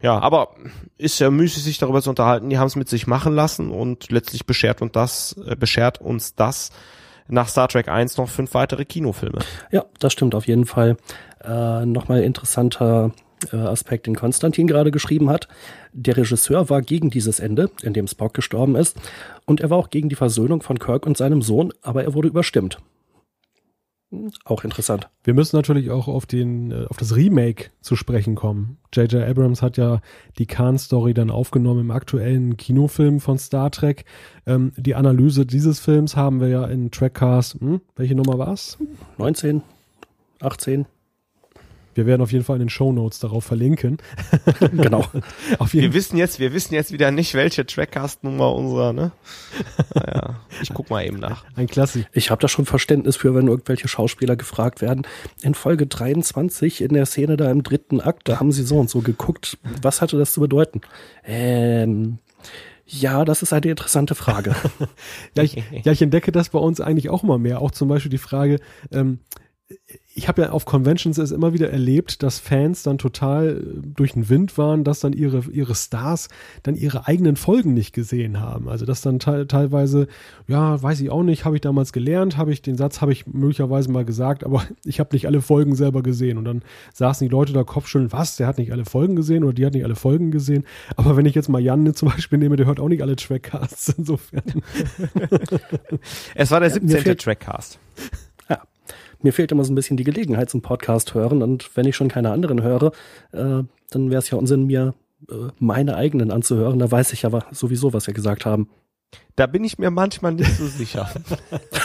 ja, 0.01 0.19
aber 0.19 0.55
ist 0.97 1.19
ja 1.19 1.31
müßig, 1.31 1.63
sich 1.63 1.77
darüber 1.77 2.01
zu 2.01 2.09
unterhalten. 2.09 2.49
Die 2.49 2.57
haben 2.57 2.67
es 2.67 2.75
mit 2.75 2.89
sich 2.89 3.07
machen 3.07 3.33
lassen 3.33 3.71
und 3.71 4.11
letztlich 4.11 4.45
beschert 4.45 4.81
uns 4.81 4.91
das, 4.91 5.35
äh, 5.47 5.55
beschert 5.55 6.01
uns 6.01 6.35
das 6.35 6.71
nach 7.27 7.47
Star 7.47 7.67
Trek 7.67 7.87
1 7.87 8.17
noch 8.17 8.29
fünf 8.29 8.53
weitere 8.53 8.85
Kinofilme. 8.85 9.39
Ja, 9.71 9.85
das 9.99 10.13
stimmt 10.13 10.35
auf 10.35 10.47
jeden 10.47 10.65
Fall. 10.65 10.97
Äh, 11.43 11.85
Nochmal 11.85 12.21
interessanter 12.21 13.11
Aspekt, 13.51 14.07
den 14.07 14.15
Konstantin 14.15 14.67
gerade 14.67 14.91
geschrieben 14.91 15.29
hat. 15.29 15.47
Der 15.93 16.17
Regisseur 16.17 16.69
war 16.69 16.81
gegen 16.81 17.09
dieses 17.09 17.39
Ende, 17.39 17.69
in 17.81 17.93
dem 17.93 18.07
Spock 18.07 18.33
gestorben 18.33 18.75
ist, 18.75 18.97
und 19.45 19.61
er 19.61 19.69
war 19.69 19.77
auch 19.77 19.89
gegen 19.89 20.09
die 20.09 20.15
Versöhnung 20.15 20.61
von 20.61 20.79
Kirk 20.79 21.05
und 21.05 21.17
seinem 21.17 21.41
Sohn, 21.41 21.73
aber 21.81 22.03
er 22.03 22.13
wurde 22.13 22.27
überstimmt. 22.27 22.79
Hm, 24.11 24.31
auch 24.45 24.63
interessant. 24.63 25.09
Wir 25.23 25.33
müssen 25.33 25.55
natürlich 25.55 25.89
auch 25.89 26.07
auf 26.07 26.25
den, 26.25 26.71
äh, 26.71 26.85
auf 26.89 26.97
das 26.97 27.15
Remake 27.15 27.71
zu 27.81 27.95
sprechen 27.95 28.35
kommen. 28.35 28.77
J.J. 28.93 29.23
Abrams 29.23 29.61
hat 29.61 29.77
ja 29.77 30.01
die 30.37 30.45
Khan-Story 30.45 31.13
dann 31.13 31.31
aufgenommen 31.31 31.81
im 31.81 31.91
aktuellen 31.91 32.57
Kinofilm 32.57 33.19
von 33.19 33.37
Star 33.37 33.71
Trek. 33.71 34.05
Ähm, 34.45 34.73
die 34.77 34.95
Analyse 34.95 35.45
dieses 35.45 35.79
Films 35.79 36.15
haben 36.15 36.39
wir 36.39 36.49
ja 36.49 36.65
in 36.65 36.91
Trackcast, 36.91 37.59
hm, 37.59 37.81
welche 37.95 38.15
Nummer 38.15 38.37
war's? 38.37 38.77
19, 39.17 39.63
18. 40.39 40.85
Wir 41.95 42.05
werden 42.05 42.21
auf 42.21 42.31
jeden 42.31 42.43
Fall 42.43 42.57
in 42.57 42.63
den 42.63 42.69
Show 42.69 42.91
Notes 42.91 43.19
darauf 43.19 43.45
verlinken. 43.45 43.97
genau. 44.71 45.05
auf 45.59 45.73
jeden 45.73 45.87
wir 45.87 45.93
wissen 45.93 46.17
jetzt, 46.17 46.39
wir 46.39 46.53
wissen 46.53 46.73
jetzt 46.73 46.91
wieder 46.91 47.09
nicht, 47.09 47.33
welche 47.33 47.65
Trackcast-Nummer 47.65 48.53
unserer, 48.53 48.93
ne? 48.93 49.11
Naja, 49.93 50.41
ich 50.61 50.73
guck 50.73 50.89
mal 50.89 51.05
eben 51.05 51.19
nach. 51.19 51.45
Ein 51.55 51.67
Klassik. 51.67 52.05
Ich 52.11 52.29
habe 52.29 52.41
da 52.41 52.47
schon 52.47 52.65
Verständnis 52.65 53.15
für, 53.15 53.33
wenn 53.33 53.47
irgendwelche 53.47 53.87
Schauspieler 53.87 54.35
gefragt 54.35 54.81
werden. 54.81 55.07
In 55.41 55.55
Folge 55.55 55.87
23 55.87 56.81
in 56.81 56.93
der 56.93 57.05
Szene 57.05 57.37
da 57.37 57.49
im 57.49 57.63
dritten 57.63 58.01
Akt, 58.01 58.27
da 58.27 58.39
haben 58.39 58.51
sie 58.51 58.63
so 58.63 58.77
und 58.77 58.89
so 58.89 58.99
geguckt. 58.99 59.57
Was 59.81 60.01
hatte 60.01 60.17
das 60.17 60.33
zu 60.33 60.41
bedeuten? 60.41 60.81
Ähm, 61.23 62.19
ja, 62.85 63.25
das 63.25 63.41
ist 63.41 63.51
eine 63.51 63.67
interessante 63.67 64.15
Frage. 64.15 64.55
ja, 65.35 65.43
ich, 65.43 65.55
ja, 65.83 65.91
ich 65.91 66.01
entdecke 66.01 66.31
das 66.31 66.49
bei 66.49 66.59
uns 66.59 66.81
eigentlich 66.81 67.09
auch 67.09 67.23
immer 67.23 67.37
mehr. 67.37 67.61
Auch 67.61 67.71
zum 67.71 67.87
Beispiel 67.87 68.11
die 68.11 68.17
Frage, 68.19 68.59
ähm, 68.91 69.19
ich 70.17 70.27
habe 70.27 70.43
ja 70.43 70.51
auf 70.51 70.65
Conventions 70.65 71.17
es 71.17 71.31
immer 71.31 71.51
wieder 71.53 71.71
erlebt, 71.71 72.23
dass 72.23 72.39
Fans 72.39 72.83
dann 72.83 72.97
total 72.97 73.57
äh, 73.57 73.81
durch 73.83 74.13
den 74.13 74.29
Wind 74.29 74.57
waren, 74.57 74.83
dass 74.83 74.99
dann 74.99 75.11
ihre, 75.11 75.43
ihre 75.51 75.75
Stars 75.75 76.29
dann 76.63 76.75
ihre 76.75 77.07
eigenen 77.07 77.35
Folgen 77.35 77.73
nicht 77.73 77.91
gesehen 77.91 78.39
haben. 78.39 78.69
Also 78.69 78.85
dass 78.85 79.01
dann 79.01 79.19
te 79.19 79.47
teilweise, 79.47 80.07
ja, 80.47 80.81
weiß 80.81 81.01
ich 81.01 81.09
auch 81.09 81.23
nicht, 81.23 81.45
habe 81.45 81.55
ich 81.55 81.61
damals 81.61 81.93
gelernt, 81.93 82.37
habe 82.37 82.53
ich 82.53 82.61
den 82.61 82.77
Satz, 82.77 83.01
habe 83.01 83.11
ich 83.11 83.27
möglicherweise 83.27 83.91
mal 83.91 84.05
gesagt, 84.05 84.43
aber 84.43 84.63
ich 84.85 84.99
habe 84.99 85.09
nicht 85.13 85.25
alle 85.27 85.41
Folgen 85.41 85.75
selber 85.75 86.03
gesehen. 86.03 86.37
Und 86.37 86.45
dann 86.45 86.61
saßen 86.93 87.27
die 87.27 87.31
Leute 87.31 87.51
da 87.51 87.63
Kopfschütteln, 87.63 88.11
was, 88.11 88.37
der 88.37 88.47
hat 88.47 88.57
nicht 88.57 88.71
alle 88.71 88.85
Folgen 88.85 89.15
gesehen 89.15 89.43
oder 89.43 89.53
die 89.53 89.65
hat 89.65 89.73
nicht 89.73 89.85
alle 89.85 89.95
Folgen 89.95 90.31
gesehen. 90.31 90.63
Aber 90.95 91.17
wenn 91.17 91.25
ich 91.25 91.35
jetzt 91.35 91.49
mal 91.49 91.59
Jan 91.59 91.93
zum 91.93 92.09
Beispiel 92.09 92.37
nehme, 92.39 92.55
der 92.55 92.67
hört 92.67 92.79
auch 92.79 92.89
nicht 92.89 93.01
alle 93.01 93.15
Trackcasts 93.15 93.89
insofern. 93.97 94.43
es 96.35 96.51
war 96.51 96.59
der 96.59 96.69
17. 96.69 97.17
Trackcast. 97.17 97.79
Mir 99.25 99.33
fehlt 99.33 99.51
immer 99.51 99.65
so 99.65 99.73
ein 99.73 99.75
bisschen 99.75 99.97
die 99.97 100.03
Gelegenheit 100.03 100.51
zum 100.51 100.61
Podcast 100.61 101.15
hören 101.15 101.41
und 101.41 101.75
wenn 101.75 101.87
ich 101.87 101.95
schon 101.95 102.09
keine 102.09 102.29
anderen 102.29 102.61
höre, 102.61 102.91
äh, 103.31 103.63
dann 103.89 104.09
wäre 104.11 104.19
es 104.19 104.29
ja 104.29 104.37
Unsinn, 104.37 104.67
mir 104.67 104.93
äh, 105.31 105.47
meine 105.57 105.95
eigenen 105.95 106.29
anzuhören. 106.29 106.77
Da 106.77 106.91
weiß 106.91 107.11
ich 107.11 107.25
aber 107.25 107.47
sowieso, 107.49 107.91
was 107.91 108.05
wir 108.05 108.13
gesagt 108.13 108.45
haben. 108.45 108.69
Da 109.35 109.47
bin 109.47 109.63
ich 109.63 109.79
mir 109.79 109.89
manchmal 109.89 110.33
nicht 110.33 110.55
so 110.55 110.67
sicher. 110.67 111.09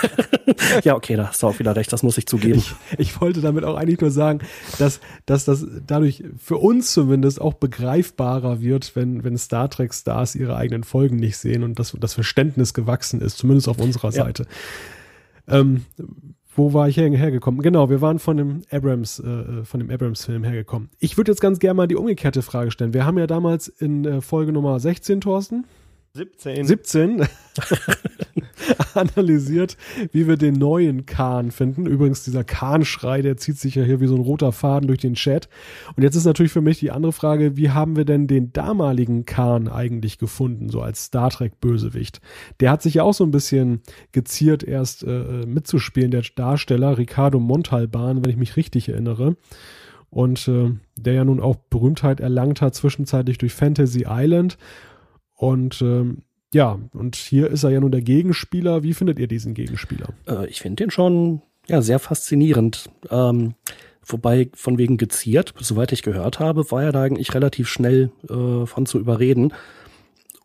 ja, 0.85 0.95
okay, 0.95 1.17
da 1.17 1.29
hast 1.29 1.43
du 1.43 1.47
auch 1.47 1.59
wieder 1.59 1.75
recht, 1.75 1.91
das 1.91 2.03
muss 2.03 2.19
ich 2.19 2.27
zugeben. 2.27 2.59
Ich, 2.59 2.75
ich, 2.99 3.21
wollte 3.23 3.41
damit 3.41 3.65
auch 3.65 3.77
eigentlich 3.77 4.03
nur 4.03 4.11
sagen, 4.11 4.41
dass, 4.79 5.01
dass 5.25 5.47
das 5.47 5.67
dadurch 5.87 6.23
für 6.37 6.59
uns 6.59 6.93
zumindest 6.93 7.41
auch 7.41 7.55
begreifbarer 7.55 8.61
wird, 8.61 8.95
wenn, 8.97 9.25
wenn 9.25 9.39
Star 9.39 9.71
Trek-Stars 9.71 10.35
ihre 10.35 10.57
eigenen 10.57 10.85
Folgen 10.85 11.17
nicht 11.17 11.39
sehen 11.39 11.63
und 11.63 11.79
dass 11.79 11.97
das 11.99 12.13
Verständnis 12.13 12.75
gewachsen 12.75 13.23
ist, 13.23 13.39
zumindest 13.39 13.67
auf 13.67 13.81
unserer 13.81 14.11
ja. 14.11 14.25
Seite. 14.25 14.47
Ähm, 15.49 15.87
wo 16.61 16.75
war 16.75 16.89
ich 16.89 16.99
her, 16.99 17.11
hergekommen? 17.11 17.63
Genau, 17.63 17.89
wir 17.89 18.03
waren 18.03 18.19
von 18.19 18.37
dem 18.37 18.63
Abrams, 18.71 19.19
äh, 19.19 19.29
äh, 19.29 19.65
von 19.65 19.81
dem 19.81 19.91
Abrams-Film 19.91 20.45
hergekommen. 20.45 20.91
Ich 20.99 21.17
würde 21.17 21.33
jetzt 21.33 21.41
ganz 21.41 21.59
gerne 21.59 21.75
mal 21.75 21.89
die 21.89 21.97
umgekehrte 21.97 22.43
Frage 22.43 22.71
stellen. 22.71 22.93
Wir 22.93 23.07
haben 23.07 23.19
ja 23.19 23.27
damals 23.27 23.69
in 23.69 24.05
äh, 24.05 24.21
Folge 24.21 24.53
Nummer 24.53 24.79
16, 24.79 25.23
Thorsten, 25.23 25.65
17. 26.13 26.65
17 26.65 27.27
analysiert, 28.95 29.77
wie 30.11 30.27
wir 30.27 30.37
den 30.37 30.55
neuen 30.55 31.07
Kahn 31.07 31.53
finden. 31.53 31.87
Übrigens, 31.87 32.25
dieser 32.25 32.43
Kahn-Schrei, 32.43 33.23
der 33.23 33.37
zieht 33.37 33.59
sich 33.59 33.77
ja 33.77 33.85
hier 33.85 34.01
wie 34.01 34.09
so 34.09 34.17
ein 34.17 34.21
roter 34.21 34.51
Faden 34.51 34.89
durch 34.89 34.99
den 34.99 35.15
Chat. 35.15 35.49
Und 35.97 36.03
jetzt 36.03 36.17
ist 36.17 36.25
natürlich 36.25 36.51
für 36.51 36.63
mich 36.63 36.81
die 36.81 36.91
andere 36.91 37.13
Frage, 37.13 37.57
wie 37.57 37.71
haben 37.71 37.95
wir 37.95 38.05
denn 38.05 38.27
den 38.27 38.53
damaligen 38.53 39.25
Kahn 39.25 39.69
eigentlich 39.69 40.19
gefunden, 40.19 40.69
so 40.69 40.81
als 40.81 41.05
Star 41.05 41.31
Trek-Bösewicht? 41.31 42.21
Der 42.59 42.73
hat 42.73 42.83
sich 42.83 42.95
ja 42.95 43.05
auch 43.05 43.15
so 43.15 43.23
ein 43.23 43.31
bisschen 43.31 43.81
geziert, 44.11 44.65
erst 44.65 45.05
äh, 45.05 45.47
mitzuspielen, 45.47 46.11
der 46.11 46.25
Darsteller 46.35 46.99
Ricardo 46.99 47.39
Montalban, 47.39 48.25
wenn 48.25 48.31
ich 48.31 48.37
mich 48.37 48.57
richtig 48.57 48.89
erinnere. 48.89 49.37
Und 50.11 50.49
äh, 50.49 50.73
der 50.97 51.13
ja 51.13 51.25
nun 51.25 51.39
auch 51.39 51.55
Berühmtheit 51.55 52.19
erlangt 52.19 52.61
hat, 52.61 52.75
zwischenzeitlich 52.75 53.39
durch 53.39 53.55
Fantasy 53.55 54.07
Island 54.09 54.59
und 55.41 55.81
ähm, 55.81 56.19
ja, 56.53 56.79
und 56.93 57.17
hier 57.17 57.49
ist 57.49 57.65
er 57.65 57.71
ja 57.71 57.81
nun 57.81 57.93
der 57.93 58.03
Gegenspieler. 58.03 58.83
Wie 58.83 58.93
findet 58.93 59.19
ihr 59.19 59.27
diesen 59.27 59.55
Gegenspieler? 59.55 60.11
Äh, 60.29 60.47
ich 60.49 60.61
finde 60.61 60.85
den 60.85 60.91
schon 60.91 61.41
ja 61.67 61.81
sehr 61.81 61.99
faszinierend. 61.99 62.91
Ähm, 63.09 63.55
wobei 64.05 64.51
von 64.55 64.77
wegen 64.77 64.99
geziert, 64.99 65.55
soweit 65.59 65.93
ich 65.93 66.03
gehört 66.03 66.41
habe, 66.41 66.71
war 66.71 66.83
er 66.83 66.93
da 66.93 67.05
eigentlich 67.05 67.33
relativ 67.33 67.71
schnell 67.71 68.11
äh, 68.29 68.67
von 68.67 68.85
zu 68.85 68.99
überreden. 68.99 69.55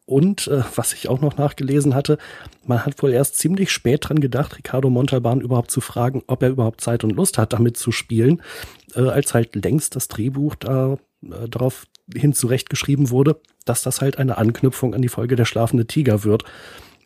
Und 0.06 0.48
äh, 0.48 0.64
was 0.76 0.94
ich 0.94 1.10
auch 1.10 1.20
noch 1.20 1.36
nachgelesen 1.36 1.94
hatte, 1.94 2.18
man 2.64 2.86
hat 2.86 3.04
wohl 3.04 3.12
erst 3.12 3.36
ziemlich 3.36 3.70
spät 3.72 4.08
dran 4.08 4.22
gedacht, 4.22 4.58
Ricardo 4.58 4.90
Montalban 4.90 5.42
überhaupt 5.42 5.72
zu 5.72 5.82
fragen, 5.82 6.24
ob 6.28 6.42
er 6.42 6.50
überhaupt 6.52 6.80
Zeit 6.80 7.04
und 7.04 7.12
Lust 7.12 7.38
hat, 7.38 7.52
damit 7.52 7.76
zu 7.76 7.92
spielen, 7.92 8.42
äh, 8.96 9.02
als 9.02 9.34
halt 9.34 9.56
längst 9.56 9.98
das 9.98 10.08
Drehbuch 10.08 10.56
da 10.56 10.94
äh, 11.22 11.50
darauf 11.50 11.86
hin 12.14 12.34
zurechtgeschrieben 12.34 13.10
wurde, 13.10 13.40
dass 13.66 13.84
das 13.84 14.02
halt 14.02 14.18
eine 14.18 14.38
Anknüpfung 14.38 14.94
an 14.94 15.02
die 15.02 15.10
Folge 15.10 15.36
Der 15.36 15.46
schlafende 15.46 15.86
Tiger 15.86 16.24
wird. 16.24 16.44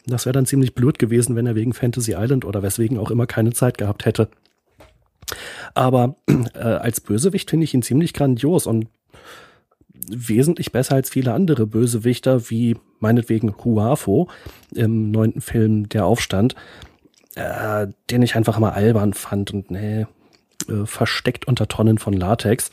Das 0.05 0.25
wäre 0.25 0.33
dann 0.33 0.45
ziemlich 0.45 0.75
blöd 0.75 0.99
gewesen, 0.99 1.35
wenn 1.35 1.47
er 1.47 1.55
wegen 1.55 1.73
Fantasy 1.73 2.15
Island 2.17 2.45
oder 2.45 2.63
weswegen 2.63 2.97
auch 2.97 3.11
immer 3.11 3.27
keine 3.27 3.53
Zeit 3.53 3.77
gehabt 3.77 4.05
hätte. 4.05 4.29
Aber 5.73 6.15
äh, 6.53 6.59
als 6.59 7.01
Bösewicht 7.01 7.49
finde 7.49 7.63
ich 7.65 7.73
ihn 7.73 7.81
ziemlich 7.81 8.13
grandios 8.13 8.65
und 8.65 8.87
wesentlich 10.09 10.71
besser 10.71 10.95
als 10.95 11.09
viele 11.09 11.33
andere 11.33 11.67
Bösewichter, 11.67 12.49
wie 12.49 12.77
meinetwegen 12.99 13.55
Huafo 13.63 14.29
im 14.73 15.11
neunten 15.11 15.41
Film 15.41 15.87
Der 15.89 16.05
Aufstand, 16.05 16.55
äh, 17.35 17.87
den 18.09 18.21
ich 18.21 18.35
einfach 18.35 18.59
mal 18.59 18.71
albern 18.71 19.13
fand 19.13 19.53
und 19.53 19.71
nee, 19.71 20.05
äh, 20.67 20.85
versteckt 20.85 21.47
unter 21.47 21.67
Tonnen 21.67 21.97
von 21.97 22.13
Latex. 22.13 22.69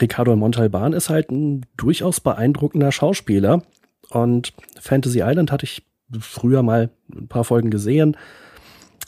Ricardo 0.00 0.34
Montalban 0.36 0.92
ist 0.92 1.10
halt 1.10 1.30
ein 1.30 1.66
durchaus 1.76 2.20
beeindruckender 2.20 2.92
Schauspieler. 2.92 3.62
Und 4.10 4.52
Fantasy 4.80 5.20
Island 5.22 5.52
hatte 5.52 5.64
ich 5.64 5.82
früher 6.18 6.62
mal 6.62 6.90
ein 7.14 7.28
paar 7.28 7.44
Folgen 7.44 7.70
gesehen. 7.70 8.16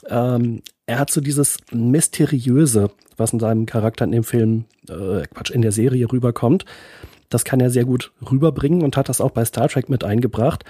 Ähm, 0.07 0.61
er 0.85 0.99
hat 0.99 1.11
so 1.11 1.21
dieses 1.21 1.57
Mysteriöse, 1.71 2.91
was 3.17 3.33
in 3.33 3.39
seinem 3.39 3.65
Charakter 3.65 4.05
in 4.05 4.11
dem 4.11 4.23
Film, 4.23 4.65
äh, 4.89 5.23
Quatsch, 5.33 5.51
in 5.51 5.61
der 5.61 5.71
Serie 5.71 6.11
rüberkommt. 6.11 6.65
Das 7.29 7.43
kann 7.45 7.59
er 7.59 7.69
sehr 7.69 7.85
gut 7.85 8.11
rüberbringen 8.29 8.83
und 8.83 8.95
hat 8.95 9.09
das 9.09 9.21
auch 9.21 9.31
bei 9.31 9.43
Star 9.45 9.67
Trek 9.69 9.89
mit 9.89 10.03
eingebracht. 10.03 10.65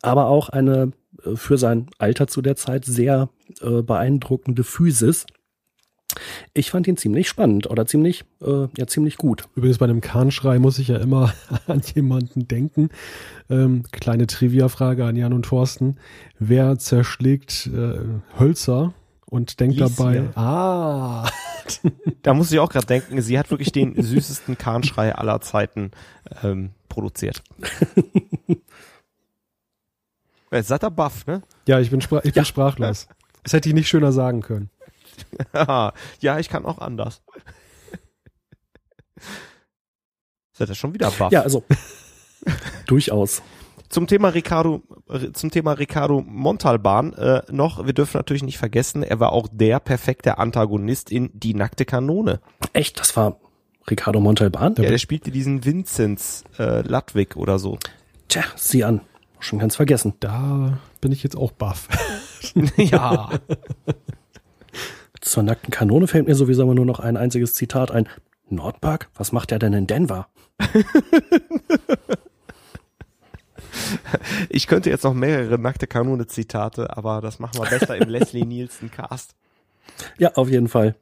Aber 0.00 0.26
auch 0.26 0.48
eine 0.48 0.92
äh, 1.24 1.36
für 1.36 1.58
sein 1.58 1.86
Alter 1.98 2.26
zu 2.26 2.42
der 2.42 2.56
Zeit 2.56 2.84
sehr 2.84 3.28
äh, 3.60 3.82
beeindruckende 3.82 4.64
Physis 4.64 5.26
ich 6.54 6.70
fand 6.70 6.86
ihn 6.86 6.96
ziemlich 6.96 7.28
spannend 7.28 7.68
oder 7.68 7.86
ziemlich, 7.86 8.24
äh, 8.42 8.68
ja, 8.76 8.86
ziemlich 8.86 9.16
gut. 9.16 9.44
Übrigens 9.54 9.78
bei 9.78 9.86
dem 9.86 10.00
Kahnschrei 10.00 10.58
muss 10.58 10.78
ich 10.78 10.88
ja 10.88 10.98
immer 10.98 11.32
an 11.66 11.82
jemanden 11.94 12.48
denken. 12.48 12.90
Ähm, 13.50 13.84
kleine 13.92 14.26
Trivia-Frage 14.26 15.04
an 15.04 15.16
Jan 15.16 15.32
und 15.32 15.44
Thorsten. 15.44 15.96
Wer 16.38 16.78
zerschlägt 16.78 17.68
äh, 17.74 17.98
Hölzer 18.38 18.94
und 19.26 19.60
denkt 19.60 19.78
Lies, 19.78 19.96
dabei, 19.96 20.28
ah. 20.34 21.28
da 22.22 22.34
muss 22.34 22.52
ich 22.52 22.58
auch 22.58 22.68
gerade 22.68 22.86
denken, 22.86 23.22
sie 23.22 23.38
hat 23.38 23.50
wirklich 23.50 23.72
den 23.72 24.00
süßesten 24.00 24.58
Kahnschrei 24.58 25.14
aller 25.14 25.40
Zeiten 25.40 25.90
ähm, 26.42 26.70
produziert. 26.88 27.42
Seid 30.50 30.84
ihr 30.84 30.90
baff, 30.90 31.26
ne? 31.26 31.40
Ja, 31.66 31.80
ich 31.80 31.90
bin, 31.90 32.02
sprach 32.02 32.24
ich 32.24 32.34
bin 32.34 32.42
ja. 32.42 32.44
sprachlos. 32.44 33.08
Das 33.44 33.54
hätte 33.54 33.68
ich 33.68 33.74
nicht 33.74 33.88
schöner 33.88 34.12
sagen 34.12 34.40
können. 34.40 34.70
ja, 35.54 35.92
ich 36.38 36.48
kann 36.48 36.64
auch 36.64 36.78
anders. 36.78 37.22
Seid 40.52 40.68
ihr 40.68 40.74
schon 40.74 40.94
wieder 40.94 41.10
baff? 41.10 41.32
Ja, 41.32 41.42
also 41.42 41.64
durchaus. 42.86 43.42
Zum 43.88 44.06
Thema 44.06 44.28
Ricardo, 44.28 44.82
zum 45.34 45.50
Thema 45.50 45.72
Ricardo 45.72 46.22
Montalban 46.26 47.12
äh, 47.12 47.42
noch, 47.50 47.84
wir 47.84 47.92
dürfen 47.92 48.16
natürlich 48.16 48.42
nicht 48.42 48.56
vergessen, 48.56 49.02
er 49.02 49.20
war 49.20 49.32
auch 49.32 49.48
der 49.52 49.80
perfekte 49.80 50.38
Antagonist 50.38 51.10
in 51.10 51.30
Die 51.34 51.52
nackte 51.52 51.84
Kanone. 51.84 52.40
Echt, 52.72 52.98
das 52.98 53.14
war 53.16 53.36
Ricardo 53.90 54.20
Montalban? 54.20 54.74
Ja, 54.78 54.88
der 54.88 54.98
spielte 54.98 55.30
diesen 55.30 55.64
Vinzenz 55.64 56.44
äh, 56.58 56.86
Ludwig 56.86 57.36
oder 57.36 57.58
so. 57.58 57.78
Tja, 58.28 58.44
sieh 58.56 58.84
an. 58.84 59.00
Schon 59.40 59.58
ganz 59.58 59.76
vergessen. 59.76 60.14
Da 60.20 60.78
bin 61.00 61.12
ich 61.12 61.22
jetzt 61.22 61.36
auch 61.36 61.52
baff. 61.52 61.88
ja. 62.76 63.30
Zur 65.22 65.42
nackten 65.44 65.70
Kanone 65.70 66.06
fällt 66.08 66.26
mir 66.26 66.34
sowieso 66.34 66.64
immer 66.64 66.74
nur 66.74 66.84
noch 66.84 67.00
ein 67.00 67.16
einziges 67.16 67.54
Zitat 67.54 67.90
ein. 67.90 68.08
Nordpark? 68.50 69.08
Was 69.14 69.32
macht 69.32 69.50
er 69.52 69.58
denn 69.58 69.72
in 69.72 69.86
Denver? 69.86 70.28
ich 74.50 74.66
könnte 74.66 74.90
jetzt 74.90 75.04
noch 75.04 75.14
mehrere 75.14 75.58
nackte 75.58 75.86
Kanone 75.86 76.26
Zitate, 76.26 76.94
aber 76.96 77.20
das 77.20 77.38
machen 77.38 77.62
wir 77.62 77.70
besser 77.70 77.96
im 77.96 78.08
Leslie 78.10 78.44
Nielsen 78.44 78.90
Cast. 78.90 79.36
Ja, 80.18 80.34
auf 80.34 80.50
jeden 80.50 80.68
Fall. 80.68 80.96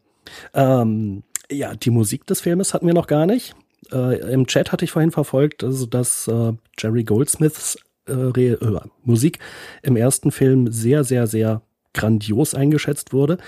Ähm, 0.55 1.23
ja, 1.51 1.75
die 1.75 1.91
Musik 1.91 2.27
des 2.27 2.43
Filmes 2.43 2.75
hatten 2.75 2.87
wir 2.87 2.95
noch 2.95 3.07
gar 3.09 3.25
nicht. 3.27 3.57
Äh, 3.91 4.33
Im 4.33 4.47
Chat 4.47 4.71
hatte 4.71 4.85
ich 4.85 4.93
vorhin 4.93 5.11
verfolgt, 5.11 5.65
also 5.65 5.87
dass 5.87 6.29
äh, 6.29 6.53
Jerry 6.79 7.05
Goldsmiths 7.05 7.79
äh, 8.07 8.13
äh 8.13 8.81
Musik 9.03 9.39
im 9.83 9.97
ersten 9.97 10.31
Film 10.31 10.71
sehr, 10.71 11.05
sehr, 11.05 11.27
sehr 11.27 11.63
grandios 11.95 12.55
eingeschätzt 12.55 13.15
wurde. 13.15 13.39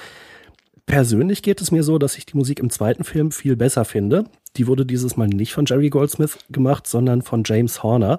Persönlich 0.87 1.43
geht 1.43 1.61
es 1.61 1.71
mir 1.71 1.83
so, 1.83 1.99
dass 1.99 2.19
ich 2.19 2.27
die 2.27 2.37
Musik 2.37 2.59
im 2.61 2.71
zweiten 2.71 3.05
Film 3.05 3.31
viel 3.31 3.57
besser 3.57 3.85
finde. 3.85 4.25
Die 4.57 4.67
wurde 4.67 4.85
dieses 4.85 5.17
Mal 5.17 5.29
nicht 5.29 5.53
von 5.53 5.65
Jerry 5.67 5.91
Goldsmith 5.91 6.39
gemacht, 6.51 6.87
sondern 6.87 7.23
von 7.23 7.43
James 7.47 7.83
Horner, 7.83 8.19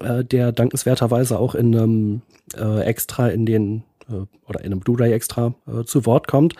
äh, 0.00 0.24
der 0.24 0.52
dankenswerterweise 0.52 1.38
auch 1.38 1.54
in 1.54 1.74
einem 1.74 2.22
äh, 2.54 2.82
Extra 2.82 3.28
in 3.28 3.46
den 3.46 3.84
äh, 4.08 4.26
oder 4.46 4.60
in 4.60 4.72
einem 4.72 4.80
Blu-ray 4.80 5.12
Extra 5.12 5.54
äh, 5.66 5.84
zu 5.84 6.04
Wort 6.04 6.26
kommt. 6.26 6.54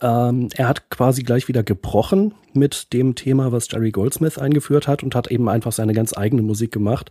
Ähm, 0.00 0.48
er 0.54 0.68
hat 0.68 0.90
quasi 0.90 1.22
gleich 1.22 1.48
wieder 1.48 1.62
gebrochen 1.62 2.34
mit 2.52 2.92
dem 2.92 3.14
Thema, 3.14 3.52
was 3.52 3.70
Jerry 3.70 3.90
Goldsmith 3.90 4.38
eingeführt 4.38 4.86
hat 4.86 5.02
und 5.02 5.14
hat 5.14 5.28
eben 5.28 5.48
einfach 5.48 5.72
seine 5.72 5.94
ganz 5.94 6.16
eigene 6.16 6.42
Musik 6.42 6.72
gemacht, 6.72 7.10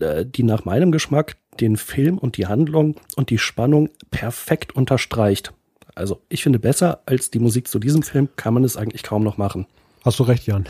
äh, 0.00 0.26
die 0.26 0.42
nach 0.42 0.64
meinem 0.64 0.92
Geschmack 0.92 1.36
den 1.60 1.76
Film 1.76 2.18
und 2.18 2.36
die 2.36 2.46
Handlung 2.46 2.96
und 3.16 3.30
die 3.30 3.38
Spannung 3.38 3.90
perfekt 4.10 4.74
unterstreicht. 4.74 5.52
Also 5.96 6.20
ich 6.28 6.42
finde, 6.42 6.58
besser 6.58 7.00
als 7.06 7.30
die 7.30 7.38
Musik 7.38 7.66
zu 7.68 7.78
diesem 7.78 8.02
Film 8.02 8.28
kann 8.36 8.54
man 8.54 8.64
es 8.64 8.76
eigentlich 8.76 9.02
kaum 9.02 9.24
noch 9.24 9.38
machen. 9.38 9.66
Hast 10.04 10.18
du 10.18 10.24
recht, 10.24 10.46
Jan. 10.46 10.66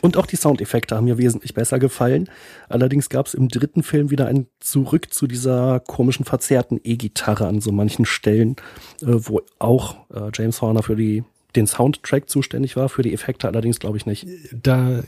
Und 0.00 0.16
auch 0.16 0.26
die 0.26 0.36
Soundeffekte 0.36 0.94
haben 0.96 1.06
mir 1.06 1.18
wesentlich 1.18 1.54
besser 1.54 1.80
gefallen. 1.80 2.30
Allerdings 2.68 3.08
gab 3.08 3.26
es 3.26 3.34
im 3.34 3.48
dritten 3.48 3.82
Film 3.82 4.10
wieder 4.10 4.26
ein 4.28 4.46
Zurück 4.60 5.12
zu 5.12 5.26
dieser 5.26 5.80
komischen 5.80 6.24
verzerrten 6.24 6.80
E-Gitarre 6.84 7.48
an 7.48 7.60
so 7.60 7.72
manchen 7.72 8.04
Stellen, 8.04 8.54
äh, 9.00 9.06
wo 9.08 9.42
auch 9.58 9.96
äh, 10.14 10.30
James 10.32 10.62
Horner 10.62 10.84
für 10.84 10.94
die 10.94 11.24
den 11.56 11.66
Soundtrack 11.66 12.28
zuständig 12.28 12.76
war, 12.76 12.88
für 12.88 13.02
die 13.02 13.12
Effekte 13.12 13.48
allerdings 13.48 13.78
glaube 13.78 13.96
ich 13.96 14.06
nicht. 14.06 14.26
Da, 14.52 15.02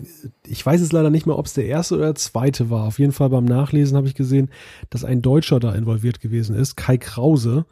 ich 0.47 0.65
weiß 0.65 0.81
es 0.81 0.93
leider 0.93 1.11
nicht 1.11 1.27
mehr, 1.27 1.39
ob 1.39 1.47
es 1.47 1.55
der 1.55 1.67
erste 1.67 1.97
oder 1.97 2.07
der 2.07 2.15
zweite 2.17 2.71
war. 2.71 2.87
Auf 2.87 2.99
jeden 2.99 3.13
Fall 3.13 3.31
beim 3.31 3.45
Nachlesen 3.45 3.97
habe 3.97 4.07
ich 4.07 4.15
gesehen, 4.15 4.51
dass 4.91 5.05
ein 5.05 5.23
Deutscher 5.23 5.61
da 5.61 5.75
involviert 5.75 6.21
gewesen 6.21 6.57
ist, 6.57 6.77
Kai 6.77 6.99
Krause. 6.99 7.67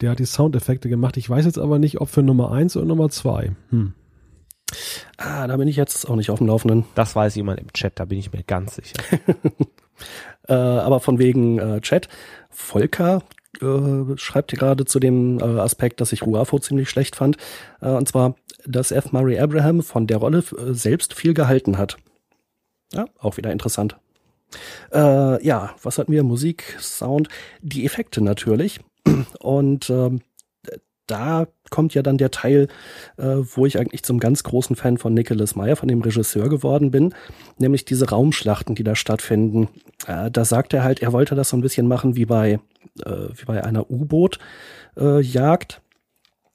Der 0.00 0.10
hat 0.10 0.18
die 0.20 0.26
Soundeffekte 0.26 0.88
gemacht. 0.88 1.16
Ich 1.16 1.28
weiß 1.28 1.44
jetzt 1.44 1.58
aber 1.58 1.78
nicht, 1.78 2.00
ob 2.00 2.08
für 2.08 2.22
Nummer 2.22 2.52
eins 2.52 2.76
oder 2.76 2.86
Nummer 2.86 3.08
zwei. 3.08 3.52
Hm. 3.70 3.94
Ah, 5.16 5.46
da 5.46 5.56
bin 5.56 5.66
ich 5.66 5.76
jetzt 5.76 6.08
auch 6.08 6.16
nicht 6.16 6.30
auf 6.30 6.38
dem 6.38 6.46
Laufenden. 6.46 6.84
Das 6.94 7.16
weiß 7.16 7.34
jemand 7.34 7.60
im 7.60 7.72
Chat, 7.72 7.98
da 7.98 8.04
bin 8.04 8.18
ich 8.18 8.32
mir 8.32 8.42
ganz 8.42 8.76
sicher. 8.76 9.02
äh, 10.48 10.52
aber 10.52 11.00
von 11.00 11.18
wegen 11.18 11.58
äh, 11.58 11.80
Chat, 11.80 12.08
Volker 12.50 13.22
äh, 13.60 14.16
schreibt 14.16 14.50
hier 14.50 14.58
gerade 14.58 14.84
zu 14.84 15.00
dem 15.00 15.38
äh, 15.40 15.60
Aspekt, 15.60 16.00
dass 16.00 16.12
ich 16.12 16.22
Ruafo 16.22 16.58
ziemlich 16.58 16.88
schlecht 16.90 17.16
fand. 17.16 17.36
Äh, 17.80 17.90
und 17.90 18.08
zwar, 18.08 18.34
dass 18.66 18.92
F. 18.92 19.12
Murray 19.12 19.38
Abraham 19.38 19.82
von 19.82 20.06
der 20.06 20.18
Rolle 20.18 20.38
äh, 20.38 20.72
selbst 20.74 21.14
viel 21.14 21.34
gehalten 21.34 21.78
hat. 21.78 21.96
Ja, 22.92 23.06
auch 23.18 23.36
wieder 23.36 23.52
interessant. 23.52 23.96
Äh, 24.92 25.44
ja, 25.44 25.74
was 25.82 25.98
hatten 25.98 26.12
wir? 26.12 26.22
Musik, 26.22 26.76
Sound, 26.80 27.28
die 27.60 27.84
Effekte 27.84 28.22
natürlich. 28.22 28.80
Und 29.40 29.90
ähm, 29.90 30.20
da 31.08 31.48
kommt 31.70 31.94
ja 31.94 32.02
dann 32.02 32.18
der 32.18 32.30
Teil, 32.30 32.68
äh, 33.16 33.36
wo 33.54 33.66
ich 33.66 33.78
eigentlich 33.78 34.02
zum 34.02 34.20
ganz 34.20 34.42
großen 34.44 34.76
Fan 34.76 34.98
von 34.98 35.14
Nicholas 35.14 35.56
Meyer, 35.56 35.76
von 35.76 35.88
dem 35.88 36.00
Regisseur 36.00 36.48
geworden 36.48 36.90
bin, 36.90 37.14
nämlich 37.58 37.84
diese 37.84 38.08
Raumschlachten, 38.08 38.74
die 38.74 38.84
da 38.84 38.94
stattfinden. 38.94 39.68
Äh, 40.06 40.30
da 40.30 40.44
sagt 40.44 40.72
er 40.74 40.84
halt, 40.84 41.00
er 41.02 41.12
wollte 41.12 41.34
das 41.34 41.48
so 41.48 41.56
ein 41.56 41.62
bisschen 41.62 41.88
machen 41.88 42.16
wie 42.16 42.26
bei, 42.26 42.60
äh, 43.04 43.28
wie 43.34 43.44
bei 43.46 43.64
einer 43.64 43.90
U-Boot-Jagd, 43.90 45.80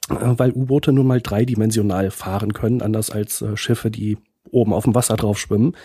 äh, 0.09 0.15
weil 0.37 0.51
U-Boote 0.51 0.93
nun 0.93 1.07
mal 1.07 1.21
dreidimensional 1.21 2.11
fahren 2.11 2.53
können, 2.53 2.81
anders 2.81 3.09
als 3.09 3.41
äh, 3.41 3.57
Schiffe, 3.57 3.91
die 3.91 4.17
oben 4.51 4.73
auf 4.73 4.83
dem 4.83 4.95
Wasser 4.95 5.15
drauf 5.15 5.39
schwimmen. 5.39 5.75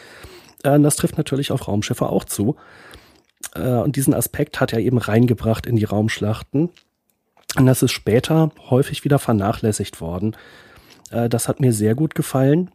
Äh, 0.62 0.78
das 0.80 0.96
trifft 0.96 1.18
natürlich 1.18 1.50
auf 1.50 1.66
Raumschiffe 1.68 2.08
auch 2.08 2.24
zu. 2.24 2.56
und 3.54 3.94
diesen 3.94 4.14
Aspekt 4.14 4.60
hat 4.60 4.72
er 4.72 4.80
eben 4.80 4.98
reingebracht 4.98 5.64
in 5.64 5.76
die 5.76 5.84
Raumschlachten. 5.84 6.70
Und 7.58 7.66
das 7.66 7.82
ist 7.82 7.90
später 7.90 8.52
häufig 8.70 9.02
wieder 9.04 9.18
vernachlässigt 9.18 10.00
worden. 10.00 10.36
Äh, 11.10 11.28
das 11.28 11.48
hat 11.48 11.60
mir 11.60 11.72
sehr 11.72 11.96
gut 11.96 12.14
gefallen. 12.14 12.70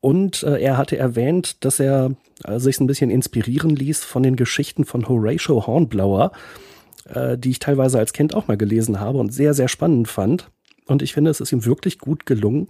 Und 0.00 0.42
äh, 0.42 0.58
er 0.58 0.78
hatte 0.78 0.96
erwähnt, 0.96 1.62
dass 1.64 1.80
er 1.80 2.12
äh, 2.44 2.58
sich 2.58 2.80
ein 2.80 2.86
bisschen 2.86 3.10
inspirieren 3.10 3.76
ließ 3.76 4.02
von 4.04 4.22
den 4.22 4.36
Geschichten 4.36 4.86
von 4.86 5.06
Horatio 5.08 5.66
Hornblower, 5.66 6.32
die 7.38 7.50
ich 7.50 7.58
teilweise 7.58 7.98
als 7.98 8.12
Kind 8.12 8.34
auch 8.34 8.46
mal 8.46 8.58
gelesen 8.58 9.00
habe 9.00 9.18
und 9.18 9.34
sehr, 9.34 9.52
sehr 9.52 9.66
spannend 9.66 10.06
fand. 10.06 10.48
Und 10.86 11.02
ich 11.02 11.12
finde, 11.12 11.32
es 11.32 11.40
ist 11.40 11.50
ihm 11.50 11.64
wirklich 11.64 11.98
gut 11.98 12.24
gelungen, 12.24 12.68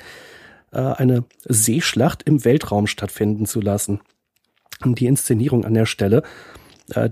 eine 0.70 1.24
Seeschlacht 1.44 2.22
im 2.22 2.42
Weltraum 2.42 2.86
stattfinden 2.86 3.44
zu 3.44 3.60
lassen. 3.60 4.00
Und 4.82 4.98
die 4.98 5.06
Inszenierung 5.06 5.66
an 5.66 5.74
der 5.74 5.84
Stelle, 5.84 6.22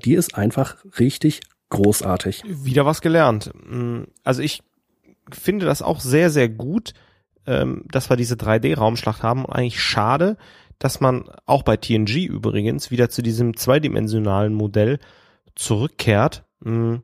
die 0.05 0.15
ist 0.15 0.37
einfach 0.37 0.77
richtig 0.99 1.41
großartig. 1.71 2.43
Wieder 2.47 2.87
was 2.87 3.01
gelernt. 3.01 3.51
Mm, 3.69 4.05
also 4.25 4.43
ich 4.43 4.63
finde 5.31 5.67
das 5.67 5.83
auch 5.83 6.01
sehr, 6.01 6.31
sehr 6.31 6.49
gut, 6.49 6.95
ähm, 7.47 7.85
dass 7.91 8.11
wir 8.11 8.17
diese 8.17 8.37
3D-Raumschlacht 8.37 9.23
haben. 9.23 9.45
Und 9.45 9.53
eigentlich 9.53 9.83
schade, 9.83 10.37
dass 10.79 11.01
man 11.01 11.29
auch 11.47 11.63
bei 11.63 11.77
TNG 11.77 12.25
übrigens 12.25 12.91
wieder 12.91 13.09
zu 13.09 13.23
diesem 13.23 13.57
zweidimensionalen 13.57 14.55
Modell 14.55 14.99
zurückkehrt. 15.55 16.45
Mm. 16.61 16.97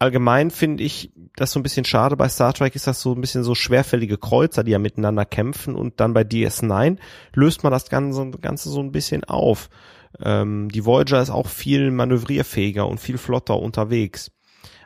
Allgemein 0.00 0.52
finde 0.52 0.84
ich 0.84 1.12
das 1.34 1.50
so 1.50 1.58
ein 1.58 1.64
bisschen 1.64 1.84
schade. 1.84 2.16
Bei 2.16 2.28
Star 2.28 2.52
Trek 2.52 2.76
ist 2.76 2.86
das 2.86 3.00
so 3.00 3.12
ein 3.14 3.20
bisschen 3.20 3.42
so 3.42 3.56
schwerfällige 3.56 4.16
Kreuzer, 4.16 4.62
die 4.62 4.70
ja 4.70 4.78
miteinander 4.78 5.24
kämpfen 5.24 5.74
und 5.74 5.98
dann 5.98 6.12
bei 6.12 6.22
DS9 6.22 6.98
löst 7.34 7.64
man 7.64 7.72
das 7.72 7.88
Ganze, 7.88 8.30
Ganze 8.40 8.70
so 8.70 8.80
ein 8.80 8.92
bisschen 8.92 9.24
auf. 9.24 9.68
Ähm, 10.22 10.68
die 10.70 10.84
Voyager 10.84 11.20
ist 11.20 11.30
auch 11.30 11.46
viel 11.46 11.90
manövrierfähiger 11.90 12.86
und 12.86 12.98
viel 12.98 13.18
flotter 13.18 13.58
unterwegs. 13.58 14.30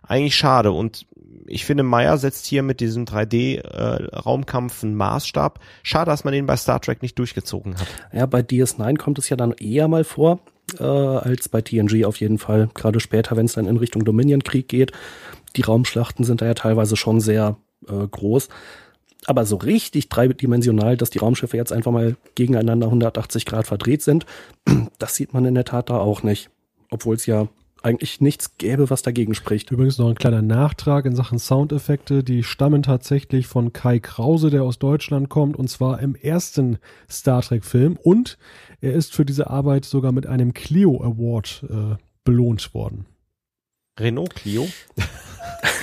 Eigentlich 0.03 0.37
schade 0.37 0.73
und 0.73 1.07
ich 1.47 1.65
finde, 1.65 1.83
Meyer 1.83 2.19
setzt 2.19 2.47
hier 2.47 2.63
mit 2.63 2.81
diesem 2.81 3.05
3D-Raumkampf 3.05 4.83
äh, 4.83 4.87
einen 4.87 4.95
Maßstab. 4.95 5.59
Schade, 5.83 6.11
dass 6.11 6.25
man 6.25 6.33
den 6.33 6.47
bei 6.47 6.57
Star 6.57 6.81
Trek 6.81 7.03
nicht 7.03 7.19
durchgezogen 7.19 7.77
hat. 7.79 7.87
Ja, 8.13 8.27
bei 8.27 8.41
DS9 8.41 8.97
kommt 8.97 9.19
es 9.19 9.29
ja 9.29 9.37
dann 9.37 9.53
eher 9.53 9.89
mal 9.89 10.05
vor, 10.05 10.41
äh, 10.79 10.85
als 10.85 11.49
bei 11.49 11.61
TNG 11.61 12.05
auf 12.05 12.17
jeden 12.17 12.39
Fall. 12.39 12.69
Gerade 12.75 13.01
später, 13.01 13.37
wenn 13.37 13.47
es 13.47 13.55
dann 13.55 13.67
in 13.67 13.77
Richtung 13.77 14.05
Dominion-Krieg 14.05 14.69
geht. 14.69 14.93
Die 15.57 15.63
Raumschlachten 15.63 16.25
sind 16.25 16.41
da 16.41 16.47
ja 16.47 16.55
teilweise 16.55 16.97
schon 16.97 17.21
sehr 17.21 17.57
äh, 17.89 18.07
groß 18.07 18.49
aber 19.27 19.47
so 19.47 19.57
richtig 19.57 20.09
dreidimensional, 20.09 20.97
dass 20.97 21.11
die 21.11 21.19
Raumschiffe 21.19 21.57
jetzt 21.57 21.73
einfach 21.73 21.93
mal 21.93 22.17
gegeneinander 22.35 22.87
180 22.87 23.47
Grad 23.47 23.67
verdreht 23.67 24.03
sind, 24.03 24.27
das 24.99 25.15
sieht 25.15 25.33
man 25.35 25.45
in 25.45 25.55
der 25.55 25.65
Tat 25.65 25.91
da 25.91 25.99
auch 25.99 26.23
nicht. 26.23 26.51
Obwohl 26.91 27.17
es 27.17 27.27
ja 27.27 27.49
eigentlich 27.83 28.21
nichts 28.21 28.57
gäbe, 28.59 28.91
was 28.91 29.03
dagegen 29.03 29.35
spricht. 29.35 29.71
Übrigens 29.71 29.99
noch 29.99 30.09
ein 30.09 30.15
kleiner 30.15 30.43
Nachtrag 30.43 31.05
in 31.05 31.17
Sachen 31.17 31.39
Soundeffekte. 31.39 32.23
Die 32.23 32.45
stammen 32.45 32.83
tatsächlich 32.83 33.47
von 33.47 33.73
Kai 33.73 33.99
Krause, 33.99 34.51
der 34.51 34.63
aus 34.63 34.79
Deutschland 34.79 35.29
kommt, 35.29 35.57
und 35.57 35.69
zwar 35.69 36.01
im 36.01 36.15
ersten 36.15 36.79
Star 37.11 37.43
Trek-Film. 37.43 37.97
Und 38.01 38.39
er 38.81 38.93
ist 38.93 39.15
für 39.15 39.25
diese 39.25 39.51
Arbeit 39.51 39.85
sogar 39.85 40.13
mit 40.13 40.27
einem 40.27 40.55
Clio 40.55 41.03
Award 41.03 41.65
äh, 41.69 41.97
belohnt 42.25 42.73
worden. 42.73 43.07
Renault 43.99 44.35
Clio? 44.37 44.69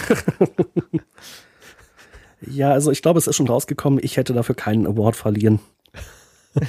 Ja, 2.41 2.71
also 2.71 2.91
ich 2.91 3.01
glaube, 3.01 3.19
es 3.19 3.27
ist 3.27 3.35
schon 3.35 3.47
rausgekommen, 3.47 3.99
ich 4.01 4.17
hätte 4.17 4.33
dafür 4.33 4.55
keinen 4.55 4.87
Award 4.87 5.15
verlieren. 5.15 5.59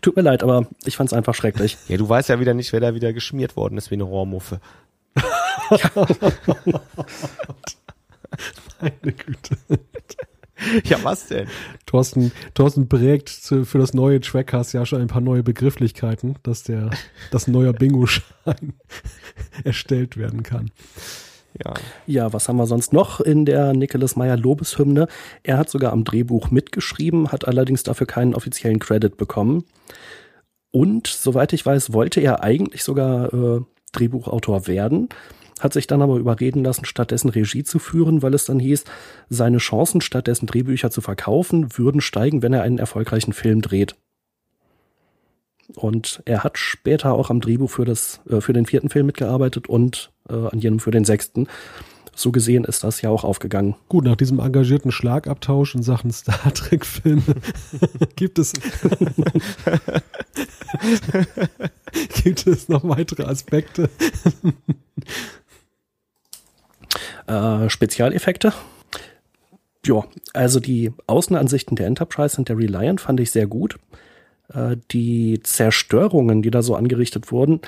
Tut 0.00 0.16
mir 0.16 0.22
leid, 0.22 0.42
aber 0.42 0.66
ich 0.84 0.96
fand 0.96 1.10
es 1.10 1.12
einfach 1.12 1.34
schrecklich. 1.34 1.76
Ja, 1.88 1.96
du 1.96 2.08
weißt 2.08 2.28
ja 2.28 2.40
wieder 2.40 2.54
nicht, 2.54 2.72
wer 2.72 2.80
da 2.80 2.94
wieder 2.94 3.12
geschmiert 3.12 3.56
worden 3.56 3.78
ist 3.78 3.90
wie 3.90 3.94
eine 3.94 4.04
Rohrmuffe. 4.04 4.60
Meine 8.80 9.12
Güte. 9.12 9.56
Ja, 10.84 11.02
was 11.02 11.28
denn? 11.28 11.48
Thorsten, 11.86 12.32
Thorsten 12.54 12.88
prägt 12.88 13.28
für 13.28 13.78
das 13.78 13.92
neue 13.92 14.20
Trackcast 14.20 14.72
ja 14.72 14.86
schon 14.86 15.00
ein 15.00 15.08
paar 15.08 15.20
neue 15.20 15.42
Begrifflichkeiten, 15.42 16.36
dass 16.42 16.62
der, 16.62 16.90
das 17.30 17.46
neue 17.48 17.72
Bingo-Schein 17.72 18.74
erstellt 19.64 20.16
werden 20.16 20.42
kann. 20.42 20.70
Ja. 21.62 21.74
ja, 22.06 22.32
was 22.32 22.48
haben 22.48 22.56
wir 22.56 22.66
sonst 22.66 22.92
noch 22.92 23.20
in 23.20 23.44
der 23.44 23.74
Nicholas 23.74 24.16
Meyer 24.16 24.36
Lobeshymne? 24.36 25.06
Er 25.44 25.58
hat 25.58 25.70
sogar 25.70 25.92
am 25.92 26.02
Drehbuch 26.02 26.50
mitgeschrieben, 26.50 27.30
hat 27.30 27.46
allerdings 27.46 27.84
dafür 27.84 28.08
keinen 28.08 28.34
offiziellen 28.34 28.80
Credit 28.80 29.16
bekommen. 29.16 29.64
Und 30.72 31.06
soweit 31.06 31.52
ich 31.52 31.64
weiß, 31.64 31.92
wollte 31.92 32.20
er 32.20 32.42
eigentlich 32.42 32.82
sogar 32.82 33.32
äh, 33.32 33.60
Drehbuchautor 33.92 34.66
werden, 34.66 35.08
hat 35.60 35.72
sich 35.72 35.86
dann 35.86 36.02
aber 36.02 36.16
überreden 36.16 36.64
lassen, 36.64 36.84
stattdessen 36.84 37.28
Regie 37.28 37.62
zu 37.62 37.78
führen, 37.78 38.22
weil 38.22 38.34
es 38.34 38.46
dann 38.46 38.58
hieß, 38.58 38.82
seine 39.28 39.58
Chancen 39.58 40.00
stattdessen 40.00 40.46
Drehbücher 40.46 40.90
zu 40.90 41.00
verkaufen 41.00 41.78
würden 41.78 42.00
steigen, 42.00 42.42
wenn 42.42 42.52
er 42.52 42.62
einen 42.62 42.78
erfolgreichen 42.78 43.32
Film 43.32 43.62
dreht. 43.62 43.94
Und 45.76 46.22
er 46.24 46.44
hat 46.44 46.58
später 46.58 47.12
auch 47.12 47.30
am 47.30 47.40
Drehbuch 47.40 47.70
für, 47.70 47.84
das, 47.84 48.20
äh, 48.28 48.40
für 48.40 48.52
den 48.52 48.66
vierten 48.66 48.90
Film 48.90 49.06
mitgearbeitet 49.06 49.68
und 49.68 50.12
äh, 50.28 50.34
an 50.34 50.58
jenem 50.58 50.80
für 50.80 50.90
den 50.90 51.04
sechsten. 51.04 51.48
So 52.16 52.30
gesehen 52.30 52.64
ist 52.64 52.84
das 52.84 53.02
ja 53.02 53.10
auch 53.10 53.24
aufgegangen. 53.24 53.74
Gut, 53.88 54.04
nach 54.04 54.16
diesem 54.16 54.38
engagierten 54.38 54.92
Schlagabtausch 54.92 55.74
in 55.74 55.82
Sachen 55.82 56.12
Star 56.12 56.54
Trek-Filme 56.54 57.22
gibt 58.16 58.38
es 58.38 58.52
gibt 62.22 62.46
es 62.46 62.68
noch 62.68 62.88
weitere 62.88 63.24
Aspekte. 63.24 63.90
äh, 67.26 67.68
Spezialeffekte. 67.68 68.52
Ja, 69.84 70.04
also 70.32 70.60
die 70.60 70.92
Außenansichten 71.06 71.76
der 71.76 71.86
Enterprise 71.86 72.38
und 72.38 72.48
der 72.48 72.56
Reliant 72.56 73.00
fand 73.00 73.20
ich 73.20 73.30
sehr 73.30 73.46
gut. 73.46 73.78
Äh, 74.54 74.76
die 74.90 75.40
Zerstörungen, 75.42 76.42
die 76.42 76.50
da 76.50 76.62
so 76.62 76.74
angerichtet 76.74 77.32
wurden, 77.32 77.60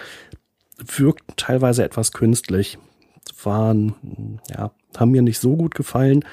wirkten 0.78 1.34
teilweise 1.36 1.84
etwas 1.84 2.12
künstlich. 2.12 2.78
Waren, 3.42 4.40
ja, 4.48 4.70
haben 4.96 5.10
mir 5.10 5.22
nicht 5.22 5.40
so 5.40 5.56
gut 5.56 5.74
gefallen. 5.74 6.24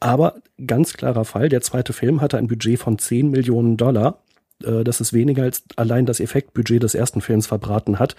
Aber 0.00 0.36
ganz 0.64 0.92
klarer 0.92 1.24
Fall, 1.24 1.48
der 1.48 1.60
zweite 1.60 1.92
Film 1.92 2.20
hatte 2.20 2.38
ein 2.38 2.48
Budget 2.48 2.78
von 2.78 2.98
10 2.98 3.30
Millionen 3.30 3.76
Dollar. 3.76 4.22
Äh, 4.62 4.84
das 4.84 5.00
ist 5.00 5.12
weniger 5.12 5.44
als 5.44 5.62
allein 5.76 6.06
das 6.06 6.20
Effektbudget 6.20 6.82
des 6.82 6.94
ersten 6.94 7.20
Films 7.20 7.46
verbraten 7.46 7.98
hat. 7.98 8.16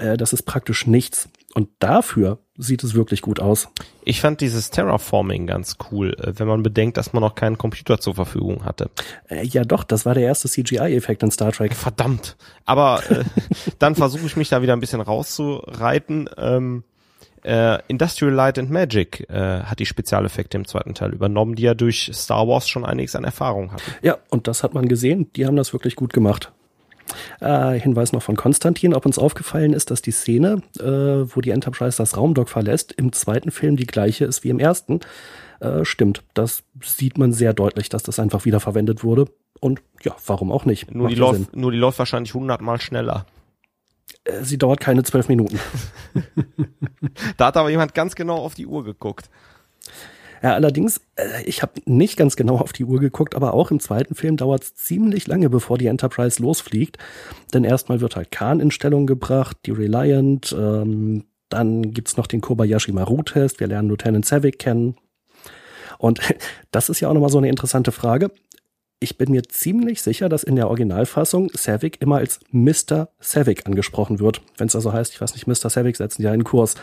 Äh, 0.00 0.16
das 0.16 0.32
ist 0.32 0.42
praktisch 0.42 0.86
nichts. 0.86 1.28
Und 1.52 1.68
dafür 1.80 2.38
sieht 2.56 2.84
es 2.84 2.94
wirklich 2.94 3.22
gut 3.22 3.40
aus. 3.40 3.68
Ich 4.04 4.20
fand 4.20 4.40
dieses 4.40 4.70
Terraforming 4.70 5.46
ganz 5.46 5.76
cool, 5.90 6.14
äh, 6.14 6.38
wenn 6.38 6.46
man 6.46 6.62
bedenkt, 6.62 6.96
dass 6.96 7.12
man 7.12 7.22
noch 7.22 7.34
keinen 7.34 7.58
Computer 7.58 7.98
zur 7.98 8.14
Verfügung 8.14 8.64
hatte. 8.64 8.90
Äh, 9.28 9.44
ja 9.46 9.64
doch, 9.64 9.82
das 9.82 10.06
war 10.06 10.14
der 10.14 10.24
erste 10.24 10.48
CGI-Effekt 10.48 11.22
in 11.22 11.30
Star 11.30 11.52
Trek. 11.52 11.74
Verdammt. 11.74 12.36
Aber 12.66 13.02
äh, 13.10 13.24
dann 13.78 13.94
versuche 13.94 14.26
ich 14.26 14.36
mich 14.36 14.48
da 14.48 14.62
wieder 14.62 14.74
ein 14.74 14.80
bisschen 14.80 15.00
rauszureiten. 15.00 16.30
Ähm, 16.36 16.84
äh, 17.42 17.78
Industrial 17.88 18.32
Light 18.32 18.58
and 18.58 18.70
Magic 18.70 19.28
äh, 19.30 19.62
hat 19.62 19.78
die 19.78 19.86
Spezialeffekte 19.86 20.58
im 20.58 20.66
zweiten 20.66 20.94
Teil 20.94 21.12
übernommen, 21.12 21.54
die 21.56 21.62
ja 21.62 21.74
durch 21.74 22.10
Star 22.12 22.46
Wars 22.46 22.68
schon 22.68 22.84
einiges 22.84 23.16
an 23.16 23.24
Erfahrung 23.24 23.72
hatten. 23.72 23.90
Ja, 24.02 24.18
und 24.28 24.46
das 24.46 24.62
hat 24.62 24.74
man 24.74 24.88
gesehen. 24.88 25.32
Die 25.34 25.46
haben 25.46 25.56
das 25.56 25.72
wirklich 25.72 25.96
gut 25.96 26.12
gemacht. 26.12 26.52
Äh, 27.40 27.78
Hinweis 27.78 28.12
noch 28.12 28.22
von 28.22 28.36
Konstantin, 28.36 28.94
ob 28.94 29.06
uns 29.06 29.18
aufgefallen 29.18 29.72
ist, 29.72 29.90
dass 29.90 30.02
die 30.02 30.10
Szene, 30.10 30.62
äh, 30.78 30.84
wo 30.84 31.40
die 31.40 31.50
Enterprise 31.50 31.96
das 31.96 32.16
Raumdock 32.16 32.48
verlässt, 32.48 32.92
im 32.92 33.12
zweiten 33.12 33.50
Film 33.50 33.76
die 33.76 33.86
gleiche 33.86 34.24
ist 34.24 34.44
wie 34.44 34.50
im 34.50 34.58
ersten. 34.58 35.00
Äh, 35.60 35.84
stimmt, 35.84 36.22
das 36.34 36.62
sieht 36.82 37.18
man 37.18 37.32
sehr 37.32 37.52
deutlich, 37.52 37.88
dass 37.88 38.02
das 38.02 38.18
einfach 38.18 38.44
wieder 38.44 38.60
verwendet 38.60 39.04
wurde. 39.04 39.26
Und 39.60 39.82
ja, 40.02 40.16
warum 40.26 40.50
auch 40.52 40.64
nicht? 40.64 40.94
Nur, 40.94 41.08
die, 41.08 41.16
läuft, 41.16 41.54
nur 41.54 41.70
die 41.70 41.78
läuft 41.78 41.98
wahrscheinlich 41.98 42.32
hundertmal 42.32 42.80
schneller. 42.80 43.26
Äh, 44.24 44.42
sie 44.42 44.58
dauert 44.58 44.80
keine 44.80 45.02
zwölf 45.02 45.28
Minuten. 45.28 45.58
da 47.36 47.46
hat 47.46 47.56
aber 47.56 47.70
jemand 47.70 47.94
ganz 47.94 48.14
genau 48.14 48.36
auf 48.36 48.54
die 48.54 48.66
Uhr 48.66 48.84
geguckt. 48.84 49.28
Ja, 50.42 50.54
allerdings, 50.54 51.00
äh, 51.16 51.42
ich 51.44 51.62
habe 51.62 51.72
nicht 51.84 52.16
ganz 52.16 52.36
genau 52.36 52.56
auf 52.56 52.72
die 52.72 52.84
Uhr 52.84 52.98
geguckt, 52.98 53.34
aber 53.34 53.52
auch 53.54 53.70
im 53.70 53.80
zweiten 53.80 54.14
Film 54.14 54.36
dauert 54.36 54.62
es 54.62 54.74
ziemlich 54.74 55.26
lange, 55.26 55.50
bevor 55.50 55.76
die 55.76 55.86
Enterprise 55.86 56.42
losfliegt. 56.42 56.96
Denn 57.52 57.64
erstmal 57.64 58.00
wird 58.00 58.16
halt 58.16 58.30
Khan 58.30 58.60
in 58.60 58.70
Stellung 58.70 59.06
gebracht, 59.06 59.58
die 59.66 59.72
Reliant, 59.72 60.54
ähm, 60.58 61.24
dann 61.50 61.92
gibt's 61.92 62.16
noch 62.16 62.26
den 62.26 62.40
Kobayashi 62.40 62.92
Maru-Test, 62.92 63.60
wir 63.60 63.66
lernen 63.66 63.88
Lieutenant 63.88 64.24
Savick 64.24 64.58
kennen. 64.58 64.96
Und 65.98 66.20
das 66.70 66.88
ist 66.88 67.00
ja 67.00 67.08
auch 67.08 67.14
nochmal 67.14 67.30
so 67.30 67.38
eine 67.38 67.48
interessante 67.48 67.92
Frage. 67.92 68.30
Ich 69.02 69.16
bin 69.16 69.30
mir 69.30 69.42
ziemlich 69.44 70.02
sicher, 70.02 70.28
dass 70.28 70.42
in 70.42 70.56
der 70.56 70.68
Originalfassung 70.68 71.50
Savick 71.54 72.00
immer 72.00 72.16
als 72.16 72.40
Mr. 72.50 73.08
Savick 73.18 73.66
angesprochen 73.66 74.20
wird. 74.20 74.42
Wenn 74.58 74.66
es 74.66 74.76
also 74.76 74.92
heißt, 74.92 75.12
ich 75.12 75.20
weiß 75.20 75.34
nicht, 75.34 75.46
Mr. 75.46 75.70
Savick 75.70 75.96
setzen 75.96 76.22
ja 76.22 76.32
einen 76.32 76.44
Kurs. 76.44 76.74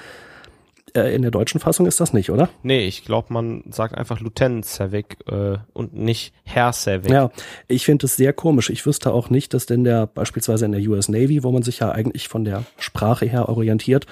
Äh, 0.97 1.13
in 1.13 1.21
der 1.21 1.31
deutschen 1.31 1.59
Fassung 1.59 1.85
ist 1.85 1.99
das 1.99 2.13
nicht, 2.13 2.31
oder? 2.31 2.49
Nee, 2.63 2.87
ich 2.87 3.05
glaube, 3.05 3.31
man 3.31 3.63
sagt 3.69 3.95
einfach 3.95 4.19
Lieutenant 4.19 4.65
Savick 4.65 5.17
äh, 5.27 5.57
und 5.73 5.93
nicht 5.93 6.33
Herr 6.43 6.73
Savick. 6.73 7.11
Ja, 7.11 7.31
ich 7.67 7.85
finde 7.85 8.07
es 8.07 8.15
sehr 8.15 8.33
komisch. 8.33 8.69
Ich 8.71 8.85
wüsste 8.85 9.13
auch 9.13 9.29
nicht, 9.29 9.53
dass 9.53 9.67
denn 9.67 9.83
der 9.83 10.07
beispielsweise 10.07 10.65
in 10.65 10.71
der 10.71 10.81
US 10.81 11.07
Navy, 11.07 11.43
wo 11.43 11.51
man 11.51 11.61
sich 11.61 11.79
ja 11.79 11.91
eigentlich 11.91 12.27
von 12.27 12.43
der 12.43 12.63
Sprache 12.79 13.25
her 13.27 13.47
orientiert, 13.47 14.07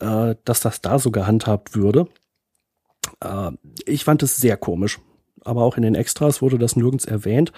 äh, 0.00 0.34
dass 0.44 0.60
das 0.60 0.82
da 0.82 0.98
so 0.98 1.10
gehandhabt 1.10 1.74
würde. 1.74 2.06
Äh, 3.20 3.52
ich 3.86 4.04
fand 4.04 4.22
es 4.22 4.36
sehr 4.36 4.56
komisch. 4.58 4.98
Aber 5.44 5.62
auch 5.62 5.76
in 5.76 5.82
den 5.82 5.94
Extras 5.94 6.42
wurde 6.42 6.58
das 6.58 6.76
nirgends 6.76 7.06
erwähnt. 7.06 7.52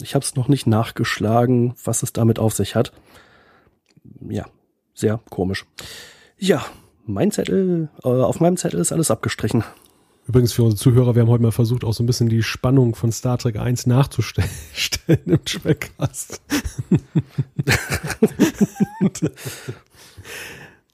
Ich 0.00 0.14
habe 0.14 0.24
es 0.24 0.36
noch 0.36 0.46
nicht 0.46 0.66
nachgeschlagen, 0.68 1.74
was 1.82 2.04
es 2.04 2.12
damit 2.12 2.38
auf 2.38 2.54
sich 2.54 2.76
hat. 2.76 2.92
Ja, 4.28 4.46
sehr 4.94 5.18
komisch. 5.30 5.64
Ja, 6.38 6.64
mein 7.06 7.30
Zettel, 7.30 7.88
äh, 8.04 8.08
auf 8.08 8.40
meinem 8.40 8.56
Zettel 8.56 8.80
ist 8.80 8.92
alles 8.92 9.10
abgestrichen. 9.10 9.64
Übrigens 10.28 10.52
für 10.52 10.64
unsere 10.64 10.80
Zuhörer, 10.80 11.14
wir 11.14 11.22
haben 11.22 11.30
heute 11.30 11.44
mal 11.44 11.52
versucht, 11.52 11.84
auch 11.84 11.92
so 11.92 12.02
ein 12.02 12.06
bisschen 12.06 12.28
die 12.28 12.42
Spannung 12.42 12.96
von 12.96 13.12
Star 13.12 13.38
Trek 13.38 13.56
1 13.56 13.86
nachzustellen 13.86 14.50
im 15.24 15.44
Trackcast. 15.44 16.42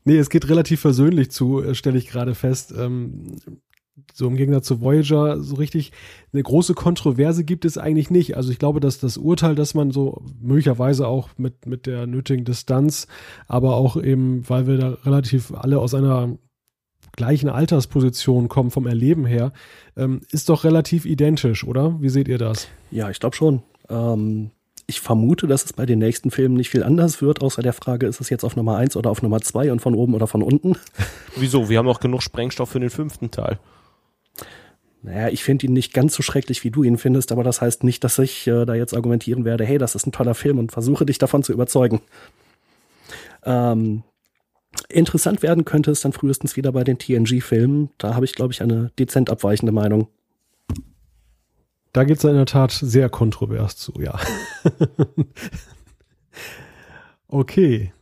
nee, 0.04 0.18
es 0.18 0.28
geht 0.28 0.50
relativ 0.50 0.80
versöhnlich 0.80 1.30
zu, 1.30 1.62
äh, 1.62 1.74
stelle 1.74 1.96
ich 1.96 2.08
gerade 2.08 2.34
fest. 2.34 2.74
Ähm, 2.76 3.38
so 4.14 4.26
im 4.26 4.36
Gegensatz 4.36 4.66
zu 4.66 4.80
Voyager 4.80 5.42
so 5.42 5.56
richtig 5.56 5.92
eine 6.32 6.42
große 6.42 6.74
Kontroverse 6.74 7.44
gibt 7.44 7.64
es 7.64 7.78
eigentlich 7.78 8.10
nicht. 8.10 8.36
Also 8.36 8.50
ich 8.50 8.58
glaube, 8.58 8.80
dass 8.80 8.98
das 8.98 9.16
Urteil, 9.16 9.54
dass 9.54 9.74
man 9.74 9.90
so 9.90 10.22
möglicherweise 10.40 11.06
auch 11.06 11.30
mit, 11.36 11.66
mit 11.66 11.86
der 11.86 12.06
nötigen 12.06 12.44
Distanz, 12.44 13.06
aber 13.48 13.76
auch 13.76 13.96
eben, 13.96 14.48
weil 14.48 14.66
wir 14.66 14.78
da 14.78 14.96
relativ 15.04 15.52
alle 15.52 15.78
aus 15.78 15.94
einer 15.94 16.36
gleichen 17.14 17.50
Altersposition 17.50 18.48
kommen 18.48 18.70
vom 18.70 18.86
Erleben 18.86 19.26
her, 19.26 19.52
ähm, 19.96 20.22
ist 20.30 20.48
doch 20.48 20.64
relativ 20.64 21.04
identisch, 21.04 21.64
oder? 21.64 22.00
Wie 22.00 22.08
seht 22.08 22.28
ihr 22.28 22.38
das? 22.38 22.68
Ja, 22.90 23.10
ich 23.10 23.20
glaube 23.20 23.36
schon. 23.36 23.62
Ähm, 23.90 24.50
ich 24.86 25.00
vermute, 25.00 25.46
dass 25.46 25.64
es 25.64 25.72
bei 25.72 25.86
den 25.86 25.98
nächsten 25.98 26.30
Filmen 26.30 26.56
nicht 26.56 26.70
viel 26.70 26.82
anders 26.82 27.22
wird, 27.22 27.42
außer 27.42 27.62
der 27.62 27.72
Frage, 27.72 28.06
ist 28.06 28.20
es 28.20 28.30
jetzt 28.30 28.44
auf 28.44 28.56
Nummer 28.56 28.76
eins 28.76 28.96
oder 28.96 29.10
auf 29.10 29.22
Nummer 29.22 29.40
zwei 29.40 29.70
und 29.70 29.80
von 29.80 29.94
oben 29.94 30.14
oder 30.14 30.26
von 30.26 30.42
unten? 30.42 30.76
Wieso? 31.36 31.68
Wir 31.68 31.78
haben 31.78 31.88
auch 31.88 32.00
genug 32.00 32.22
Sprengstoff 32.22 32.70
für 32.70 32.80
den 32.80 32.90
fünften 32.90 33.30
Teil. 33.30 33.58
Naja, 35.02 35.28
ich 35.28 35.42
finde 35.42 35.66
ihn 35.66 35.72
nicht 35.72 35.92
ganz 35.92 36.14
so 36.14 36.22
schrecklich, 36.22 36.62
wie 36.62 36.70
du 36.70 36.84
ihn 36.84 36.96
findest, 36.96 37.32
aber 37.32 37.42
das 37.42 37.60
heißt 37.60 37.82
nicht, 37.82 38.04
dass 38.04 38.18
ich 38.20 38.46
äh, 38.46 38.64
da 38.64 38.74
jetzt 38.74 38.94
argumentieren 38.94 39.44
werde, 39.44 39.64
hey, 39.64 39.76
das 39.76 39.96
ist 39.96 40.06
ein 40.06 40.12
toller 40.12 40.34
Film 40.34 40.58
und 40.58 40.70
versuche 40.70 41.04
dich 41.04 41.18
davon 41.18 41.42
zu 41.42 41.52
überzeugen. 41.52 42.00
Ähm, 43.44 44.04
interessant 44.88 45.42
werden 45.42 45.64
könnte 45.64 45.90
es 45.90 46.02
dann 46.02 46.12
frühestens 46.12 46.56
wieder 46.56 46.70
bei 46.70 46.84
den 46.84 46.98
TNG-Filmen. 46.98 47.90
Da 47.98 48.14
habe 48.14 48.24
ich, 48.24 48.34
glaube 48.34 48.52
ich, 48.52 48.62
eine 48.62 48.92
dezent 48.96 49.28
abweichende 49.28 49.72
Meinung. 49.72 50.06
Da 51.92 52.04
geht 52.04 52.18
es 52.18 52.24
in 52.24 52.34
der 52.34 52.46
Tat 52.46 52.70
sehr 52.70 53.10
kontrovers 53.10 53.76
zu, 53.76 53.92
ja. 54.00 54.18
okay. 57.26 57.92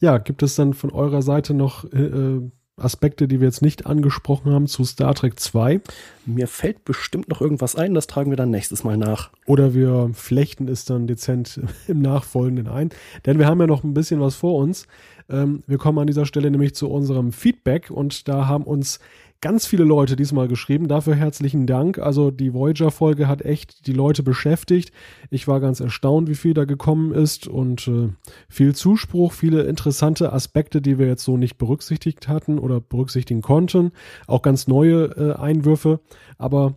Ja, 0.00 0.18
gibt 0.18 0.42
es 0.42 0.56
dann 0.56 0.74
von 0.74 0.90
eurer 0.90 1.22
Seite 1.22 1.54
noch 1.54 1.84
äh, 1.92 2.02
äh 2.02 2.50
Aspekte, 2.84 3.28
die 3.28 3.40
wir 3.40 3.46
jetzt 3.46 3.62
nicht 3.62 3.86
angesprochen 3.86 4.52
haben 4.52 4.66
zu 4.66 4.84
Star 4.84 5.14
Trek 5.14 5.38
2. 5.38 5.80
Mir 6.26 6.46
fällt 6.46 6.84
bestimmt 6.84 7.28
noch 7.28 7.40
irgendwas 7.40 7.76
ein, 7.76 7.94
das 7.94 8.06
tragen 8.06 8.30
wir 8.30 8.36
dann 8.36 8.50
nächstes 8.50 8.84
Mal 8.84 8.96
nach. 8.96 9.30
Oder 9.46 9.74
wir 9.74 10.10
flechten 10.12 10.68
es 10.68 10.84
dann 10.84 11.06
dezent 11.06 11.60
im 11.88 12.00
Nachfolgenden 12.00 12.68
ein. 12.68 12.90
Denn 13.26 13.38
wir 13.38 13.46
haben 13.46 13.60
ja 13.60 13.66
noch 13.66 13.84
ein 13.84 13.94
bisschen 13.94 14.20
was 14.20 14.34
vor 14.34 14.56
uns. 14.56 14.86
Ähm, 15.28 15.62
wir 15.66 15.78
kommen 15.78 15.98
an 15.98 16.06
dieser 16.06 16.26
Stelle 16.26 16.50
nämlich 16.50 16.74
zu 16.74 16.90
unserem 16.90 17.32
Feedback 17.32 17.90
und 17.90 18.28
da 18.28 18.46
haben 18.46 18.64
uns 18.64 19.00
ganz 19.42 19.66
viele 19.66 19.84
Leute 19.84 20.16
diesmal 20.16 20.48
geschrieben. 20.48 20.88
Dafür 20.88 21.14
herzlichen 21.14 21.66
Dank. 21.66 21.98
Also 21.98 22.30
die 22.30 22.54
Voyager-Folge 22.54 23.28
hat 23.28 23.42
echt 23.42 23.86
die 23.86 23.92
Leute 23.92 24.22
beschäftigt. 24.22 24.92
Ich 25.30 25.46
war 25.46 25.60
ganz 25.60 25.80
erstaunt, 25.80 26.28
wie 26.28 26.36
viel 26.36 26.54
da 26.54 26.64
gekommen 26.64 27.12
ist 27.12 27.48
und 27.48 27.86
äh, 27.88 28.08
viel 28.48 28.74
Zuspruch, 28.74 29.32
viele 29.32 29.64
interessante 29.64 30.32
Aspekte, 30.32 30.80
die 30.80 30.98
wir 30.98 31.08
jetzt 31.08 31.24
so 31.24 31.36
nicht 31.36 31.58
berücksichtigt 31.58 32.28
hatten 32.28 32.58
oder 32.58 32.80
berücksichtigen 32.80 33.42
konnten. 33.42 33.90
Auch 34.26 34.42
ganz 34.42 34.68
neue 34.68 35.04
äh, 35.16 35.34
Einwürfe. 35.34 36.00
Aber 36.38 36.76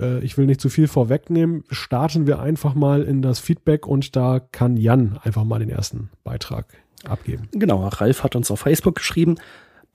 äh, 0.00 0.24
ich 0.24 0.38
will 0.38 0.46
nicht 0.46 0.62
zu 0.62 0.70
viel 0.70 0.88
vorwegnehmen. 0.88 1.64
Starten 1.70 2.26
wir 2.26 2.40
einfach 2.40 2.74
mal 2.74 3.02
in 3.02 3.20
das 3.20 3.40
Feedback 3.40 3.86
und 3.86 4.16
da 4.16 4.40
kann 4.40 4.78
Jan 4.78 5.18
einfach 5.22 5.44
mal 5.44 5.58
den 5.58 5.70
ersten 5.70 6.08
Beitrag 6.24 6.66
abgeben. 7.04 7.48
Genau, 7.52 7.86
Ralf 7.86 8.24
hat 8.24 8.36
uns 8.36 8.50
auf 8.50 8.60
Facebook 8.60 8.96
geschrieben. 8.96 9.36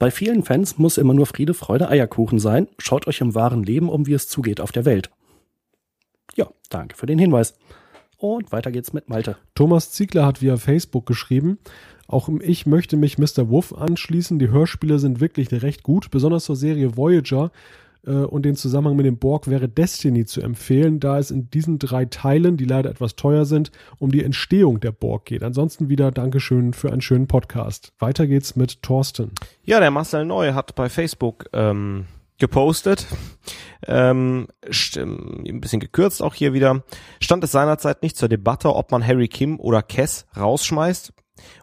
Bei 0.02 0.10
vielen 0.10 0.42
Fans 0.42 0.80
muss 0.80 0.98
immer 0.98 1.14
nur 1.14 1.28
Friede, 1.28 1.54
Freude, 1.54 1.88
Eierkuchen 1.88 2.40
sein. 2.40 2.68
Schaut 2.80 3.06
euch 3.06 3.22
im 3.22 3.36
wahren 3.36 3.62
Leben 3.62 3.88
um, 3.88 4.08
wie 4.08 4.16
es 4.16 4.28
zugeht 4.28 4.60
auf 4.60 4.72
der 4.72 4.84
Welt. 4.84 5.12
Ja, 6.36 6.50
danke 6.72 6.98
für 6.98 7.06
den 7.06 7.20
Hinweis. 7.20 7.54
Und 8.18 8.52
weiter 8.52 8.72
geht's 8.72 8.94
mit 8.94 9.10
Malte. 9.10 9.38
Thomas 9.54 9.92
Ziegler 9.92 10.26
hat 10.26 10.42
via 10.42 10.58
Facebook 10.58 11.06
geschrieben, 11.06 11.60
auch 12.08 12.30
ich 12.40 12.66
möchte 12.66 12.98
mich 12.98 13.20
Mr. 13.20 13.52
Wolf 13.52 13.74
anschließen. 13.74 14.40
Die 14.40 14.50
Hörspiele 14.50 14.98
sind 14.98 15.20
wirklich 15.20 15.52
recht 15.52 15.84
gut, 15.84 16.10
besonders 16.10 16.46
zur 16.46 16.56
Serie 16.56 16.98
Voyager 16.98 17.52
und 18.10 18.44
den 18.44 18.56
Zusammenhang 18.56 18.96
mit 18.96 19.06
dem 19.06 19.18
Borg 19.18 19.48
wäre 19.48 19.70
Destiny 19.70 20.26
zu 20.26 20.42
empfehlen, 20.42 21.00
da 21.00 21.20
es 21.20 21.30
in 21.30 21.50
diesen 21.52 21.78
drei 21.78 22.06
Teilen, 22.06 22.58
die 22.58 22.66
leider 22.66 22.90
etwas 22.90 23.16
teuer 23.16 23.46
sind, 23.46 23.72
um 24.00 24.12
die 24.12 24.24
Entstehung 24.24 24.80
der 24.80 24.92
Borg 24.92 25.26
geht. 25.26 25.44
Ansonsten 25.44 25.90
wieder 25.90 26.12
Dankeschön 26.12 26.74
für 26.74 26.92
einen 26.92 27.02
schönen 27.02 27.28
Podcast. 27.28 27.94
Weiter 28.00 28.26
geht's 28.26 28.56
mit 28.56 28.82
Thorsten. 28.82 29.32
Ja, 29.64 29.80
der 29.80 29.92
Marcel 29.92 30.26
Neu 30.26 30.54
hat 30.54 30.74
bei 30.76 30.90
Facebook 30.90 31.48
ähm, 31.54 32.06
gepostet. 32.40 33.08
Ähm, 33.88 34.48
ein 34.98 35.62
bisschen 35.62 35.80
gekürzt 35.80 36.22
auch 36.22 36.34
hier 36.34 36.54
wieder. 36.54 36.84
Stand 37.20 37.44
es 37.44 37.52
seinerzeit 37.52 38.04
nicht 38.04 38.18
zur 38.18 38.30
Debatte, 38.30 38.76
ob 38.76 38.92
man 38.92 39.06
Harry 39.06 39.28
Kim 39.28 39.60
oder 39.60 39.82
Kess 39.82 40.26
rausschmeißt. 40.36 41.14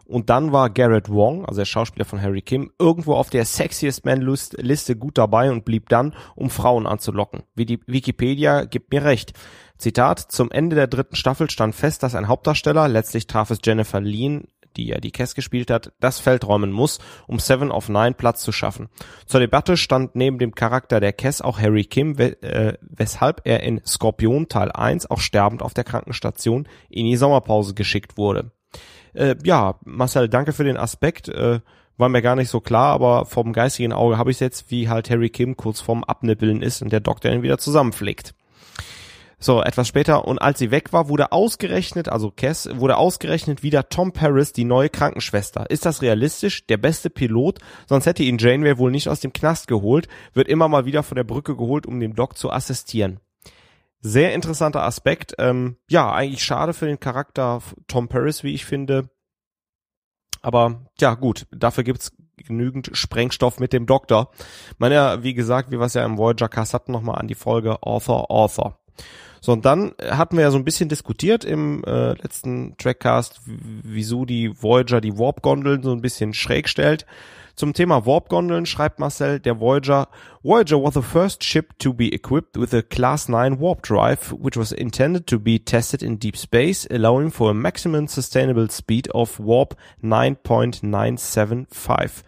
Und 0.05 0.29
dann 0.29 0.51
war 0.51 0.69
Garrett 0.69 1.09
Wong, 1.09 1.45
also 1.45 1.61
der 1.61 1.65
Schauspieler 1.65 2.05
von 2.05 2.21
Harry 2.21 2.41
Kim, 2.41 2.71
irgendwo 2.79 3.13
auf 3.13 3.29
der 3.29 3.45
Sexiest 3.45 4.05
Man 4.05 4.21
Liste 4.21 4.95
gut 4.95 5.17
dabei 5.17 5.51
und 5.51 5.65
blieb 5.65 5.89
dann, 5.89 6.15
um 6.35 6.49
Frauen 6.49 6.87
anzulocken. 6.87 7.43
Wikipedia 7.55 8.65
gibt 8.65 8.91
mir 8.91 9.03
recht. 9.03 9.33
Zitat, 9.77 10.19
zum 10.19 10.51
Ende 10.51 10.75
der 10.75 10.87
dritten 10.87 11.15
Staffel 11.15 11.49
stand 11.49 11.73
fest, 11.73 12.03
dass 12.03 12.15
ein 12.15 12.27
Hauptdarsteller, 12.27 12.87
letztlich 12.87 13.27
traf 13.27 13.49
es 13.49 13.59
Jennifer 13.63 14.01
Lean, 14.01 14.45
die 14.77 14.87
ja 14.87 14.99
die 14.99 15.11
Cass 15.11 15.35
gespielt 15.35 15.71
hat, 15.71 15.93
das 15.99 16.19
Feld 16.19 16.45
räumen 16.45 16.71
muss, 16.71 16.99
um 17.27 17.39
Seven 17.39 17.71
of 17.71 17.89
Nine 17.89 18.13
Platz 18.13 18.41
zu 18.41 18.51
schaffen. 18.51 18.89
Zur 19.25 19.39
Debatte 19.39 19.77
stand 19.77 20.15
neben 20.15 20.39
dem 20.39 20.55
Charakter 20.55 20.99
der 20.99 21.13
Cass 21.13 21.41
auch 21.41 21.59
Harry 21.59 21.85
Kim, 21.85 22.17
äh, 22.17 22.73
weshalb 22.81 23.41
er 23.45 23.63
in 23.63 23.81
Skorpion 23.85 24.47
Teil 24.47 24.71
1 24.71 25.09
auch 25.09 25.19
sterbend 25.19 25.61
auf 25.61 25.73
der 25.73 25.83
Krankenstation 25.83 26.67
in 26.89 27.05
die 27.05 27.17
Sommerpause 27.17 27.73
geschickt 27.73 28.17
wurde. 28.17 28.51
Äh, 29.13 29.35
ja, 29.43 29.75
Marcel, 29.85 30.29
danke 30.29 30.53
für 30.53 30.63
den 30.63 30.77
Aspekt. 30.77 31.29
Äh, 31.29 31.59
war 31.97 32.09
mir 32.09 32.21
gar 32.21 32.35
nicht 32.35 32.49
so 32.49 32.61
klar, 32.61 32.93
aber 32.93 33.25
vom 33.25 33.51
geistigen 33.51 33.91
Auge 33.91 34.17
habe 34.17 34.31
ich 34.31 34.39
jetzt, 34.39 34.71
wie 34.71 34.87
halt 34.87 35.09
Harry 35.09 35.29
Kim 35.29 35.57
kurz 35.57 35.81
vorm 35.81 36.03
Abnippeln 36.03 36.61
ist 36.61 36.81
und 36.81 36.93
der 36.93 37.01
Doktor 37.01 37.31
ihn 37.31 37.43
wieder 37.43 37.57
zusammenpflegt. 37.57 38.33
So, 39.41 39.61
etwas 39.61 39.87
später, 39.87 40.27
und 40.27 40.37
als 40.37 40.59
sie 40.59 40.69
weg 40.69 40.91
war, 40.91 41.07
wurde 41.07 41.31
ausgerechnet, 41.31 42.09
also 42.09 42.29
Cass, 42.29 42.69
wurde 42.73 42.97
ausgerechnet 42.97 43.63
wieder 43.63 43.87
Tom 43.87 44.11
Paris 44.11 44.51
die 44.51 44.65
neue 44.65 44.89
Krankenschwester. 44.89 45.69
Ist 45.69 45.85
das 45.85 46.01
realistisch? 46.01 46.67
Der 46.67 46.75
beste 46.75 47.09
Pilot? 47.09 47.59
Sonst 47.87 48.05
hätte 48.05 48.23
ihn 48.23 48.37
Janeway 48.37 48.77
wohl 48.77 48.91
nicht 48.91 49.07
aus 49.07 49.21
dem 49.21 49.31
Knast 49.31 49.67
geholt, 49.67 50.09
wird 50.33 50.49
immer 50.49 50.67
mal 50.67 50.85
wieder 50.85 51.03
von 51.03 51.15
der 51.15 51.23
Brücke 51.23 51.55
geholt, 51.55 51.85
um 51.85 52.01
dem 52.01 52.15
Doc 52.15 52.37
zu 52.37 52.51
assistieren. 52.51 53.21
Sehr 54.01 54.33
interessanter 54.33 54.83
Aspekt. 54.83 55.35
Ähm, 55.37 55.77
ja, 55.89 56.11
eigentlich 56.11 56.43
schade 56.43 56.73
für 56.73 56.85
den 56.85 56.99
Charakter 56.99 57.61
Tom 57.87 58.07
Paris, 58.07 58.43
wie 58.43 58.53
ich 58.53 58.65
finde. 58.65 59.09
Aber 60.41 60.85
ja, 60.99 61.15
gut, 61.15 61.47
dafür 61.51 61.83
gibt's 61.83 62.11
genügend 62.37 62.91
Sprengstoff 62.93 63.59
mit 63.59 63.73
dem 63.73 63.85
Doktor. 63.85 64.31
Man 64.77 64.93
ja, 64.93 65.23
wie 65.23 65.33
gesagt, 65.33 65.71
wie 65.71 65.79
wir 65.79 65.85
es 65.85 65.93
ja 65.93 66.05
im 66.05 66.17
Voyager 66.17 66.47
Cast 66.47 66.73
hatten, 66.73 66.93
nochmal 66.93 67.19
an 67.19 67.27
die 67.27 67.35
Folge 67.35 67.83
Author, 67.83 68.31
Author. 68.31 68.79
So, 69.41 69.53
und 69.53 69.65
dann 69.65 69.93
hatten 70.01 70.35
wir 70.35 70.43
ja 70.43 70.51
so 70.51 70.57
ein 70.57 70.65
bisschen 70.65 70.89
diskutiert 70.89 71.45
im 71.45 71.83
äh, 71.85 72.13
letzten 72.13 72.75
Trackcast, 72.77 73.41
wieso 73.45 74.25
die 74.25 74.61
Voyager 74.61 75.01
die 75.01 75.17
Warp-Gondeln 75.17 75.83
so 75.83 75.91
ein 75.91 76.01
bisschen 76.01 76.33
schräg 76.33 76.67
stellt. 76.67 77.05
Zum 77.59 77.73
Thema 77.73 78.05
Warp-Gondeln 78.05 78.65
schreibt 78.65 78.99
Marcel, 78.99 79.41
der 79.41 79.59
Voyager, 79.59 80.07
Voyager 80.43 80.81
was 80.81 80.93
the 80.93 81.01
first 81.01 81.43
ship 81.43 81.77
to 81.77 81.93
be 81.93 82.13
equipped 82.13 82.57
with 82.57 82.73
a 82.73 82.81
Class 82.81 83.27
9 83.27 83.59
warp 83.59 83.81
drive, 83.81 84.31
which 84.31 84.55
was 84.55 84.71
intended 84.71 85.27
to 85.27 85.37
be 85.37 85.59
tested 85.59 86.01
in 86.01 86.19
deep 86.19 86.37
space, 86.37 86.87
allowing 86.89 87.31
for 87.31 87.51
a 87.51 87.53
maximum 87.53 88.07
sustainable 88.07 88.69
speed 88.69 89.09
of 89.09 89.41
warp 89.41 89.75
9.975. 90.01 92.23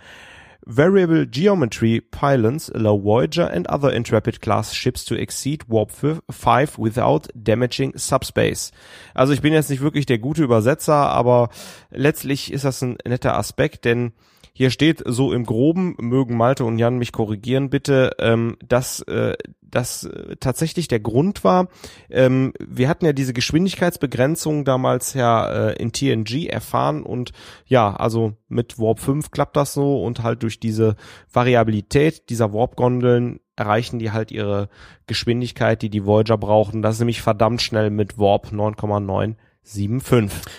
Variable 0.66 1.26
geometry 1.26 2.02
pylons 2.02 2.70
allow 2.76 2.98
Voyager 2.98 3.46
and 3.46 3.66
other 3.68 3.90
Intrepid 3.90 4.42
class 4.42 4.74
ships 4.74 5.06
to 5.06 5.16
exceed 5.16 5.64
Warp 5.70 5.92
5 5.92 6.78
without 6.78 7.30
damaging 7.42 7.98
subspace. 7.98 8.74
Also 9.14 9.32
ich 9.32 9.42
bin 9.42 9.54
jetzt 9.54 9.70
nicht 9.70 9.82
wirklich 9.82 10.06
der 10.06 10.20
gute 10.20 10.44
Übersetzer, 10.44 11.10
aber 11.10 11.48
letztlich 11.90 12.52
ist 12.52 12.66
das 12.66 12.82
ein 12.82 12.98
netter 13.06 13.38
Aspekt, 13.38 13.86
denn 13.86 14.12
hier 14.54 14.70
steht 14.70 15.02
so 15.06 15.34
im 15.34 15.46
Groben, 15.46 15.96
mögen 16.00 16.36
Malte 16.36 16.66
und 16.66 16.78
Jan 16.78 16.98
mich 16.98 17.12
korrigieren 17.12 17.70
bitte, 17.70 18.12
ähm, 18.20 18.58
dass 18.68 19.02
äh, 19.04 19.36
das 19.62 20.04
äh, 20.04 20.36
tatsächlich 20.40 20.88
der 20.88 21.00
Grund 21.00 21.44
war. 21.44 21.68
Ähm, 22.10 22.54
wir 22.60 22.90
hatten 22.90 23.06
ja 23.06 23.14
diese 23.14 23.34
Geschwindigkeitsbegrenzung 23.34 24.66
damals 24.66 25.14
ja 25.14 25.70
äh, 25.70 25.82
in 25.82 25.94
TNG 25.94 26.48
erfahren 26.48 27.04
und 27.04 27.32
ja, 27.66 27.96
also 27.96 28.34
mit 28.50 28.78
Warp 28.78 29.00
5 29.00 29.32
klappt 29.32 29.56
das 29.56 29.74
so 29.74 30.04
und 30.04 30.22
halt 30.22 30.44
durch 30.44 30.60
diese 30.60 30.96
Variabilität 31.32 32.30
dieser 32.30 32.54
Warp-Gondeln 32.54 33.40
erreichen 33.56 34.00
die 34.00 34.12
halt 34.12 34.32
ihre 34.32 34.70
Geschwindigkeit, 35.08 35.82
die 35.82 35.90
die 35.90 36.06
Voyager 36.06 36.38
brauchen. 36.38 36.82
Das 36.82 36.96
ist 36.96 37.00
nämlich 37.00 37.22
verdammt 37.22 37.62
schnell 37.62 37.90
mit 37.90 38.18
Warp 38.18 38.52
9,975 38.52 40.52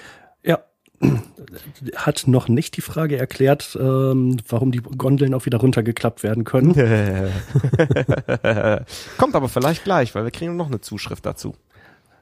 hat 1.96 2.24
noch 2.26 2.48
nicht 2.48 2.76
die 2.76 2.80
Frage 2.80 3.18
erklärt, 3.18 3.76
ähm, 3.80 4.38
warum 4.48 4.72
die 4.72 4.78
Gondeln 4.78 5.34
auch 5.34 5.46
wieder 5.46 5.58
runtergeklappt 5.58 6.22
werden 6.22 6.44
können. 6.44 6.74
Kommt 9.18 9.34
aber 9.34 9.48
vielleicht 9.48 9.84
gleich, 9.84 10.14
weil 10.14 10.24
wir 10.24 10.30
kriegen 10.30 10.56
noch 10.56 10.68
eine 10.68 10.80
Zuschrift 10.80 11.26
dazu. 11.26 11.54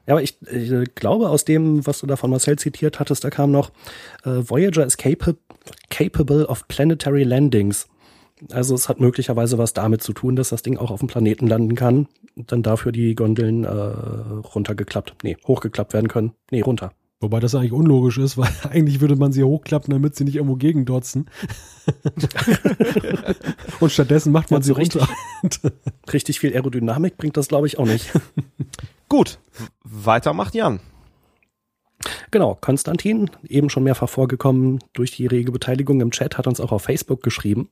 Ja, 0.07 0.15
aber 0.15 0.23
ich, 0.23 0.35
ich 0.51 0.95
glaube, 0.95 1.29
aus 1.29 1.45
dem, 1.45 1.85
was 1.85 1.99
du 1.99 2.07
da 2.07 2.15
von 2.15 2.31
Marcel 2.31 2.57
zitiert 2.57 2.99
hattest, 2.99 3.23
da 3.23 3.29
kam 3.29 3.51
noch, 3.51 3.71
äh, 4.23 4.49
Voyager 4.49 4.85
is 4.85 4.97
capa 4.97 5.33
capable 5.89 6.47
of 6.47 6.67
planetary 6.67 7.23
landings. 7.23 7.87
Also 8.51 8.73
es 8.73 8.89
hat 8.89 8.99
möglicherweise 8.99 9.59
was 9.59 9.73
damit 9.73 10.01
zu 10.01 10.13
tun, 10.13 10.35
dass 10.35 10.49
das 10.49 10.63
Ding 10.63 10.77
auch 10.77 10.89
auf 10.89 10.99
dem 10.99 11.07
Planeten 11.07 11.45
landen 11.45 11.75
kann 11.75 12.07
und 12.35 12.51
dann 12.51 12.63
dafür 12.63 12.91
die 12.91 13.13
Gondeln 13.13 13.63
äh, 13.63 13.69
runtergeklappt, 13.69 15.23
nee, 15.23 15.37
hochgeklappt 15.45 15.93
werden 15.93 16.07
können. 16.07 16.33
Nee, 16.49 16.61
runter. 16.61 16.93
Wobei 17.21 17.39
das 17.39 17.53
eigentlich 17.53 17.71
unlogisch 17.71 18.17
ist, 18.17 18.35
weil 18.37 18.49
eigentlich 18.69 18.99
würde 18.99 19.15
man 19.15 19.31
sie 19.31 19.43
hochklappen, 19.43 19.93
damit 19.93 20.15
sie 20.15 20.23
nicht 20.25 20.35
irgendwo 20.35 20.55
gegendotzen. 20.55 21.29
Und 23.79 23.91
stattdessen 23.91 24.31
macht 24.31 24.49
man 24.49 24.63
sie 24.63 24.75
richtig, 24.75 25.03
runter. 25.41 25.71
richtig 26.11 26.39
viel 26.39 26.53
Aerodynamik 26.53 27.17
bringt 27.17 27.37
das, 27.37 27.47
glaube 27.47 27.67
ich, 27.67 27.77
auch 27.77 27.85
nicht. 27.85 28.11
Gut, 29.07 29.39
weiter 29.83 30.33
macht 30.33 30.55
Jan. 30.55 30.79
Genau, 32.31 32.57
Konstantin, 32.59 33.29
eben 33.47 33.69
schon 33.69 33.83
mehrfach 33.83 34.09
vorgekommen 34.09 34.79
durch 34.93 35.11
die 35.11 35.27
rege 35.27 35.51
Beteiligung 35.51 36.01
im 36.01 36.09
Chat, 36.09 36.39
hat 36.39 36.47
uns 36.47 36.59
auch 36.59 36.71
auf 36.71 36.83
Facebook 36.83 37.21
geschrieben. 37.21 37.69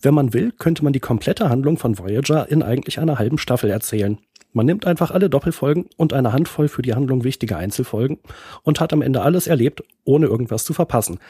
Wenn 0.00 0.14
man 0.14 0.32
will, 0.32 0.52
könnte 0.52 0.84
man 0.84 0.92
die 0.92 1.00
komplette 1.00 1.48
Handlung 1.48 1.76
von 1.76 1.98
Voyager 1.98 2.48
in 2.48 2.62
eigentlich 2.62 3.00
einer 3.00 3.18
halben 3.18 3.38
Staffel 3.38 3.70
erzählen. 3.70 4.18
Man 4.58 4.66
nimmt 4.66 4.88
einfach 4.88 5.12
alle 5.12 5.30
Doppelfolgen 5.30 5.86
und 5.96 6.12
eine 6.12 6.32
Handvoll 6.32 6.66
für 6.66 6.82
die 6.82 6.92
Handlung 6.92 7.22
wichtige 7.22 7.56
Einzelfolgen 7.56 8.18
und 8.64 8.80
hat 8.80 8.92
am 8.92 9.02
Ende 9.02 9.22
alles 9.22 9.46
erlebt, 9.46 9.84
ohne 10.02 10.26
irgendwas 10.26 10.64
zu 10.64 10.72
verpassen. 10.74 11.20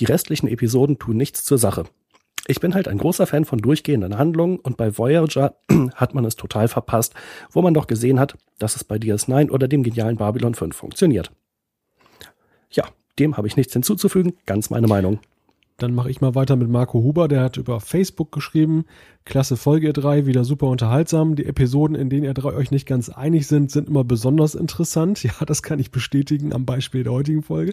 Die 0.00 0.04
restlichen 0.04 0.48
Episoden 0.48 0.98
tun 0.98 1.16
nichts 1.16 1.44
zur 1.44 1.56
Sache. 1.56 1.84
Ich 2.46 2.60
bin 2.60 2.74
halt 2.74 2.86
ein 2.86 2.98
großer 2.98 3.26
Fan 3.26 3.46
von 3.46 3.58
durchgehenden 3.58 4.18
Handlungen 4.18 4.58
und 4.58 4.76
bei 4.76 4.98
Voyager 4.98 5.54
hat 5.94 6.12
man 6.12 6.26
es 6.26 6.36
total 6.36 6.68
verpasst, 6.68 7.14
wo 7.50 7.62
man 7.62 7.72
doch 7.72 7.86
gesehen 7.86 8.20
hat, 8.20 8.36
dass 8.58 8.76
es 8.76 8.84
bei 8.84 8.96
DS9 8.96 9.50
oder 9.50 9.66
dem 9.66 9.82
genialen 9.82 10.18
Babylon 10.18 10.54
5 10.54 10.76
funktioniert. 10.76 11.32
Ja, 12.70 12.84
dem 13.18 13.38
habe 13.38 13.48
ich 13.48 13.56
nichts 13.56 13.72
hinzuzufügen, 13.72 14.34
ganz 14.44 14.68
meine 14.68 14.88
Meinung. 14.88 15.20
Dann 15.78 15.94
mache 15.94 16.10
ich 16.10 16.20
mal 16.20 16.34
weiter 16.34 16.54
mit 16.56 16.68
Marco 16.68 17.02
Huber, 17.02 17.28
der 17.28 17.40
hat 17.40 17.56
über 17.56 17.80
Facebook 17.80 18.30
geschrieben, 18.30 18.84
klasse 19.24 19.56
Folge 19.56 19.92
3, 19.92 20.26
wieder 20.26 20.44
super 20.44 20.66
unterhaltsam. 20.66 21.34
Die 21.34 21.46
Episoden, 21.46 21.96
in 21.96 22.10
denen 22.10 22.24
ihr 22.24 22.34
drei 22.34 22.52
euch 22.52 22.70
nicht 22.70 22.86
ganz 22.86 23.08
einig 23.08 23.46
sind, 23.46 23.70
sind 23.70 23.88
immer 23.88 24.04
besonders 24.04 24.54
interessant. 24.54 25.22
Ja, 25.24 25.32
das 25.46 25.62
kann 25.62 25.78
ich 25.78 25.90
bestätigen 25.90 26.52
am 26.52 26.66
Beispiel 26.66 27.02
der 27.02 27.12
heutigen 27.12 27.42
Folge. 27.42 27.72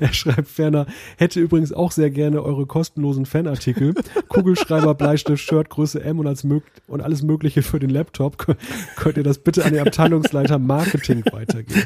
er 0.00 0.12
schreibt 0.12 0.48
ferner, 0.48 0.86
hätte 1.16 1.40
übrigens 1.40 1.72
auch 1.72 1.90
sehr 1.90 2.10
gerne 2.10 2.42
eure 2.42 2.66
kostenlosen 2.66 3.26
Fanartikel. 3.26 3.94
Kugelschreiber, 4.28 4.94
Bleistift, 4.94 5.42
Shirt, 5.42 5.70
Größe 5.70 6.02
M 6.02 6.20
und, 6.20 6.28
als 6.28 6.44
mög 6.44 6.62
und 6.86 7.00
alles 7.00 7.22
Mögliche 7.22 7.62
für 7.62 7.80
den 7.80 7.90
Laptop. 7.90 8.56
Könnt 8.96 9.16
ihr 9.16 9.24
das 9.24 9.38
bitte 9.38 9.64
an 9.64 9.72
den 9.72 9.86
Abteilungsleiter 9.86 10.58
Marketing 10.58 11.24
weitergeben? 11.32 11.82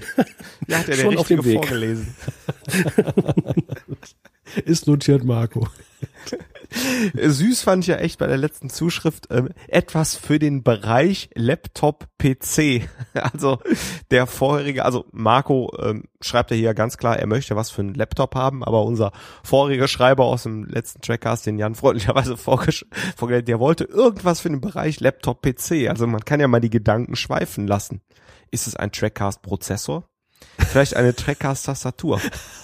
Ja, 0.67 0.79
hat 0.79 0.89
er 0.89 0.97
Schon 0.97 1.17
auf 1.17 1.29
dem 1.29 1.45
Weg. 1.45 1.57
vorgelesen. 1.57 2.15
Ist 4.65 4.87
notiert, 4.87 5.25
Marco. 5.25 5.69
Süß 7.15 7.63
fand 7.63 7.85
ich 7.85 7.89
ja 7.89 7.97
echt 7.97 8.19
bei 8.19 8.27
der 8.27 8.37
letzten 8.37 8.69
Zuschrift 8.69 9.29
ähm, 9.31 9.49
etwas 9.69 10.17
für 10.17 10.39
den 10.39 10.63
Bereich 10.63 11.31
Laptop-PC. 11.35 12.89
Also 13.15 13.59
der 14.13 14.27
vorherige, 14.27 14.85
also 14.85 15.05
Marco 15.11 15.73
ähm, 15.81 16.05
schreibt 16.21 16.53
ja 16.53 16.57
hier 16.57 16.75
ganz 16.75 16.99
klar, 16.99 17.19
er 17.19 17.27
möchte 17.27 17.57
was 17.57 17.71
für 17.71 17.83
einen 17.83 17.95
Laptop 17.95 18.37
haben, 18.37 18.63
aber 18.63 18.85
unser 18.85 19.13
vorheriger 19.43 19.89
Schreiber 19.89 20.25
aus 20.25 20.45
dem 20.45 20.65
letzten 20.65 21.01
Trackcast, 21.01 21.47
den 21.47 21.59
Jan 21.59 21.75
freundlicherweise 21.75 22.37
vorgestellt, 22.37 23.49
der 23.49 23.59
wollte 23.59 23.85
irgendwas 23.85 24.41
für 24.41 24.51
den 24.51 24.61
Bereich 24.61 25.01
Laptop-PC. 25.01 25.89
Also 25.89 26.07
man 26.07 26.25
kann 26.25 26.39
ja 26.39 26.47
mal 26.47 26.61
die 26.61 26.71
Gedanken 26.71 27.17
schweifen 27.17 27.67
lassen. 27.67 28.03
Ist 28.51 28.69
es 28.69 28.77
ein 28.77 28.93
Trackcast-Prozessor? 28.93 30.05
Vielleicht 30.59 30.95
eine 30.95 31.15
Trackcast-Tastatur? 31.15 32.21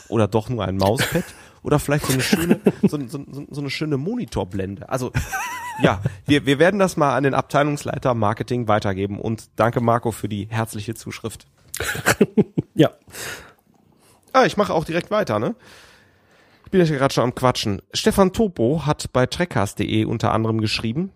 Oder 0.08 0.28
doch 0.28 0.48
nur 0.48 0.64
ein 0.64 0.76
Mauspad? 0.76 1.24
Oder 1.64 1.80
vielleicht 1.80 2.06
so 2.06 2.12
eine 2.12 2.22
schöne, 2.22 2.60
so, 2.82 2.98
so, 3.08 3.24
so 3.50 3.60
eine 3.60 3.70
schöne 3.70 3.96
Monitorblende. 3.96 4.88
Also 4.88 5.10
ja, 5.82 6.00
wir, 6.26 6.46
wir 6.46 6.60
werden 6.60 6.78
das 6.78 6.96
mal 6.96 7.16
an 7.16 7.24
den 7.24 7.34
Abteilungsleiter 7.34 8.14
Marketing 8.14 8.68
weitergeben 8.68 9.18
und 9.18 9.48
danke 9.56 9.80
Marco 9.80 10.12
für 10.12 10.28
die 10.28 10.46
herzliche 10.48 10.94
Zuschrift. 10.94 11.46
ja. 12.74 12.90
Ah, 14.32 14.44
ich 14.44 14.56
mache 14.56 14.72
auch 14.72 14.84
direkt 14.84 15.10
weiter, 15.10 15.38
ne? 15.38 15.56
Ich 16.66 16.70
bin 16.70 16.84
ja 16.84 16.96
gerade 16.96 17.14
schon 17.14 17.24
am 17.24 17.34
Quatschen. 17.34 17.82
Stefan 17.92 18.32
Topo 18.32 18.84
hat 18.84 19.12
bei 19.12 19.26
trekkast.de 19.26 20.04
unter 20.04 20.32
anderem 20.32 20.60
geschrieben, 20.60 21.12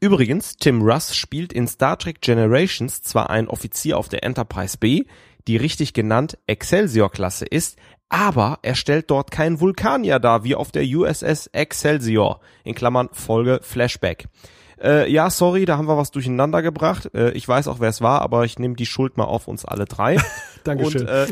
Übrigens, 0.00 0.56
Tim 0.56 0.82
Russ 0.82 1.16
spielt 1.16 1.50
in 1.52 1.66
Star 1.66 1.98
Trek 1.98 2.20
Generations 2.20 3.00
zwar 3.00 3.30
ein 3.30 3.48
Offizier 3.48 3.96
auf 3.96 4.10
der 4.10 4.22
Enterprise 4.22 4.76
B, 4.76 5.04
die 5.48 5.56
richtig 5.56 5.92
genannt 5.92 6.38
Excelsior-Klasse 6.46 7.44
ist, 7.46 7.76
aber 8.08 8.58
er 8.62 8.74
stellt 8.74 9.10
dort 9.10 9.30
keinen 9.30 9.60
Vulkanier 9.60 10.18
dar, 10.18 10.44
wie 10.44 10.54
auf 10.54 10.70
der 10.70 10.84
USS 10.84 11.48
Excelsior, 11.48 12.40
in 12.62 12.74
Klammern 12.74 13.08
Folge 13.12 13.60
Flashback. 13.62 14.26
Äh, 14.82 15.10
ja, 15.10 15.30
sorry, 15.30 15.64
da 15.64 15.78
haben 15.78 15.88
wir 15.88 15.96
was 15.96 16.10
durcheinander 16.10 16.60
gebracht. 16.62 17.10
Äh, 17.14 17.30
ich 17.32 17.46
weiß 17.46 17.68
auch, 17.68 17.80
wer 17.80 17.88
es 17.88 18.02
war, 18.02 18.20
aber 18.22 18.44
ich 18.44 18.58
nehme 18.58 18.74
die 18.74 18.86
Schuld 18.86 19.16
mal 19.16 19.24
auf 19.24 19.48
uns 19.48 19.64
alle 19.64 19.84
drei. 19.84 20.18
Dankeschön. 20.64 21.02
Und, 21.02 21.08
äh, 21.08 21.26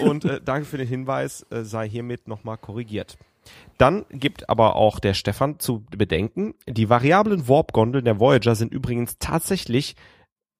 und 0.04 0.24
äh, 0.24 0.40
danke 0.44 0.66
für 0.66 0.78
den 0.78 0.88
Hinweis, 0.88 1.46
äh, 1.50 1.62
sei 1.62 1.88
hiermit 1.88 2.28
nochmal 2.28 2.58
korrigiert. 2.58 3.16
Dann 3.78 4.04
gibt 4.10 4.48
aber 4.48 4.76
auch 4.76 5.00
der 5.00 5.14
Stefan 5.14 5.58
zu 5.58 5.84
bedenken, 5.90 6.54
die 6.68 6.88
variablen 6.88 7.48
Warp-Gondeln 7.48 8.04
der 8.04 8.20
Voyager 8.20 8.54
sind 8.54 8.72
übrigens 8.72 9.18
tatsächlich 9.18 9.96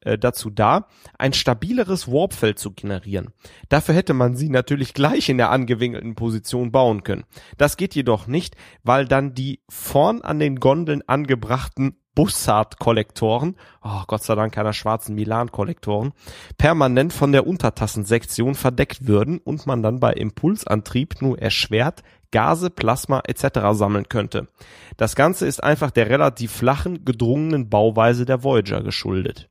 äh, 0.03 0.19
dazu 0.19 0.51
da, 0.51 0.87
ein 1.19 1.33
stabileres 1.33 2.09
Warpfeld 2.09 2.59
zu 2.59 2.73
generieren. 2.73 3.31
Dafür 3.69 3.95
hätte 3.95 4.15
man 4.15 4.37
sie 4.37 4.49
natürlich 4.49 4.95
gleich 4.95 5.29
in 5.29 5.39
der 5.39 5.51
angewinkelten 5.51 6.15
Position 6.15 6.73
bauen 6.73 7.03
können. 7.03 7.25
Das 7.59 7.77
geht 7.77 7.95
jedoch 7.95 8.27
nicht, 8.27 8.57
weil 8.83 9.07
dann 9.07 9.35
die 9.35 9.61
vorn 9.69 10.23
an 10.23 10.39
den 10.39 10.57
Gondeln 10.61 11.03
angebrachten 11.07 11.97
Bussard-Kollektoren, 12.15 13.57
oh 13.83 14.03
Gott 14.07 14.23
sei 14.23 14.35
Dank 14.35 14.53
keiner 14.53 14.75
schwarzen 14.75 15.15
Milan-Kollektoren, 15.15 16.13
permanent 16.59 17.13
von 17.13 17.33
der 17.33 17.47
Untertassensektion 17.47 18.55
verdeckt 18.55 19.07
würden 19.07 19.39
und 19.39 19.67
man 19.67 19.83
dann 19.83 19.99
bei 19.99 20.13
Impulsantrieb 20.13 21.23
nur 21.23 21.39
erschwert 21.39 22.03
Gase, 22.31 22.71
Plasma 22.71 23.23
etc. 23.27 23.61
sammeln 23.73 24.09
könnte. 24.09 24.49
Das 24.97 25.15
Ganze 25.15 25.47
ist 25.47 25.63
einfach 25.63 25.91
der 25.91 26.09
relativ 26.11 26.51
flachen, 26.51 27.05
gedrungenen 27.05 27.69
Bauweise 27.69 28.25
der 28.25 28.43
Voyager 28.43 28.83
geschuldet. 28.83 29.49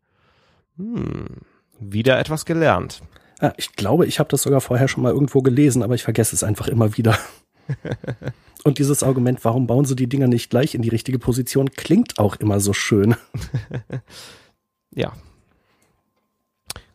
Hm, 0.81 1.25
wieder 1.79 2.19
etwas 2.19 2.45
gelernt. 2.45 3.01
Ja, 3.41 3.53
ich 3.57 3.73
glaube, 3.73 4.05
ich 4.05 4.19
habe 4.19 4.29
das 4.29 4.43
sogar 4.43 4.61
vorher 4.61 4.87
schon 4.87 5.03
mal 5.03 5.13
irgendwo 5.13 5.41
gelesen, 5.41 5.83
aber 5.83 5.95
ich 5.95 6.03
vergesse 6.03 6.35
es 6.35 6.43
einfach 6.43 6.67
immer 6.67 6.97
wieder. 6.97 7.17
Und 8.63 8.77
dieses 8.77 9.01
Argument, 9.01 9.43
warum 9.43 9.65
bauen 9.65 9.85
sie 9.85 9.95
die 9.95 10.07
Dinger 10.07 10.27
nicht 10.27 10.49
gleich 10.49 10.75
in 10.75 10.81
die 10.83 10.89
richtige 10.89 11.17
Position, 11.17 11.71
klingt 11.71 12.19
auch 12.19 12.35
immer 12.35 12.59
so 12.59 12.73
schön. 12.73 13.15
ja. 14.95 15.13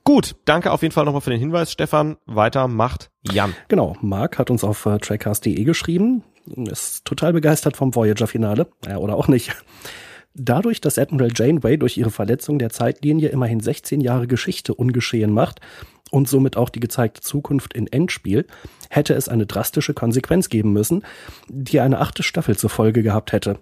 Gut, 0.04 0.36
danke 0.44 0.70
auf 0.70 0.82
jeden 0.82 0.92
Fall 0.92 1.04
nochmal 1.04 1.20
für 1.20 1.30
den 1.30 1.40
Hinweis, 1.40 1.72
Stefan. 1.72 2.16
Weiter 2.26 2.68
macht 2.68 3.10
Jan. 3.22 3.54
Genau, 3.66 3.96
Marc 4.00 4.38
hat 4.38 4.50
uns 4.50 4.62
auf 4.62 4.86
äh, 4.86 4.98
trackcast.de 4.98 5.64
geschrieben, 5.64 6.22
ist 6.54 7.04
total 7.04 7.32
begeistert 7.32 7.76
vom 7.76 7.92
Voyager-Finale, 7.92 8.68
ja, 8.86 8.98
oder 8.98 9.16
auch 9.16 9.26
nicht. 9.26 9.56
Dadurch, 10.38 10.82
dass 10.82 10.98
Admiral 10.98 11.30
Janeway 11.34 11.78
durch 11.78 11.96
ihre 11.96 12.10
Verletzung 12.10 12.58
der 12.58 12.68
Zeitlinie 12.68 13.30
immerhin 13.30 13.60
16 13.60 14.02
Jahre 14.02 14.26
Geschichte 14.26 14.74
ungeschehen 14.74 15.32
macht 15.32 15.60
und 16.10 16.28
somit 16.28 16.58
auch 16.58 16.68
die 16.68 16.80
gezeigte 16.80 17.22
Zukunft 17.22 17.72
in 17.72 17.86
Endspiel, 17.86 18.46
hätte 18.90 19.14
es 19.14 19.30
eine 19.30 19.46
drastische 19.46 19.94
Konsequenz 19.94 20.50
geben 20.50 20.74
müssen, 20.74 21.04
die 21.48 21.80
eine 21.80 22.00
achte 22.00 22.22
Staffel 22.22 22.56
zur 22.56 22.68
Folge 22.68 23.02
gehabt 23.02 23.32
hätte. 23.32 23.58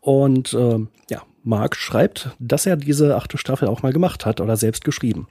Und 0.00 0.54
äh, 0.54 0.86
ja, 1.10 1.22
Mark 1.42 1.74
schreibt, 1.74 2.30
dass 2.38 2.64
er 2.64 2.76
diese 2.76 3.16
achte 3.16 3.36
Staffel 3.36 3.66
auch 3.66 3.82
mal 3.82 3.92
gemacht 3.92 4.26
hat 4.26 4.40
oder 4.40 4.56
selbst 4.56 4.84
geschrieben. 4.84 5.26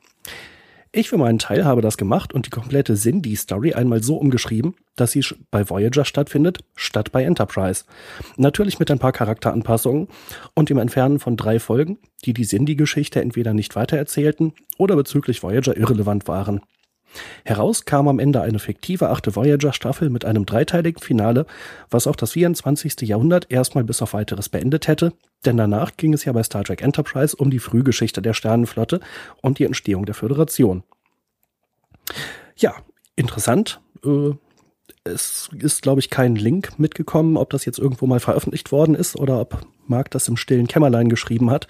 Ich 0.91 1.09
für 1.09 1.17
meinen 1.17 1.39
Teil 1.39 1.65
habe 1.65 1.81
das 1.81 1.97
gemacht 1.97 2.33
und 2.33 2.45
die 2.45 2.49
komplette 2.49 2.95
Cindy-Story 2.95 3.73
einmal 3.73 4.01
so 4.01 4.15
umgeschrieben, 4.15 4.75
dass 4.95 5.11
sie 5.11 5.25
bei 5.51 5.69
Voyager 5.69 6.05
stattfindet, 6.05 6.59
statt 6.75 7.11
bei 7.11 7.23
Enterprise. 7.23 7.83
Natürlich 8.37 8.79
mit 8.79 8.89
ein 8.89 8.99
paar 8.99 9.11
Charakteranpassungen 9.11 10.07
und 10.53 10.69
dem 10.69 10.77
Entfernen 10.77 11.19
von 11.19 11.35
drei 11.35 11.59
Folgen, 11.59 11.97
die 12.23 12.33
die 12.33 12.45
Cindy-Geschichte 12.45 13.21
entweder 13.21 13.53
nicht 13.53 13.75
weitererzählten 13.75 14.53
oder 14.77 14.95
bezüglich 14.95 15.43
Voyager 15.43 15.75
irrelevant 15.75 16.27
waren. 16.27 16.61
Heraus 17.43 17.85
kam 17.85 18.07
am 18.07 18.19
Ende 18.19 18.41
eine 18.41 18.59
fiktive 18.59 19.09
achte 19.09 19.35
Voyager-Staffel 19.35 20.09
mit 20.09 20.25
einem 20.25 20.45
dreiteiligen 20.45 21.01
Finale, 21.01 21.45
was 21.89 22.07
auch 22.07 22.15
das 22.15 22.33
24. 22.33 23.01
Jahrhundert 23.01 23.51
erstmal 23.51 23.83
bis 23.83 24.01
auf 24.01 24.13
weiteres 24.13 24.49
beendet 24.49 24.87
hätte, 24.87 25.13
denn 25.45 25.57
danach 25.57 25.97
ging 25.97 26.13
es 26.13 26.25
ja 26.25 26.33
bei 26.33 26.43
Star 26.43 26.63
Trek 26.63 26.81
Enterprise 26.81 27.35
um 27.35 27.49
die 27.49 27.59
Frühgeschichte 27.59 28.21
der 28.21 28.33
Sternenflotte 28.33 28.99
und 29.41 29.59
die 29.59 29.65
Entstehung 29.65 30.05
der 30.05 30.15
Föderation. 30.15 30.83
Ja, 32.57 32.75
interessant. 33.15 33.79
Äh, 34.03 34.31
es 35.03 35.49
ist, 35.57 35.83
glaube 35.83 35.99
ich, 35.99 36.09
kein 36.09 36.35
Link 36.35 36.79
mitgekommen, 36.79 37.37
ob 37.37 37.51
das 37.51 37.65
jetzt 37.65 37.79
irgendwo 37.79 38.07
mal 38.07 38.19
veröffentlicht 38.19 38.71
worden 38.71 38.95
ist 38.95 39.15
oder 39.15 39.39
ob 39.39 39.65
Marc 39.87 40.11
das 40.11 40.27
im 40.27 40.37
stillen 40.37 40.67
Kämmerlein 40.67 41.09
geschrieben 41.09 41.51
hat. 41.51 41.67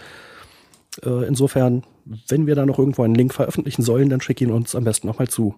Äh, 1.03 1.25
insofern, 1.27 1.83
wenn 2.05 2.47
wir 2.47 2.55
da 2.55 2.65
noch 2.65 2.79
irgendwo 2.79 3.03
einen 3.03 3.15
Link 3.15 3.33
veröffentlichen 3.33 3.81
sollen, 3.81 4.09
dann 4.09 4.21
schick 4.21 4.41
ihn 4.41 4.51
uns 4.51 4.75
am 4.75 4.83
besten 4.83 5.07
nochmal 5.07 5.27
zu. 5.27 5.55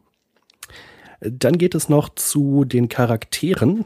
Dann 1.20 1.58
geht 1.58 1.76
es 1.76 1.90
noch 1.90 2.10
zu 2.10 2.64
den 2.64 2.90
Charakteren 2.90 3.86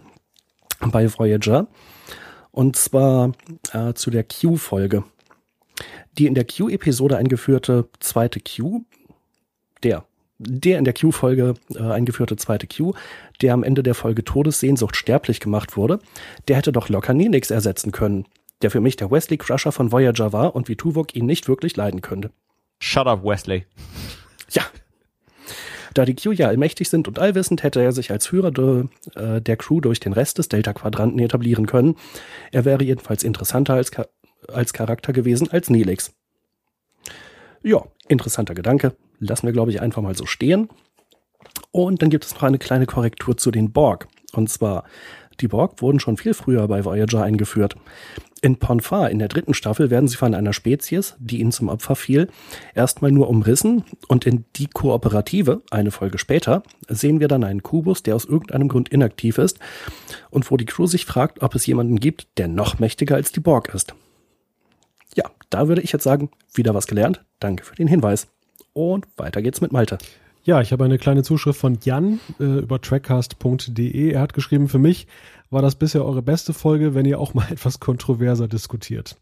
bei 0.91 1.11
Voyager. 1.11 1.67
Und 2.51 2.75
zwar 2.75 3.31
äh, 3.71 3.93
zu 3.93 4.11
der 4.11 4.25
Q-Folge. 4.25 5.03
Die 6.17 6.27
in 6.27 6.35
der 6.35 6.45
Q-Episode 6.45 7.17
eingeführte 7.17 7.87
zweite 7.99 8.41
Q, 8.41 8.83
der, 9.83 10.03
der 10.37 10.77
in 10.77 10.83
der 10.83 10.93
Q-Folge 10.93 11.53
äh, 11.73 11.79
eingeführte 11.79 12.35
zweite 12.35 12.67
Q, 12.67 12.93
der 13.41 13.53
am 13.53 13.63
Ende 13.63 13.81
der 13.81 13.95
Folge 13.95 14.25
Todessehnsucht 14.25 14.97
sterblich 14.97 15.39
gemacht 15.39 15.77
wurde, 15.77 15.99
der 16.49 16.57
hätte 16.57 16.73
doch 16.73 16.89
locker 16.89 17.13
Nenix 17.13 17.49
ersetzen 17.49 17.93
können 17.93 18.25
der 18.61 18.71
für 18.71 18.81
mich 18.81 18.95
der 18.95 19.11
Wesley 19.11 19.37
Crusher 19.37 19.71
von 19.71 19.91
Voyager 19.91 20.33
war 20.33 20.55
und 20.55 20.67
wie 20.67 20.75
Tuvok 20.75 21.15
ihn 21.15 21.25
nicht 21.25 21.47
wirklich 21.47 21.75
leiden 21.75 22.01
könnte. 22.01 22.31
Shut 22.81 23.05
up, 23.05 23.23
Wesley. 23.23 23.65
Ja. 24.49 24.63
Da 25.93 26.03
die 26.03 26.15
Q 26.15 26.31
ja 26.31 26.47
allmächtig 26.47 26.89
sind 26.89 27.07
und 27.07 27.19
allwissend, 27.19 27.61
hätte 27.61 27.79
er 27.79 27.91
sich 27.91 28.11
als 28.11 28.25
Führer 28.25 28.51
de, 28.51 28.85
äh, 29.15 29.39
der 29.39 29.55
Crew 29.55 29.81
durch 29.81 29.99
den 29.99 30.13
Rest 30.13 30.39
des 30.39 30.49
Delta-Quadranten 30.49 31.19
etablieren 31.19 31.67
können. 31.67 31.95
Er 32.51 32.65
wäre 32.65 32.83
jedenfalls 32.83 33.23
interessanter 33.23 33.75
als, 33.75 33.91
als 34.47 34.73
Charakter 34.73 35.13
gewesen 35.13 35.49
als 35.51 35.69
Nelix. 35.69 36.11
Ja, 37.61 37.83
interessanter 38.07 38.55
Gedanke. 38.55 38.95
Lassen 39.19 39.45
wir, 39.45 39.53
glaube 39.53 39.69
ich, 39.69 39.79
einfach 39.79 40.01
mal 40.01 40.17
so 40.17 40.25
stehen. 40.25 40.67
Und 41.69 42.01
dann 42.01 42.09
gibt 42.09 42.25
es 42.25 42.33
noch 42.33 42.43
eine 42.43 42.57
kleine 42.57 42.87
Korrektur 42.87 43.37
zu 43.37 43.51
den 43.51 43.71
Borg. 43.71 44.07
Und 44.33 44.49
zwar, 44.49 44.85
die 45.41 45.47
Borg 45.47 45.81
wurden 45.81 45.99
schon 45.99 46.17
viel 46.17 46.33
früher 46.33 46.67
bei 46.67 46.85
Voyager 46.85 47.23
eingeführt. 47.23 47.75
In 48.43 48.57
Ponfar 48.57 49.11
in 49.11 49.19
der 49.19 49.27
dritten 49.27 49.53
Staffel 49.53 49.89
werden 49.91 50.07
sie 50.07 50.17
von 50.17 50.33
einer 50.33 50.53
Spezies, 50.53 51.15
die 51.19 51.39
ihnen 51.39 51.51
zum 51.51 51.69
Opfer 51.69 51.95
fiel, 51.95 52.27
erstmal 52.73 53.11
nur 53.11 53.29
umrissen 53.29 53.83
und 54.07 54.25
in 54.25 54.45
Die 54.55 54.67
Kooperative, 54.67 55.61
eine 55.69 55.91
Folge 55.91 56.17
später, 56.17 56.63
sehen 56.87 57.19
wir 57.19 57.27
dann 57.27 57.43
einen 57.43 57.61
Kubus, 57.61 58.01
der 58.01 58.15
aus 58.15 58.25
irgendeinem 58.25 58.67
Grund 58.67 58.89
inaktiv 58.89 59.37
ist 59.37 59.59
und 60.31 60.49
wo 60.49 60.57
die 60.57 60.65
Crew 60.65 60.87
sich 60.87 61.05
fragt, 61.05 61.43
ob 61.43 61.53
es 61.53 61.65
jemanden 61.67 61.99
gibt, 61.99 62.27
der 62.37 62.47
noch 62.47 62.79
mächtiger 62.79 63.15
als 63.15 63.31
die 63.31 63.41
Borg 63.41 63.73
ist. 63.73 63.93
Ja, 65.15 65.25
da 65.49 65.67
würde 65.67 65.81
ich 65.81 65.91
jetzt 65.91 66.03
sagen, 66.03 66.31
wieder 66.53 66.73
was 66.73 66.87
gelernt. 66.87 67.23
Danke 67.39 67.63
für 67.63 67.75
den 67.75 67.87
Hinweis. 67.87 68.27
Und 68.73 69.05
weiter 69.17 69.41
geht's 69.41 69.61
mit 69.61 69.71
Malte. 69.71 69.97
Ja, 70.43 70.59
ich 70.59 70.71
habe 70.71 70.83
eine 70.83 70.97
kleine 70.97 71.21
Zuschrift 71.21 71.59
von 71.59 71.77
Jan 71.83 72.19
äh, 72.39 72.59
über 72.59 72.81
trackcast.de. 72.81 74.11
Er 74.11 74.21
hat 74.21 74.33
geschrieben, 74.33 74.69
für 74.69 74.79
mich 74.79 75.05
war 75.51 75.61
das 75.61 75.75
bisher 75.75 76.03
eure 76.03 76.23
beste 76.23 76.53
Folge, 76.53 76.95
wenn 76.95 77.05
ihr 77.05 77.19
auch 77.19 77.35
mal 77.35 77.47
etwas 77.51 77.79
kontroverser 77.79 78.47
diskutiert. 78.47 79.17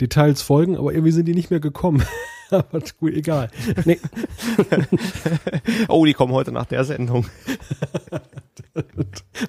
Details 0.00 0.42
folgen, 0.42 0.76
aber 0.76 0.92
irgendwie 0.92 1.12
sind 1.12 1.26
die 1.26 1.34
nicht 1.34 1.50
mehr 1.50 1.60
gekommen. 1.60 2.02
aber 2.50 2.80
gut, 2.98 3.12
egal. 3.12 3.50
Nee. 3.84 4.00
oh, 5.88 6.04
die 6.04 6.14
kommen 6.14 6.32
heute 6.32 6.50
nach 6.50 6.66
der 6.66 6.84
Sendung. 6.84 7.26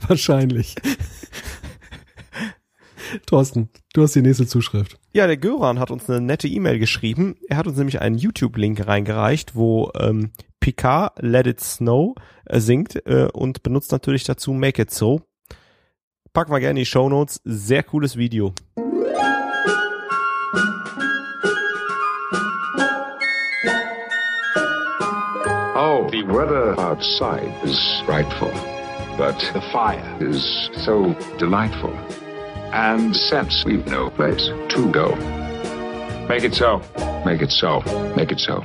Wahrscheinlich. 0.07 0.75
Thorsten, 3.25 3.69
du 3.93 4.03
hast 4.03 4.15
die 4.15 4.21
nächste 4.21 4.47
Zuschrift. 4.47 4.97
Ja, 5.13 5.27
der 5.27 5.37
Göran 5.37 5.79
hat 5.79 5.91
uns 5.91 6.09
eine 6.09 6.21
nette 6.21 6.47
E-Mail 6.47 6.79
geschrieben. 6.79 7.35
Er 7.47 7.57
hat 7.57 7.67
uns 7.67 7.77
nämlich 7.77 8.01
einen 8.01 8.17
YouTube-Link 8.17 8.87
reingereicht, 8.87 9.55
wo 9.55 9.91
ähm, 9.99 10.31
Picard 10.59 11.13
Let 11.21 11.47
It 11.47 11.59
Snow 11.59 12.15
äh, 12.45 12.59
singt 12.59 13.05
äh, 13.05 13.27
und 13.33 13.63
benutzt 13.63 13.91
natürlich 13.91 14.23
dazu 14.23 14.53
Make 14.53 14.83
It 14.83 14.91
So. 14.91 15.21
Packen 16.33 16.51
wir 16.51 16.59
gerne 16.59 16.79
in 16.79 16.83
die 16.83 16.85
Show 16.85 17.09
Notes. 17.09 17.41
Sehr 17.43 17.83
cooles 17.83 18.15
Video. 18.15 18.53
Oh, 25.73 26.07
the 26.09 26.23
weather 26.23 26.79
outside 26.79 27.51
is 27.63 27.77
frightful, 28.05 28.51
but 29.17 29.37
the 29.53 29.61
fire 29.73 30.17
is 30.21 30.69
so 30.85 31.15
delightful. 31.37 31.91
And 32.73 33.13
since 33.13 33.65
we've 33.65 33.85
no 33.91 34.09
place 34.09 34.49
to 34.69 34.91
go, 34.91 35.15
make 36.29 36.45
it 36.45 36.53
so, 36.53 36.81
make 37.25 37.43
it 37.43 37.51
so, 37.51 37.83
make 38.15 38.31
it 38.31 38.39
so. 38.39 38.63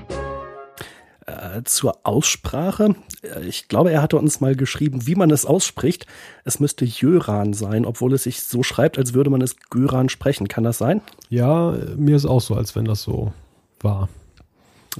Äh, 1.27 1.65
zur 1.65 1.99
Aussprache. 2.05 2.95
Äh, 3.23 3.47
ich 3.49 3.67
glaube, 3.67 3.91
er 3.91 4.03
hatte 4.03 4.17
uns 4.17 4.41
mal 4.41 4.55
geschrieben, 4.55 5.09
wie 5.09 5.17
man 5.17 5.31
es 5.31 5.45
ausspricht. 5.45 6.07
Es 6.45 6.61
müsste 6.61 6.85
Jöran 6.85 7.53
sein, 7.53 7.85
obwohl 7.85 8.15
es 8.15 8.23
sich 8.23 8.45
so 8.45 8.63
schreibt, 8.63 8.97
als 8.97 9.13
würde 9.13 9.31
man 9.31 9.41
es 9.41 9.57
Göran 9.71 10.09
sprechen. 10.09 10.47
Kann 10.47 10.63
das 10.63 10.79
sein? 10.79 11.01
Ja, 11.29 11.75
mir 11.97 12.15
ist 12.15 12.27
auch 12.27 12.41
so, 12.41 12.55
als 12.55 12.77
wenn 12.77 12.85
das 12.85 13.03
so 13.03 13.33
war. 13.81 14.09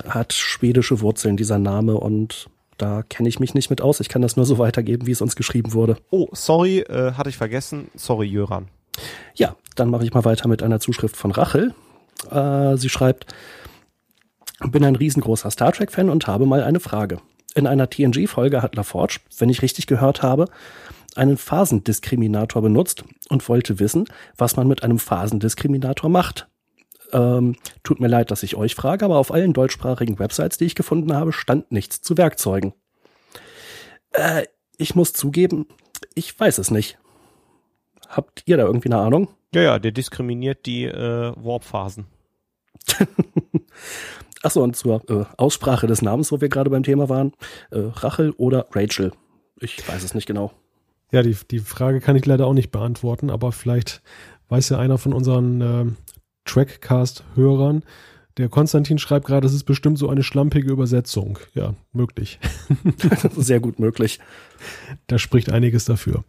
Hat 0.09 0.33
schwedische 0.33 1.01
Wurzeln, 1.01 1.37
dieser 1.37 1.61
Name, 1.61 1.95
und 1.95 2.49
da 2.77 3.05
kenne 3.05 3.29
ich 3.29 3.39
mich 3.39 3.55
nicht 3.55 3.71
mit 3.71 3.81
aus. 3.81 4.01
Ich 4.01 4.09
kann 4.09 4.21
das 4.21 4.37
nur 4.37 4.47
so 4.47 4.59
weitergeben, 4.59 5.07
wie 5.07 5.13
es 5.13 5.23
uns 5.23 5.37
geschrieben 5.37 5.73
wurde. 5.75 5.97
Oh, 6.11 6.27
sorry, 6.33 6.81
äh, 6.81 7.13
hatte 7.13 7.29
ich 7.29 7.37
vergessen. 7.37 7.89
Sorry, 7.95 8.27
Jöran. 8.27 8.67
Ja, 9.35 9.57
dann 9.75 9.91
mache 9.91 10.05
ich 10.05 10.15
mal 10.15 10.25
weiter 10.25 10.49
mit 10.49 10.63
einer 10.63 10.81
Zuschrift 10.81 11.17
von 11.17 11.31
Rachel. 11.31 11.75
Äh, 12.31 12.77
sie 12.77 12.89
schreibt, 12.89 13.27
bin 14.61 14.85
ein 14.85 14.97
riesengroßer 14.97 15.51
Star 15.51 15.73
Trek-Fan 15.73 16.09
und 16.09 16.27
habe 16.27 16.47
mal 16.47 16.63
eine 16.63 16.81
Frage. 16.81 17.21
In 17.55 17.67
einer 17.67 17.89
TNG-Folge 17.89 18.63
hat 18.63 18.75
LaForge, 18.75 19.21
wenn 19.39 19.49
ich 19.49 19.63
richtig 19.63 19.87
gehört 19.87 20.23
habe, 20.23 20.47
einen 21.15 21.37
Phasendiskriminator 21.37 22.63
benutzt 22.63 23.05
und 23.29 23.49
wollte 23.49 23.79
wissen, 23.79 24.07
was 24.37 24.57
man 24.57 24.69
mit 24.69 24.83
einem 24.83 24.99
Phasendiskriminator 24.99 26.11
macht. 26.11 26.49
Ähm, 27.13 27.57
tut 27.83 28.01
mir 28.01 28.09
leid, 28.09 28.31
dass 28.31 28.43
ich 28.43 28.57
euch 28.57 28.75
frage, 28.75 29.05
aber 29.05 29.17
auf 29.17 29.33
allen 29.33 29.53
deutschsprachigen 29.53 30.19
Websites, 30.19 30.59
die 30.59 30.65
ich 30.65 30.75
gefunden 30.75 31.15
habe, 31.15 31.33
stand 31.33 31.73
nichts 31.73 32.03
zu 32.03 32.19
Werkzeugen. 32.19 32.75
Äh, 34.13 34.45
ich 34.77 34.95
muss 34.95 35.13
zugeben, 35.13 35.67
ich 36.15 36.39
weiß 36.39 36.59
es 36.59 36.71
nicht. 36.71 36.99
Habt 38.09 38.43
ihr 38.47 38.57
da 38.57 38.65
irgendwie 38.65 38.89
eine 38.89 38.99
Ahnung? 38.99 39.29
Ja, 39.55 39.63
ja, 39.63 39.79
der 39.79 39.93
diskriminiert 39.93 40.67
die 40.67 40.85
äh, 40.85 41.33
Warp-Phasen. 41.37 42.07
Achso, 44.43 44.63
und 44.63 44.77
zur 44.77 45.03
äh, 45.11 45.25
Aussprache 45.37 45.87
des 45.87 46.03
Namens, 46.03 46.31
wo 46.31 46.41
wir 46.41 46.49
gerade 46.49 46.71
beim 46.71 46.83
Thema 46.83 47.09
waren. 47.09 47.33
Äh, 47.71 47.79
Rachel 47.79 48.31
oder 48.37 48.67
Rachel? 48.73 49.13
Ich 49.61 49.89
weiß 49.89 50.05
es 50.05 50.15
nicht 50.15 50.27
genau. 50.27 50.53
Ja, 51.11 51.23
die, 51.23 51.37
die 51.51 51.61
Frage 51.61 52.01
kann 52.01 52.17
ich 52.17 52.27
leider 52.27 52.47
auch 52.47 52.53
nicht 52.53 52.71
beantworten, 52.71 53.31
aber 53.31 53.53
vielleicht 53.53 54.03
weiß 54.49 54.69
ja 54.71 54.79
einer 54.79 54.99
von 54.99 55.13
unseren 55.13 55.61
äh, 55.61 55.85
Trackcast-Hörern. 56.45 57.83
Der 58.37 58.49
Konstantin 58.49 58.99
schreibt 58.99 59.27
gerade, 59.27 59.47
es 59.47 59.55
ist 59.55 59.65
bestimmt 59.65 59.99
so 59.99 60.11
eine 60.11 60.23
schlampige 60.23 60.71
Übersetzung. 60.71 61.39
Ja, 61.55 61.75
möglich. 61.93 62.39
Sehr 63.37 63.61
gut 63.61 63.79
möglich. 63.79 64.19
Da 65.07 65.19
spricht 65.19 65.51
einiges 65.51 65.87
dafür. 65.87 66.25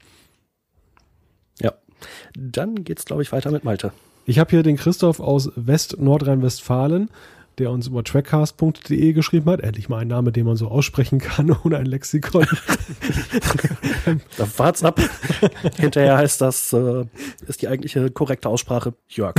Dann 2.36 2.84
geht's, 2.84 3.06
glaube 3.06 3.22
ich, 3.22 3.32
weiter 3.32 3.52
mit 3.52 3.64
Malte. 3.64 3.92
Ich 4.26 4.40
habe 4.40 4.50
hier 4.50 4.64
den 4.64 4.78
Christoph 4.78 5.20
aus 5.20 5.52
West-Nordrhein-Westfalen, 5.56 7.10
der 7.58 7.72
uns 7.72 7.88
über 7.88 8.04
trackcast.de 8.04 9.14
geschrieben 9.14 9.50
hat. 9.50 9.62
Endlich 9.62 9.90
mal 9.90 10.00
ein 10.00 10.08
Name, 10.08 10.32
den 10.32 10.46
man 10.46 10.58
so 10.58 10.68
aussprechen 10.68 11.20
kann, 11.20 11.56
ohne 11.64 11.78
ein 11.78 11.86
Lexikon. 11.86 12.46
da 14.38 14.48
wart's 14.58 14.84
ab. 14.84 15.00
Hinterher 15.78 16.18
heißt 16.18 16.42
das, 16.42 16.74
äh, 16.74 17.06
ist 17.48 17.62
die 17.62 17.68
eigentliche 17.68 18.12
korrekte 18.12 18.50
Aussprache 18.50 18.94
Jörg. 19.08 19.36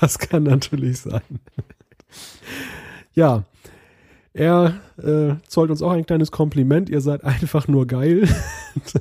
das 0.00 0.18
kann 0.18 0.42
natürlich 0.42 1.00
sein. 1.00 1.22
Ja, 3.14 3.44
er 4.34 4.74
äh, 4.98 5.36
zollt 5.46 5.70
uns 5.70 5.80
auch 5.80 5.92
ein 5.92 6.04
kleines 6.06 6.32
Kompliment. 6.32 6.90
Ihr 6.90 7.00
seid 7.00 7.22
einfach 7.22 7.68
nur 7.68 7.86
geil. 7.86 8.28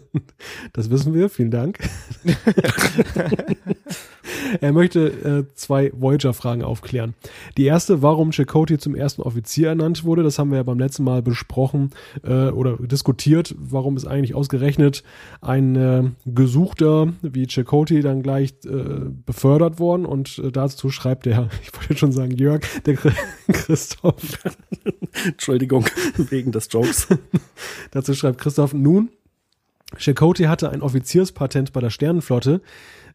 das 0.73 0.91
wissen 0.91 1.15
wir. 1.15 1.27
Vielen 1.29 1.49
Dank. 1.49 1.79
er 4.61 4.71
möchte 4.71 5.47
äh, 5.49 5.55
zwei 5.55 5.91
Voyager-Fragen 5.95 6.63
aufklären. 6.63 7.13
Die 7.57 7.65
erste, 7.65 8.01
warum 8.01 8.31
Chakotay 8.31 8.77
zum 8.77 8.95
ersten 8.95 9.21
Offizier 9.21 9.69
ernannt 9.69 10.03
wurde, 10.03 10.23
das 10.23 10.39
haben 10.39 10.51
wir 10.51 10.57
ja 10.57 10.63
beim 10.63 10.79
letzten 10.79 11.03
Mal 11.03 11.21
besprochen 11.21 11.91
äh, 12.23 12.49
oder 12.49 12.77
diskutiert. 12.77 13.55
Warum 13.57 13.97
ist 13.97 14.05
eigentlich 14.05 14.35
ausgerechnet 14.35 15.03
ein 15.41 15.75
äh, 15.75 16.03
Gesuchter 16.25 17.13
wie 17.21 17.47
Chakotay 17.47 18.01
dann 18.01 18.23
gleich 18.23 18.53
äh, 18.65 19.09
befördert 19.25 19.79
worden? 19.79 20.05
Und 20.05 20.39
äh, 20.39 20.51
dazu 20.51 20.89
schreibt 20.89 21.25
der, 21.25 21.49
ich 21.61 21.73
wollte 21.73 21.97
schon 21.97 22.11
sagen 22.11 22.31
Jörg, 22.31 22.61
der 22.85 22.95
Christoph. 23.51 24.15
Entschuldigung, 25.25 25.85
wegen 26.17 26.51
des 26.51 26.67
Jokes. 26.71 27.07
Dazu 27.91 28.13
schreibt 28.13 28.39
Christoph, 28.39 28.73
nun, 28.73 29.09
Chakotay 29.97 30.45
hatte 30.45 30.69
ein 30.69 30.81
Offizierspatent 30.81 31.73
bei 31.73 31.81
der 31.81 31.89
Sternenflotte, 31.89 32.61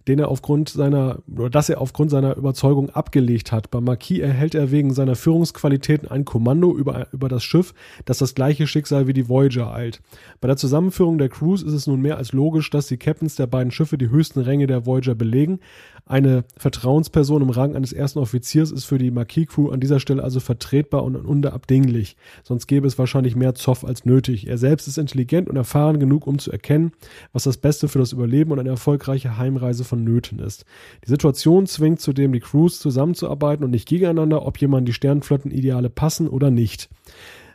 den 0.07 0.19
er 0.19 0.29
aufgrund 0.29 0.69
seiner, 0.69 1.19
oder 1.35 1.51
das 1.51 1.69
er 1.69 1.81
aufgrund 1.81 2.11
seiner 2.11 2.37
Überzeugung 2.37 2.91
abgelegt 2.91 3.53
hat. 3.53 3.70
Beim 3.70 3.85
Marquis 3.85 4.20
erhält 4.20 4.55
er 4.55 4.70
wegen 4.70 4.95
seiner 4.95 5.16
Führungsqualitäten 5.16 6.09
ein 6.09 6.25
Kommando 6.25 6.77
über, 6.77 7.09
über 7.12 7.29
das 7.29 7.45
Schiff, 7.45 7.75
das 8.05 8.19
das 8.19 8.35
gleiche 8.35 8.66
Schicksal 8.66 9.07
wie 9.07 9.12
die 9.12 9.29
Voyager 9.29 9.73
eilt. 9.73 10.01
Bei 10.41 10.49
der 10.49 10.57
Zusammenführung 10.57 11.19
der 11.19 11.29
Crews 11.29 11.62
ist 11.62 11.73
es 11.73 11.87
nun 11.87 12.01
mehr 12.01 12.16
als 12.16 12.33
logisch, 12.33 12.70
dass 12.70 12.87
die 12.87 12.97
Captains 12.97 13.37
der 13.37 13.47
beiden 13.47 13.70
Schiffe 13.70 13.99
die 13.99 14.11
höchsten 14.11 14.41
Ränge 14.41 14.66
der 14.66 14.87
Voyager 14.87 15.15
belegen. 15.15 15.61
Eine 16.07 16.45
Vertrauensperson 16.57 17.43
im 17.43 17.51
Rang 17.51 17.77
eines 17.77 17.93
ersten 17.93 18.19
Offiziers 18.19 18.70
ist 18.70 18.85
für 18.85 18.97
die 18.97 19.11
Marquis-Crew 19.11 19.69
an 19.69 19.81
dieser 19.81 20.01
Stelle 20.01 20.25
also 20.25 20.41
vertretbar 20.41 21.05
und 21.05 21.16
unabdinglich. 21.16 22.16
Sonst 22.45 22.66
gäbe 22.66 22.87
es 22.87 22.99
wahrscheinlich 22.99 23.37
mehr 23.37 23.55
Zoff 23.55 23.85
als 23.85 24.07
nötig. 24.07 24.47
Er 24.49 24.57
selbst 24.57 24.89
ist 24.89 24.97
intelligent 24.97 25.51
und 25.51 25.57
erfahren 25.57 26.01
genug, 26.01 26.27
um 26.27 26.39
zu 26.39 26.51
erkennen, 26.51 26.93
was 27.35 27.45
das 27.45 27.59
Beste 27.59 27.89
für 27.89 27.99
das 27.99 28.12
Überleben 28.12 28.53
und 28.53 28.59
eine 28.59 28.70
erfolgreiche 28.70 29.37
Heimreise 29.37 29.85
vonnöten 29.89 30.39
ist. 30.39 30.65
Die 31.05 31.09
Situation 31.09 31.66
zwingt 31.66 32.01
zudem 32.01 32.32
die 32.32 32.40
Crews 32.40 32.78
zusammenzuarbeiten 32.78 33.65
und 33.65 33.70
nicht 33.70 33.89
gegeneinander, 33.89 34.47
ob 34.47 34.59
jemand 34.59 34.86
die 34.86 34.93
Sternenflottenideale 34.93 35.90
passen 35.90 36.28
oder 36.28 36.51
nicht. 36.51 36.89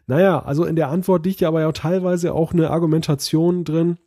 Naja, 0.07 0.39
also 0.39 0.65
in 0.65 0.75
der 0.75 0.89
Antwort 0.89 1.25
liegt 1.25 1.39
ja 1.39 1.47
aber 1.47 1.61
ja 1.61 1.71
teilweise 1.71 2.33
auch 2.33 2.53
eine 2.53 2.69
Argumentation 2.69 3.63
drin, 3.63 3.97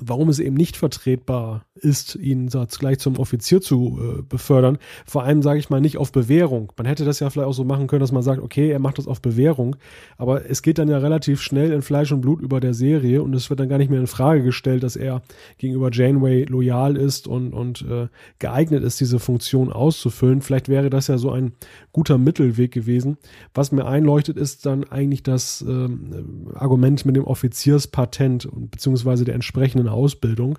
warum 0.00 0.28
es 0.28 0.38
eben 0.38 0.56
nicht 0.56 0.76
vertretbar 0.76 1.64
ist, 1.74 2.16
ihn 2.16 2.48
gleich 2.48 2.98
zum 2.98 3.18
Offizier 3.18 3.60
zu 3.60 3.98
äh, 4.00 4.22
befördern. 4.22 4.78
Vor 5.06 5.24
allem 5.24 5.42
sage 5.42 5.58
ich 5.58 5.70
mal 5.70 5.80
nicht 5.80 5.98
auf 5.98 6.12
Bewährung. 6.12 6.72
Man 6.76 6.86
hätte 6.86 7.04
das 7.04 7.20
ja 7.20 7.30
vielleicht 7.30 7.48
auch 7.48 7.54
so 7.54 7.64
machen 7.64 7.86
können, 7.86 8.00
dass 8.00 8.12
man 8.12 8.22
sagt, 8.22 8.42
okay, 8.42 8.70
er 8.70 8.78
macht 8.78 8.98
das 8.98 9.06
auf 9.06 9.20
Bewährung, 9.20 9.76
aber 10.16 10.48
es 10.48 10.62
geht 10.62 10.78
dann 10.78 10.88
ja 10.88 10.98
relativ 10.98 11.40
schnell 11.40 11.72
in 11.72 11.82
Fleisch 11.82 12.12
und 12.12 12.20
Blut 12.20 12.40
über 12.40 12.60
der 12.60 12.74
Serie 12.74 13.22
und 13.22 13.34
es 13.34 13.50
wird 13.50 13.60
dann 13.60 13.68
gar 13.68 13.78
nicht 13.78 13.90
mehr 13.90 14.00
in 14.00 14.06
Frage 14.06 14.42
gestellt, 14.42 14.82
dass 14.82 14.96
er 14.96 15.22
gegenüber 15.58 15.90
Janeway 15.92 16.44
loyal 16.44 16.96
ist 16.96 17.26
und, 17.26 17.52
und 17.52 17.82
äh, 17.82 18.08
geeignet 18.38 18.82
ist, 18.82 19.00
diese 19.00 19.18
Funktion 19.18 19.72
auszufüllen. 19.72 20.42
Vielleicht 20.42 20.68
wäre 20.68 20.90
das 20.90 21.08
ja 21.08 21.18
so 21.18 21.30
ein 21.30 21.52
guter 21.92 22.18
Mittelweg 22.18 22.72
gewesen. 22.72 23.18
Was 23.54 23.72
mir 23.72 23.86
einleuchtet, 23.86 24.36
ist 24.36 24.66
dann 24.66 24.84
eigentlich 24.84 25.22
das 25.22 25.64
ähm, 25.66 26.48
Argument 26.54 27.04
mit 27.04 27.16
dem 27.16 27.24
Offizierspatent 27.24 28.48
beziehungsweise 28.52 29.24
der 29.24 29.34
entsprechenden 29.34 29.85
Ausbildung. 29.92 30.58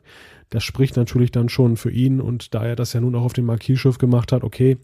Das 0.50 0.64
spricht 0.64 0.96
natürlich 0.96 1.32
dann 1.32 1.50
schon 1.50 1.78
für 1.78 1.92
ihn 1.92 2.22
und 2.22 2.54
da 2.54 2.66
er 2.66 2.76
das 2.76 2.94
ja 2.94 3.02
nun 3.02 3.16
auch 3.16 3.24
auf 3.24 3.34
dem 3.34 3.46
Marquis-Schiff 3.46 3.98
gemacht 3.98 4.32
hat, 4.32 4.44
okay, 4.44 4.78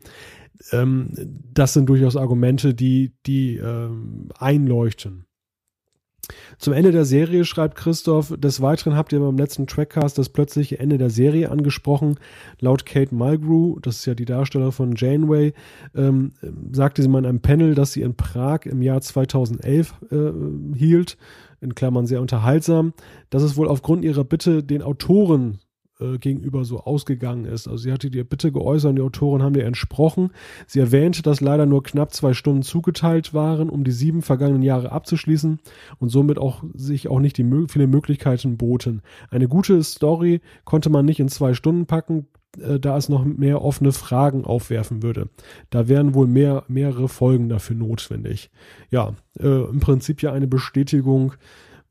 ähm, 0.72 1.12
das 1.54 1.74
sind 1.74 1.88
durchaus 1.88 2.16
Argumente, 2.16 2.74
die, 2.74 3.14
die 3.26 3.58
ähm, 3.58 4.30
einleuchten. 4.38 5.26
Zum 6.58 6.72
Ende 6.72 6.92
der 6.92 7.04
Serie 7.04 7.44
schreibt 7.44 7.76
Christoph, 7.76 8.34
des 8.38 8.62
Weiteren 8.62 8.96
habt 8.96 9.12
ihr 9.12 9.20
beim 9.20 9.38
letzten 9.38 9.68
Trackcast 9.68 10.18
das 10.18 10.30
plötzliche 10.30 10.80
Ende 10.80 10.98
der 10.98 11.10
Serie 11.10 11.52
angesprochen. 11.52 12.16
Laut 12.60 12.86
Kate 12.86 13.14
Mulgrew, 13.14 13.80
das 13.82 13.98
ist 13.98 14.06
ja 14.06 14.16
die 14.16 14.26
Darsteller 14.26 14.72
von 14.72 14.96
Janeway, 14.96 15.54
ähm, 15.96 16.32
sagte 16.72 17.02
sie 17.02 17.10
mal 17.10 17.20
in 17.20 17.26
einem 17.26 17.42
Panel, 17.42 17.76
dass 17.76 17.92
sie 17.92 18.02
in 18.02 18.16
Prag 18.16 18.66
im 18.66 18.82
Jahr 18.82 19.02
2011 19.02 19.94
äh, 20.12 20.78
hielt 20.78 21.18
in 21.64 21.76
Klammern 21.76 22.06
sehr 22.06 22.22
unterhaltsam, 22.22 22.94
dass 23.30 23.44
es 23.44 23.58
wohl 23.58 23.68
aufgrund 23.68 24.06
ihrer 24.06 24.24
Bitte 24.24 24.64
den 24.64 24.82
Autoren 24.82 25.60
äh, 26.00 26.18
gegenüber 26.18 26.66
so 26.66 26.80
ausgegangen 26.82 27.46
ist. 27.46 27.68
Also 27.68 27.78
sie 27.78 27.92
hatte 27.92 28.10
die 28.10 28.24
Bitte 28.24 28.52
geäußert 28.52 28.90
und 28.90 28.96
die 28.98 29.02
Autoren 29.02 29.44
haben 29.44 29.56
ihr 29.56 29.66
entsprochen. 29.66 30.32
Sie 30.68 30.80
erwähnte, 30.80 31.22
dass 31.22 31.42
leider 31.42 31.66
nur 31.66 31.84
knapp 31.84 32.14
zwei 32.14 32.34
Stunden 32.34 32.64
zugeteilt 32.64 33.34
waren, 33.34 33.70
um 33.70 33.84
die 33.84 33.92
sieben 33.92 34.22
vergangenen 34.22 34.64
Jahre 34.64 34.92
abzuschließen 34.92 35.60
und 36.00 36.10
somit 36.10 36.38
auch 36.38 36.64
sich 36.74 37.08
auch 37.08 37.20
nicht 37.20 37.38
die 37.38 37.50
viele 37.68 37.88
Möglichkeiten 37.88 38.58
boten. 38.58 39.02
Eine 39.30 39.48
gute 39.48 39.82
Story 39.84 40.42
konnte 40.66 40.90
man 40.90 41.06
nicht 41.06 41.20
in 41.20 41.30
zwei 41.30 41.54
Stunden 41.54 41.86
packen, 41.86 42.28
äh, 42.60 42.80
da 42.80 42.98
es 42.98 43.10
noch 43.10 43.26
mehr 43.26 43.62
offene 43.62 43.92
Fragen 43.92 44.46
aufwerfen 44.46 45.04
würde. 45.04 45.30
Da 45.70 45.88
wären 45.88 46.14
wohl 46.14 46.28
mehr, 46.28 46.64
mehrere 46.68 47.10
Folgen 47.10 47.50
dafür 47.50 47.76
notwendig. 47.76 48.52
Ja, 48.90 49.14
äh, 49.40 49.64
im 49.70 49.80
Prinzip 49.80 50.22
ja 50.22 50.32
eine 50.32 50.48
Bestätigung 50.48 51.34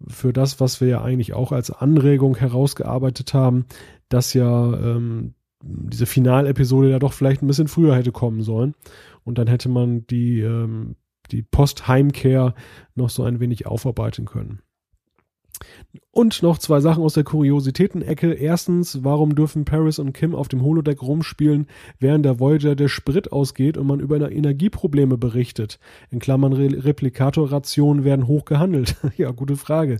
für 0.07 0.33
das, 0.33 0.61
was 0.61 0.81
wir 0.81 0.89
ja 0.89 1.03
eigentlich 1.03 1.33
auch 1.33 1.53
als 1.53 1.71
Anregung 1.71 2.37
herausgearbeitet 2.37 3.35
haben, 3.35 3.67
dass 4.09 4.35
ja 4.35 4.75
ähm, 4.75 5.35
diese 5.63 6.07
Finalepisode 6.07 6.91
ja 6.91 6.99
doch 6.99 7.13
vielleicht 7.13 7.43
ein 7.43 7.47
bisschen 7.47 7.69
früher 7.69 7.95
hätte 7.95 8.13
kommen 8.13 8.43
sollen. 8.43 8.75
Und 9.25 9.39
dann 9.39 9.47
hätte 9.47 9.69
man 9.69 10.07
die, 10.09 10.41
ähm, 10.41 10.97
die 11.31 11.43
Post-Heimkehr 11.43 12.55
noch 12.95 13.11
so 13.11 13.23
ein 13.23 13.39
wenig 13.39 13.67
aufarbeiten 13.67 14.25
können. 14.25 14.61
Und 16.11 16.43
noch 16.43 16.59
zwei 16.59 16.81
Sachen 16.81 17.03
aus 17.03 17.15
der 17.15 17.25
Kuriositäten-Ecke. 17.25 18.35
Erstens, 18.35 19.03
warum 19.03 19.35
dürfen 19.35 19.65
Paris 19.65 19.99
und 19.99 20.13
Kim 20.13 20.35
auf 20.35 20.49
dem 20.49 20.63
Holodeck 20.63 21.03
rumspielen, 21.03 21.67
während 22.01 22.25
der 22.25 22.39
Voyager 22.39 22.77
der 22.77 22.89
Sprit 22.89 23.33
ausgeht 23.33 23.79
und 23.79 23.87
man 23.87 24.01
über 24.01 24.31
Energieprobleme 24.31 25.17
berichtet? 25.17 25.79
In 26.11 26.19
Klammern 26.19 26.53
Re 26.53 26.85
Replikatorrationen 26.85 28.05
werden 28.05 28.27
hoch 28.27 28.45
gehandelt. 28.45 28.97
ja, 29.17 29.31
gute 29.31 29.57
Frage. 29.57 29.99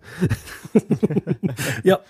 ja. 1.83 2.01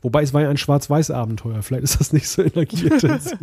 Wobei 0.00 0.22
es 0.22 0.32
war 0.32 0.42
ja 0.42 0.50
ein 0.50 0.58
Schwarz-Weiß-Abenteuer. 0.58 1.62
Vielleicht 1.62 1.84
ist 1.84 2.00
das 2.00 2.12
nicht 2.12 2.28
so 2.28 2.42
energieintensiv. 2.42 3.38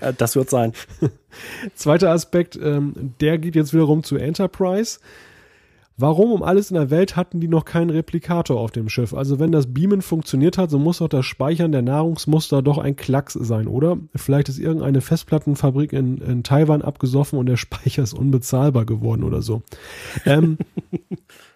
das 0.18 0.36
wird 0.36 0.50
sein. 0.50 0.72
Zweiter 1.74 2.10
Aspekt, 2.10 2.58
ähm, 2.62 3.14
der 3.20 3.38
geht 3.38 3.54
jetzt 3.54 3.74
wiederum 3.74 4.02
zu 4.02 4.16
Enterprise. 4.16 4.98
Warum 5.96 6.32
um 6.32 6.42
alles 6.42 6.70
in 6.70 6.76
der 6.76 6.88
Welt 6.90 7.14
hatten 7.14 7.40
die 7.40 7.48
noch 7.48 7.66
keinen 7.66 7.90
Replikator 7.90 8.58
auf 8.58 8.70
dem 8.70 8.88
Schiff? 8.88 9.12
Also 9.12 9.38
wenn 9.38 9.52
das 9.52 9.74
Beamen 9.74 10.00
funktioniert 10.00 10.56
hat, 10.56 10.70
so 10.70 10.78
muss 10.78 10.98
doch 10.98 11.08
das 11.08 11.26
Speichern 11.26 11.72
der 11.72 11.82
Nahrungsmuster 11.82 12.62
doch 12.62 12.78
ein 12.78 12.96
Klacks 12.96 13.34
sein, 13.34 13.68
oder? 13.68 13.98
Vielleicht 14.14 14.48
ist 14.48 14.58
irgendeine 14.58 15.02
Festplattenfabrik 15.02 15.92
in, 15.92 16.18
in 16.18 16.42
Taiwan 16.42 16.80
abgesoffen 16.80 17.38
und 17.38 17.46
der 17.46 17.58
Speicher 17.58 18.02
ist 18.02 18.14
unbezahlbar 18.14 18.86
geworden 18.86 19.24
oder 19.24 19.42
so. 19.42 19.62
ähm, 20.24 20.56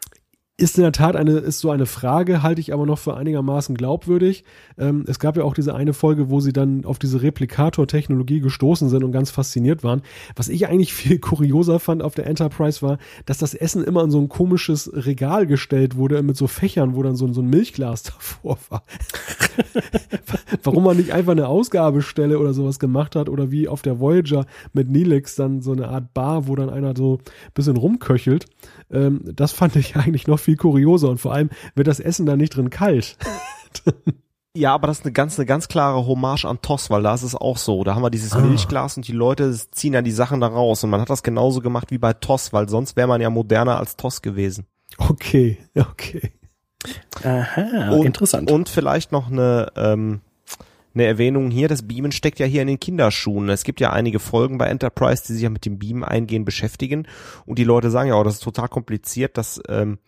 ist 0.57 0.77
in 0.79 0.83
der 0.83 0.93
Tat 0.93 1.17
eine, 1.17 1.33
ist 1.33 1.59
so 1.59 1.73
eine 1.73 1.85
Frage, 1.85 2.45
halte 2.45 2.61
ich 2.61 2.73
aber 2.73 2.87
noch 2.87 2.99
für 2.99 3.17
einigermaßen 3.17 3.77
glaubwürdig. 3.77 4.45
Ähm, 4.79 5.05
es 5.09 5.19
gab 5.19 5.37
ja 5.37 5.43
auch 5.43 5.55
diese 5.55 5.75
eine 5.75 5.95
Folge, 5.95 6.31
wo 6.31 6.39
sie 6.39 6.53
dann 6.53 6.85
auf 6.85 7.01
diese 7.01 7.23
Replikator-Technologie 7.23 8.39
gestoßen 8.39 8.89
sind 8.89 9.03
und 9.03 9.11
ganz 9.11 9.33
fasziniert 9.33 9.83
waren. 9.83 10.03
Was 10.37 10.49
ich 10.49 10.69
eigentlich 10.69 10.95
viel 10.95 11.19
kurioser 11.19 11.81
fand 11.81 12.05
auf 12.05 12.15
der 12.15 12.29
Enterprise 12.29 12.83
war, 12.83 12.99
dass 13.27 13.39
das 13.39 13.55
Essen 13.55 13.83
immer 13.83 14.05
in 14.05 14.13
so 14.13 14.21
ein 14.21 14.29
komisches 14.29 14.89
Regal 14.95 15.49
gestellt 15.49 15.97
wurde 15.97 16.23
mit 16.23 16.37
so 16.37 16.47
Fächern, 16.47 16.95
wo 16.95 17.03
dann 17.03 17.17
so, 17.17 17.33
so 17.33 17.43
ein 17.43 17.51
Milchglas 17.51 18.03
davor 18.05 18.59
war. 18.69 18.85
Warum 20.63 20.85
man 20.85 20.97
nicht 20.97 21.13
einfach 21.13 21.33
eine 21.33 21.49
Ausgabestelle 21.49 22.39
oder 22.39 22.55
sowas 22.55 22.79
gemacht 22.79 23.17
hat 23.17 23.29
oder 23.29 23.51
wie 23.51 23.67
auf 23.67 23.83
der 23.83 23.99
Voyager 23.99 24.47
mit 24.73 24.89
Neelix 24.89 25.35
dann 25.35 25.63
so 25.63 25.73
eine 25.73 25.89
Art 25.89 26.15
Bar, 26.15 26.47
wo 26.47 26.55
dann 26.55 26.71
einer 26.71 26.95
so 26.97 27.17
ein 27.17 27.53
bisschen 27.55 27.77
rumköchelt. 27.77 28.47
Ähm, 28.93 29.23
das 29.25 29.51
fand 29.51 29.75
ich 29.75 29.97
eigentlich 29.97 30.29
noch 30.29 30.44
viel 30.45 30.57
kurioser 30.57 31.09
und 31.09 31.19
vor 31.19 31.33
allem 31.33 31.51
wird 31.75 31.89
das 31.89 32.01
Essen 32.01 32.27
da 32.27 32.37
nicht 32.37 32.57
drin 32.57 32.71
kalt. 32.71 33.17
Ja, 34.57 34.73
aber 34.73 34.87
das 34.87 35.01
ist 35.01 35.05
eine 35.05 35.13
ganz, 35.13 35.37
eine 35.37 35.47
ganz 35.47 35.67
klare 35.67 36.07
Hommage 36.07 36.45
an 36.45 36.63
TOS, 36.63 36.89
weil 36.89 37.03
da 37.03 37.13
ist 37.13 37.25
es 37.25 37.35
auch 37.35 37.57
so. 37.57 37.83
Da 37.83 37.97
haben 37.97 38.03
wir 38.03 38.11
dieses 38.11 38.35
ah. 38.35 38.39
Milchglas 38.39 38.97
und 38.97 39.09
die 39.09 39.13
Leute 39.13 39.53
ziehen 39.73 39.95
dann 39.95 40.05
die 40.05 40.13
Sachen 40.13 40.41
da 40.41 40.47
raus 40.47 40.85
und 40.85 40.91
man 40.91 41.01
hat 41.01 41.11
das 41.11 41.25
genauso 41.25 41.61
gemacht 41.61 41.91
wie 41.91 41.99
bei 41.99 42.13
TOS, 42.13 42.53
weil 42.53 42.69
sonst 42.69 42.95
wäre 42.95 43.09
man 43.09 43.21
ja 43.21 43.31
moderner 43.31 43.79
als 43.79 43.97
TOS 43.97 44.23
gewesen. 44.23 44.67
Okay, 44.97 45.59
okay. 45.75 46.35
Aha, 47.25 47.91
und, 47.91 48.07
interessant. 48.07 48.49
Und 48.49 48.69
vielleicht 48.69 49.11
noch 49.11 49.29
eine, 49.29 49.73
ähm, 49.75 50.21
eine 50.95 51.05
Erwähnung 51.05 51.51
hier, 51.51 51.67
das 51.67 51.89
Beamen 51.89 52.13
steckt 52.13 52.39
ja 52.39 52.47
hier 52.47 52.63
in 52.63 52.69
den 52.69 52.79
Kinderschuhen. 52.79 53.49
Es 53.49 53.65
gibt 53.65 53.81
ja 53.81 53.93
einige 53.93 54.21
Folgen 54.21 54.59
bei 54.59 54.69
Enterprise, 54.69 55.25
die 55.27 55.33
sich 55.33 55.43
ja 55.43 55.51
mit 55.51 55.65
dem 55.65 55.81
Beamen 55.81 56.05
eingehen 56.05 56.45
beschäftigen 56.45 57.09
und 57.45 57.59
die 57.59 57.65
Leute 57.65 57.91
sagen 57.91 58.11
ja, 58.11 58.15
oh, 58.15 58.23
das 58.23 58.35
ist 58.35 58.45
total 58.45 58.69
kompliziert, 58.69 59.37
das 59.37 59.61
ähm, 59.69 59.99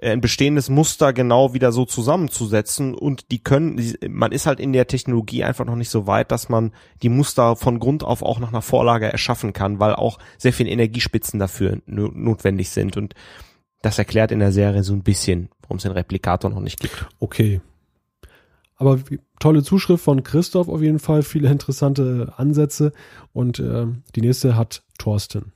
ein 0.00 0.20
bestehendes 0.20 0.68
Muster 0.68 1.12
genau 1.12 1.52
wieder 1.54 1.70
so 1.72 1.84
zusammenzusetzen 1.84 2.94
und 2.94 3.30
die 3.30 3.42
können, 3.42 3.94
man 4.08 4.32
ist 4.32 4.46
halt 4.46 4.58
in 4.58 4.72
der 4.72 4.86
Technologie 4.86 5.44
einfach 5.44 5.64
noch 5.64 5.76
nicht 5.76 5.90
so 5.90 6.06
weit, 6.06 6.30
dass 6.30 6.48
man 6.48 6.72
die 7.02 7.08
Muster 7.08 7.56
von 7.56 7.78
Grund 7.78 8.02
auf 8.02 8.22
auch 8.22 8.38
nach 8.38 8.48
einer 8.48 8.62
Vorlage 8.62 9.06
erschaffen 9.06 9.52
kann, 9.52 9.80
weil 9.80 9.94
auch 9.94 10.18
sehr 10.38 10.52
viel 10.52 10.66
Energiespitzen 10.66 11.38
dafür 11.38 11.78
notwendig 11.86 12.70
sind 12.70 12.96
und 12.96 13.14
das 13.82 13.98
erklärt 13.98 14.30
in 14.30 14.38
der 14.38 14.52
Serie 14.52 14.82
so 14.82 14.92
ein 14.92 15.02
bisschen, 15.02 15.50
warum 15.62 15.76
es 15.76 15.82
den 15.82 15.92
Replikator 15.92 16.50
noch 16.50 16.60
nicht 16.60 16.80
gibt. 16.80 17.06
Okay. 17.18 17.60
Aber 18.76 18.98
tolle 19.38 19.62
Zuschrift 19.62 20.02
von 20.02 20.22
Christoph 20.22 20.68
auf 20.68 20.80
jeden 20.80 20.98
Fall, 20.98 21.22
viele 21.22 21.50
interessante 21.50 22.32
Ansätze 22.36 22.92
und 23.32 23.58
äh, 23.58 23.86
die 24.14 24.20
nächste 24.20 24.56
hat 24.56 24.82
Thorsten. 24.98 25.52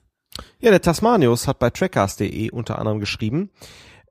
Ja, 0.60 0.70
der 0.70 0.82
Tasmanius 0.82 1.48
hat 1.48 1.58
bei 1.58 1.70
trackcast.de 1.70 2.50
unter 2.50 2.78
anderem 2.78 3.00
geschrieben, 3.00 3.50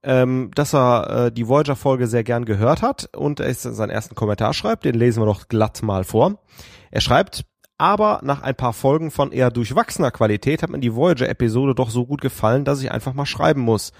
ähm, 0.05 0.51
dass 0.53 0.73
er 0.73 1.25
äh, 1.25 1.31
die 1.31 1.47
Voyager-Folge 1.47 2.07
sehr 2.07 2.23
gern 2.23 2.45
gehört 2.45 2.83
hat 2.83 3.09
und 3.15 3.39
er 3.39 3.53
seinen 3.53 3.89
ersten 3.89 4.13
Kommentar 4.13 4.53
schreibt, 4.53 4.85
den 4.85 4.95
lesen 4.95 5.21
wir 5.21 5.25
doch 5.25 5.47
glatt 5.47 5.81
mal 5.81 6.03
vor. 6.03 6.39
Er 6.91 7.01
schreibt, 7.01 7.45
aber 7.77 8.21
nach 8.23 8.43
ein 8.43 8.55
paar 8.55 8.73
Folgen 8.73 9.09
von 9.09 9.31
eher 9.31 9.49
durchwachsener 9.49 10.11
Qualität 10.11 10.61
hat 10.61 10.69
mir 10.69 10.79
die 10.79 10.93
Voyager-Episode 10.93 11.73
doch 11.73 11.89
so 11.89 12.05
gut 12.05 12.21
gefallen, 12.21 12.65
dass 12.65 12.81
ich 12.81 12.91
einfach 12.91 13.13
mal 13.13 13.25
schreiben 13.25 13.61
muss. 13.61 13.91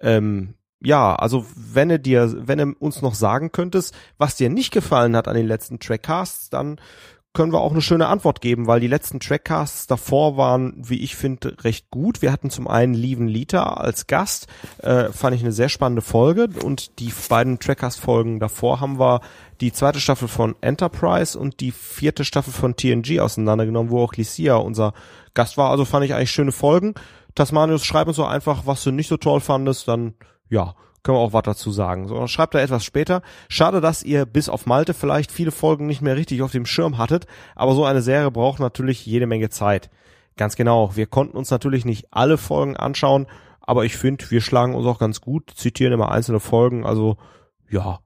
Ähm, 0.00 0.54
ja, 0.80 1.14
also 1.14 1.46
wenn 1.54 1.88
du 1.88 1.98
dir, 2.00 2.34
wenn 2.46 2.58
du 2.58 2.74
uns 2.78 3.00
noch 3.00 3.14
sagen 3.14 3.52
könntest, 3.52 3.94
was 4.18 4.36
dir 4.36 4.50
nicht 4.50 4.72
gefallen 4.72 5.16
hat 5.16 5.28
an 5.28 5.36
den 5.36 5.46
letzten 5.46 5.78
Trackcasts, 5.78 6.50
dann 6.50 6.80
können 7.34 7.52
wir 7.52 7.60
auch 7.60 7.72
eine 7.72 7.82
schöne 7.82 8.06
Antwort 8.06 8.40
geben, 8.40 8.66
weil 8.68 8.80
die 8.80 8.86
letzten 8.86 9.20
Trackcasts 9.20 9.86
davor 9.88 10.36
waren, 10.36 10.72
wie 10.76 11.00
ich 11.02 11.16
finde, 11.16 11.56
recht 11.64 11.90
gut. 11.90 12.22
Wir 12.22 12.32
hatten 12.32 12.48
zum 12.48 12.68
einen 12.68 12.94
Lieven 12.94 13.26
Lita 13.26 13.74
als 13.74 14.06
Gast, 14.06 14.46
äh, 14.78 15.10
fand 15.10 15.34
ich 15.34 15.42
eine 15.42 15.52
sehr 15.52 15.68
spannende 15.68 16.00
Folge 16.00 16.48
und 16.62 17.00
die 17.00 17.12
beiden 17.28 17.58
Trackcast-Folgen 17.58 18.38
davor 18.38 18.80
haben 18.80 19.00
wir 19.00 19.20
die 19.60 19.72
zweite 19.72 20.00
Staffel 20.00 20.28
von 20.28 20.54
Enterprise 20.60 21.38
und 21.38 21.60
die 21.60 21.72
vierte 21.72 22.24
Staffel 22.24 22.52
von 22.52 22.76
TNG 22.76 23.20
auseinandergenommen, 23.20 23.90
wo 23.90 24.02
auch 24.02 24.14
Lycia 24.14 24.54
unser 24.56 24.94
Gast 25.34 25.56
war. 25.56 25.70
Also 25.70 25.84
fand 25.84 26.04
ich 26.04 26.14
eigentlich 26.14 26.30
schöne 26.30 26.52
Folgen. 26.52 26.94
Tasmanius, 27.34 27.84
schreib 27.84 28.06
uns 28.06 28.16
so 28.16 28.24
einfach, 28.24 28.66
was 28.66 28.84
du 28.84 28.92
nicht 28.92 29.08
so 29.08 29.16
toll 29.16 29.40
fandest, 29.40 29.88
dann 29.88 30.14
ja, 30.48 30.74
können 31.04 31.18
wir 31.18 31.22
auch 31.22 31.32
was 31.32 31.42
dazu 31.42 31.70
sagen. 31.70 32.08
So, 32.08 32.26
schreibt 32.26 32.54
er 32.56 32.62
etwas 32.62 32.84
später. 32.84 33.22
Schade, 33.48 33.80
dass 33.80 34.02
ihr 34.02 34.26
bis 34.26 34.48
auf 34.48 34.66
Malte 34.66 34.94
vielleicht 34.94 35.30
viele 35.30 35.52
Folgen 35.52 35.86
nicht 35.86 36.02
mehr 36.02 36.16
richtig 36.16 36.42
auf 36.42 36.50
dem 36.50 36.66
Schirm 36.66 36.98
hattet, 36.98 37.26
aber 37.54 37.74
so 37.74 37.84
eine 37.84 38.02
Serie 38.02 38.32
braucht 38.32 38.58
natürlich 38.58 39.06
jede 39.06 39.26
Menge 39.26 39.50
Zeit. 39.50 39.90
Ganz 40.36 40.56
genau. 40.56 40.96
Wir 40.96 41.06
konnten 41.06 41.36
uns 41.36 41.50
natürlich 41.50 41.84
nicht 41.84 42.08
alle 42.10 42.38
Folgen 42.38 42.76
anschauen, 42.76 43.26
aber 43.60 43.84
ich 43.84 43.96
finde, 43.96 44.28
wir 44.30 44.40
schlagen 44.40 44.74
uns 44.74 44.86
auch 44.86 44.98
ganz 44.98 45.20
gut, 45.20 45.52
zitieren 45.54 45.92
immer 45.92 46.10
einzelne 46.10 46.40
Folgen, 46.40 46.84
also 46.84 47.16
ja, 47.70 48.00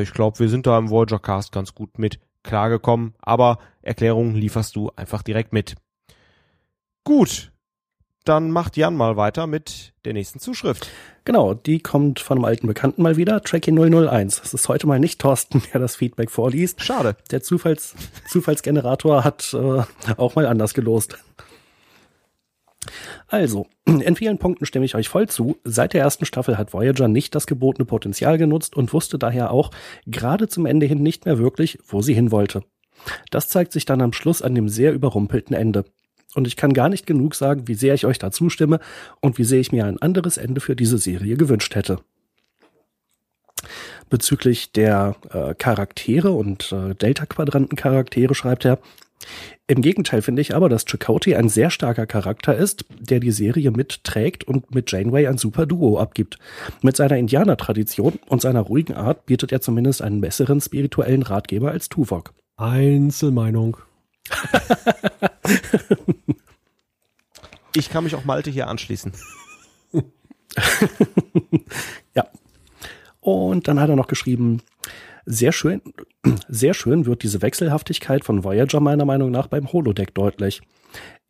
ich 0.00 0.12
glaube, 0.12 0.38
wir 0.38 0.48
sind 0.48 0.66
da 0.66 0.78
im 0.78 0.90
Voyager 0.90 1.18
Cast 1.18 1.52
ganz 1.52 1.74
gut 1.74 1.98
mit 1.98 2.18
klargekommen, 2.42 3.14
aber 3.20 3.58
Erklärungen 3.82 4.34
lieferst 4.34 4.74
du 4.74 4.90
einfach 4.96 5.22
direkt 5.22 5.52
mit. 5.52 5.76
Gut, 7.04 7.52
dann 8.24 8.50
macht 8.50 8.76
Jan 8.76 8.96
mal 8.96 9.16
weiter 9.16 9.46
mit 9.46 9.92
der 10.04 10.12
nächsten 10.12 10.38
Zuschrift. 10.38 10.88
Genau, 11.24 11.54
die 11.54 11.78
kommt 11.78 12.18
von 12.18 12.38
einem 12.38 12.44
alten 12.44 12.66
Bekannten 12.66 13.02
mal 13.02 13.16
wieder, 13.16 13.42
Tracky 13.42 13.70
001. 13.70 14.40
Es 14.44 14.54
ist 14.54 14.68
heute 14.68 14.88
mal 14.88 14.98
nicht 14.98 15.20
Thorsten, 15.20 15.62
der 15.72 15.80
das 15.80 15.94
Feedback 15.94 16.30
vorliest. 16.30 16.82
Schade. 16.82 17.16
Der 17.30 17.42
Zufalls 17.42 17.94
Zufallsgenerator 18.28 19.22
hat 19.22 19.54
äh, 19.54 19.82
auch 20.16 20.34
mal 20.34 20.46
anders 20.46 20.74
gelost. 20.74 21.18
Also, 23.28 23.66
in 23.86 24.16
vielen 24.16 24.38
Punkten 24.38 24.66
stimme 24.66 24.84
ich 24.84 24.96
euch 24.96 25.08
voll 25.08 25.28
zu. 25.28 25.56
Seit 25.62 25.92
der 25.94 26.02
ersten 26.02 26.24
Staffel 26.24 26.58
hat 26.58 26.72
Voyager 26.72 27.06
nicht 27.06 27.34
das 27.36 27.46
gebotene 27.46 27.86
Potenzial 27.86 28.36
genutzt 28.36 28.76
und 28.76 28.92
wusste 28.92 29.18
daher 29.18 29.52
auch 29.52 29.70
gerade 30.06 30.48
zum 30.48 30.66
Ende 30.66 30.86
hin 30.86 31.02
nicht 31.02 31.24
mehr 31.24 31.38
wirklich, 31.38 31.78
wo 31.86 32.02
sie 32.02 32.14
hin 32.14 32.32
wollte. 32.32 32.64
Das 33.30 33.48
zeigt 33.48 33.72
sich 33.72 33.84
dann 33.84 34.00
am 34.00 34.12
Schluss 34.12 34.42
an 34.42 34.54
dem 34.54 34.68
sehr 34.68 34.92
überrumpelten 34.92 35.54
Ende. 35.54 35.84
Und 36.34 36.46
ich 36.46 36.56
kann 36.56 36.72
gar 36.72 36.88
nicht 36.88 37.06
genug 37.06 37.34
sagen, 37.34 37.68
wie 37.68 37.74
sehr 37.74 37.94
ich 37.94 38.06
euch 38.06 38.18
da 38.18 38.30
zustimme 38.30 38.80
und 39.20 39.38
wie 39.38 39.44
sehr 39.44 39.60
ich 39.60 39.72
mir 39.72 39.84
ein 39.84 40.00
anderes 40.00 40.36
Ende 40.36 40.60
für 40.60 40.76
diese 40.76 40.98
Serie 40.98 41.36
gewünscht 41.36 41.74
hätte. 41.74 41.98
Bezüglich 44.08 44.72
der 44.72 45.16
äh, 45.30 45.54
Charaktere 45.54 46.32
und 46.32 46.72
äh, 46.72 46.94
Delta-Quadranten-Charaktere 46.94 48.34
schreibt 48.34 48.64
er, 48.64 48.78
im 49.66 49.82
Gegenteil 49.82 50.20
finde 50.20 50.42
ich 50.42 50.54
aber, 50.54 50.68
dass 50.68 50.84
Chakotay 50.84 51.36
ein 51.36 51.48
sehr 51.48 51.70
starker 51.70 52.06
Charakter 52.06 52.56
ist, 52.56 52.84
der 52.98 53.20
die 53.20 53.30
Serie 53.30 53.70
mitträgt 53.70 54.44
und 54.44 54.74
mit 54.74 54.90
Janeway 54.90 55.26
ein 55.28 55.38
super 55.38 55.66
Duo 55.66 55.98
abgibt. 55.98 56.38
Mit 56.82 56.96
seiner 56.96 57.16
Indianer-Tradition 57.16 58.18
und 58.26 58.42
seiner 58.42 58.60
ruhigen 58.60 58.94
Art 58.94 59.26
bietet 59.26 59.52
er 59.52 59.60
zumindest 59.60 60.02
einen 60.02 60.20
besseren 60.20 60.60
spirituellen 60.60 61.22
Ratgeber 61.22 61.70
als 61.70 61.88
Tuvok. 61.88 62.34
Einzelmeinung. 62.56 63.76
ich 67.76 67.90
kann 67.90 68.04
mich 68.04 68.14
auch 68.14 68.24
Malte 68.24 68.50
hier 68.50 68.68
anschließen. 68.68 69.12
ja. 72.14 72.28
Und 73.20 73.68
dann 73.68 73.80
hat 73.80 73.88
er 73.88 73.96
noch 73.96 74.08
geschrieben, 74.08 74.60
sehr 75.24 75.52
schön, 75.52 75.80
sehr 76.48 76.74
schön 76.74 77.06
wird 77.06 77.22
diese 77.22 77.40
Wechselhaftigkeit 77.42 78.24
von 78.24 78.42
Voyager 78.44 78.80
meiner 78.80 79.04
Meinung 79.04 79.30
nach 79.30 79.46
beim 79.46 79.72
Holodeck 79.72 80.14
deutlich. 80.14 80.62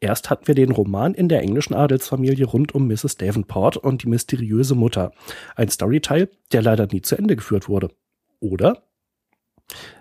Erst 0.01 0.31
hatten 0.31 0.48
wir 0.48 0.56
den 0.56 0.73
Roman 0.73 1.14
in 1.14 1.28
der 1.28 1.43
englischen 1.43 1.74
Adelsfamilie 1.74 2.47
rund 2.47 2.74
um 2.74 2.89
Mrs. 2.89 3.19
Davenport 3.19 3.77
und 3.77 4.02
die 4.02 4.09
mysteriöse 4.09 4.74
Mutter. 4.74 5.12
Ein 5.55 5.69
Storyteil, 5.69 6.28
der 6.51 6.62
leider 6.62 6.89
nie 6.89 7.02
zu 7.02 7.16
Ende 7.16 7.36
geführt 7.36 7.69
wurde. 7.69 7.90
Oder? 8.40 8.82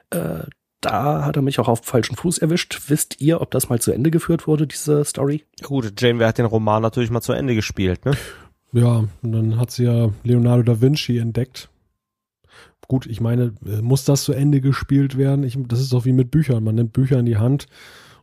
Äh, 0.10 0.46
da 0.82 1.24
hat 1.24 1.36
er 1.36 1.42
mich 1.42 1.60
auch 1.60 1.68
auf 1.68 1.82
falschen 1.84 2.16
Fuß 2.16 2.40
erwischt. 2.40 2.82
Wisst 2.88 3.22
ihr, 3.22 3.40
ob 3.40 3.52
das 3.52 3.70
mal 3.70 3.80
zu 3.80 3.92
Ende 3.92 4.12
geführt 4.12 4.48
wurde, 4.48 4.68
diese 4.68 5.06
Story? 5.06 5.44
Gut, 5.64 6.00
Janeway 6.00 6.26
hat 6.26 6.40
den 6.40 6.46
Roman 6.46 6.82
natürlich 6.82 7.12
mal 7.12 7.22
zu 7.22 7.34
Ende 7.34 7.56
gespielt, 7.56 8.04
ne? 8.06 8.14
Ja, 8.74 9.04
und 9.22 9.32
dann 9.32 9.60
hat 9.60 9.72
sie 9.72 9.84
ja 9.84 10.10
Leonardo 10.24 10.64
da 10.64 10.82
Vinci 10.82 11.18
entdeckt. 11.18 11.70
Gut, 12.88 13.06
ich 13.06 13.22
meine, 13.22 13.54
äh, 13.66 13.82
muss 13.82 14.06
das 14.06 14.24
zu 14.24 14.34
Ende 14.34 14.60
gespielt 14.60 15.18
werden? 15.18 15.44
Ich, 15.44 15.58
das 15.68 15.80
ist 15.80 15.94
doch 15.94 16.06
wie 16.06 16.14
mit 16.14 16.32
Büchern. 16.32 16.64
Man 16.64 16.76
nimmt 16.76 16.94
Bücher 16.94 17.20
in 17.20 17.26
die 17.26 17.38
Hand 17.38 17.68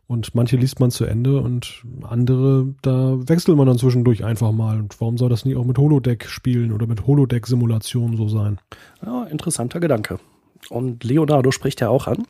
und 0.07 0.35
manche 0.35 0.57
liest 0.57 0.79
man 0.79 0.91
zu 0.91 1.05
Ende 1.05 1.39
und 1.39 1.83
andere, 2.01 2.73
da 2.81 3.17
wechselt 3.27 3.55
man 3.57 3.67
dann 3.67 3.77
zwischendurch 3.77 4.25
einfach 4.25 4.51
mal. 4.51 4.77
Und 4.79 4.99
warum 4.99 5.17
soll 5.17 5.29
das 5.29 5.45
nicht 5.45 5.55
auch 5.55 5.65
mit 5.65 5.77
Holodeck 5.77 6.25
spielen 6.25 6.71
oder 6.71 6.87
mit 6.87 7.07
Holodeck-Simulationen 7.07 8.17
so 8.17 8.27
sein? 8.27 8.59
Ja, 9.03 9.25
interessanter 9.25 9.79
Gedanke. 9.79 10.19
Und 10.69 11.03
Leonardo 11.03 11.51
spricht 11.51 11.81
ja 11.81 11.89
auch 11.89 12.07
an. 12.07 12.25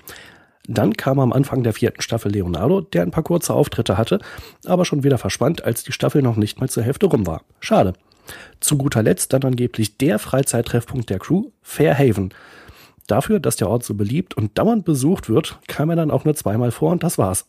Dann 0.68 0.94
kam 0.94 1.20
am 1.20 1.34
Anfang 1.34 1.64
der 1.64 1.74
vierten 1.74 2.02
Staffel 2.02 2.32
Leonardo, 2.32 2.82
der 2.82 3.02
ein 3.02 3.12
paar 3.12 3.24
kurze 3.24 3.54
Auftritte 3.56 3.98
hatte, 3.98 4.20
aber 4.66 4.86
schon 4.86 5.04
wieder 5.04 5.18
verschwand, 5.18 5.64
als 5.64 5.84
die 5.84 5.92
Staffel 5.92 6.22
noch 6.22 6.36
nicht 6.36 6.60
mal 6.60 6.70
zur 6.70 6.84
Hälfte 6.84 7.08
rum 7.08 7.26
war. 7.26 7.42
Schade. 7.60 7.94
Zu 8.60 8.78
guter 8.78 9.02
Letzt 9.02 9.34
dann 9.34 9.44
angeblich 9.44 9.98
der 9.98 10.20
Freizeittreffpunkt 10.20 11.10
der 11.10 11.18
Crew, 11.18 11.46
Fairhaven. 11.64 12.34
Dafür, 13.08 13.40
dass 13.40 13.56
der 13.56 13.68
Ort 13.68 13.84
so 13.84 13.96
beliebt 13.96 14.36
und 14.36 14.60
dauernd 14.60 14.86
besucht 14.86 15.30
wird, 15.30 15.58
kam 15.68 15.90
er 15.90 15.96
dann 15.96 16.12
auch 16.12 16.26
nur 16.26 16.36
zweimal 16.36 16.70
vor 16.70 16.92
und 16.92 17.02
das 17.02 17.18
war's. 17.18 17.48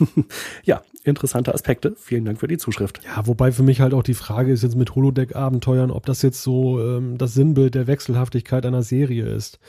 ja, 0.64 0.82
interessante 1.04 1.54
Aspekte. 1.54 1.94
Vielen 1.96 2.24
Dank 2.24 2.40
für 2.40 2.48
die 2.48 2.58
Zuschrift. 2.58 3.00
Ja, 3.04 3.28
wobei 3.28 3.52
für 3.52 3.62
mich 3.62 3.80
halt 3.80 3.94
auch 3.94 4.02
die 4.02 4.14
Frage 4.14 4.50
ist 4.52 4.64
jetzt 4.64 4.74
mit 4.74 4.96
Holodeck-Abenteuern, 4.96 5.92
ob 5.92 6.06
das 6.06 6.22
jetzt 6.22 6.42
so 6.42 6.80
ähm, 6.80 7.18
das 7.18 7.34
Sinnbild 7.34 7.76
der 7.76 7.86
Wechselhaftigkeit 7.86 8.66
einer 8.66 8.82
Serie 8.82 9.26
ist. 9.26 9.60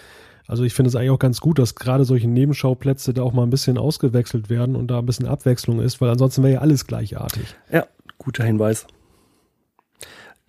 Also 0.48 0.64
ich 0.64 0.74
finde 0.74 0.90
es 0.90 0.96
eigentlich 0.96 1.12
auch 1.12 1.20
ganz 1.20 1.42
gut, 1.42 1.60
dass 1.60 1.76
gerade 1.76 2.06
solche 2.06 2.28
Nebenschauplätze 2.28 3.14
da 3.14 3.24
auch 3.24 3.34
mal 3.34 3.44
ein 3.44 3.50
bisschen 3.50 3.78
ausgewechselt 3.78 4.50
werden 4.50 4.76
und 4.76 4.88
da 4.88 5.00
ein 5.00 5.06
bisschen 5.06 5.28
Abwechslung 5.28 5.80
ist, 5.80 6.00
weil 6.02 6.10
ansonsten 6.10 6.44
wäre 6.44 6.54
ja 6.54 6.60
alles 6.62 6.88
gleichartig. 6.88 7.56
Ja, 7.72 7.86
guter 8.18 8.44
Hinweis. 8.44 8.88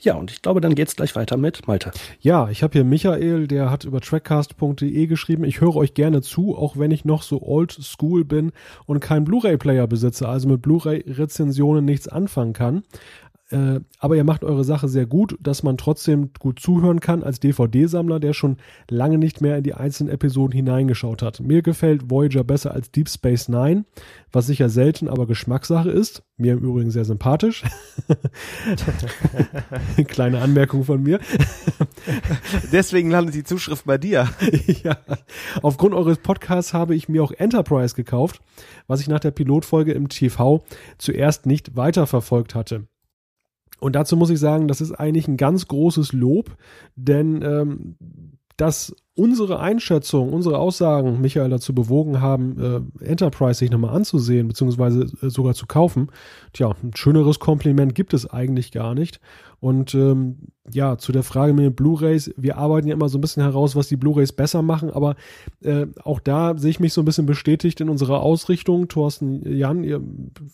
Ja, 0.01 0.15
und 0.15 0.31
ich 0.31 0.43
glaube, 0.43 0.61
dann 0.61 0.77
geht's 0.77 0.95
gleich 0.95 1.17
weiter 1.17 1.37
mit 1.37 1.67
Malte. 1.67 1.91
Ja, 2.21 2.49
ich 2.51 2.63
habe 2.63 2.73
hier 2.73 2.85
Michael, 2.85 3.49
der 3.49 3.69
hat 3.69 3.83
über 3.83 4.01
trackcast.de 4.01 5.07
geschrieben, 5.09 5.43
ich 5.43 5.61
höre 5.61 5.75
euch 5.75 5.95
gerne 5.95 6.23
zu, 6.23 6.57
auch 6.57 6.77
wenn 6.77 6.93
ich 6.93 7.05
noch 7.05 7.23
so 7.23 7.43
old 7.43 7.73
school 7.73 8.25
bin 8.25 8.53
und 8.87 9.01
keinen 9.01 9.25
Blu-ray-Player 9.25 9.89
besitze, 9.89 10.29
also 10.29 10.49
mit 10.49 10.63
Blu-ray-Rezensionen 10.63 11.85
nichts 11.85 12.07
anfangen 12.07 12.53
kann. 12.53 12.85
Äh, 13.51 13.81
aber 13.99 14.17
ihr 14.17 14.25
macht 14.25 14.45
eure 14.45 14.65
Sache 14.65 14.89
sehr 14.89 15.07
gut, 15.07 15.37
dass 15.41 15.63
man 15.63 15.79
trotzdem 15.79 16.31
gut 16.39 16.61
zuhören 16.61 17.01
kann 17.01 17.23
als 17.23 17.41
DVD-Sammler, 17.41 18.21
der 18.21 18.35
schon 18.35 18.59
lange 18.91 19.17
nicht 19.17 19.41
mehr 19.41 19.57
in 19.57 19.63
die 19.63 19.75
einzelnen 19.75 20.13
Episoden 20.13 20.53
hineingeschaut 20.53 21.23
hat. 21.23 21.41
Mir 21.41 21.63
gefällt 21.63 22.11
Voyager 22.11 22.45
besser 22.45 22.75
als 22.75 22.91
Deep 22.91 23.09
Space 23.09 23.49
Nine, 23.49 23.87
was 24.33 24.47
sicher 24.47 24.69
selten, 24.69 25.09
aber 25.09 25.27
Geschmackssache 25.27 25.91
ist. 25.91 26.23
Mir 26.37 26.53
im 26.53 26.61
Übrigen 26.61 26.91
sehr 26.91 27.07
sympathisch. 27.07 27.65
Kleine 30.07 30.41
Anmerkung 30.41 30.85
von 30.85 31.03
mir. 31.03 31.19
Deswegen 32.73 33.11
landet 33.11 33.35
die 33.35 33.45
Zuschrift 33.45 33.87
bei 33.87 33.99
dir. 33.99 34.29
ja. 34.85 34.99
Aufgrund 35.63 35.95
eures 35.95 36.19
Podcasts 36.19 36.75
habe 36.75 36.95
ich 36.95 37.09
mir 37.09 37.25
auch 37.25 37.33
Enterprise 37.33 37.95
gekauft, 37.95 38.41
was 38.87 39.01
ich 39.01 39.09
nach 39.09 39.21
der 39.21 39.31
Pilotfolge 39.31 39.93
im 39.93 40.09
TV 40.09 40.65
zuerst 40.99 41.47
nicht 41.47 41.77
weiterverfolgt 41.77 42.55
hatte. 42.55 42.87
Und 43.81 43.95
dazu 43.95 44.17
muss 44.17 44.31
ich 44.31 44.41
sagen, 44.41 44.69
das 44.69 44.81
ist 44.81 44.93
eigentlich 44.93 45.29
ein 45.29 45.37
ganz 45.37 45.69
großes 45.69 46.13
Lob, 46.13 46.57
denn 46.97 47.43
ähm, 47.43 47.97
dass 48.59 48.95
unsere 49.15 49.61
Einschätzung, 49.61 50.33
unsere 50.33 50.59
Aussagen 50.59 51.21
Michael 51.21 51.49
dazu 51.49 51.75
bewogen 51.75 52.21
haben, 52.21 52.91
äh, 53.01 53.05
Enterprise 53.05 53.61
sich 53.61 53.71
nochmal 53.71 53.95
anzusehen, 53.95 54.49
beziehungsweise 54.49 55.07
äh, 55.23 55.31
sogar 55.31 55.55
zu 55.55 55.67
kaufen, 55.67 56.09
tja, 56.53 56.75
ein 56.83 56.91
schöneres 56.95 57.39
Kompliment 57.39 57.95
gibt 57.95 58.15
es 58.15 58.29
eigentlich 58.29 58.73
gar 58.73 58.95
nicht. 58.95 59.21
Und 59.61 59.95
ähm, 59.95 60.37
ja, 60.73 60.99
zu 60.99 61.13
der 61.13 61.23
Frage 61.23 61.53
mit 61.53 61.65
den 61.65 61.75
Blu-rays, 61.75 62.33
wir 62.37 62.59
arbeiten 62.59 62.89
ja 62.89 62.95
immer 62.95 63.09
so 63.09 63.19
ein 63.19 63.21
bisschen 63.21 63.43
heraus, 63.43 63.75
was 63.75 63.89
die 63.89 63.97
Blu-rays 63.97 64.33
besser 64.33 64.63
machen, 64.63 64.91
aber 64.91 65.17
äh, 65.63 65.87
auch 66.05 66.21
da 66.21 66.57
sehe 66.57 66.71
ich 66.71 66.81
mich 66.81 66.93
so 66.93 67.03
ein 67.03 67.05
bisschen 67.05 67.27
bestätigt 67.27 67.81
in 67.81 67.89
unserer 67.89 68.21
Ausrichtung. 68.21 68.89
Thorsten, 68.89 69.43
Jan, 69.51 69.83
ihr 69.83 70.01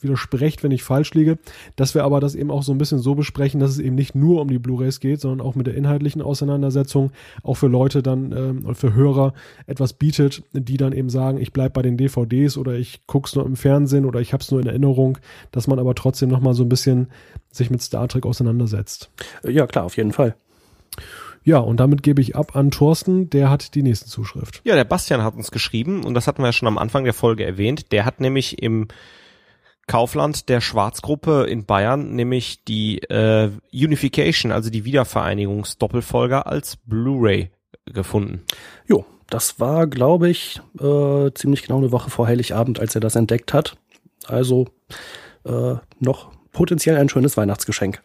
widersprecht, 0.01 0.63
wenn 0.63 0.71
ich 0.71 0.83
falsch 0.83 1.13
liege, 1.15 1.39
dass 1.77 1.95
wir 1.95 2.05
aber 2.05 2.21
das 2.21 2.35
eben 2.35 2.51
auch 2.51 2.63
so 2.63 2.73
ein 2.73 2.79
bisschen 2.79 2.99
so 2.99 3.15
besprechen, 3.15 3.61
dass 3.61 3.73
es 3.73 3.79
eben 3.79 3.95
nicht 3.95 4.15
nur 4.15 4.41
um 4.41 4.49
die 4.49 4.59
Blu-rays 4.59 5.01
geht, 5.01 5.21
sondern 5.21 5.47
auch 5.47 5.55
mit 5.55 5.67
der 5.67 5.75
inhaltlichen 5.75 6.23
Auseinandersetzung 6.23 7.11
auch 7.43 7.55
für 7.55 7.69
Leute 7.69 8.03
dann 8.03 8.33
ähm, 8.33 8.65
und 8.65 8.77
für 8.77 8.95
Hörer 8.95 9.35
etwas 9.67 9.93
bietet, 9.93 10.43
die 10.53 10.77
dann 10.77 10.93
eben 10.93 11.11
sagen, 11.11 11.39
ich 11.39 11.53
bleib 11.53 11.75
bei 11.75 11.83
den 11.83 11.97
DVDs 11.97 12.57
oder 12.57 12.75
ich 12.75 13.07
guck's 13.07 13.35
nur 13.35 13.45
im 13.45 13.57
Fernsehen 13.57 14.05
oder 14.07 14.21
ich 14.21 14.33
hab's 14.33 14.51
nur 14.51 14.61
in 14.61 14.67
Erinnerung, 14.67 15.19
dass 15.51 15.67
man 15.67 15.79
aber 15.79 15.95
trotzdem 15.95 16.31
nochmal 16.31 16.55
so 16.55 16.63
ein 16.63 16.69
bisschen 16.69 17.09
sich 17.57 17.71
mit 17.71 17.83
Star 17.83 18.09
Trek 18.09 18.27
auseinandersetzt. 18.27 19.11
Ja, 19.43 19.67
klar, 19.67 19.85
auf 19.85 19.97
jeden 19.97 20.13
Fall. 20.13 20.35
Ja, 21.43 21.59
und 21.59 21.79
damit 21.79 22.03
gebe 22.03 22.23
ich 22.23 22.37
ab 22.37 22.57
an 22.57 22.71
Thorsten, 22.71 23.29
der 23.29 23.51
hat 23.51 23.75
die 23.75 23.83
nächste 23.83 24.07
Zuschrift. 24.07 24.63
Ja, 24.65 24.75
der 24.75 24.85
Bastian 24.85 25.23
hat 25.23 25.35
uns 25.35 25.51
geschrieben 25.51 26.03
und 26.05 26.15
das 26.15 26.27
hatten 26.27 26.41
wir 26.43 26.47
ja 26.47 26.53
schon 26.53 26.69
am 26.69 26.79
Anfang 26.79 27.05
der 27.05 27.13
Folge 27.13 27.45
erwähnt. 27.45 27.93
Der 27.93 28.07
hat 28.07 28.19
nämlich 28.19 28.63
im 28.63 28.89
Kaufland 29.87 30.49
der 30.49 30.63
Schwarzgruppe 30.63 31.45
in 31.45 31.67
Bayern 31.67 32.15
nämlich 32.15 32.65
die 32.65 33.03
äh, 33.03 33.51
Unification, 33.73 34.53
also 34.53 34.71
die 34.71 34.87
Wiedervereinigungsdoppelfolger 34.87 36.47
als 36.47 36.79
Blu-ray 36.87 37.51
gefunden. 37.85 38.43
Jo, 38.87 39.05
das 39.29 39.61
war, 39.61 39.87
glaube 39.87 40.31
ich, 40.31 40.63
äh, 40.81 41.31
ziemlich 41.35 41.63
genau 41.63 41.77
eine 41.77 41.93
Woche 41.93 42.09
vor 42.09 42.27
Heiligabend, 42.27 42.81
als 42.81 42.95
er 42.95 43.03
das 43.03 43.17
entdeckt 43.17 43.53
hat. 43.53 43.77
Also 44.27 44.69
äh, 45.45 45.75
noch 46.01 46.33
potenziell 46.55 46.97
ein 46.97 47.11
schönes 47.11 47.37
Weihnachtsgeschenk. 47.37 48.01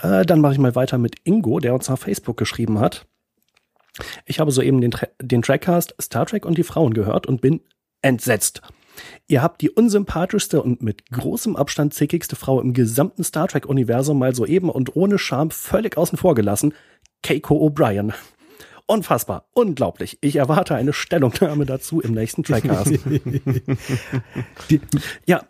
Äh, 0.00 0.24
dann 0.24 0.40
mache 0.40 0.54
ich 0.54 0.58
mal 0.58 0.74
weiter 0.74 0.96
mit 0.96 1.16
Ingo, 1.24 1.60
der 1.60 1.74
uns 1.74 1.90
auf 1.90 2.00
Facebook 2.00 2.38
geschrieben 2.38 2.80
hat. 2.80 3.06
Ich 4.24 4.40
habe 4.40 4.50
soeben 4.50 4.80
den, 4.80 4.92
Tra 4.92 5.08
den 5.20 5.42
Trackcast 5.42 5.94
Star 6.00 6.24
Trek 6.24 6.46
und 6.46 6.56
die 6.56 6.62
Frauen 6.62 6.94
gehört 6.94 7.26
und 7.26 7.42
bin 7.42 7.60
entsetzt. 8.00 8.62
Ihr 9.28 9.42
habt 9.42 9.60
die 9.60 9.70
unsympathischste 9.70 10.62
und 10.62 10.82
mit 10.82 11.10
großem 11.10 11.56
Abstand 11.56 11.94
zickigste 11.94 12.36
Frau 12.36 12.60
im 12.60 12.72
gesamten 12.72 13.24
Star 13.24 13.48
Trek-Universum 13.48 14.18
mal 14.18 14.34
soeben 14.34 14.70
und 14.70 14.96
ohne 14.96 15.18
Scham 15.18 15.50
völlig 15.50 15.96
außen 15.96 16.18
vor 16.18 16.34
gelassen. 16.34 16.74
Keiko 17.22 17.56
O'Brien. 17.66 18.12
Unfassbar, 18.90 19.44
unglaublich. 19.52 20.18
Ich 20.20 20.34
erwarte 20.34 20.74
eine 20.74 20.92
Stellungnahme 20.92 21.64
dazu 21.64 22.00
im 22.00 22.12
nächsten 22.12 22.42
Trackcast. 22.42 22.98
ja, 25.26 25.44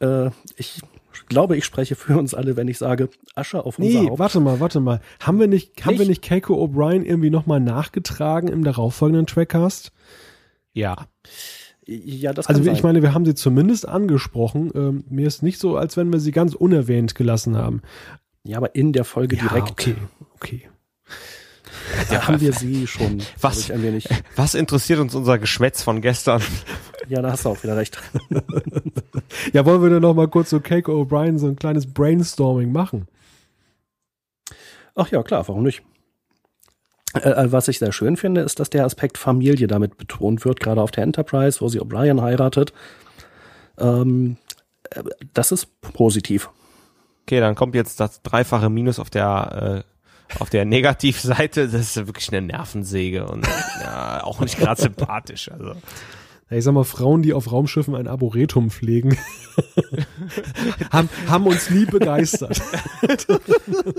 äh, 0.00 0.30
ich 0.56 0.82
glaube, 1.28 1.56
ich 1.56 1.64
spreche 1.64 1.94
für 1.94 2.18
uns 2.18 2.34
alle, 2.34 2.56
wenn 2.56 2.68
ich 2.68 2.76
sage, 2.76 3.08
Asche 3.34 3.64
auf 3.64 3.78
unser 3.78 4.02
Nee, 4.02 4.08
Haupt. 4.10 4.18
warte 4.18 4.40
mal, 4.40 4.60
warte 4.60 4.80
mal. 4.80 5.00
Haben 5.20 5.40
wir 5.40 5.46
nicht, 5.46 5.82
haben 5.86 5.92
wir 5.92 6.00
Nicht? 6.00 6.08
nicht 6.08 6.22
Keiko 6.22 6.62
O'Brien 6.62 7.04
irgendwie 7.04 7.30
nochmal 7.30 7.60
nachgetragen 7.60 8.48
im 8.50 8.64
darauffolgenden 8.64 9.26
Trackcast? 9.26 9.90
Ja. 10.74 11.06
Ja, 11.86 12.32
das 12.34 12.46
kann 12.46 12.56
Also 12.56 12.70
ich 12.70 12.76
sein. 12.78 12.82
meine, 12.82 13.02
wir 13.02 13.14
haben 13.14 13.24
sie 13.24 13.34
zumindest 13.34 13.88
angesprochen. 13.88 14.70
Ähm, 14.74 15.04
mir 15.08 15.26
ist 15.26 15.42
nicht 15.42 15.58
so, 15.58 15.76
als 15.78 15.96
wenn 15.96 16.12
wir 16.12 16.20
sie 16.20 16.32
ganz 16.32 16.54
unerwähnt 16.54 17.14
gelassen 17.14 17.56
haben. 17.56 17.80
ja, 18.42 18.58
aber 18.58 18.74
in 18.74 18.92
der 18.92 19.04
Folge 19.04 19.36
direkt 19.36 19.70
okay, 19.70 19.94
okay. 20.34 20.68
da 22.10 22.26
haben 22.26 22.40
wir 22.40 22.52
sie 22.52 22.86
schon. 22.86 23.22
Was? 23.40 23.58
Ich, 23.58 23.72
ein 23.72 23.82
wenig. 23.82 24.08
Was 24.36 24.54
interessiert 24.54 25.00
uns 25.00 25.14
unser 25.14 25.38
Geschwätz 25.38 25.82
von 25.82 26.00
gestern? 26.00 26.42
Ja, 27.08 27.20
da 27.20 27.32
hast 27.32 27.44
du 27.44 27.50
auch 27.50 27.62
wieder 27.62 27.76
recht. 27.76 27.98
Ja, 29.52 29.66
wollen 29.66 29.82
wir 29.82 29.90
dann 29.90 30.02
noch 30.02 30.14
mal 30.14 30.28
kurz 30.28 30.50
so 30.50 30.60
Keiko 30.60 31.02
O'Brien 31.02 31.38
so 31.38 31.46
ein 31.46 31.56
kleines 31.56 31.92
Brainstorming 31.92 32.72
machen? 32.72 33.08
Ach 34.94 35.10
ja, 35.10 35.22
klar, 35.22 35.46
warum 35.48 35.64
nicht? 35.64 35.82
Äh, 37.14 37.28
äh, 37.28 37.52
was 37.52 37.68
ich 37.68 37.78
sehr 37.78 37.92
schön 37.92 38.16
finde, 38.16 38.40
ist, 38.42 38.60
dass 38.60 38.70
der 38.70 38.84
Aspekt 38.84 39.18
Familie 39.18 39.66
damit 39.66 39.96
betont 39.96 40.44
wird, 40.44 40.60
gerade 40.60 40.80
auf 40.80 40.90
der 40.90 41.04
Enterprise, 41.04 41.60
wo 41.60 41.68
sie 41.68 41.80
O'Brien 41.80 42.22
heiratet. 42.22 42.72
Ähm, 43.78 44.36
äh, 44.90 45.02
das 45.32 45.52
ist 45.52 45.80
positiv. 45.80 46.50
Okay, 47.22 47.40
dann 47.40 47.54
kommt 47.54 47.74
jetzt 47.74 48.00
das 48.00 48.22
dreifache 48.22 48.68
Minus 48.68 48.98
auf 48.98 49.10
der 49.10 49.84
äh, 49.86 49.93
auf 50.38 50.50
der 50.50 50.64
Negativseite. 50.64 51.68
Das 51.68 51.96
ist 51.96 52.06
wirklich 52.06 52.28
eine 52.32 52.42
Nervensäge 52.46 53.26
und 53.26 53.46
ja, 53.80 54.22
auch 54.24 54.40
nicht 54.40 54.58
gerade 54.58 54.80
sympathisch. 54.80 55.50
Also 55.50 55.74
Ja, 56.50 56.56
ich 56.56 56.64
sag 56.64 56.72
mal, 56.72 56.84
Frauen, 56.84 57.22
die 57.22 57.32
auf 57.32 57.50
Raumschiffen 57.50 57.94
ein 57.94 58.06
Arboretum 58.08 58.70
pflegen, 58.70 59.16
haben, 60.90 61.08
haben 61.28 61.46
uns 61.46 61.70
nie 61.70 61.84
begeistert. 61.86 62.60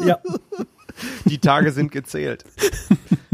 Ja. 0.05 0.19
die 1.25 1.39
Tage 1.39 1.71
sind 1.71 1.91
gezählt. 1.91 2.45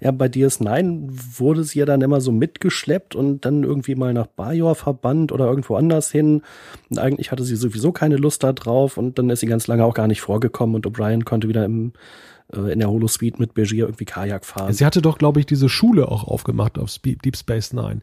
Ja, 0.00 0.10
bei 0.10 0.26
DS9 0.26 1.38
wurde 1.38 1.64
sie 1.64 1.78
ja 1.78 1.86
dann 1.86 2.00
immer 2.00 2.20
so 2.20 2.32
mitgeschleppt 2.32 3.14
und 3.14 3.44
dann 3.44 3.62
irgendwie 3.62 3.94
mal 3.94 4.12
nach 4.12 4.26
Bajor 4.26 4.74
verbannt 4.74 5.30
oder 5.30 5.46
irgendwo 5.46 5.76
anders 5.76 6.10
hin. 6.10 6.42
Und 6.90 6.98
eigentlich 6.98 7.30
hatte 7.30 7.44
sie 7.44 7.56
sowieso 7.56 7.92
keine 7.92 8.16
Lust 8.16 8.42
da 8.42 8.52
drauf 8.52 8.96
und 8.96 9.18
dann 9.18 9.30
ist 9.30 9.40
sie 9.40 9.46
ganz 9.46 9.66
lange 9.66 9.84
auch 9.84 9.94
gar 9.94 10.08
nicht 10.08 10.20
vorgekommen 10.20 10.74
und 10.74 10.86
O'Brien 10.86 11.24
konnte 11.24 11.48
wieder 11.48 11.64
im, 11.64 11.92
äh, 12.52 12.72
in 12.72 12.80
der 12.80 12.90
Holosuite 12.90 13.38
mit 13.38 13.54
Begier 13.54 13.84
irgendwie 13.84 14.04
Kajak 14.04 14.44
fahren. 14.44 14.72
Sie 14.72 14.84
hatte 14.84 15.02
doch, 15.02 15.18
glaube 15.18 15.40
ich, 15.40 15.46
diese 15.46 15.68
Schule 15.68 16.08
auch 16.08 16.24
aufgemacht 16.24 16.78
auf 16.78 16.98
Deep 16.98 17.36
Space 17.36 17.72
Nine. 17.72 18.02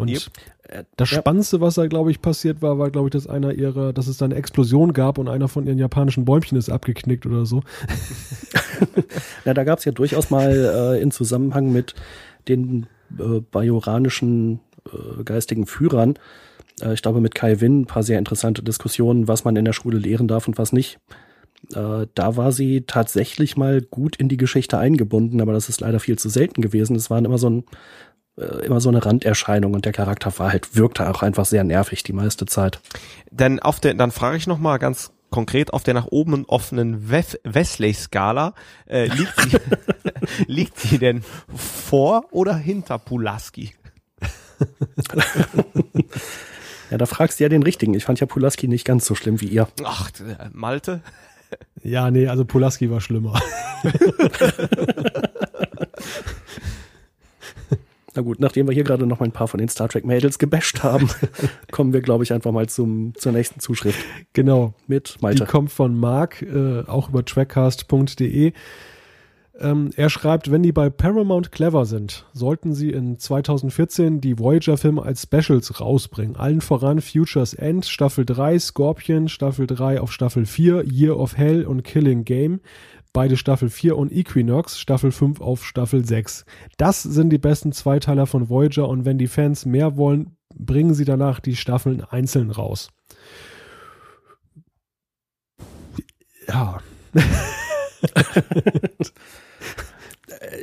Und 0.00 0.08
Yep. 0.08 0.22
Äh, 0.68 0.84
das. 0.96 1.08
Spannendste, 1.08 1.60
was 1.60 1.74
da, 1.74 1.86
glaube 1.86 2.10
ich, 2.10 2.22
passiert 2.22 2.62
war, 2.62 2.78
war, 2.78 2.90
glaube 2.90 3.08
ich, 3.08 3.12
dass 3.12 3.26
einer 3.26 3.52
ihrer, 3.52 3.92
dass 3.92 4.06
es 4.06 4.16
da 4.16 4.24
eine 4.24 4.34
Explosion 4.34 4.92
gab 4.92 5.18
und 5.18 5.28
einer 5.28 5.48
von 5.48 5.66
ihren 5.66 5.78
japanischen 5.78 6.24
Bäumchen 6.24 6.56
ist 6.56 6.70
abgeknickt 6.70 7.26
oder 7.26 7.46
so. 7.46 7.62
Ja, 9.44 9.52
da 9.52 9.64
gab 9.64 9.78
es 9.78 9.84
ja 9.84 9.92
durchaus 9.92 10.30
mal 10.30 10.94
äh, 10.94 11.02
in 11.02 11.10
Zusammenhang 11.10 11.70
mit 11.70 11.94
den 12.48 12.86
äh, 13.18 13.40
bajoranischen 13.40 14.60
äh, 14.86 15.22
geistigen 15.22 15.66
Führern, 15.66 16.14
äh, 16.80 16.94
ich 16.94 17.02
glaube 17.02 17.20
mit 17.20 17.34
Kai 17.34 17.60
Winn, 17.60 17.82
ein 17.82 17.86
paar 17.86 18.02
sehr 18.02 18.18
interessante 18.18 18.62
Diskussionen, 18.62 19.28
was 19.28 19.44
man 19.44 19.56
in 19.56 19.64
der 19.64 19.72
Schule 19.72 19.98
lehren 19.98 20.28
darf 20.28 20.48
und 20.48 20.56
was 20.56 20.72
nicht. 20.72 20.98
Äh, 21.74 22.06
da 22.14 22.36
war 22.36 22.52
sie 22.52 22.82
tatsächlich 22.86 23.56
mal 23.56 23.82
gut 23.82 24.16
in 24.16 24.28
die 24.28 24.38
Geschichte 24.38 24.78
eingebunden, 24.78 25.40
aber 25.40 25.52
das 25.52 25.68
ist 25.68 25.80
leider 25.80 26.00
viel 26.00 26.18
zu 26.18 26.28
selten 26.28 26.62
gewesen. 26.62 26.96
Es 26.96 27.10
waren 27.10 27.24
immer 27.24 27.38
so 27.38 27.50
ein 27.50 27.64
äh, 28.40 28.64
immer 28.66 28.80
so 28.80 28.88
eine 28.88 29.04
Randerscheinung 29.04 29.74
und 29.74 29.84
der 29.84 29.92
Charakter 29.92 30.32
war 30.38 30.50
halt, 30.50 30.74
wirkte 30.74 31.08
auch 31.10 31.22
einfach 31.22 31.44
sehr 31.44 31.62
nervig 31.64 32.02
die 32.02 32.12
meiste 32.12 32.46
Zeit. 32.46 32.80
Dann 33.30 33.60
auf 33.60 33.80
der, 33.80 33.94
dann 33.94 34.10
frage 34.10 34.36
ich 34.36 34.46
noch 34.46 34.58
mal 34.58 34.78
ganz 34.78 35.12
konkret 35.30 35.72
auf 35.72 35.84
der 35.84 35.94
nach 35.94 36.06
oben 36.06 36.44
offenen 36.46 37.08
Wef- 37.10 37.38
Wesley-Skala 37.44 38.54
äh, 38.86 39.06
liegt 39.06 39.40
sie 39.40 39.56
liegt 40.46 40.78
sie 40.80 40.98
denn 40.98 41.22
vor 41.54 42.24
oder 42.32 42.56
hinter 42.56 42.98
Pulaski? 42.98 43.74
ja, 46.90 46.98
da 46.98 47.06
fragst 47.06 47.38
du 47.40 47.44
ja 47.44 47.48
den 47.48 47.62
Richtigen. 47.62 47.94
Ich 47.94 48.04
fand 48.04 48.20
ja 48.20 48.26
Pulaski 48.26 48.68
nicht 48.68 48.84
ganz 48.84 49.06
so 49.06 49.14
schlimm 49.14 49.40
wie 49.40 49.46
ihr. 49.46 49.68
Ach, 49.84 50.10
äh, 50.20 50.48
Malte? 50.52 51.00
Ja, 51.82 52.10
nee, 52.10 52.26
also 52.28 52.44
Pulaski 52.44 52.90
war 52.90 53.00
schlimmer. 53.00 53.40
Na 58.14 58.22
gut, 58.22 58.40
nachdem 58.40 58.66
wir 58.66 58.74
hier 58.74 58.84
gerade 58.84 59.06
noch 59.06 59.20
mal 59.20 59.26
ein 59.26 59.32
paar 59.32 59.48
von 59.48 59.58
den 59.58 59.68
Star 59.68 59.88
Trek 59.88 60.04
Mädels 60.04 60.38
gebasht 60.38 60.82
haben, 60.82 61.08
kommen 61.70 61.92
wir, 61.92 62.00
glaube 62.00 62.24
ich, 62.24 62.32
einfach 62.32 62.52
mal 62.52 62.68
zum, 62.68 63.14
zur 63.14 63.32
nächsten 63.32 63.60
Zuschrift. 63.60 64.04
Genau. 64.32 64.74
Mit 64.86 65.18
Malte. 65.20 65.44
Die 65.44 65.50
kommt 65.50 65.70
von 65.70 65.98
Mark, 65.98 66.42
äh, 66.42 66.82
auch 66.86 67.08
über 67.08 67.24
trackcast.de. 67.24 68.52
Ähm, 69.60 69.90
er 69.94 70.08
schreibt, 70.08 70.50
wenn 70.50 70.62
die 70.62 70.72
bei 70.72 70.88
Paramount 70.88 71.52
clever 71.52 71.84
sind, 71.84 72.26
sollten 72.32 72.72
sie 72.72 72.90
in 72.90 73.18
2014 73.18 74.20
die 74.20 74.38
Voyager-Filme 74.38 75.02
als 75.02 75.22
Specials 75.22 75.80
rausbringen. 75.80 76.36
Allen 76.36 76.62
voran 76.62 77.02
Futures 77.02 77.52
End, 77.52 77.84
Staffel 77.84 78.24
3, 78.24 78.58
Scorpion, 78.58 79.28
Staffel 79.28 79.66
3 79.66 80.00
auf 80.00 80.12
Staffel 80.12 80.46
4, 80.46 80.84
Year 80.90 81.18
of 81.18 81.36
Hell 81.36 81.66
und 81.66 81.84
Killing 81.84 82.24
Game 82.24 82.60
beide 83.12 83.36
Staffel 83.36 83.70
4 83.70 83.96
und 83.96 84.12
Equinox 84.12 84.78
Staffel 84.78 85.12
5 85.12 85.40
auf 85.40 85.64
Staffel 85.64 86.04
6. 86.04 86.44
Das 86.76 87.02
sind 87.02 87.30
die 87.30 87.38
besten 87.38 87.72
Zweiteiler 87.72 88.26
von 88.26 88.48
Voyager 88.48 88.88
und 88.88 89.04
wenn 89.04 89.18
die 89.18 89.28
Fans 89.28 89.66
mehr 89.66 89.96
wollen, 89.96 90.36
bringen 90.54 90.94
sie 90.94 91.04
danach 91.04 91.40
die 91.40 91.56
Staffeln 91.56 92.02
einzeln 92.02 92.50
raus. 92.50 92.90
Ja. 96.48 96.80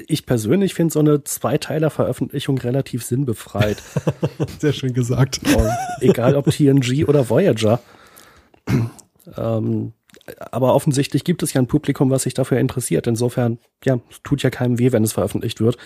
ich 0.08 0.26
persönlich 0.26 0.74
finde 0.74 0.94
so 0.94 1.00
eine 1.00 1.24
Zweiteiler-Veröffentlichung 1.24 2.58
relativ 2.58 3.04
sinnbefreit. 3.04 3.82
Sehr 4.60 4.74
schön 4.74 4.94
gesagt. 4.94 5.40
Und 5.44 5.70
egal 6.02 6.36
ob 6.36 6.50
TNG 6.50 7.06
oder 7.08 7.30
Voyager. 7.30 7.80
ähm, 9.38 9.94
aber 10.52 10.74
offensichtlich 10.74 11.24
gibt 11.24 11.44
es 11.44 11.54
ja 11.54 11.62
ein 11.62 11.68
Publikum, 11.68 12.10
was 12.10 12.24
sich 12.24 12.34
dafür 12.34 12.60
interessiert. 12.60 13.08
Insofern, 13.08 13.60
ja, 13.86 14.00
tut 14.24 14.44
ja 14.44 14.50
keinem 14.50 14.80
weh, 14.80 14.92
wenn 14.92 15.04
es 15.04 15.14
veröffentlicht 15.14 15.62
wird. 15.62 15.78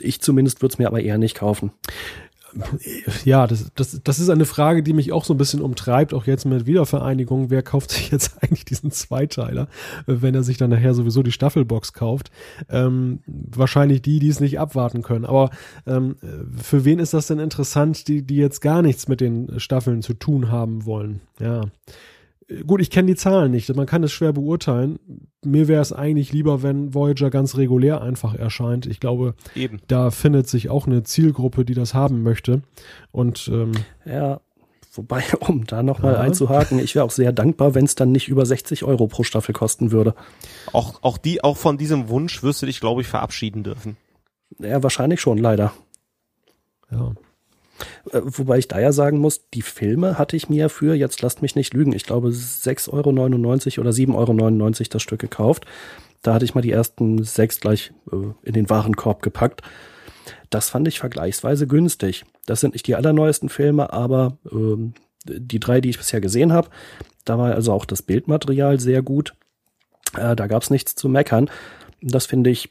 Ich 0.00 0.20
zumindest 0.20 0.62
würde 0.62 0.72
es 0.72 0.78
mir 0.78 0.86
aber 0.86 1.00
eher 1.00 1.18
nicht 1.18 1.36
kaufen. 1.36 1.72
Ja, 3.24 3.46
das, 3.46 3.70
das, 3.74 4.00
das 4.02 4.18
ist 4.18 4.30
eine 4.30 4.46
Frage, 4.46 4.82
die 4.82 4.94
mich 4.94 5.12
auch 5.12 5.24
so 5.24 5.34
ein 5.34 5.36
bisschen 5.36 5.60
umtreibt, 5.60 6.14
auch 6.14 6.26
jetzt 6.26 6.46
mit 6.46 6.64
Wiedervereinigung. 6.66 7.50
Wer 7.50 7.62
kauft 7.62 7.90
sich 7.90 8.10
jetzt 8.10 8.38
eigentlich 8.42 8.64
diesen 8.64 8.90
Zweiteiler, 8.90 9.68
wenn 10.06 10.34
er 10.34 10.42
sich 10.42 10.56
dann 10.56 10.70
nachher 10.70 10.94
sowieso 10.94 11.22
die 11.22 11.32
Staffelbox 11.32 11.92
kauft? 11.92 12.30
Ähm, 12.70 13.20
wahrscheinlich 13.26 14.00
die, 14.02 14.18
die 14.18 14.28
es 14.28 14.40
nicht 14.40 14.58
abwarten 14.58 15.02
können. 15.02 15.26
Aber 15.26 15.50
ähm, 15.86 16.16
für 16.60 16.84
wen 16.84 16.98
ist 16.98 17.12
das 17.12 17.26
denn 17.26 17.38
interessant, 17.38 18.08
die, 18.08 18.22
die 18.22 18.36
jetzt 18.36 18.60
gar 18.60 18.82
nichts 18.82 19.08
mit 19.08 19.20
den 19.20 19.60
Staffeln 19.60 20.02
zu 20.02 20.14
tun 20.14 20.50
haben 20.50 20.86
wollen? 20.86 21.20
Ja 21.38 21.66
gut, 22.66 22.80
ich 22.80 22.90
kenne 22.90 23.06
die 23.06 23.16
Zahlen 23.16 23.50
nicht, 23.50 23.74
man 23.74 23.86
kann 23.86 24.02
es 24.02 24.12
schwer 24.12 24.32
beurteilen. 24.32 24.98
Mir 25.44 25.68
wäre 25.68 25.82
es 25.82 25.92
eigentlich 25.92 26.32
lieber, 26.32 26.62
wenn 26.62 26.94
Voyager 26.94 27.30
ganz 27.30 27.56
regulär 27.56 28.00
einfach 28.00 28.34
erscheint. 28.34 28.86
Ich 28.86 29.00
glaube, 29.00 29.34
Eben. 29.54 29.80
da 29.86 30.10
findet 30.10 30.48
sich 30.48 30.70
auch 30.70 30.86
eine 30.86 31.02
Zielgruppe, 31.02 31.64
die 31.64 31.74
das 31.74 31.94
haben 31.94 32.22
möchte. 32.22 32.62
Und 33.12 33.48
ähm, 33.52 33.72
ja, 34.04 34.40
wobei, 34.92 35.22
um 35.40 35.66
da 35.66 35.82
nochmal 35.82 36.14
ja. 36.14 36.20
einzuhaken, 36.20 36.78
ich 36.78 36.94
wäre 36.94 37.04
auch 37.04 37.10
sehr 37.10 37.32
dankbar, 37.32 37.74
wenn 37.74 37.84
es 37.84 37.94
dann 37.94 38.12
nicht 38.12 38.28
über 38.28 38.46
60 38.46 38.84
Euro 38.84 39.06
pro 39.06 39.22
Staffel 39.22 39.52
kosten 39.52 39.92
würde. 39.92 40.14
Auch, 40.72 41.02
auch 41.02 41.18
die, 41.18 41.44
auch 41.44 41.56
von 41.56 41.78
diesem 41.78 42.08
Wunsch 42.08 42.42
wirst 42.42 42.62
du 42.62 42.66
dich, 42.66 42.80
glaube 42.80 43.02
ich, 43.02 43.06
verabschieden 43.06 43.62
dürfen. 43.62 43.96
Ja, 44.58 44.82
wahrscheinlich 44.82 45.20
schon, 45.20 45.38
leider. 45.38 45.72
Ja. 46.90 47.12
Äh, 48.12 48.20
wobei 48.24 48.58
ich 48.58 48.68
da 48.68 48.78
ja 48.78 48.92
sagen 48.92 49.18
muss, 49.18 49.48
die 49.54 49.62
Filme 49.62 50.18
hatte 50.18 50.36
ich 50.36 50.48
mir 50.48 50.68
für, 50.68 50.94
jetzt 50.94 51.22
lasst 51.22 51.42
mich 51.42 51.54
nicht 51.54 51.74
lügen, 51.74 51.92
ich 51.92 52.04
glaube 52.04 52.28
6,99 52.30 52.92
Euro 52.92 53.10
oder 53.10 53.90
7,99 53.90 54.14
Euro 54.14 54.88
das 54.90 55.02
Stück 55.02 55.20
gekauft. 55.20 55.66
Da 56.22 56.34
hatte 56.34 56.44
ich 56.44 56.54
mal 56.54 56.62
die 56.62 56.72
ersten 56.72 57.22
sechs 57.22 57.60
gleich 57.60 57.92
äh, 58.10 58.16
in 58.42 58.54
den 58.54 58.68
Warenkorb 58.68 59.22
gepackt. 59.22 59.62
Das 60.50 60.70
fand 60.70 60.88
ich 60.88 60.98
vergleichsweise 60.98 61.66
günstig. 61.66 62.24
Das 62.46 62.60
sind 62.60 62.74
nicht 62.74 62.86
die 62.86 62.96
allerneuesten 62.96 63.48
Filme, 63.48 63.92
aber 63.92 64.38
ähm, 64.50 64.94
die 65.26 65.60
drei, 65.60 65.80
die 65.80 65.90
ich 65.90 65.98
bisher 65.98 66.20
gesehen 66.20 66.52
habe, 66.52 66.70
da 67.24 67.38
war 67.38 67.54
also 67.54 67.72
auch 67.72 67.84
das 67.84 68.02
Bildmaterial 68.02 68.80
sehr 68.80 69.02
gut. 69.02 69.34
Äh, 70.16 70.34
da 70.34 70.46
gab 70.46 70.62
es 70.62 70.70
nichts 70.70 70.94
zu 70.94 71.08
meckern. 71.08 71.50
Das 72.00 72.26
finde 72.26 72.50
ich, 72.50 72.70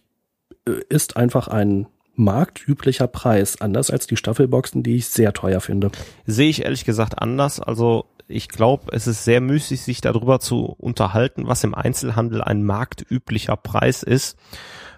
ist 0.90 1.16
einfach 1.16 1.48
ein 1.48 1.88
marktüblicher 2.18 3.08
Preis, 3.08 3.62
anders 3.62 3.90
als 3.92 4.08
die 4.08 4.18
Staffelboxen, 4.18 4.84
die 4.84 4.98
ich 4.98 5.08
sehr 5.08 5.34
teuer 5.34 5.62
finde. 5.62 5.92
Sehe 6.26 6.50
ich 6.50 6.64
ehrlich 6.64 6.84
gesagt 6.84 7.22
anders. 7.22 7.60
Also 7.60 8.06
ich 8.28 8.50
glaube, 8.50 8.92
es 8.92 9.08
ist 9.08 9.24
sehr 9.24 9.40
müßig, 9.40 9.82
sich 9.82 10.02
darüber 10.02 10.40
zu 10.40 10.76
unterhalten, 10.78 11.48
was 11.48 11.64
im 11.64 11.74
Einzelhandel 11.74 12.42
ein 12.42 12.64
marktüblicher 12.64 13.56
Preis 13.56 14.04
ist. 14.04 14.38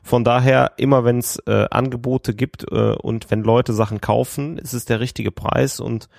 Von 0.02 0.24
daher, 0.24 0.72
immer 0.78 1.04
wenn 1.04 1.20
es 1.20 1.38
äh, 1.46 1.68
Angebote 1.70 2.34
gibt 2.34 2.66
äh, 2.72 2.94
und 2.94 3.30
wenn 3.30 3.44
Leute 3.44 3.74
Sachen 3.74 4.02
kaufen, 4.02 4.58
ist 4.58 4.74
es 4.74 4.86
der 4.86 5.00
richtige 5.00 5.32
Preis 5.32 5.80
und 5.80 6.10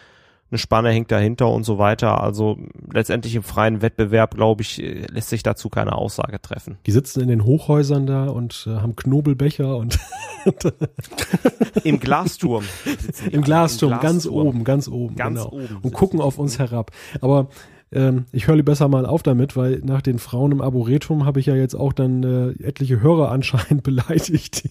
eine 0.51 0.59
Spanne 0.59 0.91
hängt 0.91 1.13
dahinter 1.13 1.49
und 1.49 1.65
so 1.65 1.79
weiter. 1.79 2.23
Also 2.23 2.59
letztendlich 2.93 3.35
im 3.37 3.43
freien 3.43 3.83
Wettbewerb, 3.83 4.35
glaube 4.35 4.63
ich, 4.63 4.79
lässt 4.79 5.29
sich 5.29 5.43
dazu 5.43 5.69
keine 5.69 5.95
Aussage 5.95 6.41
treffen. 6.41 6.79
Die 6.87 6.93
sitzen 6.93 7.21
in 7.21 7.29
den 7.29 7.45
Hochhäusern 7.45 8.07
da 8.07 8.27
und 8.27 8.67
äh, 8.69 8.77
haben 8.77 8.97
Knobelbecher 8.97 9.77
und 9.77 9.99
im 11.85 12.01
Glasturm. 12.01 12.65
Im 13.31 13.43
Glasturm, 13.43 13.43
Im 13.43 13.43
Glasturm, 13.43 14.01
ganz 14.01 14.27
oben, 14.27 14.65
ganz 14.65 14.89
oben, 14.89 15.15
ganz 15.15 15.39
genau. 15.39 15.53
oben 15.53 15.79
und 15.83 15.93
gucken 15.93 16.21
auf 16.21 16.39
uns 16.39 16.59
herab. 16.59 16.91
Aber 17.21 17.49
ähm, 17.93 18.27
ich 18.31 18.47
höre 18.47 18.63
besser 18.63 18.89
mal 18.89 19.05
auf 19.05 19.23
damit, 19.23 19.57
weil 19.57 19.81
nach 19.85 20.01
den 20.01 20.19
Frauen 20.19 20.53
im 20.53 20.61
Arboretum 20.61 21.25
habe 21.25 21.41
ich 21.41 21.47
ja 21.47 21.57
jetzt 21.57 21.75
auch 21.75 21.93
dann 21.93 22.23
äh, 22.23 22.51
etliche 22.63 23.01
Hörer 23.01 23.33
anscheinend 23.33 23.83
beleidigt, 23.83 24.65
die, 24.65 24.71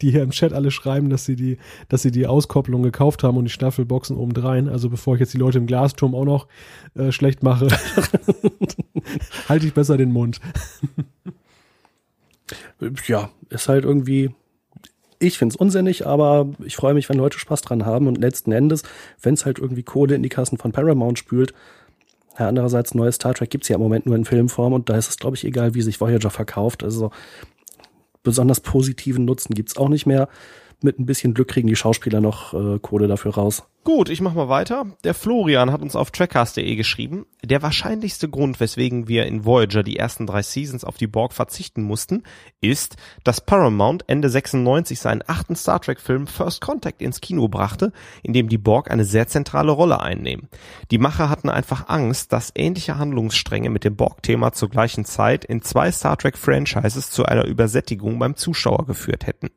die 0.00 0.10
hier 0.10 0.22
im 0.22 0.30
Chat 0.30 0.54
alle 0.54 0.70
schreiben, 0.70 1.10
dass 1.10 1.26
sie 1.26 1.36
die, 1.36 1.58
dass 1.88 2.02
sie 2.02 2.10
die 2.10 2.26
Auskopplung 2.26 2.82
gekauft 2.82 3.22
haben 3.22 3.36
und 3.36 3.44
die 3.44 3.50
Staffelboxen 3.50 4.16
obendrein. 4.16 4.68
Also 4.68 4.88
bevor 4.88 5.14
ich 5.14 5.20
jetzt 5.20 5.34
die 5.34 5.38
Leute 5.38 5.58
im 5.58 5.66
Glasturm 5.66 6.14
auch 6.14 6.24
noch 6.24 6.48
äh, 6.94 7.12
schlecht 7.12 7.42
mache, 7.42 7.68
halte 9.48 9.66
ich 9.66 9.74
besser 9.74 9.98
den 9.98 10.12
Mund. 10.12 10.40
ja, 13.06 13.30
ist 13.50 13.68
halt 13.68 13.84
irgendwie 13.84 14.30
ich 15.20 15.38
finde 15.38 15.54
es 15.54 15.56
unsinnig, 15.56 16.06
aber 16.06 16.50
ich 16.64 16.76
freue 16.76 16.92
mich, 16.92 17.08
wenn 17.08 17.16
Leute 17.16 17.38
Spaß 17.38 17.62
dran 17.62 17.86
haben 17.86 18.08
und 18.08 18.18
letzten 18.18 18.52
Endes, 18.52 18.82
wenn 19.22 19.32
es 19.32 19.46
halt 19.46 19.58
irgendwie 19.58 19.82
Kohle 19.82 20.14
in 20.14 20.22
die 20.22 20.28
Kassen 20.28 20.58
von 20.58 20.72
Paramount 20.72 21.18
spült, 21.18 21.54
ja, 22.38 22.48
andererseits, 22.48 22.94
neues 22.94 23.16
Star 23.16 23.34
Trek 23.34 23.50
gibt's 23.50 23.68
ja 23.68 23.76
im 23.76 23.82
Moment 23.82 24.06
nur 24.06 24.16
in 24.16 24.24
Filmform 24.24 24.72
und 24.72 24.88
da 24.88 24.96
ist 24.96 25.08
es, 25.08 25.16
glaube 25.18 25.36
ich, 25.36 25.44
egal, 25.44 25.74
wie 25.74 25.82
sich 25.82 26.00
Voyager 26.00 26.30
verkauft. 26.30 26.82
Also 26.82 27.10
besonders 28.22 28.60
positiven 28.60 29.24
Nutzen 29.24 29.54
gibt's 29.54 29.76
auch 29.76 29.88
nicht 29.88 30.06
mehr 30.06 30.28
mit 30.84 30.98
ein 30.98 31.06
bisschen 31.06 31.34
Glück 31.34 31.48
kriegen 31.48 31.66
die 31.66 31.76
Schauspieler 31.76 32.20
noch 32.20 32.54
äh, 32.54 32.78
Kohle 32.78 33.08
dafür 33.08 33.34
raus. 33.34 33.64
Gut, 33.84 34.08
ich 34.08 34.22
mach 34.22 34.32
mal 34.32 34.48
weiter. 34.48 34.86
Der 35.04 35.12
Florian 35.12 35.70
hat 35.70 35.82
uns 35.82 35.94
auf 35.94 36.10
trackcast.de 36.10 36.74
geschrieben, 36.74 37.26
der 37.42 37.60
wahrscheinlichste 37.60 38.30
Grund, 38.30 38.58
weswegen 38.58 39.08
wir 39.08 39.26
in 39.26 39.44
Voyager 39.44 39.82
die 39.82 39.98
ersten 39.98 40.26
drei 40.26 40.40
Seasons 40.40 40.84
auf 40.84 40.96
die 40.96 41.06
Borg 41.06 41.34
verzichten 41.34 41.82
mussten, 41.82 42.22
ist, 42.62 42.96
dass 43.24 43.42
Paramount 43.42 44.04
Ende 44.06 44.30
96 44.30 44.98
seinen 44.98 45.22
achten 45.26 45.54
Star 45.54 45.82
Trek 45.82 46.00
Film 46.00 46.26
First 46.26 46.62
Contact 46.62 47.02
ins 47.02 47.20
Kino 47.20 47.48
brachte, 47.48 47.92
in 48.22 48.32
dem 48.32 48.48
die 48.48 48.56
Borg 48.56 48.90
eine 48.90 49.04
sehr 49.04 49.28
zentrale 49.28 49.72
Rolle 49.72 50.00
einnehmen. 50.00 50.48
Die 50.90 50.98
Macher 50.98 51.28
hatten 51.28 51.50
einfach 51.50 51.88
Angst, 51.88 52.32
dass 52.32 52.52
ähnliche 52.54 52.96
Handlungsstränge 52.96 53.68
mit 53.68 53.84
dem 53.84 53.96
Borg-Thema 53.96 54.52
zur 54.52 54.70
gleichen 54.70 55.04
Zeit 55.04 55.44
in 55.44 55.60
zwei 55.60 55.92
Star 55.92 56.16
Trek 56.16 56.38
Franchises 56.38 57.10
zu 57.10 57.26
einer 57.26 57.44
Übersättigung 57.44 58.18
beim 58.18 58.36
Zuschauer 58.36 58.86
geführt 58.86 59.26
hätten. 59.26 59.50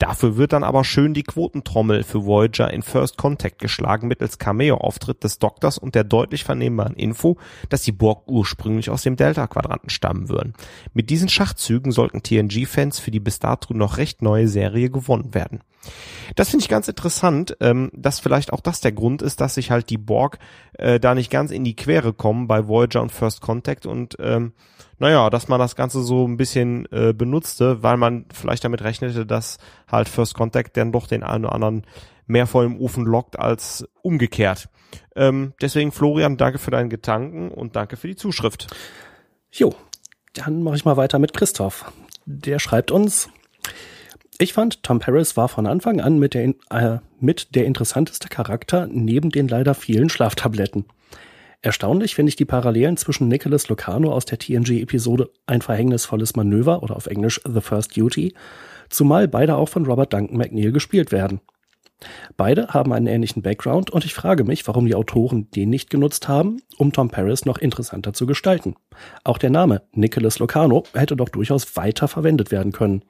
Dafür 0.00 0.38
wird 0.38 0.54
dann 0.54 0.64
aber 0.64 0.82
schön 0.82 1.12
die 1.12 1.22
Quotentrommel 1.22 2.04
für 2.04 2.24
Voyager 2.24 2.72
in 2.72 2.80
First 2.80 3.18
Contact 3.18 3.58
geschlagen 3.58 4.08
mittels 4.08 4.38
Cameo-Auftritt 4.38 5.22
des 5.22 5.38
Doktors 5.38 5.76
und 5.76 5.94
der 5.94 6.04
deutlich 6.04 6.42
vernehmbaren 6.42 6.94
Info, 6.94 7.36
dass 7.68 7.82
die 7.82 7.92
Borg 7.92 8.26
ursprünglich 8.26 8.88
aus 8.88 9.02
dem 9.02 9.16
Delta-Quadranten 9.16 9.90
stammen 9.90 10.30
würden. 10.30 10.54
Mit 10.94 11.10
diesen 11.10 11.28
Schachzügen 11.28 11.92
sollten 11.92 12.22
TNG-Fans 12.22 12.98
für 12.98 13.10
die 13.10 13.20
bis 13.20 13.40
dato 13.40 13.74
noch 13.74 13.98
recht 13.98 14.22
neue 14.22 14.48
Serie 14.48 14.88
gewonnen 14.88 15.34
werden. 15.34 15.60
Das 16.36 16.50
finde 16.50 16.62
ich 16.62 16.68
ganz 16.68 16.88
interessant, 16.88 17.56
ähm, 17.60 17.90
dass 17.94 18.20
vielleicht 18.20 18.52
auch 18.52 18.60
das 18.60 18.80
der 18.80 18.92
Grund 18.92 19.22
ist, 19.22 19.40
dass 19.40 19.54
sich 19.54 19.70
halt 19.70 19.90
die 19.90 19.98
Borg 19.98 20.38
äh, 20.74 21.00
da 21.00 21.14
nicht 21.14 21.30
ganz 21.30 21.50
in 21.50 21.64
die 21.64 21.76
Quere 21.76 22.12
kommen 22.12 22.46
bei 22.46 22.68
Voyager 22.68 23.02
und 23.02 23.12
First 23.12 23.40
Contact 23.40 23.86
und 23.86 24.16
ähm, 24.20 24.52
naja, 24.98 25.30
dass 25.30 25.48
man 25.48 25.58
das 25.58 25.76
Ganze 25.76 26.02
so 26.02 26.28
ein 26.28 26.36
bisschen 26.36 26.86
äh, 26.92 27.14
benutzte, 27.14 27.82
weil 27.82 27.96
man 27.96 28.26
vielleicht 28.32 28.64
damit 28.64 28.82
rechnete, 28.82 29.24
dass 29.24 29.58
halt 29.90 30.08
First 30.08 30.34
Contact 30.34 30.76
dann 30.76 30.92
doch 30.92 31.06
den 31.06 31.22
einen 31.22 31.46
oder 31.46 31.54
anderen 31.54 31.86
mehr 32.26 32.46
vor 32.46 32.62
dem 32.62 32.78
Ofen 32.78 33.04
lockt 33.04 33.38
als 33.38 33.88
umgekehrt. 34.02 34.68
Ähm, 35.16 35.54
deswegen, 35.60 35.90
Florian, 35.90 36.36
danke 36.36 36.58
für 36.58 36.70
deinen 36.70 36.90
Gedanken 36.90 37.50
und 37.50 37.76
danke 37.76 37.96
für 37.96 38.08
die 38.08 38.16
Zuschrift. 38.16 38.66
Jo, 39.50 39.74
dann 40.34 40.62
mache 40.62 40.76
ich 40.76 40.84
mal 40.84 40.96
weiter 40.96 41.18
mit 41.18 41.32
Christoph. 41.32 41.90
Der 42.26 42.58
schreibt 42.58 42.90
uns, 42.90 43.28
Ich 44.42 44.54
fand, 44.54 44.82
Tom 44.82 45.00
Paris 45.00 45.36
war 45.36 45.50
von 45.50 45.66
Anfang 45.66 46.00
an 46.00 46.18
mit 46.18 46.32
der, 46.32 46.54
äh, 46.70 47.00
mit 47.20 47.54
der 47.54 47.66
interessanteste 47.66 48.28
Charakter 48.28 48.88
neben 48.90 49.28
den 49.28 49.48
leider 49.48 49.74
vielen 49.74 50.08
Schlaftabletten. 50.08 50.86
Erstaunlich 51.60 52.14
finde 52.14 52.30
ich 52.30 52.36
die 52.36 52.46
Parallelen 52.46 52.96
zwischen 52.96 53.28
Nicholas 53.28 53.68
Lucano 53.68 54.10
aus 54.10 54.24
der 54.24 54.38
TNG-Episode 54.38 55.28
Ein 55.44 55.60
verhängnisvolles 55.60 56.36
Manöver 56.36 56.82
oder 56.82 56.96
auf 56.96 57.06
Englisch 57.06 57.38
The 57.46 57.60
First 57.60 57.94
Duty, 57.98 58.32
zumal 58.88 59.28
beide 59.28 59.56
auch 59.56 59.68
von 59.68 59.84
Robert 59.84 60.14
Duncan 60.14 60.38
McNeil 60.38 60.72
gespielt 60.72 61.12
werden. 61.12 61.42
Beide 62.38 62.68
haben 62.68 62.94
einen 62.94 63.08
ähnlichen 63.08 63.42
Background 63.42 63.90
und 63.90 64.06
ich 64.06 64.14
frage 64.14 64.44
mich, 64.44 64.66
warum 64.66 64.86
die 64.86 64.94
Autoren 64.94 65.50
den 65.50 65.68
nicht 65.68 65.90
genutzt 65.90 66.28
haben, 66.28 66.62
um 66.78 66.94
Tom 66.94 67.10
Paris 67.10 67.44
noch 67.44 67.58
interessanter 67.58 68.14
zu 68.14 68.24
gestalten. 68.24 68.74
Auch 69.22 69.36
der 69.36 69.50
Name 69.50 69.82
Nicholas 69.92 70.38
Locano 70.38 70.84
hätte 70.94 71.14
doch 71.14 71.28
durchaus 71.28 71.76
weiter 71.76 72.08
verwendet 72.08 72.50
werden 72.50 72.72
können. 72.72 73.02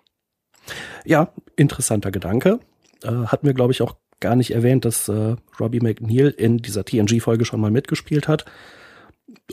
Ja, 1.05 1.33
interessanter 1.57 2.11
Gedanke. 2.11 2.61
Äh, 3.03 3.27
hatten 3.27 3.47
wir, 3.47 3.55
glaube 3.55 3.73
ich, 3.73 3.83
auch 3.83 3.97
gar 4.21 4.37
nicht 4.37 4.53
erwähnt, 4.53 4.85
dass 4.85 5.09
äh, 5.09 5.37
Robbie 5.59 5.81
McNeil 5.81 6.29
in 6.29 6.59
dieser 6.59 6.85
TNG-Folge 6.85 7.45
schon 7.45 7.61
mal 7.61 7.71
mitgespielt 7.71 8.29
hat. 8.29 8.45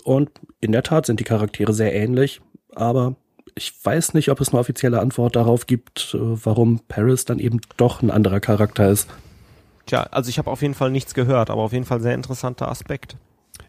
Und 0.04 0.30
in 0.60 0.72
der 0.72 0.84
Tat 0.84 1.06
sind 1.06 1.20
die 1.20 1.24
Charaktere 1.24 1.74
sehr 1.74 1.94
ähnlich, 1.94 2.42
aber 2.76 3.16
ich 3.56 3.74
weiß 3.84 4.14
nicht, 4.14 4.30
ob 4.30 4.40
es 4.42 4.50
eine 4.50 4.60
offizielle 4.60 5.00
Antwort 5.00 5.36
darauf 5.36 5.68
gibt, 5.68 6.14
äh, 6.14 6.20
warum 6.20 6.82
Paris 6.88 7.26
dann 7.26 7.40
eben 7.40 7.62
doch 7.78 8.02
ein 8.02 8.12
anderer 8.12 8.40
Charakter 8.40 8.90
ist. 8.90 9.10
Tja, 9.86 10.04
also 10.12 10.30
ich 10.30 10.38
habe 10.38 10.52
auf 10.52 10.62
jeden 10.62 10.74
Fall 10.74 10.92
nichts 10.92 11.14
gehört, 11.14 11.50
aber 11.50 11.62
auf 11.62 11.74
jeden 11.74 11.86
Fall 11.86 12.02
sehr 12.02 12.14
interessanter 12.14 12.68
Aspekt. 12.68 13.16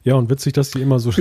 Ja, 0.03 0.15
und 0.15 0.31
witzig, 0.31 0.53
dass 0.53 0.71
die 0.71 0.83
immer 0.83 0.99
so 0.99 1.13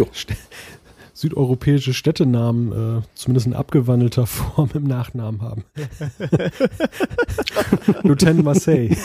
südeuropäische 1.18 1.94
Städtenamen, 1.94 3.00
äh, 3.00 3.02
zumindest 3.16 3.48
in 3.48 3.54
abgewandelter 3.54 4.26
Form 4.28 4.70
im 4.74 4.84
Nachnamen 4.84 5.42
haben. 5.42 5.64
Lieutenant 8.04 8.44
Marseille. 8.44 8.96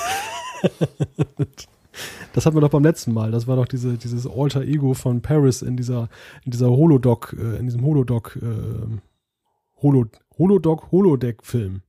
Das 2.33 2.47
hatten 2.47 2.57
wir 2.57 2.61
doch 2.61 2.71
beim 2.71 2.85
letzten 2.85 3.13
Mal. 3.13 3.31
Das 3.31 3.47
war 3.47 3.57
doch 3.57 3.67
diese, 3.67 3.97
dieses 3.97 4.27
Alter 4.27 4.63
Ego 4.63 4.95
von 4.95 5.23
Paris 5.23 5.63
in 5.63 5.77
dieser, 5.77 6.09
in 6.45 6.51
dieser 6.51 6.71
Holodoc, 6.71 7.35
äh, 7.39 7.57
in 7.57 7.65
diesem 7.65 7.85
Holodoc, 7.85 8.39
äh, 8.43 9.83
Holo, 9.83 10.07
Holodoc, 10.39 10.93
Holodeck-Film. 10.93 11.83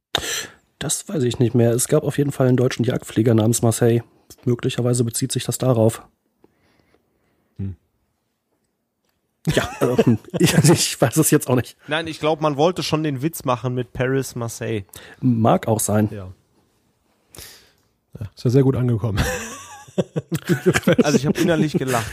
Das 0.80 1.08
weiß 1.08 1.24
ich 1.24 1.40
nicht 1.40 1.54
mehr. 1.54 1.72
Es 1.72 1.88
gab 1.88 2.04
auf 2.04 2.18
jeden 2.18 2.32
Fall 2.32 2.48
einen 2.48 2.58
deutschen 2.58 2.86
Jagdflieger 2.86 3.34
namens 3.34 3.62
Marseille. 3.62 4.02
Möglicherweise 4.46 5.04
bezieht 5.04 5.32
sich 5.32 5.44
das 5.44 5.58
darauf. 5.58 6.06
Hm. 7.58 7.76
Ja, 9.48 9.70
äh, 9.82 10.18
ich, 10.40 10.54
ich, 10.54 11.02
weiß 11.02 11.18
es 11.18 11.32
jetzt 11.32 11.50
auch 11.50 11.56
nicht. 11.56 11.76
Nein, 11.88 12.08
ich 12.08 12.20
glaube, 12.20 12.42
man 12.42 12.58
wollte 12.58 12.84
schon 12.84 13.04
den 13.04 13.22
Witz 13.22 13.44
machen 13.44 13.74
mit 13.74 13.94
Paris 13.94 14.36
Marseille. 14.36 14.84
Mag 15.20 15.68
auch 15.68 15.80
sein. 15.80 16.10
Ja. 16.12 16.32
ja 18.20 18.28
ist 18.36 18.44
ja 18.44 18.50
sehr 18.50 18.64
gut 18.64 18.76
angekommen. 18.76 19.24
also 21.04 21.18
ich 21.18 21.26
habe 21.26 21.40
innerlich 21.40 21.74
gelacht. 21.74 22.12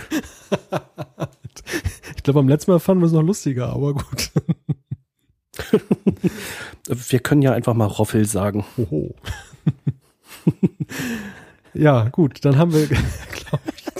Ich 2.17 2.23
glaube, 2.23 2.41
beim 2.41 2.49
letzten 2.49 2.73
Mal 2.73 2.81
fanden 2.81 3.03
wir 3.03 3.07
es 3.07 3.13
noch 3.13 3.23
lustiger, 3.23 3.71
aber 3.71 3.95
gut. 3.95 4.31
Wir 6.87 7.21
können 7.21 7.43
ja 7.43 7.53
einfach 7.53 7.75
mal 7.75 7.87
Roffel 7.87 8.25
sagen. 8.25 8.65
Oho. 8.77 9.15
ja, 11.75 12.09
gut, 12.09 12.45
dann 12.45 12.57
haben 12.57 12.73
wir, 12.73 12.87
glaube 12.87 13.63
ich. 13.75 13.91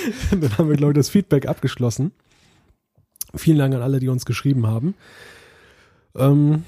dann 0.30 0.58
haben 0.58 0.68
wir, 0.68 0.76
glaube 0.76 0.92
ich, 0.92 0.98
das 0.98 1.08
Feedback 1.08 1.46
abgeschlossen. 1.46 2.12
Vielen 3.34 3.58
Dank 3.58 3.74
an 3.74 3.82
alle, 3.82 4.00
die 4.00 4.08
uns 4.08 4.24
geschrieben 4.24 4.66
haben. 4.66 4.94
Ähm, 6.16 6.64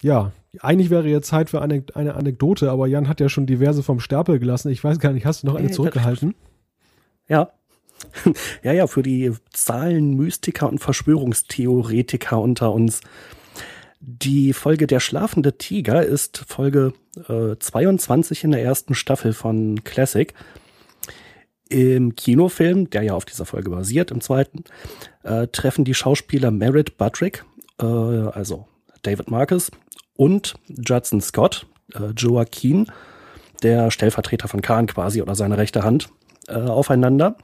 ja, 0.00 0.32
eigentlich 0.60 0.90
wäre 0.90 1.08
jetzt 1.08 1.28
Zeit 1.28 1.50
für 1.50 1.62
eine, 1.62 1.84
eine, 1.94 2.14
Anekdote, 2.14 2.70
aber 2.70 2.86
Jan 2.86 3.08
hat 3.08 3.20
ja 3.20 3.28
schon 3.28 3.46
diverse 3.46 3.82
vom 3.82 4.00
Stapel 4.00 4.38
gelassen. 4.38 4.70
Ich 4.70 4.82
weiß 4.82 4.98
gar 4.98 5.12
nicht, 5.12 5.26
hast 5.26 5.42
du 5.42 5.46
noch 5.46 5.54
eine 5.54 5.70
zurückgehalten? 5.70 6.34
Ja, 7.28 7.52
ja, 8.62 8.72
ja, 8.72 8.86
für 8.86 9.02
die 9.02 9.32
Zahlenmystiker 9.52 10.68
und 10.68 10.78
Verschwörungstheoretiker 10.78 12.40
unter 12.40 12.72
uns. 12.72 13.00
Die 14.00 14.52
Folge 14.52 14.86
Der 14.86 15.00
schlafende 15.00 15.56
Tiger 15.58 16.04
ist 16.04 16.44
Folge 16.48 16.92
äh, 17.28 17.56
22 17.58 18.44
in 18.44 18.50
der 18.50 18.62
ersten 18.62 18.94
Staffel 18.94 19.32
von 19.32 19.84
Classic. 19.84 20.34
Im 21.72 22.14
Kinofilm, 22.14 22.90
der 22.90 23.02
ja 23.02 23.14
auf 23.14 23.24
dieser 23.24 23.46
Folge 23.46 23.70
basiert, 23.70 24.10
im 24.10 24.20
zweiten, 24.20 24.64
äh, 25.22 25.46
treffen 25.46 25.84
die 25.84 25.94
Schauspieler 25.94 26.50
Merritt 26.50 26.98
Buttrick, 26.98 27.44
äh, 27.80 27.86
also 27.86 28.66
David 29.00 29.30
Marcus, 29.30 29.70
und 30.14 30.54
Judson 30.68 31.22
Scott, 31.22 31.66
äh, 31.94 32.10
Joaquin, 32.14 32.86
der 33.62 33.90
Stellvertreter 33.90 34.48
von 34.48 34.60
Khan 34.60 34.86
quasi 34.86 35.22
oder 35.22 35.34
seine 35.34 35.56
rechte 35.56 35.82
Hand, 35.82 36.10
äh, 36.48 36.54
aufeinander. 36.54 37.36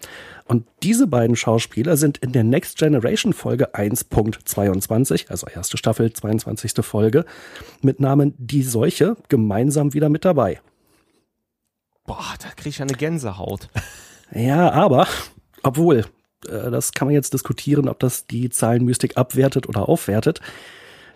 Und 0.45 0.67
diese 0.83 1.07
beiden 1.07 1.35
Schauspieler 1.35 1.97
sind 1.97 2.19
in 2.19 2.33
der 2.33 2.45
Next 2.45 2.77
Generation 2.77 3.33
Folge 3.33 3.75
1.22, 3.75 5.31
also 5.31 5.47
erste 5.47 5.79
Staffel, 5.79 6.13
22. 6.13 6.85
Folge, 6.85 7.25
mit 7.81 7.99
Namen 7.99 8.35
Die 8.37 8.63
Seuche 8.63 9.17
gemeinsam 9.29 9.95
wieder 9.95 10.11
mit 10.11 10.27
dabei. 10.27 10.61
Boah, 12.07 12.35
da 12.43 12.49
krieg 12.57 12.73
ich 12.73 12.83
eine 12.83 12.93
Gänsehaut. 12.93 13.71
Ja, 14.33 14.71
aber, 14.73 15.07
obwohl, 15.63 16.05
äh, 16.47 16.71
das 16.71 16.93
kann 16.93 17.09
man 17.09 17.15
jetzt 17.15 17.35
diskutieren, 17.35 17.89
ob 17.89 17.99
das 17.99 18.27
die 18.27 18.51
Zahlenmystik 18.51 19.17
abwertet 19.17 19.69
oder 19.69 19.89
aufwertet. 19.89 20.41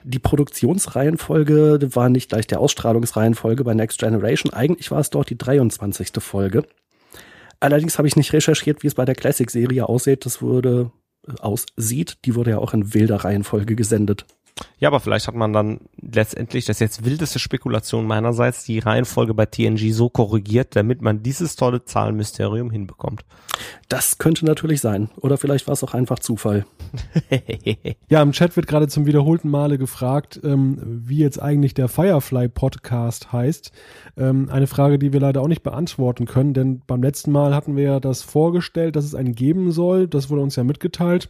Die 0.04 0.18
Produktionsreihenfolge 0.18 1.78
war 1.94 2.08
nicht 2.08 2.30
gleich 2.30 2.46
der 2.46 2.58
Ausstrahlungsreihenfolge 2.58 3.62
bei 3.62 3.74
Next 3.74 4.00
Generation. 4.00 4.52
Eigentlich 4.52 4.90
war 4.90 4.98
es 4.98 5.10
dort 5.10 5.30
die 5.30 5.38
23. 5.38 6.10
Folge. 6.18 6.64
Allerdings 7.60 7.98
habe 7.98 8.08
ich 8.08 8.16
nicht 8.16 8.32
recherchiert, 8.32 8.82
wie 8.82 8.88
es 8.88 8.94
bei 8.94 9.04
der 9.04 9.14
Classic-Serie 9.14 9.88
aussieht. 9.88 10.26
Das 10.26 10.42
wurde 10.42 10.90
äh, 11.28 11.40
aussieht. 11.40 12.18
Die 12.24 12.34
wurde 12.34 12.50
ja 12.50 12.58
auch 12.58 12.74
in 12.74 12.94
wilder 12.94 13.16
Reihenfolge 13.16 13.76
gesendet. 13.76 14.26
Ja, 14.78 14.88
aber 14.88 15.00
vielleicht 15.00 15.28
hat 15.28 15.34
man 15.34 15.52
dann 15.52 15.80
letztendlich, 16.00 16.64
das 16.64 16.76
ist 16.76 16.80
jetzt 16.80 17.04
wildeste 17.04 17.38
Spekulation 17.38 18.06
meinerseits, 18.06 18.64
die 18.64 18.78
Reihenfolge 18.78 19.34
bei 19.34 19.46
TNG 19.46 19.92
so 19.92 20.08
korrigiert, 20.08 20.74
damit 20.76 21.02
man 21.02 21.22
dieses 21.22 21.56
tolle 21.56 21.84
Zahlenmysterium 21.84 22.70
hinbekommt. 22.70 23.24
Das 23.88 24.18
könnte 24.18 24.44
natürlich 24.44 24.80
sein. 24.80 25.10
Oder 25.20 25.36
vielleicht 25.36 25.66
war 25.66 25.74
es 25.74 25.84
auch 25.84 25.94
einfach 25.94 26.18
Zufall. 26.18 26.64
ja, 28.08 28.22
im 28.22 28.32
Chat 28.32 28.56
wird 28.56 28.66
gerade 28.66 28.88
zum 28.88 29.06
wiederholten 29.06 29.48
Male 29.48 29.78
gefragt, 29.78 30.40
ähm, 30.42 30.78
wie 30.82 31.18
jetzt 31.18 31.40
eigentlich 31.40 31.74
der 31.74 31.88
Firefly 31.88 32.48
Podcast 32.48 33.32
heißt. 33.32 33.72
Ähm, 34.16 34.48
eine 34.50 34.66
Frage, 34.66 34.98
die 34.98 35.12
wir 35.12 35.20
leider 35.20 35.42
auch 35.42 35.48
nicht 35.48 35.62
beantworten 35.62 36.26
können, 36.26 36.54
denn 36.54 36.82
beim 36.86 37.02
letzten 37.02 37.32
Mal 37.32 37.54
hatten 37.54 37.76
wir 37.76 37.84
ja 37.84 38.00
das 38.00 38.22
vorgestellt, 38.22 38.96
dass 38.96 39.04
es 39.04 39.14
einen 39.14 39.34
geben 39.34 39.72
soll. 39.72 40.08
Das 40.08 40.30
wurde 40.30 40.42
uns 40.42 40.56
ja 40.56 40.64
mitgeteilt. 40.64 41.28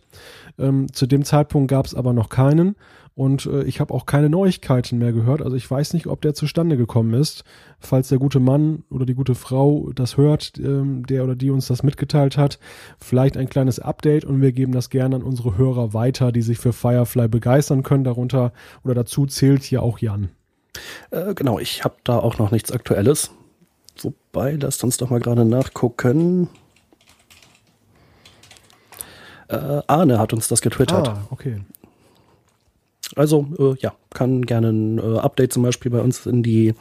Ähm, 0.59 0.92
zu 0.92 1.06
dem 1.06 1.24
Zeitpunkt 1.24 1.70
gab 1.70 1.86
es 1.86 1.94
aber 1.94 2.12
noch 2.12 2.28
keinen. 2.28 2.76
Und 3.14 3.47
äh, 3.47 3.64
ich 3.64 3.80
habe 3.80 3.93
auch 3.93 4.06
keine 4.06 4.30
Neuigkeiten 4.30 4.98
mehr 4.98 5.12
gehört. 5.12 5.43
Also 5.43 5.56
ich 5.56 5.70
weiß 5.70 5.93
nicht, 5.93 6.06
ob 6.06 6.22
der 6.22 6.34
zustande 6.34 6.76
gekommen 6.76 7.12
ist. 7.12 7.44
Falls 7.78 8.09
der 8.09 8.18
gute 8.18 8.40
Mann 8.40 8.84
oder 8.90 9.05
die 9.05 9.14
gute 9.14 9.34
Frau 9.34 9.90
das 9.94 10.16
hört, 10.16 10.52
ähm, 10.59 11.05
der 11.06 11.24
oder 11.24 11.34
die 11.34 11.51
uns 11.51 11.66
das 11.66 11.82
mitgeteilt 11.82 12.39
hat, 12.39 12.59
vielleicht 12.98 13.36
ein 13.36 13.48
kleines 13.48 13.78
Update 13.78 14.24
und 14.24 14.40
wir 14.40 14.52
geben 14.52 14.72
das 14.72 14.89
gerne 14.89 15.16
an 15.16 15.22
unsere 15.22 15.59
Hörer 15.59 15.93
weiter, 15.93 16.32
die 16.32 16.43
sich 16.43 16.59
für 16.59 16.72
Firefly 16.72 17.28
begeistern 17.28 17.82
können. 17.82 18.05
Darunter 18.05 18.52
oder 18.82 18.94
dazu 18.94 19.26
zählt 19.26 19.62
hier 19.62 19.82
auch 19.82 19.98
Jan. 19.98 20.30
Äh, 21.10 21.34
genau, 21.34 21.59
ich 21.59 21.84
habe 21.84 21.97
da 22.05 22.18
auch 22.18 22.39
noch 22.39 22.51
nichts 22.51 22.72
Aktuelles. 22.72 23.30
Wobei, 24.01 24.52
lasst 24.55 24.82
uns 24.84 24.97
doch 24.97 25.10
mal 25.10 25.20
gerade 25.20 25.44
nachgucken. 25.44 26.48
Äh, 29.48 29.82
Arne 29.86 30.18
hat 30.18 30.32
uns 30.32 30.48
das 30.48 30.62
getwittert. 30.62 31.09
Ah, 31.09 31.26
okay. 31.30 31.60
Also 33.16 33.47
äh, 33.59 33.74
ja, 33.80 33.94
kann 34.10 34.43
gerne 34.47 34.70
ein 34.70 34.98
äh, 34.98 35.18
Update 35.18 35.52
zum 35.52 35.62
Beispiel 35.62 35.90
bei 35.90 36.01
uns 36.01 36.26
in 36.26 36.43
die 36.43 36.74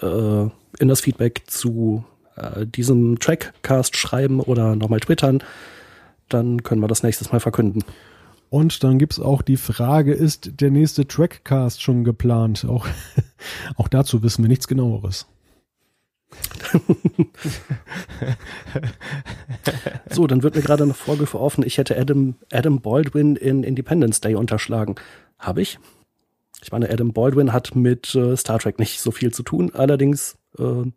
äh, 0.00 0.48
in 0.78 0.88
das 0.88 1.00
Feedback 1.00 1.42
zu 1.46 2.04
äh, 2.36 2.66
diesem 2.66 3.18
Trackcast 3.18 3.96
schreiben 3.96 4.40
oder 4.40 4.76
nochmal 4.76 5.00
twittern. 5.00 5.42
Dann 6.28 6.62
können 6.62 6.80
wir 6.80 6.88
das 6.88 7.02
nächstes 7.02 7.32
Mal 7.32 7.40
verkünden. 7.40 7.82
Und 8.48 8.84
dann 8.84 8.98
gibt's 8.98 9.18
auch 9.18 9.42
die 9.42 9.56
Frage, 9.56 10.12
ist 10.12 10.60
der 10.60 10.70
nächste 10.70 11.06
Trackcast 11.06 11.82
schon 11.82 12.04
geplant? 12.04 12.64
Auch, 12.68 12.86
auch 13.76 13.88
dazu 13.88 14.22
wissen 14.22 14.44
wir 14.44 14.48
nichts 14.48 14.68
genaueres. 14.68 15.26
so, 20.10 20.26
dann 20.26 20.42
wird 20.42 20.56
mir 20.56 20.62
gerade 20.62 20.82
eine 20.82 20.94
Vorwürfe 20.94 21.38
offen, 21.40 21.64
ich 21.64 21.78
hätte 21.78 21.96
Adam, 21.98 22.34
Adam 22.52 22.80
Baldwin 22.80 23.36
in 23.36 23.62
Independence 23.62 24.20
Day 24.20 24.34
unterschlagen. 24.34 24.96
Habe 25.38 25.62
ich. 25.62 25.78
Ich 26.62 26.72
meine, 26.72 26.90
Adam 26.90 27.12
Baldwin 27.12 27.52
hat 27.52 27.74
mit 27.74 28.14
äh, 28.14 28.36
Star 28.36 28.58
Trek 28.58 28.78
nicht 28.78 29.00
so 29.00 29.10
viel 29.10 29.32
zu 29.32 29.42
tun. 29.42 29.72
Allerdings 29.74 30.36
äh, 30.58 30.90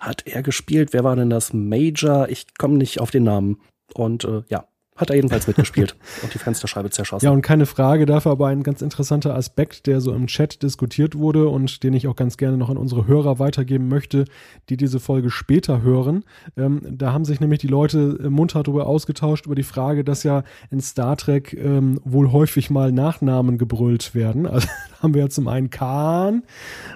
hat 0.00 0.26
er 0.26 0.42
gespielt. 0.42 0.92
Wer 0.92 1.04
war 1.04 1.16
denn 1.16 1.30
das? 1.30 1.52
Major? 1.52 2.28
Ich 2.28 2.46
komme 2.58 2.76
nicht 2.76 3.00
auf 3.00 3.10
den 3.10 3.24
Namen. 3.24 3.60
Und 3.94 4.24
äh, 4.24 4.42
ja, 4.48 4.67
hat 4.98 5.10
er 5.10 5.16
jedenfalls 5.16 5.46
mitgespielt 5.46 5.96
und 6.22 6.34
die 6.34 6.38
Fensterscheibe 6.38 6.90
zerschossen. 6.90 7.24
Ja, 7.24 7.30
und 7.30 7.40
keine 7.42 7.66
Frage, 7.66 8.04
dafür 8.04 8.32
aber 8.32 8.48
ein 8.48 8.62
ganz 8.62 8.82
interessanter 8.82 9.34
Aspekt, 9.34 9.86
der 9.86 10.00
so 10.00 10.12
im 10.12 10.26
Chat 10.26 10.62
diskutiert 10.62 11.16
wurde 11.16 11.48
und 11.48 11.82
den 11.84 11.94
ich 11.94 12.08
auch 12.08 12.16
ganz 12.16 12.36
gerne 12.36 12.56
noch 12.56 12.68
an 12.68 12.76
unsere 12.76 13.06
Hörer 13.06 13.38
weitergeben 13.38 13.88
möchte, 13.88 14.24
die 14.68 14.76
diese 14.76 14.98
Folge 15.00 15.30
später 15.30 15.82
hören. 15.82 16.24
Ähm, 16.56 16.82
da 16.90 17.12
haben 17.12 17.24
sich 17.24 17.40
nämlich 17.40 17.60
die 17.60 17.68
Leute 17.68 18.18
äh, 18.22 18.28
munter 18.28 18.62
darüber 18.62 18.86
ausgetauscht, 18.86 19.46
über 19.46 19.54
die 19.54 19.62
Frage, 19.62 20.02
dass 20.04 20.24
ja 20.24 20.42
in 20.70 20.80
Star 20.80 21.16
Trek 21.16 21.54
ähm, 21.54 22.00
wohl 22.04 22.32
häufig 22.32 22.68
mal 22.68 22.90
Nachnamen 22.90 23.56
gebrüllt 23.56 24.14
werden. 24.14 24.46
Also 24.46 24.68
haben 25.02 25.14
wir 25.14 25.22
ja 25.22 25.28
zum 25.28 25.46
einen 25.46 25.70
Khan 25.70 26.42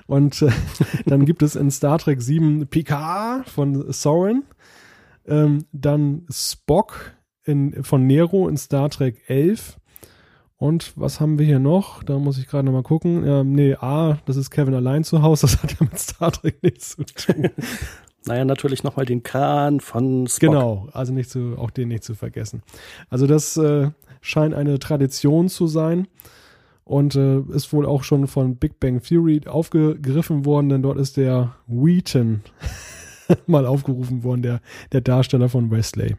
und 0.07 0.43
äh, 0.43 0.51
dann 1.07 1.25
gibt 1.25 1.43
es 1.43 1.55
in 1.55 1.71
Star 1.71 1.99
Trek 1.99 2.21
7 2.21 2.67
Picard 2.67 3.49
von 3.49 3.93
Soren, 3.93 4.43
ähm, 5.27 5.67
dann 5.73 6.27
Spock 6.29 7.15
in, 7.45 7.83
von 7.83 8.07
Nero 8.07 8.49
in 8.49 8.57
Star 8.57 8.91
Trek 8.91 9.23
11. 9.27 9.79
Und 10.57 10.93
was 10.95 11.21
haben 11.21 11.39
wir 11.41 11.47
hier 11.47 11.59
noch? 11.59 12.05
Da 12.05 12.19
muss 12.19 12.39
ich 12.39 12.47
gerade 12.47 12.65
nochmal 12.65 12.85
gucken. 12.85 13.27
Ähm, 13.27 13.53
nee, 13.53 13.75
A, 13.75 14.19
das 14.27 14.37
ist 14.37 14.51
Kevin 14.51 14.75
allein 14.75 15.03
zu 15.03 15.23
Hause. 15.23 15.47
Das 15.47 15.63
hat 15.63 15.73
ja 15.73 15.79
mit 15.81 15.99
Star 15.99 16.31
Trek 16.31 16.63
nichts 16.63 16.91
zu 16.91 17.05
tun. 17.05 17.51
naja, 18.27 18.45
natürlich 18.45 18.85
nochmal 18.85 19.05
den 19.05 19.23
Khan 19.23 19.81
von 19.81 20.29
Spock. 20.29 20.41
Genau, 20.41 20.89
also 20.93 21.13
nicht 21.13 21.31
zu, 21.31 21.57
auch 21.59 21.71
den 21.71 21.89
nicht 21.89 22.05
zu 22.05 22.15
vergessen. 22.15 22.63
Also 23.11 23.27
das 23.27 23.57
äh, 23.57 23.91
scheint 24.21 24.55
eine 24.55 24.79
Tradition 24.79 25.49
zu 25.49 25.67
sein 25.67 26.07
und 26.85 27.17
äh, 27.17 27.41
ist 27.55 27.73
wohl 27.73 27.87
auch 27.87 28.05
schon 28.05 28.27
von 28.27 28.57
Big 28.57 28.79
Bang 28.79 29.03
Theory 29.03 29.41
aufgegriffen 29.47 30.45
worden, 30.45 30.69
denn 30.69 30.83
dort 30.83 30.99
ist 30.99 31.17
der 31.17 31.57
Wheaton 31.67 32.43
mal 33.47 33.67
aufgerufen 33.67 34.23
worden, 34.23 34.43
der, 34.43 34.61
der 34.93 35.01
Darsteller 35.01 35.49
von 35.49 35.71
Wesley. 35.71 36.17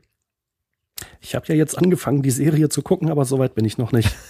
Ich 1.22 1.36
habe 1.36 1.46
ja 1.48 1.56
jetzt 1.56 1.78
angefangen, 1.78 2.22
die 2.22 2.32
Serie 2.32 2.70
zu 2.70 2.82
gucken, 2.82 3.10
aber 3.10 3.26
soweit 3.26 3.56
bin 3.56 3.66
ich 3.66 3.78
noch 3.78 3.92
nicht. 3.92 4.16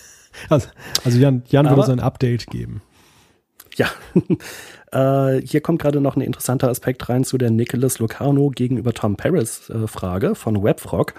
Also, 0.50 0.68
also 1.06 1.20
Jan, 1.20 1.44
Jan 1.46 1.70
würde 1.70 1.92
ein 1.92 2.00
Update 2.00 2.48
geben. 2.48 2.82
Ja, 3.76 3.88
äh, 4.92 5.40
hier 5.46 5.62
kommt 5.62 5.80
gerade 5.80 6.02
noch 6.02 6.16
ein 6.16 6.22
interessanter 6.22 6.70
Aspekt 6.70 7.08
rein 7.08 7.24
zu 7.24 7.38
der 7.38 7.52
Nicholas 7.52 8.00
Lucano 8.00 8.50
gegenüber 8.50 8.94
Tom 8.94 9.16
Paris 9.16 9.70
äh, 9.70 9.86
Frage 9.86 10.34
von 10.34 10.64
Webfrog. 10.64 11.14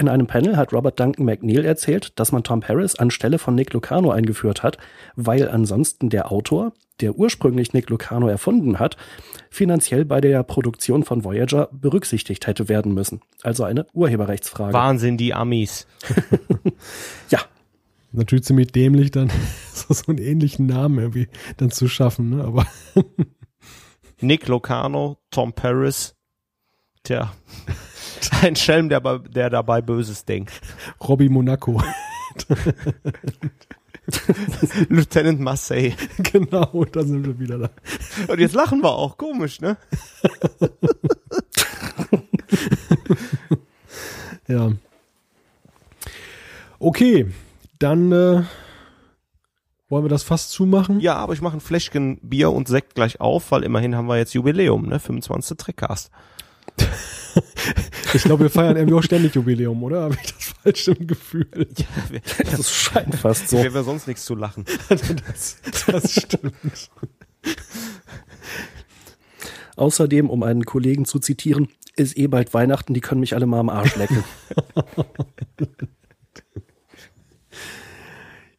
In 0.00 0.08
einem 0.08 0.26
Panel 0.26 0.56
hat 0.56 0.72
Robert 0.72 0.98
Duncan 0.98 1.26
McNeil 1.26 1.64
erzählt, 1.64 2.18
dass 2.18 2.32
man 2.32 2.42
Tom 2.42 2.60
Paris 2.60 2.94
anstelle 2.96 3.38
von 3.38 3.54
Nick 3.54 3.74
Lucano 3.74 4.10
eingeführt 4.10 4.62
hat, 4.62 4.78
weil 5.14 5.48
ansonsten 5.48 6.08
der 6.08 6.32
Autor, 6.32 6.72
der 7.00 7.16
ursprünglich 7.16 7.72
Nick 7.72 7.90
Lucano 7.90 8.28
erfunden 8.28 8.78
hat, 8.78 8.96
finanziell 9.50 10.04
bei 10.04 10.20
der 10.20 10.42
Produktion 10.42 11.02
von 11.02 11.24
Voyager 11.24 11.68
berücksichtigt 11.72 12.46
hätte 12.46 12.68
werden 12.68 12.94
müssen. 12.94 13.20
Also 13.42 13.64
eine 13.64 13.86
Urheberrechtsfrage. 13.92 14.72
Wahnsinn, 14.72 15.16
die 15.16 15.34
Amis. 15.34 15.86
ja. 17.30 17.40
Natürlich 18.12 18.44
ziemlich 18.44 18.72
dämlich, 18.72 19.12
dann 19.12 19.30
so, 19.72 19.94
einen 20.08 20.18
ähnlichen 20.18 20.66
Namen 20.66 20.98
irgendwie 20.98 21.28
dann 21.58 21.70
zu 21.70 21.88
schaffen, 21.88 22.30
ne? 22.30 22.44
Aber 22.44 22.66
Nick 24.20 24.48
Lucano, 24.48 25.18
Tom 25.30 25.52
Paris, 25.52 26.16
tja. 27.04 27.32
Ein 28.42 28.56
Schelm, 28.56 28.88
der, 28.88 29.00
der 29.18 29.48
dabei 29.48 29.80
Böses 29.80 30.24
denkt. 30.24 30.60
Robbie 31.00 31.28
Monaco. 31.28 31.80
Lieutenant 34.88 35.40
Marseille. 35.40 35.94
Genau, 36.18 36.84
da 36.92 37.02
sind 37.02 37.26
wir 37.26 37.38
wieder 37.38 37.58
da. 37.58 37.70
Und 38.28 38.38
jetzt 38.38 38.54
lachen 38.54 38.82
wir 38.82 38.92
auch, 38.92 39.16
komisch, 39.16 39.60
ne? 39.60 39.76
ja. 44.48 44.72
Okay, 46.78 47.26
dann 47.78 48.12
äh, 48.12 48.42
wollen 49.88 50.04
wir 50.04 50.08
das 50.08 50.22
fast 50.22 50.50
zumachen? 50.50 51.00
Ja, 51.00 51.16
aber 51.16 51.32
ich 51.32 51.42
mache 51.42 51.56
ein 51.56 51.60
Fläschchen 51.60 52.18
Bier 52.22 52.50
und 52.50 52.68
Sekt 52.68 52.94
gleich 52.94 53.20
auf, 53.20 53.50
weil 53.50 53.64
immerhin 53.64 53.96
haben 53.96 54.06
wir 54.06 54.16
jetzt 54.16 54.34
Jubiläum, 54.34 54.86
ne? 54.86 55.00
25. 55.00 55.56
Trickcast. 55.56 56.10
ich 58.14 58.22
glaube, 58.22 58.44
wir 58.44 58.50
feiern 58.50 58.76
irgendwie 58.76 58.94
auch 58.94 59.02
ständig 59.02 59.34
Jubiläum, 59.34 59.82
oder? 59.82 60.02
Habe 60.02 60.16
ich 60.22 60.32
das 60.32 60.44
falsch 60.62 60.88
im 60.88 61.06
Gefühl? 61.06 61.46
Ja, 61.76 61.86
das 62.56 62.72
scheint 62.72 63.14
fast 63.14 63.48
so. 63.48 63.58
Wäre 63.58 63.84
sonst 63.84 64.06
nichts 64.06 64.24
zu 64.24 64.34
lachen. 64.34 64.64
das, 64.88 65.58
das 65.86 66.12
stimmt. 66.12 66.90
Außerdem, 69.76 70.28
um 70.28 70.42
einen 70.42 70.64
Kollegen 70.64 71.04
zu 71.04 71.18
zitieren, 71.18 71.68
ist 71.96 72.16
eh 72.16 72.26
bald 72.26 72.52
Weihnachten, 72.54 72.94
die 72.94 73.00
können 73.00 73.20
mich 73.20 73.34
alle 73.34 73.46
mal 73.46 73.60
am 73.60 73.68
Arsch 73.68 73.96
lecken. 73.96 74.24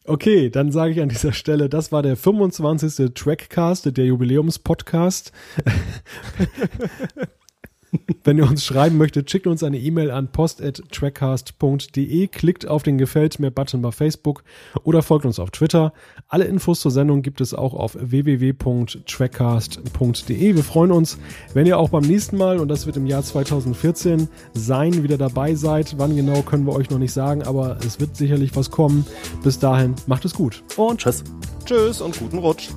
Okay, 0.03 0.49
dann 0.49 0.71
sage 0.71 0.91
ich 0.91 1.01
an 1.01 1.09
dieser 1.09 1.31
Stelle, 1.31 1.69
das 1.69 1.91
war 1.91 2.01
der 2.01 2.17
25. 2.17 3.13
Trackcast, 3.13 3.95
der 3.95 4.05
Jubiläumspodcast. 4.05 5.31
Wenn 8.23 8.37
ihr 8.37 8.47
uns 8.47 8.63
schreiben 8.65 8.97
möchtet, 8.97 9.29
schickt 9.29 9.47
uns 9.47 9.63
eine 9.63 9.77
E-Mail 9.77 10.11
an 10.11 10.31
post.trackcast.de, 10.31 12.27
klickt 12.27 12.65
auf 12.67 12.83
den 12.83 12.97
Gefällt 12.97 13.39
mir-Button 13.39 13.81
bei 13.81 13.91
Facebook 13.91 14.43
oder 14.83 15.01
folgt 15.01 15.25
uns 15.25 15.39
auf 15.39 15.51
Twitter. 15.51 15.91
Alle 16.27 16.45
Infos 16.45 16.79
zur 16.81 16.91
Sendung 16.91 17.21
gibt 17.21 17.39
es 17.41 17.53
auch 17.53 17.73
auf 17.73 17.97
www.trackcast.de. 17.99 20.55
Wir 20.55 20.63
freuen 20.63 20.91
uns, 20.91 21.17
wenn 21.53 21.65
ihr 21.65 21.77
auch 21.77 21.89
beim 21.89 22.03
nächsten 22.03 22.37
Mal, 22.37 22.59
und 22.59 22.69
das 22.69 22.85
wird 22.85 22.95
im 22.97 23.05
Jahr 23.05 23.23
2014 23.23 24.27
sein, 24.53 25.03
wieder 25.03 25.17
dabei 25.17 25.55
seid. 25.55 25.95
Wann 25.97 26.15
genau 26.15 26.41
können 26.43 26.65
wir 26.65 26.73
euch 26.73 26.89
noch 26.89 26.99
nicht 26.99 27.13
sagen, 27.13 27.43
aber 27.43 27.77
es 27.85 27.99
wird 27.99 28.15
sicherlich 28.15 28.55
was 28.55 28.71
kommen. 28.71 29.05
Bis 29.43 29.59
dahin, 29.59 29.95
macht 30.07 30.23
es 30.25 30.33
gut. 30.33 30.63
Und 30.77 31.01
tschüss. 31.01 31.23
Tschüss 31.65 32.01
und 32.01 32.17
guten 32.17 32.37
Rutsch. 32.37 32.69